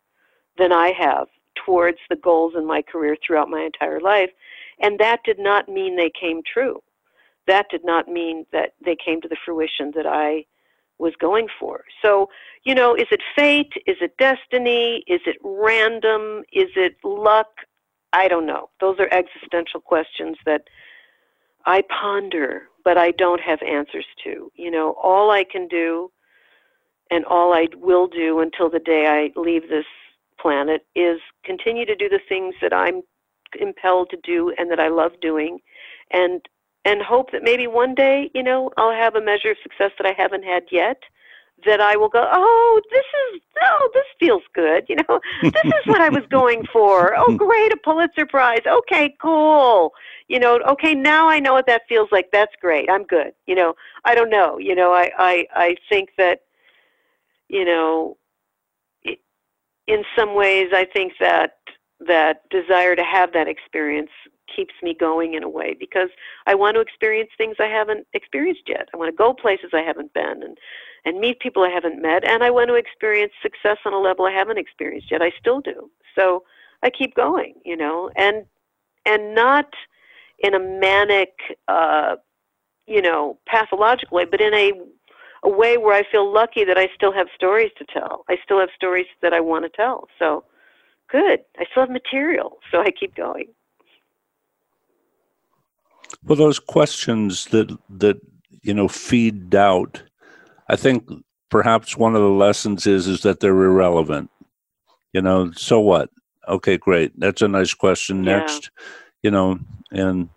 than 0.56 0.72
I 0.72 0.92
have 0.98 1.26
towards 1.66 1.98
the 2.08 2.16
goals 2.16 2.54
in 2.56 2.64
my 2.64 2.80
career 2.80 3.16
throughout 3.16 3.50
my 3.50 3.62
entire 3.62 4.00
life. 4.00 4.30
And 4.80 4.98
that 5.00 5.20
did 5.24 5.38
not 5.38 5.68
mean 5.68 5.96
they 5.96 6.12
came 6.18 6.42
true. 6.42 6.80
That 7.46 7.66
did 7.70 7.84
not 7.84 8.08
mean 8.08 8.46
that 8.52 8.74
they 8.84 8.96
came 8.96 9.20
to 9.20 9.28
the 9.28 9.36
fruition 9.44 9.92
that 9.96 10.06
I 10.06 10.44
was 10.98 11.12
going 11.20 11.48
for. 11.60 11.84
So, 12.02 12.28
you 12.64 12.74
know, 12.74 12.94
is 12.94 13.06
it 13.10 13.20
fate? 13.34 13.72
Is 13.86 13.96
it 14.00 14.16
destiny? 14.18 15.04
Is 15.06 15.20
it 15.26 15.36
random? 15.42 16.44
Is 16.52 16.70
it 16.76 16.96
luck? 17.04 17.48
I 18.12 18.28
don't 18.28 18.46
know. 18.46 18.70
Those 18.80 18.98
are 18.98 19.08
existential 19.12 19.80
questions 19.80 20.36
that 20.46 20.62
I 21.66 21.82
ponder, 21.82 22.62
but 22.84 22.97
I 22.97 23.10
don't 23.10 23.40
have 23.40 23.60
answers 23.62 24.06
to. 24.24 24.51
You 24.55 24.70
know, 24.70 24.94
all 25.02 25.30
I 25.30 25.44
can 25.44 25.68
do 25.68 26.10
and 27.10 27.24
all 27.24 27.52
I 27.52 27.68
will 27.76 28.06
do 28.06 28.40
until 28.40 28.70
the 28.70 28.78
day 28.78 29.06
I 29.06 29.38
leave 29.38 29.68
this 29.68 29.84
planet 30.40 30.86
is 30.94 31.20
continue 31.44 31.84
to 31.86 31.94
do 31.94 32.09
the 32.09 32.20
things 32.28 32.55
that 32.62 32.72
I'm 32.72 33.02
impelled 33.59 34.10
to 34.10 34.18
do 34.22 34.52
and 34.59 34.70
that 34.70 34.80
I 34.80 34.88
love 34.88 35.12
doing 35.20 35.59
and 36.10 36.40
and 36.84 37.02
hope 37.02 37.32
that 37.32 37.43
maybe 37.43 37.66
one 37.66 37.97
day, 37.97 38.30
you 38.32 38.44
know, 38.44 38.70
I'll 38.76 38.93
have 38.93 39.16
a 39.16 39.20
measure 39.20 39.51
of 39.51 39.56
success 39.60 39.90
that 39.98 40.06
I 40.06 40.14
haven't 40.16 40.44
had 40.44 40.62
yet. 40.70 40.98
That 41.64 41.80
I 41.80 41.96
will 41.96 42.10
go, 42.10 42.28
oh, 42.30 42.80
this 42.90 43.04
is, 43.34 43.40
oh, 43.62 43.90
this 43.94 44.04
feels 44.20 44.42
good. 44.54 44.84
You 44.88 44.96
know, 44.96 45.20
this 45.42 45.64
is 45.64 45.86
what 45.86 46.00
I 46.00 46.10
was 46.10 46.22
going 46.30 46.64
for. 46.72 47.14
Oh, 47.16 47.34
great, 47.36 47.72
a 47.72 47.76
Pulitzer 47.82 48.26
Prize. 48.26 48.60
Okay, 48.66 49.16
cool. 49.20 49.92
You 50.28 50.38
know, 50.38 50.60
okay, 50.68 50.94
now 50.94 51.28
I 51.28 51.40
know 51.40 51.54
what 51.54 51.66
that 51.66 51.82
feels 51.88 52.08
like. 52.12 52.28
That's 52.30 52.54
great. 52.60 52.90
I'm 52.90 53.04
good. 53.04 53.32
You 53.46 53.54
know, 53.54 53.74
I 54.04 54.14
don't 54.14 54.30
know. 54.30 54.58
You 54.58 54.74
know, 54.74 54.92
I, 54.92 55.10
I, 55.18 55.46
I 55.54 55.76
think 55.88 56.10
that, 56.18 56.40
you 57.48 57.64
know, 57.64 58.18
in 59.86 60.04
some 60.16 60.34
ways, 60.34 60.68
I 60.72 60.84
think 60.84 61.14
that 61.20 61.52
that 62.00 62.42
desire 62.50 62.94
to 62.94 63.04
have 63.04 63.32
that 63.32 63.48
experience 63.48 64.10
keeps 64.55 64.74
me 64.82 64.94
going 64.94 65.35
in 65.35 65.43
a 65.43 65.48
way 65.48 65.74
because 65.78 66.09
I 66.47 66.55
want 66.55 66.74
to 66.77 66.81
experience 66.81 67.31
things 67.36 67.56
I 67.59 67.66
haven't 67.66 68.06
experienced 68.12 68.62
yet. 68.66 68.89
I 68.93 68.97
want 68.97 69.10
to 69.10 69.16
go 69.16 69.32
places 69.32 69.70
I 69.73 69.82
haven't 69.82 70.12
been 70.14 70.43
and 70.43 70.59
and 71.05 71.20
meet 71.20 71.39
people 71.40 71.62
I 71.62 71.70
haven't 71.70 72.02
met 72.02 72.24
and 72.24 72.43
I 72.43 72.51
want 72.51 72.68
to 72.68 72.74
experience 72.74 73.32
success 73.40 73.78
on 73.85 73.93
a 73.93 73.98
level 73.98 74.27
I 74.27 74.32
haven't 74.32 74.59
experienced 74.59 75.10
yet. 75.10 75.23
I 75.23 75.31
still 75.39 75.60
do. 75.60 75.90
So 76.18 76.43
I 76.82 76.90
keep 76.90 77.14
going, 77.14 77.55
you 77.64 77.77
know, 77.77 78.10
and 78.16 78.44
and 79.05 79.35
not 79.35 79.73
in 80.40 80.55
a 80.55 80.60
manic 80.60 81.32
uh 81.68 82.16
you 82.86 83.02
know, 83.02 83.36
pathological 83.47 84.16
way, 84.16 84.24
but 84.24 84.40
in 84.40 84.55
a 84.55 84.73
a 85.43 85.48
way 85.48 85.77
where 85.77 85.94
I 85.94 86.02
feel 86.10 86.31
lucky 86.32 86.64
that 86.64 86.78
I 86.78 86.89
still 86.94 87.12
have 87.12 87.28
stories 87.35 87.70
to 87.78 87.85
tell. 87.85 88.24
I 88.28 88.36
still 88.43 88.59
have 88.59 88.70
stories 88.74 89.06
that 89.23 89.32
I 89.32 89.40
want 89.40 89.64
to 89.64 89.68
tell. 89.68 90.09
So 90.18 90.44
good. 91.10 91.40
I 91.59 91.64
still 91.70 91.82
have 91.85 91.90
material, 91.90 92.59
so 92.70 92.81
I 92.81 92.90
keep 92.90 93.14
going. 93.14 93.47
Well, 96.24 96.36
those 96.36 96.58
questions 96.58 97.46
that 97.46 97.76
that 97.90 98.20
you 98.62 98.74
know 98.74 98.88
feed 98.88 99.50
doubt, 99.50 100.02
I 100.68 100.76
think 100.76 101.08
perhaps 101.50 101.96
one 101.96 102.14
of 102.14 102.22
the 102.22 102.28
lessons 102.28 102.86
is 102.86 103.06
is 103.06 103.22
that 103.22 103.40
they're 103.40 103.62
irrelevant. 103.62 104.30
You 105.12 105.22
know, 105.22 105.52
so 105.52 105.80
what? 105.80 106.10
Okay, 106.48 106.76
great. 106.76 107.18
That's 107.18 107.42
a 107.42 107.48
nice 107.48 107.74
question. 107.74 108.24
Yeah. 108.24 108.38
Next, 108.38 108.70
you 109.22 109.30
know, 109.30 109.58
and 109.90 110.28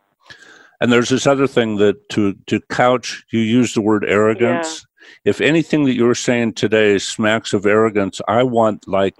and 0.82 0.92
there's 0.92 1.10
this 1.10 1.28
other 1.28 1.48
thing 1.48 1.78
that 1.78 2.10
to 2.10 2.34
to 2.48 2.62
couch. 2.70 3.24
You 3.32 3.40
use 3.40 3.74
the 3.74 3.82
word 3.82 4.06
arrogance. 4.06 4.82
Yeah. 4.82 4.86
If 5.26 5.42
anything 5.42 5.86
that 5.86 5.96
you're 5.96 6.16
saying 6.16 6.54
today 6.54 6.98
smacks 7.00 7.54
of 7.54 7.66
arrogance, 7.66 8.22
I 8.28 8.44
want 8.44 8.88
like 8.88 9.16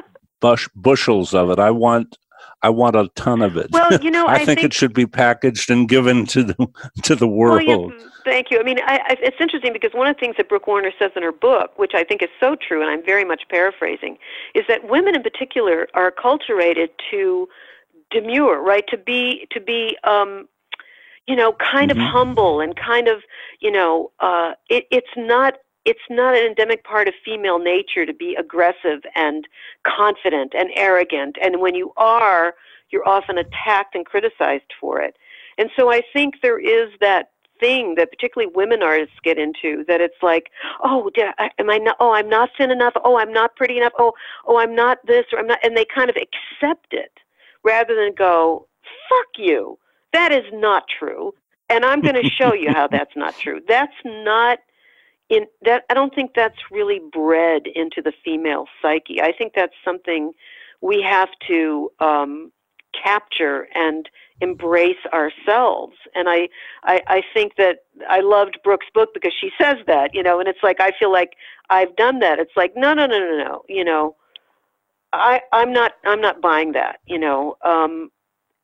bush, 0.40 0.68
bushels 0.74 1.34
of 1.34 1.50
it. 1.50 1.58
I 1.58 1.70
want 1.70 2.16
I 2.62 2.70
want 2.70 2.96
a 2.96 3.08
ton 3.14 3.42
of 3.42 3.56
it. 3.56 3.70
Well, 3.70 3.92
you 4.00 4.10
know, 4.10 4.26
I, 4.28 4.34
I 4.34 4.36
think, 4.38 4.60
think, 4.60 4.64
it 4.64 4.72
should 4.72 4.94
be 4.94 5.06
packaged 5.06 5.70
and 5.70 5.88
given 5.88 6.26
to 6.26 6.44
the 6.44 6.68
to 7.02 7.14
the 7.14 7.28
world. 7.28 7.66
Well, 7.66 7.92
thank 8.24 8.50
you. 8.50 8.60
I 8.60 8.62
mean, 8.62 8.78
I, 8.86 8.98
I, 8.98 9.16
it's 9.20 9.36
interesting 9.40 9.72
because 9.72 9.92
one 9.92 10.06
of 10.06 10.16
the 10.16 10.20
things 10.20 10.36
that 10.36 10.48
Brooke 10.48 10.66
Warner 10.66 10.92
says 10.98 11.10
in 11.16 11.22
her 11.22 11.32
book, 11.32 11.78
which 11.78 11.92
I 11.94 12.04
think 12.04 12.22
is 12.22 12.30
so 12.40 12.56
true, 12.56 12.80
and 12.80 12.90
I'm 12.90 13.04
very 13.04 13.24
much 13.24 13.42
paraphrasing, 13.50 14.18
is 14.54 14.64
that 14.68 14.88
women 14.88 15.14
in 15.14 15.22
particular 15.22 15.88
are 15.94 16.10
acculturated 16.10 16.88
to 17.10 17.48
demure, 18.10 18.62
right? 18.62 18.84
To 18.88 18.96
be 18.96 19.46
to 19.50 19.60
be 19.60 19.96
um, 20.04 20.48
you 21.26 21.36
know, 21.36 21.52
kind 21.52 21.90
mm-hmm. 21.90 22.00
of 22.00 22.06
humble 22.06 22.60
and 22.60 22.74
kind 22.76 23.08
of, 23.08 23.22
you 23.60 23.70
know, 23.70 24.10
uh, 24.20 24.52
it, 24.68 24.86
it's 24.90 25.06
not 25.16 25.54
it's 25.84 26.00
not 26.08 26.36
an 26.36 26.46
endemic 26.46 26.84
part 26.84 27.08
of 27.08 27.14
female 27.24 27.58
nature 27.58 28.06
to 28.06 28.14
be 28.14 28.36
aggressive 28.38 29.00
and 29.14 29.48
confident 29.84 30.54
and 30.56 30.70
arrogant. 30.76 31.36
And 31.42 31.60
when 31.60 31.74
you 31.74 31.92
are, 31.96 32.54
you're 32.90 33.08
often 33.08 33.38
attacked 33.38 33.94
and 33.94 34.06
criticized 34.06 34.72
for 34.80 35.00
it. 35.00 35.16
And 35.58 35.70
so 35.76 35.90
I 35.90 36.02
think 36.12 36.36
there 36.42 36.58
is 36.58 36.90
that 37.00 37.30
thing 37.60 37.94
that 37.96 38.10
particularly 38.10 38.52
women 38.54 38.82
artists 38.82 39.14
get 39.22 39.38
into 39.38 39.84
that 39.86 40.00
it's 40.00 40.22
like, 40.22 40.50
oh, 40.82 41.10
am 41.58 41.70
I 41.70 41.78
not? 41.78 41.96
Oh, 42.00 42.12
I'm 42.12 42.28
not 42.28 42.50
thin 42.56 42.70
enough. 42.70 42.94
Oh, 43.04 43.18
I'm 43.18 43.32
not 43.32 43.56
pretty 43.56 43.78
enough. 43.78 43.92
Oh, 43.98 44.12
oh, 44.46 44.58
I'm 44.58 44.74
not 44.74 44.98
this 45.06 45.26
or 45.32 45.38
I'm 45.38 45.46
not. 45.46 45.58
And 45.62 45.76
they 45.76 45.84
kind 45.84 46.10
of 46.10 46.16
accept 46.16 46.92
it 46.92 47.12
rather 47.62 47.94
than 47.94 48.14
go, 48.14 48.66
fuck 49.08 49.26
you. 49.36 49.78
That 50.12 50.32
is 50.32 50.44
not 50.52 50.84
true. 50.98 51.34
And 51.70 51.84
I'm 51.84 52.02
going 52.02 52.16
to 52.16 52.28
show 52.28 52.52
you 52.52 52.70
how 52.70 52.88
that's 52.88 53.16
not 53.16 53.38
true. 53.38 53.60
That's 53.66 53.94
not 54.04 54.58
in 55.32 55.46
that 55.62 55.84
I 55.88 55.94
don't 55.94 56.14
think 56.14 56.32
that's 56.36 56.58
really 56.70 57.00
bred 57.10 57.62
into 57.74 58.02
the 58.02 58.12
female 58.24 58.66
psyche. 58.82 59.20
I 59.20 59.32
think 59.32 59.54
that's 59.54 59.74
something 59.84 60.32
we 60.82 61.00
have 61.00 61.30
to 61.48 61.90
um, 62.00 62.52
capture 63.02 63.66
and 63.74 64.08
embrace 64.42 65.02
ourselves. 65.12 65.96
And 66.14 66.28
I, 66.28 66.48
I, 66.84 67.00
I 67.06 67.22
think 67.32 67.56
that 67.56 67.84
I 68.10 68.20
loved 68.20 68.58
Brooke's 68.62 68.88
book 68.92 69.10
because 69.14 69.32
she 69.40 69.50
says 69.60 69.76
that, 69.86 70.10
you 70.12 70.22
know, 70.22 70.38
and 70.38 70.48
it's 70.48 70.62
like 70.62 70.80
I 70.80 70.92
feel 70.98 71.10
like 71.10 71.32
I've 71.70 71.96
done 71.96 72.18
that. 72.18 72.38
It's 72.38 72.56
like 72.56 72.76
no, 72.76 72.92
no, 72.92 73.06
no, 73.06 73.18
no, 73.18 73.38
no, 73.38 73.62
you 73.68 73.84
know, 73.84 74.16
I, 75.14 75.40
I'm 75.52 75.72
not, 75.72 75.92
I'm 76.04 76.20
not 76.20 76.42
buying 76.42 76.72
that, 76.72 77.00
you 77.06 77.18
know, 77.18 77.56
um, 77.64 78.10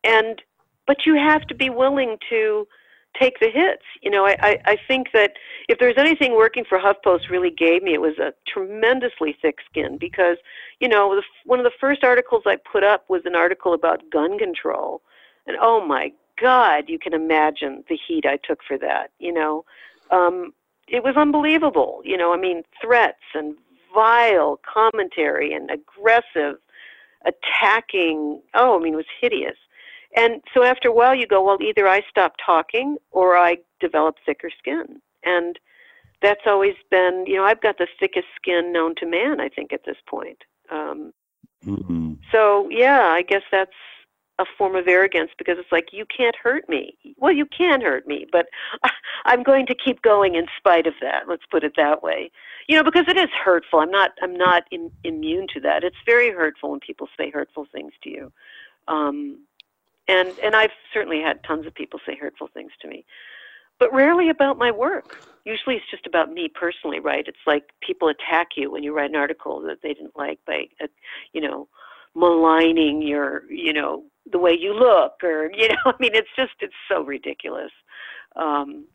and 0.04 0.42
but 0.86 1.06
you 1.06 1.14
have 1.14 1.46
to 1.46 1.54
be 1.54 1.70
willing 1.70 2.18
to 2.30 2.66
take 3.18 3.40
the 3.40 3.50
hits. 3.50 3.82
You 4.02 4.10
know, 4.10 4.26
I, 4.26 4.36
I, 4.40 4.58
I 4.64 4.76
think 4.86 5.08
that 5.12 5.32
if 5.68 5.78
there's 5.78 5.96
anything 5.96 6.34
working 6.34 6.64
for 6.64 6.78
HuffPost 6.78 7.30
really 7.30 7.50
gave 7.50 7.82
me, 7.82 7.94
it 7.94 8.00
was 8.00 8.18
a 8.18 8.32
tremendously 8.46 9.36
thick 9.40 9.58
skin 9.68 9.98
because, 9.98 10.36
you 10.80 10.88
know, 10.88 11.14
the, 11.14 11.22
one 11.44 11.58
of 11.58 11.64
the 11.64 11.78
first 11.80 12.04
articles 12.04 12.42
I 12.46 12.56
put 12.56 12.84
up 12.84 13.04
was 13.08 13.22
an 13.24 13.34
article 13.34 13.74
about 13.74 14.10
gun 14.10 14.38
control. 14.38 15.02
And 15.46 15.56
oh 15.60 15.84
my 15.84 16.12
God, 16.40 16.84
you 16.88 16.98
can 16.98 17.14
imagine 17.14 17.84
the 17.88 17.98
heat 18.06 18.24
I 18.26 18.36
took 18.36 18.60
for 18.66 18.78
that. 18.78 19.10
You 19.18 19.32
know, 19.32 19.64
um, 20.10 20.52
it 20.86 21.02
was 21.02 21.16
unbelievable. 21.16 22.00
You 22.04 22.16
know, 22.16 22.32
I 22.32 22.36
mean, 22.36 22.62
threats 22.80 23.22
and 23.34 23.54
vile 23.94 24.60
commentary 24.72 25.52
and 25.52 25.70
aggressive 25.70 26.56
attacking. 27.24 28.40
Oh, 28.54 28.78
I 28.78 28.82
mean, 28.82 28.94
it 28.94 28.96
was 28.96 29.06
hideous. 29.20 29.56
And 30.16 30.42
so 30.54 30.64
after 30.64 30.88
a 30.88 30.92
while, 30.92 31.14
you 31.14 31.26
go, 31.26 31.42
well, 31.42 31.58
either 31.60 31.86
I 31.86 32.02
stop 32.08 32.34
talking 32.44 32.96
or 33.10 33.36
I 33.36 33.58
develop 33.80 34.16
thicker 34.24 34.50
skin. 34.58 35.00
And 35.24 35.58
that's 36.22 36.40
always 36.46 36.74
been, 36.90 37.24
you 37.26 37.36
know, 37.36 37.44
I've 37.44 37.60
got 37.60 37.78
the 37.78 37.86
thickest 38.00 38.26
skin 38.36 38.72
known 38.72 38.94
to 38.96 39.06
man, 39.06 39.40
I 39.40 39.48
think, 39.48 39.72
at 39.72 39.84
this 39.84 39.98
point. 40.08 40.38
Um, 40.70 41.12
mm-hmm. 41.64 42.14
So, 42.32 42.68
yeah, 42.70 43.10
I 43.12 43.22
guess 43.22 43.42
that's 43.50 43.70
a 44.40 44.44
form 44.56 44.76
of 44.76 44.86
arrogance 44.86 45.30
because 45.36 45.58
it's 45.58 45.72
like, 45.72 45.88
you 45.92 46.04
can't 46.16 46.36
hurt 46.36 46.68
me. 46.68 46.96
Well, 47.16 47.32
you 47.32 47.46
can 47.46 47.80
hurt 47.80 48.06
me, 48.06 48.26
but 48.30 48.46
I'm 49.24 49.42
going 49.42 49.66
to 49.66 49.74
keep 49.74 50.02
going 50.02 50.36
in 50.36 50.46
spite 50.56 50.86
of 50.86 50.94
that. 51.00 51.28
Let's 51.28 51.46
put 51.50 51.64
it 51.64 51.72
that 51.76 52.02
way. 52.02 52.30
You 52.68 52.76
know, 52.76 52.84
because 52.84 53.06
it 53.08 53.16
is 53.16 53.30
hurtful. 53.44 53.80
I'm 53.80 53.90
not, 53.90 54.12
I'm 54.22 54.34
not 54.34 54.64
immune 55.04 55.46
to 55.54 55.60
that. 55.60 55.84
It's 55.84 55.96
very 56.06 56.30
hurtful 56.30 56.70
when 56.70 56.80
people 56.80 57.08
say 57.18 57.30
hurtful 57.30 57.66
things 57.72 57.92
to 58.04 58.10
you. 58.10 58.32
Um, 58.86 59.40
and 60.08 60.38
and 60.42 60.56
I've 60.56 60.70
certainly 60.92 61.20
had 61.20 61.44
tons 61.44 61.66
of 61.66 61.74
people 61.74 62.00
say 62.06 62.16
hurtful 62.16 62.48
things 62.52 62.72
to 62.80 62.88
me, 62.88 63.04
but 63.78 63.92
rarely 63.92 64.30
about 64.30 64.58
my 64.58 64.70
work. 64.70 65.18
Usually, 65.44 65.76
it's 65.76 65.90
just 65.90 66.06
about 66.06 66.32
me 66.32 66.48
personally, 66.52 67.00
right? 67.00 67.24
It's 67.26 67.46
like 67.46 67.70
people 67.80 68.08
attack 68.08 68.48
you 68.56 68.70
when 68.70 68.82
you 68.82 68.94
write 68.94 69.10
an 69.10 69.16
article 69.16 69.60
that 69.62 69.78
they 69.82 69.94
didn't 69.94 70.16
like 70.16 70.38
by, 70.46 70.64
uh, 70.82 70.88
you 71.32 71.40
know, 71.40 71.68
maligning 72.14 73.00
your, 73.00 73.50
you 73.50 73.72
know, 73.72 74.04
the 74.30 74.38
way 74.38 74.52
you 74.58 74.74
look, 74.74 75.22
or 75.22 75.50
you 75.56 75.68
know, 75.68 75.76
I 75.86 75.94
mean, 76.00 76.14
it's 76.14 76.28
just 76.36 76.52
it's 76.60 76.74
so 76.90 77.02
ridiculous. 77.02 77.72
Um, 78.36 78.86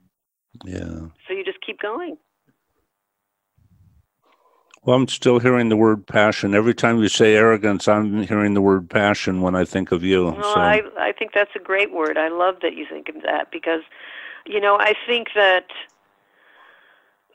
yeah. 0.65 1.07
So 1.27 1.33
you 1.33 1.43
just 1.43 1.65
keep 1.65 1.79
going. 1.79 2.17
Well, 4.85 4.97
I'm 4.97 5.07
still 5.07 5.39
hearing 5.39 5.69
the 5.69 5.77
word 5.77 6.05
passion. 6.05 6.53
Every 6.53 6.73
time 6.73 6.99
you 6.99 7.07
say 7.07 7.35
arrogance, 7.35 7.87
I'm 7.87 8.23
hearing 8.23 8.53
the 8.53 8.61
word 8.61 8.89
passion 8.89 9.41
when 9.41 9.55
I 9.55 9.63
think 9.63 9.93
of 9.93 10.03
you. 10.03 10.25
Well, 10.25 10.53
so. 10.53 10.59
I, 10.59 10.81
I 10.99 11.13
think 11.13 11.31
that's 11.33 11.55
a 11.55 11.59
great 11.59 11.93
word. 11.93 12.17
I 12.17 12.27
love 12.27 12.55
that 12.61 12.75
you 12.75 12.85
think 12.89 13.07
of 13.07 13.21
that 13.23 13.49
because, 13.49 13.81
you 14.45 14.59
know, 14.59 14.77
I 14.77 14.93
think 15.07 15.29
that, 15.35 15.67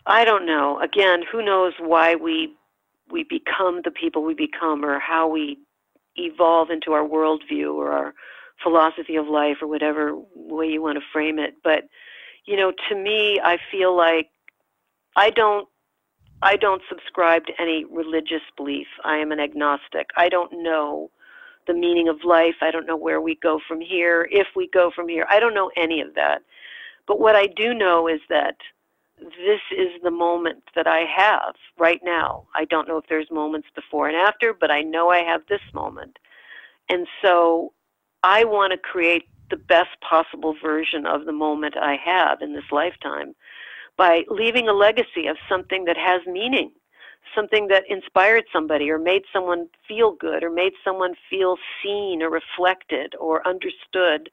I 0.04 0.26
don't 0.26 0.44
know, 0.44 0.78
again, 0.80 1.22
who 1.30 1.42
knows 1.42 1.72
why 1.78 2.16
we, 2.16 2.54
we 3.10 3.24
become 3.24 3.80
the 3.82 3.90
people 3.90 4.22
we 4.24 4.34
become 4.34 4.84
or 4.84 4.98
how 4.98 5.26
we 5.26 5.58
evolve 6.16 6.68
into 6.68 6.92
our 6.92 7.06
worldview 7.06 7.72
or 7.72 7.92
our 7.92 8.14
philosophy 8.62 9.16
of 9.16 9.26
life 9.26 9.56
or 9.62 9.68
whatever 9.68 10.12
way 10.34 10.66
you 10.66 10.82
want 10.82 10.98
to 10.98 11.04
frame 11.12 11.38
it. 11.38 11.54
But, 11.64 11.84
you 12.44 12.56
know, 12.56 12.72
to 12.90 12.94
me, 12.94 13.40
I 13.42 13.56
feel 13.70 13.96
like 13.96 14.28
I 15.16 15.30
don't 15.30 15.66
I 16.42 16.56
don't 16.56 16.82
subscribe 16.88 17.46
to 17.46 17.60
any 17.60 17.84
religious 17.84 18.42
belief. 18.56 18.86
I 19.04 19.16
am 19.16 19.32
an 19.32 19.40
agnostic. 19.40 20.08
I 20.16 20.28
don't 20.28 20.62
know 20.62 21.10
the 21.66 21.74
meaning 21.74 22.08
of 22.08 22.24
life. 22.24 22.56
I 22.60 22.70
don't 22.70 22.86
know 22.86 22.96
where 22.96 23.20
we 23.20 23.34
go 23.36 23.60
from 23.66 23.80
here, 23.80 24.28
if 24.30 24.46
we 24.54 24.68
go 24.68 24.90
from 24.94 25.08
here. 25.08 25.26
I 25.28 25.40
don't 25.40 25.54
know 25.54 25.70
any 25.76 26.00
of 26.00 26.14
that. 26.14 26.42
But 27.06 27.20
what 27.20 27.36
I 27.36 27.46
do 27.46 27.74
know 27.74 28.06
is 28.06 28.20
that 28.28 28.56
this 29.20 29.60
is 29.76 29.88
the 30.02 30.10
moment 30.10 30.62
that 30.76 30.86
I 30.86 31.00
have 31.00 31.54
right 31.76 32.00
now. 32.04 32.46
I 32.54 32.64
don't 32.66 32.86
know 32.86 32.98
if 32.98 33.06
there's 33.08 33.30
moments 33.30 33.68
before 33.74 34.08
and 34.08 34.16
after, 34.16 34.54
but 34.54 34.70
I 34.70 34.82
know 34.82 35.10
I 35.10 35.18
have 35.18 35.42
this 35.48 35.60
moment. 35.74 36.18
And 36.88 37.06
so 37.20 37.72
I 38.22 38.44
want 38.44 38.72
to 38.72 38.78
create 38.78 39.28
the 39.50 39.56
best 39.56 40.00
possible 40.08 40.54
version 40.62 41.06
of 41.06 41.24
the 41.24 41.32
moment 41.32 41.76
I 41.76 41.96
have 41.96 42.42
in 42.42 42.52
this 42.54 42.70
lifetime 42.70 43.34
by 43.98 44.24
leaving 44.28 44.68
a 44.68 44.72
legacy 44.72 45.26
of 45.26 45.36
something 45.48 45.84
that 45.84 45.98
has 45.98 46.22
meaning, 46.26 46.70
something 47.34 47.68
that 47.68 47.84
inspired 47.90 48.44
somebody 48.50 48.90
or 48.90 48.98
made 48.98 49.24
someone 49.32 49.68
feel 49.86 50.12
good 50.12 50.42
or 50.42 50.50
made 50.50 50.72
someone 50.82 51.14
feel 51.28 51.56
seen 51.82 52.22
or 52.22 52.30
reflected 52.30 53.14
or 53.20 53.46
understood. 53.46 54.30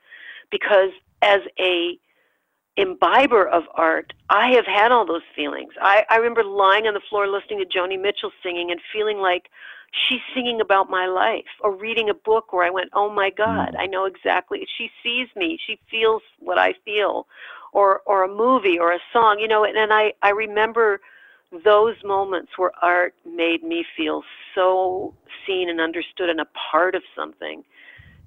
Because 0.52 0.92
as 1.22 1.42
a 1.60 1.98
imbiber 2.78 3.48
of 3.48 3.64
art, 3.74 4.14
I 4.30 4.52
have 4.52 4.66
had 4.66 4.92
all 4.92 5.06
those 5.06 5.28
feelings. 5.36 5.74
I, 5.82 6.06
I 6.10 6.18
remember 6.18 6.44
lying 6.44 6.88
on 6.88 6.94
the 6.94 7.02
floor 7.10 7.28
listening 7.28 7.60
to 7.60 7.78
Joni 7.78 8.00
Mitchell 8.00 8.32
singing 8.44 8.70
and 8.70 8.80
feeling 8.94 9.18
like 9.18 9.50
she's 9.92 10.22
singing 10.34 10.60
about 10.62 10.90
my 10.90 11.08
life, 11.08 11.46
or 11.62 11.74
reading 11.74 12.10
a 12.10 12.14
book 12.14 12.52
where 12.52 12.66
I 12.66 12.70
went, 12.70 12.90
oh 12.94 13.10
my 13.10 13.30
God, 13.30 13.74
mm. 13.74 13.80
I 13.80 13.86
know 13.86 14.06
exactly. 14.06 14.68
She 14.78 14.90
sees 15.02 15.28
me, 15.36 15.58
she 15.66 15.80
feels 15.90 16.22
what 16.40 16.58
I 16.58 16.74
feel 16.84 17.28
or 17.76 18.02
or 18.06 18.24
a 18.24 18.28
movie 18.28 18.80
or 18.80 18.94
a 18.94 19.00
song 19.12 19.38
you 19.38 19.48
know 19.48 19.64
and, 19.64 19.78
and 19.78 19.94
i 19.94 20.14
i 20.24 20.30
remember 20.30 21.00
those 21.64 21.96
moments 22.04 22.54
where 22.58 22.72
art 22.82 23.14
made 23.26 23.64
me 23.64 23.86
feel 23.96 24.24
so 24.56 25.14
seen 25.46 25.70
and 25.70 25.80
understood 25.80 26.30
and 26.30 26.42
a 26.42 26.48
part 26.72 26.96
of 26.96 27.04
something. 27.16 27.64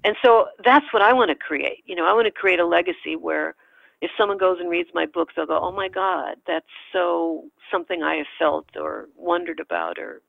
And 0.05 0.15
so 0.23 0.47
that's 0.65 0.87
what 0.93 1.03
i 1.03 1.13
want 1.13 1.31
to 1.31 1.35
create 1.35 1.83
you 1.87 1.97
know 1.97 2.07
i 2.09 2.13
want 2.13 2.27
to 2.27 2.31
create 2.31 2.61
a 2.61 2.67
legacy 2.67 3.17
where 3.17 3.57
if 4.01 4.11
someone 4.17 4.39
goes 4.39 4.59
and 4.61 4.71
reads 4.71 4.91
my 4.95 5.07
books 5.07 5.35
they'll 5.35 5.47
go 5.47 5.59
oh 5.61 5.73
my 5.73 5.89
god 5.89 6.37
that's 6.47 6.73
so 6.93 7.45
something 7.73 8.03
i 8.05 8.15
have 8.15 8.27
felt 8.39 8.67
or 8.77 9.09
wondered 9.17 9.59
about 9.59 9.99
or 9.99 10.23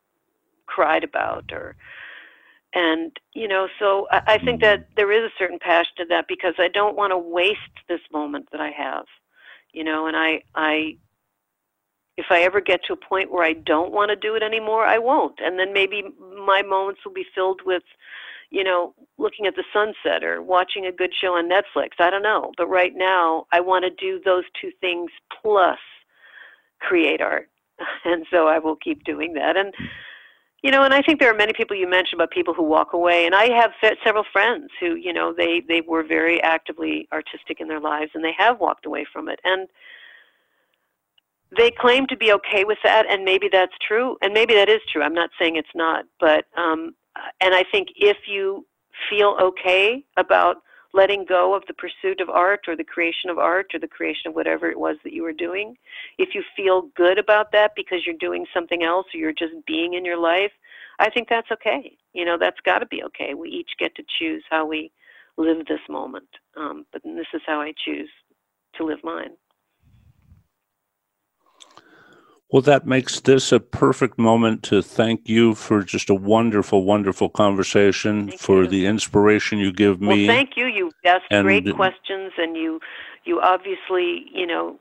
cried 0.66 1.04
about 1.04 1.46
or 1.52 1.76
and 2.74 3.18
you 3.34 3.48
know 3.48 3.68
so 3.80 4.08
I, 4.12 4.22
I 4.28 4.38
think 4.38 4.62
that 4.62 4.82
mm-hmm. 4.82 4.94
there 4.96 5.12
is 5.12 5.24
a 5.24 5.34
certain 5.38 5.60
passion 5.60 5.94
to 5.98 6.06
that 6.10 6.28
because 6.28 6.54
i 6.60 6.68
don't 6.68 6.96
want 6.96 7.12
to 7.12 7.18
waste 7.18 7.60
this 7.88 8.02
moment 8.12 8.48
that 8.52 8.62
i 8.62 8.70
have 8.70 9.06
you 9.74 9.84
know 9.84 10.08
and 10.08 10.16
i 10.16 10.42
i 10.56 10.96
if 12.18 12.26
i 12.30 12.42
ever 12.42 12.62
get 12.62 12.82
to 12.86 12.94
a 12.94 12.98
point 12.98 13.32
where 13.32 13.44
i 13.44 13.54
don't 13.54 13.92
want 13.92 14.10
to 14.10 14.16
do 14.16 14.36
it 14.36 14.44
anymore 14.44 14.86
i 14.86 14.98
won't. 14.98 15.40
And 15.40 15.58
then 15.58 15.74
maybe 15.74 16.04
my 16.46 16.62
moments 16.62 17.02
will 17.06 17.14
be 17.14 17.26
filled 17.34 17.62
with 17.66 17.84
you 18.52 18.64
know 18.64 18.94
looking 19.18 19.46
at 19.46 19.56
the 19.56 19.64
sunset 19.74 20.24
or 20.24 20.42
watching 20.42 20.86
a 20.86 20.92
good 20.92 21.12
show 21.20 21.34
on 21.38 21.50
netflix. 21.50 21.90
I 22.00 22.10
don't 22.10 22.24
know. 22.24 22.52
But 22.58 22.68
right 22.68 22.94
now 22.96 23.46
i 23.52 23.60
want 23.60 23.86
to 23.86 23.90
do 23.90 24.22
those 24.24 24.44
two 24.60 24.72
things 24.80 25.12
plus 25.42 25.80
create 26.80 27.22
art. 27.22 27.50
And 28.06 28.26
so 28.30 28.48
i 28.48 28.60
will 28.60 28.76
keep 28.76 29.04
doing 29.06 29.34
that. 29.34 29.58
And 29.58 29.74
you 30.62 30.72
know, 30.72 30.84
and 30.84 30.94
I 30.94 31.02
think 31.02 31.20
there 31.20 31.32
are 31.32 31.38
many 31.38 31.54
people 31.54 31.76
you 31.76 31.90
mentioned 31.90 32.20
about 32.20 32.32
people 32.32 32.54
who 32.54 32.64
walk 32.64 32.94
away, 32.94 33.26
and 33.26 33.34
I 33.34 33.50
have 33.52 33.72
several 34.04 34.26
friends 34.32 34.70
who, 34.80 34.96
you 34.96 35.14
know, 35.14 35.34
they 35.34 35.62
they 35.68 35.82
were 35.82 36.04
very 36.04 36.42
actively 36.42 37.08
artistic 37.14 37.60
in 37.60 37.68
their 37.68 37.80
lives, 37.80 38.12
and 38.14 38.24
they 38.24 38.34
have 38.38 38.60
walked 38.60 38.86
away 38.86 39.06
from 39.12 39.30
it, 39.30 39.40
and 39.44 39.68
they 41.58 41.72
claim 41.72 42.06
to 42.08 42.18
be 42.18 42.32
okay 42.34 42.64
with 42.64 42.78
that, 42.84 43.06
and 43.10 43.24
maybe 43.24 43.50
that's 43.52 43.74
true, 43.88 44.18
and 44.22 44.34
maybe 44.34 44.54
that 44.54 44.70
is 44.70 44.82
true. 44.92 45.02
I'm 45.02 45.14
not 45.14 45.30
saying 45.40 45.56
it's 45.56 45.68
not, 45.76 46.06
but 46.20 46.46
um, 46.58 46.94
and 47.42 47.56
I 47.56 47.64
think 47.72 47.90
if 47.96 48.18
you 48.28 48.66
feel 49.10 49.38
okay 49.42 50.04
about 50.18 50.58
letting 50.94 51.26
go 51.26 51.54
of 51.54 51.64
the 51.68 51.74
pursuit 51.74 52.20
of 52.20 52.30
art 52.30 52.62
or 52.68 52.76
the 52.76 52.84
creation 52.84 53.30
of 53.30 53.38
art 53.38 53.68
or 53.74 53.80
the 53.80 53.88
creation 53.88 54.30
of 54.30 54.36
whatever 54.36 54.70
it 54.70 54.80
was 54.80 54.98
that 55.04 55.14
you 55.14 55.24
were 55.24 55.34
doing, 55.34 55.76
if 56.18 56.30
you 56.34 56.44
feel 56.56 56.90
good 56.96 57.18
about 57.18 57.52
that 57.52 57.74
because 57.76 58.06
you're 58.06 58.16
doing 58.20 58.46
something 58.54 58.84
else 58.84 59.06
or 59.14 59.18
you're 59.18 59.32
just 59.32 59.54
being 59.68 59.94
in 59.94 60.04
your 60.04 60.18
life, 60.18 60.52
I 61.00 61.10
think 61.10 61.30
that's 61.30 61.52
okay. 61.52 61.96
You 62.14 62.26
know, 62.26 62.38
that's 62.40 62.60
got 62.62 62.80
to 62.80 62.86
be 62.88 63.04
okay. 63.04 63.34
We 63.34 63.50
each 63.50 63.72
get 63.78 63.96
to 63.96 64.04
choose 64.20 64.44
how 64.50 64.66
we 64.66 64.92
live 65.38 65.66
this 65.68 65.80
moment. 65.90 66.28
Um, 66.58 66.86
but 66.92 67.04
this 67.04 67.28
is 67.34 67.42
how 67.46 67.62
I 67.62 67.74
choose 67.86 68.10
to 68.76 68.84
live 68.84 69.00
mine. 69.04 69.32
Well, 72.52 72.64
that 72.64 72.88
makes 72.88 73.20
this 73.20 73.52
a 73.52 73.60
perfect 73.60 74.18
moment 74.18 74.64
to 74.64 74.82
thank 74.82 75.30
you 75.30 75.54
for 75.54 75.84
just 75.84 76.10
a 76.10 76.16
wonderful, 76.16 76.84
wonderful 76.84 77.30
conversation, 77.30 78.30
thank 78.30 78.42
for 78.42 78.64
you. 78.64 78.68
the 78.68 78.86
inspiration 78.88 79.60
you 79.60 79.72
give 79.72 80.02
me. 80.02 80.28
Well, 80.28 80.36
thank 80.36 80.58
you. 80.58 80.66
You 80.66 80.92
asked 81.06 81.26
and, 81.30 81.46
great 81.46 81.72
questions, 81.76 82.32
and 82.38 82.58
you, 82.58 82.80
you 83.24 83.40
obviously, 83.40 84.26
you 84.34 84.48
know, 84.48 84.80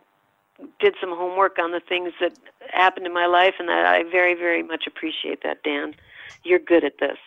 did 0.81 0.95
some 0.99 1.11
homework 1.11 1.59
on 1.59 1.73
the 1.73 1.81
things 1.81 2.12
that 2.20 2.32
happened 2.73 3.05
in 3.05 3.12
my 3.12 3.27
life, 3.27 3.55
and 3.59 3.69
that 3.69 3.85
I 3.85 4.03
very, 4.05 4.32
very 4.32 4.62
much 4.62 4.86
appreciate 4.86 5.43
that, 5.43 5.62
Dan. 5.62 5.95
You're 6.45 6.59
good 6.59 6.85
at 6.85 6.95
this. 6.99 7.19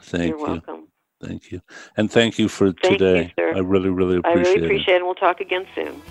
Thank 0.00 0.30
You're 0.30 0.38
you. 0.38 0.44
welcome. 0.44 0.88
Thank 1.22 1.52
you. 1.52 1.60
And 1.96 2.10
thank 2.10 2.38
you 2.38 2.48
for 2.48 2.72
Thank 2.72 2.82
you, 2.84 2.98
today. 2.98 3.32
sir. 3.38 3.54
I 3.54 3.60
really, 3.60 3.90
really 3.90 4.16
appreciate 4.16 4.40
it. 4.40 4.48
I 4.48 4.50
really 4.50 4.64
appreciate 4.64 4.94
it. 4.94 4.96
and 4.96 5.04
We'll 5.04 5.14
talk 5.14 5.40
again 5.40 5.66
soon. 5.74 6.02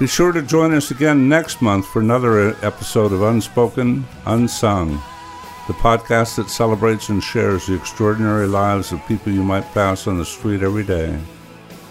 Be 0.00 0.08
sure 0.08 0.32
to 0.32 0.42
join 0.42 0.74
us 0.74 0.90
again 0.90 1.28
next 1.28 1.62
month 1.62 1.86
for 1.86 2.00
another 2.00 2.50
uh, 2.50 2.56
episode 2.62 3.12
of 3.12 3.22
Unspoken, 3.22 4.04
Unsung, 4.26 5.00
the 5.68 5.72
podcast 5.74 6.34
that 6.34 6.50
celebrates 6.50 7.10
and 7.10 7.22
shares 7.22 7.66
the 7.66 7.74
extraordinary 7.74 8.48
lives 8.48 8.90
of 8.90 9.06
people 9.06 9.32
you 9.32 9.44
might 9.44 9.72
pass 9.72 10.08
on 10.08 10.18
the 10.18 10.24
street 10.24 10.64
every 10.64 10.82
day, 10.82 11.16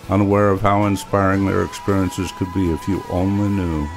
unaware 0.09 0.49
of 0.49 0.59
how 0.59 0.85
inspiring 0.85 1.45
their 1.45 1.63
experiences 1.63 2.29
could 2.33 2.53
be 2.53 2.73
if 2.73 2.85
you 2.89 3.01
only 3.09 3.47
knew. 3.47 3.87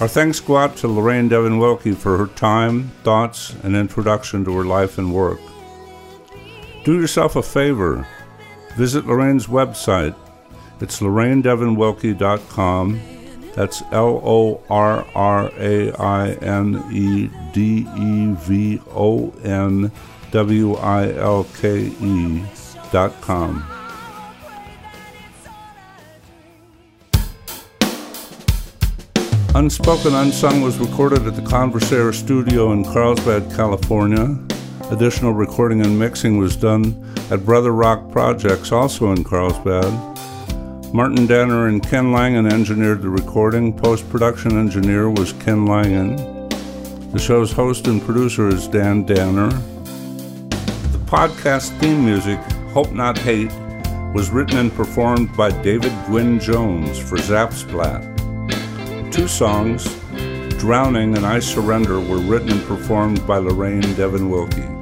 Our 0.00 0.08
thanks 0.08 0.38
go 0.38 0.58
out 0.58 0.76
to 0.76 0.88
Lorraine 0.88 1.30
Devon 1.30 1.58
Wilke 1.58 1.96
for 1.96 2.18
her 2.18 2.26
time, 2.26 2.90
thoughts, 3.02 3.56
and 3.62 3.74
introduction 3.74 4.44
to 4.44 4.54
her 4.58 4.64
life 4.64 4.98
and 4.98 5.14
work. 5.14 5.40
Do 6.84 7.00
yourself 7.00 7.36
a 7.36 7.42
favor. 7.42 8.06
Visit 8.76 9.06
Lorraine's 9.06 9.46
website, 9.46 10.14
it's 10.80 11.00
lorrainedevonwilke.com. 11.00 13.00
That's 13.54 13.82
L 13.92 14.20
O 14.24 14.60
R 14.68 15.06
R 15.14 15.50
A 15.58 15.92
I 15.92 16.32
N 16.32 16.84
E 16.92 17.30
D 17.52 17.86
E 17.96 18.32
V 18.32 18.80
O 18.90 19.30
N 19.44 19.92
W 20.32 20.74
I 20.74 21.14
L 21.14 21.46
K 21.60 21.92
E 22.00 22.42
dot 22.90 23.12
com. 23.20 23.64
Unspoken 29.54 30.16
Unsung 30.16 30.62
was 30.62 30.78
recorded 30.78 31.28
at 31.28 31.36
the 31.36 31.42
Conversaire 31.42 32.12
Studio 32.12 32.72
in 32.72 32.82
Carlsbad, 32.82 33.54
California. 33.54 34.36
Additional 34.90 35.32
recording 35.32 35.80
and 35.80 35.96
mixing 35.96 36.38
was 36.38 36.56
done 36.56 37.14
at 37.30 37.46
Brother 37.46 37.70
Rock 37.70 38.10
Projects, 38.10 38.72
also 38.72 39.12
in 39.12 39.22
Carlsbad. 39.22 40.13
Martin 40.94 41.26
Danner 41.26 41.66
and 41.66 41.82
Ken 41.82 42.12
Langen 42.12 42.46
engineered 42.46 43.02
the 43.02 43.08
recording. 43.08 43.76
Post 43.76 44.08
production 44.10 44.56
engineer 44.56 45.10
was 45.10 45.32
Ken 45.32 45.66
Langen. 45.66 46.14
The 47.10 47.18
show's 47.18 47.50
host 47.50 47.88
and 47.88 48.00
producer 48.00 48.46
is 48.46 48.68
Dan 48.68 49.04
Danner. 49.04 49.48
The 49.48 51.00
podcast 51.06 51.76
theme 51.80 52.04
music, 52.04 52.38
Hope 52.70 52.92
Not 52.92 53.18
Hate, 53.18 53.50
was 54.14 54.30
written 54.30 54.56
and 54.56 54.72
performed 54.72 55.36
by 55.36 55.50
David 55.62 55.92
Gwynn 56.06 56.38
Jones 56.38 56.96
for 56.96 57.16
Zapsplat. 57.16 58.00
Two 59.12 59.26
songs, 59.26 59.92
Drowning 60.60 61.16
and 61.16 61.26
I 61.26 61.40
Surrender, 61.40 61.98
were 61.98 62.18
written 62.18 62.52
and 62.52 62.62
performed 62.66 63.26
by 63.26 63.38
Lorraine 63.38 63.94
Devon 63.94 64.30
Wilke. 64.30 64.73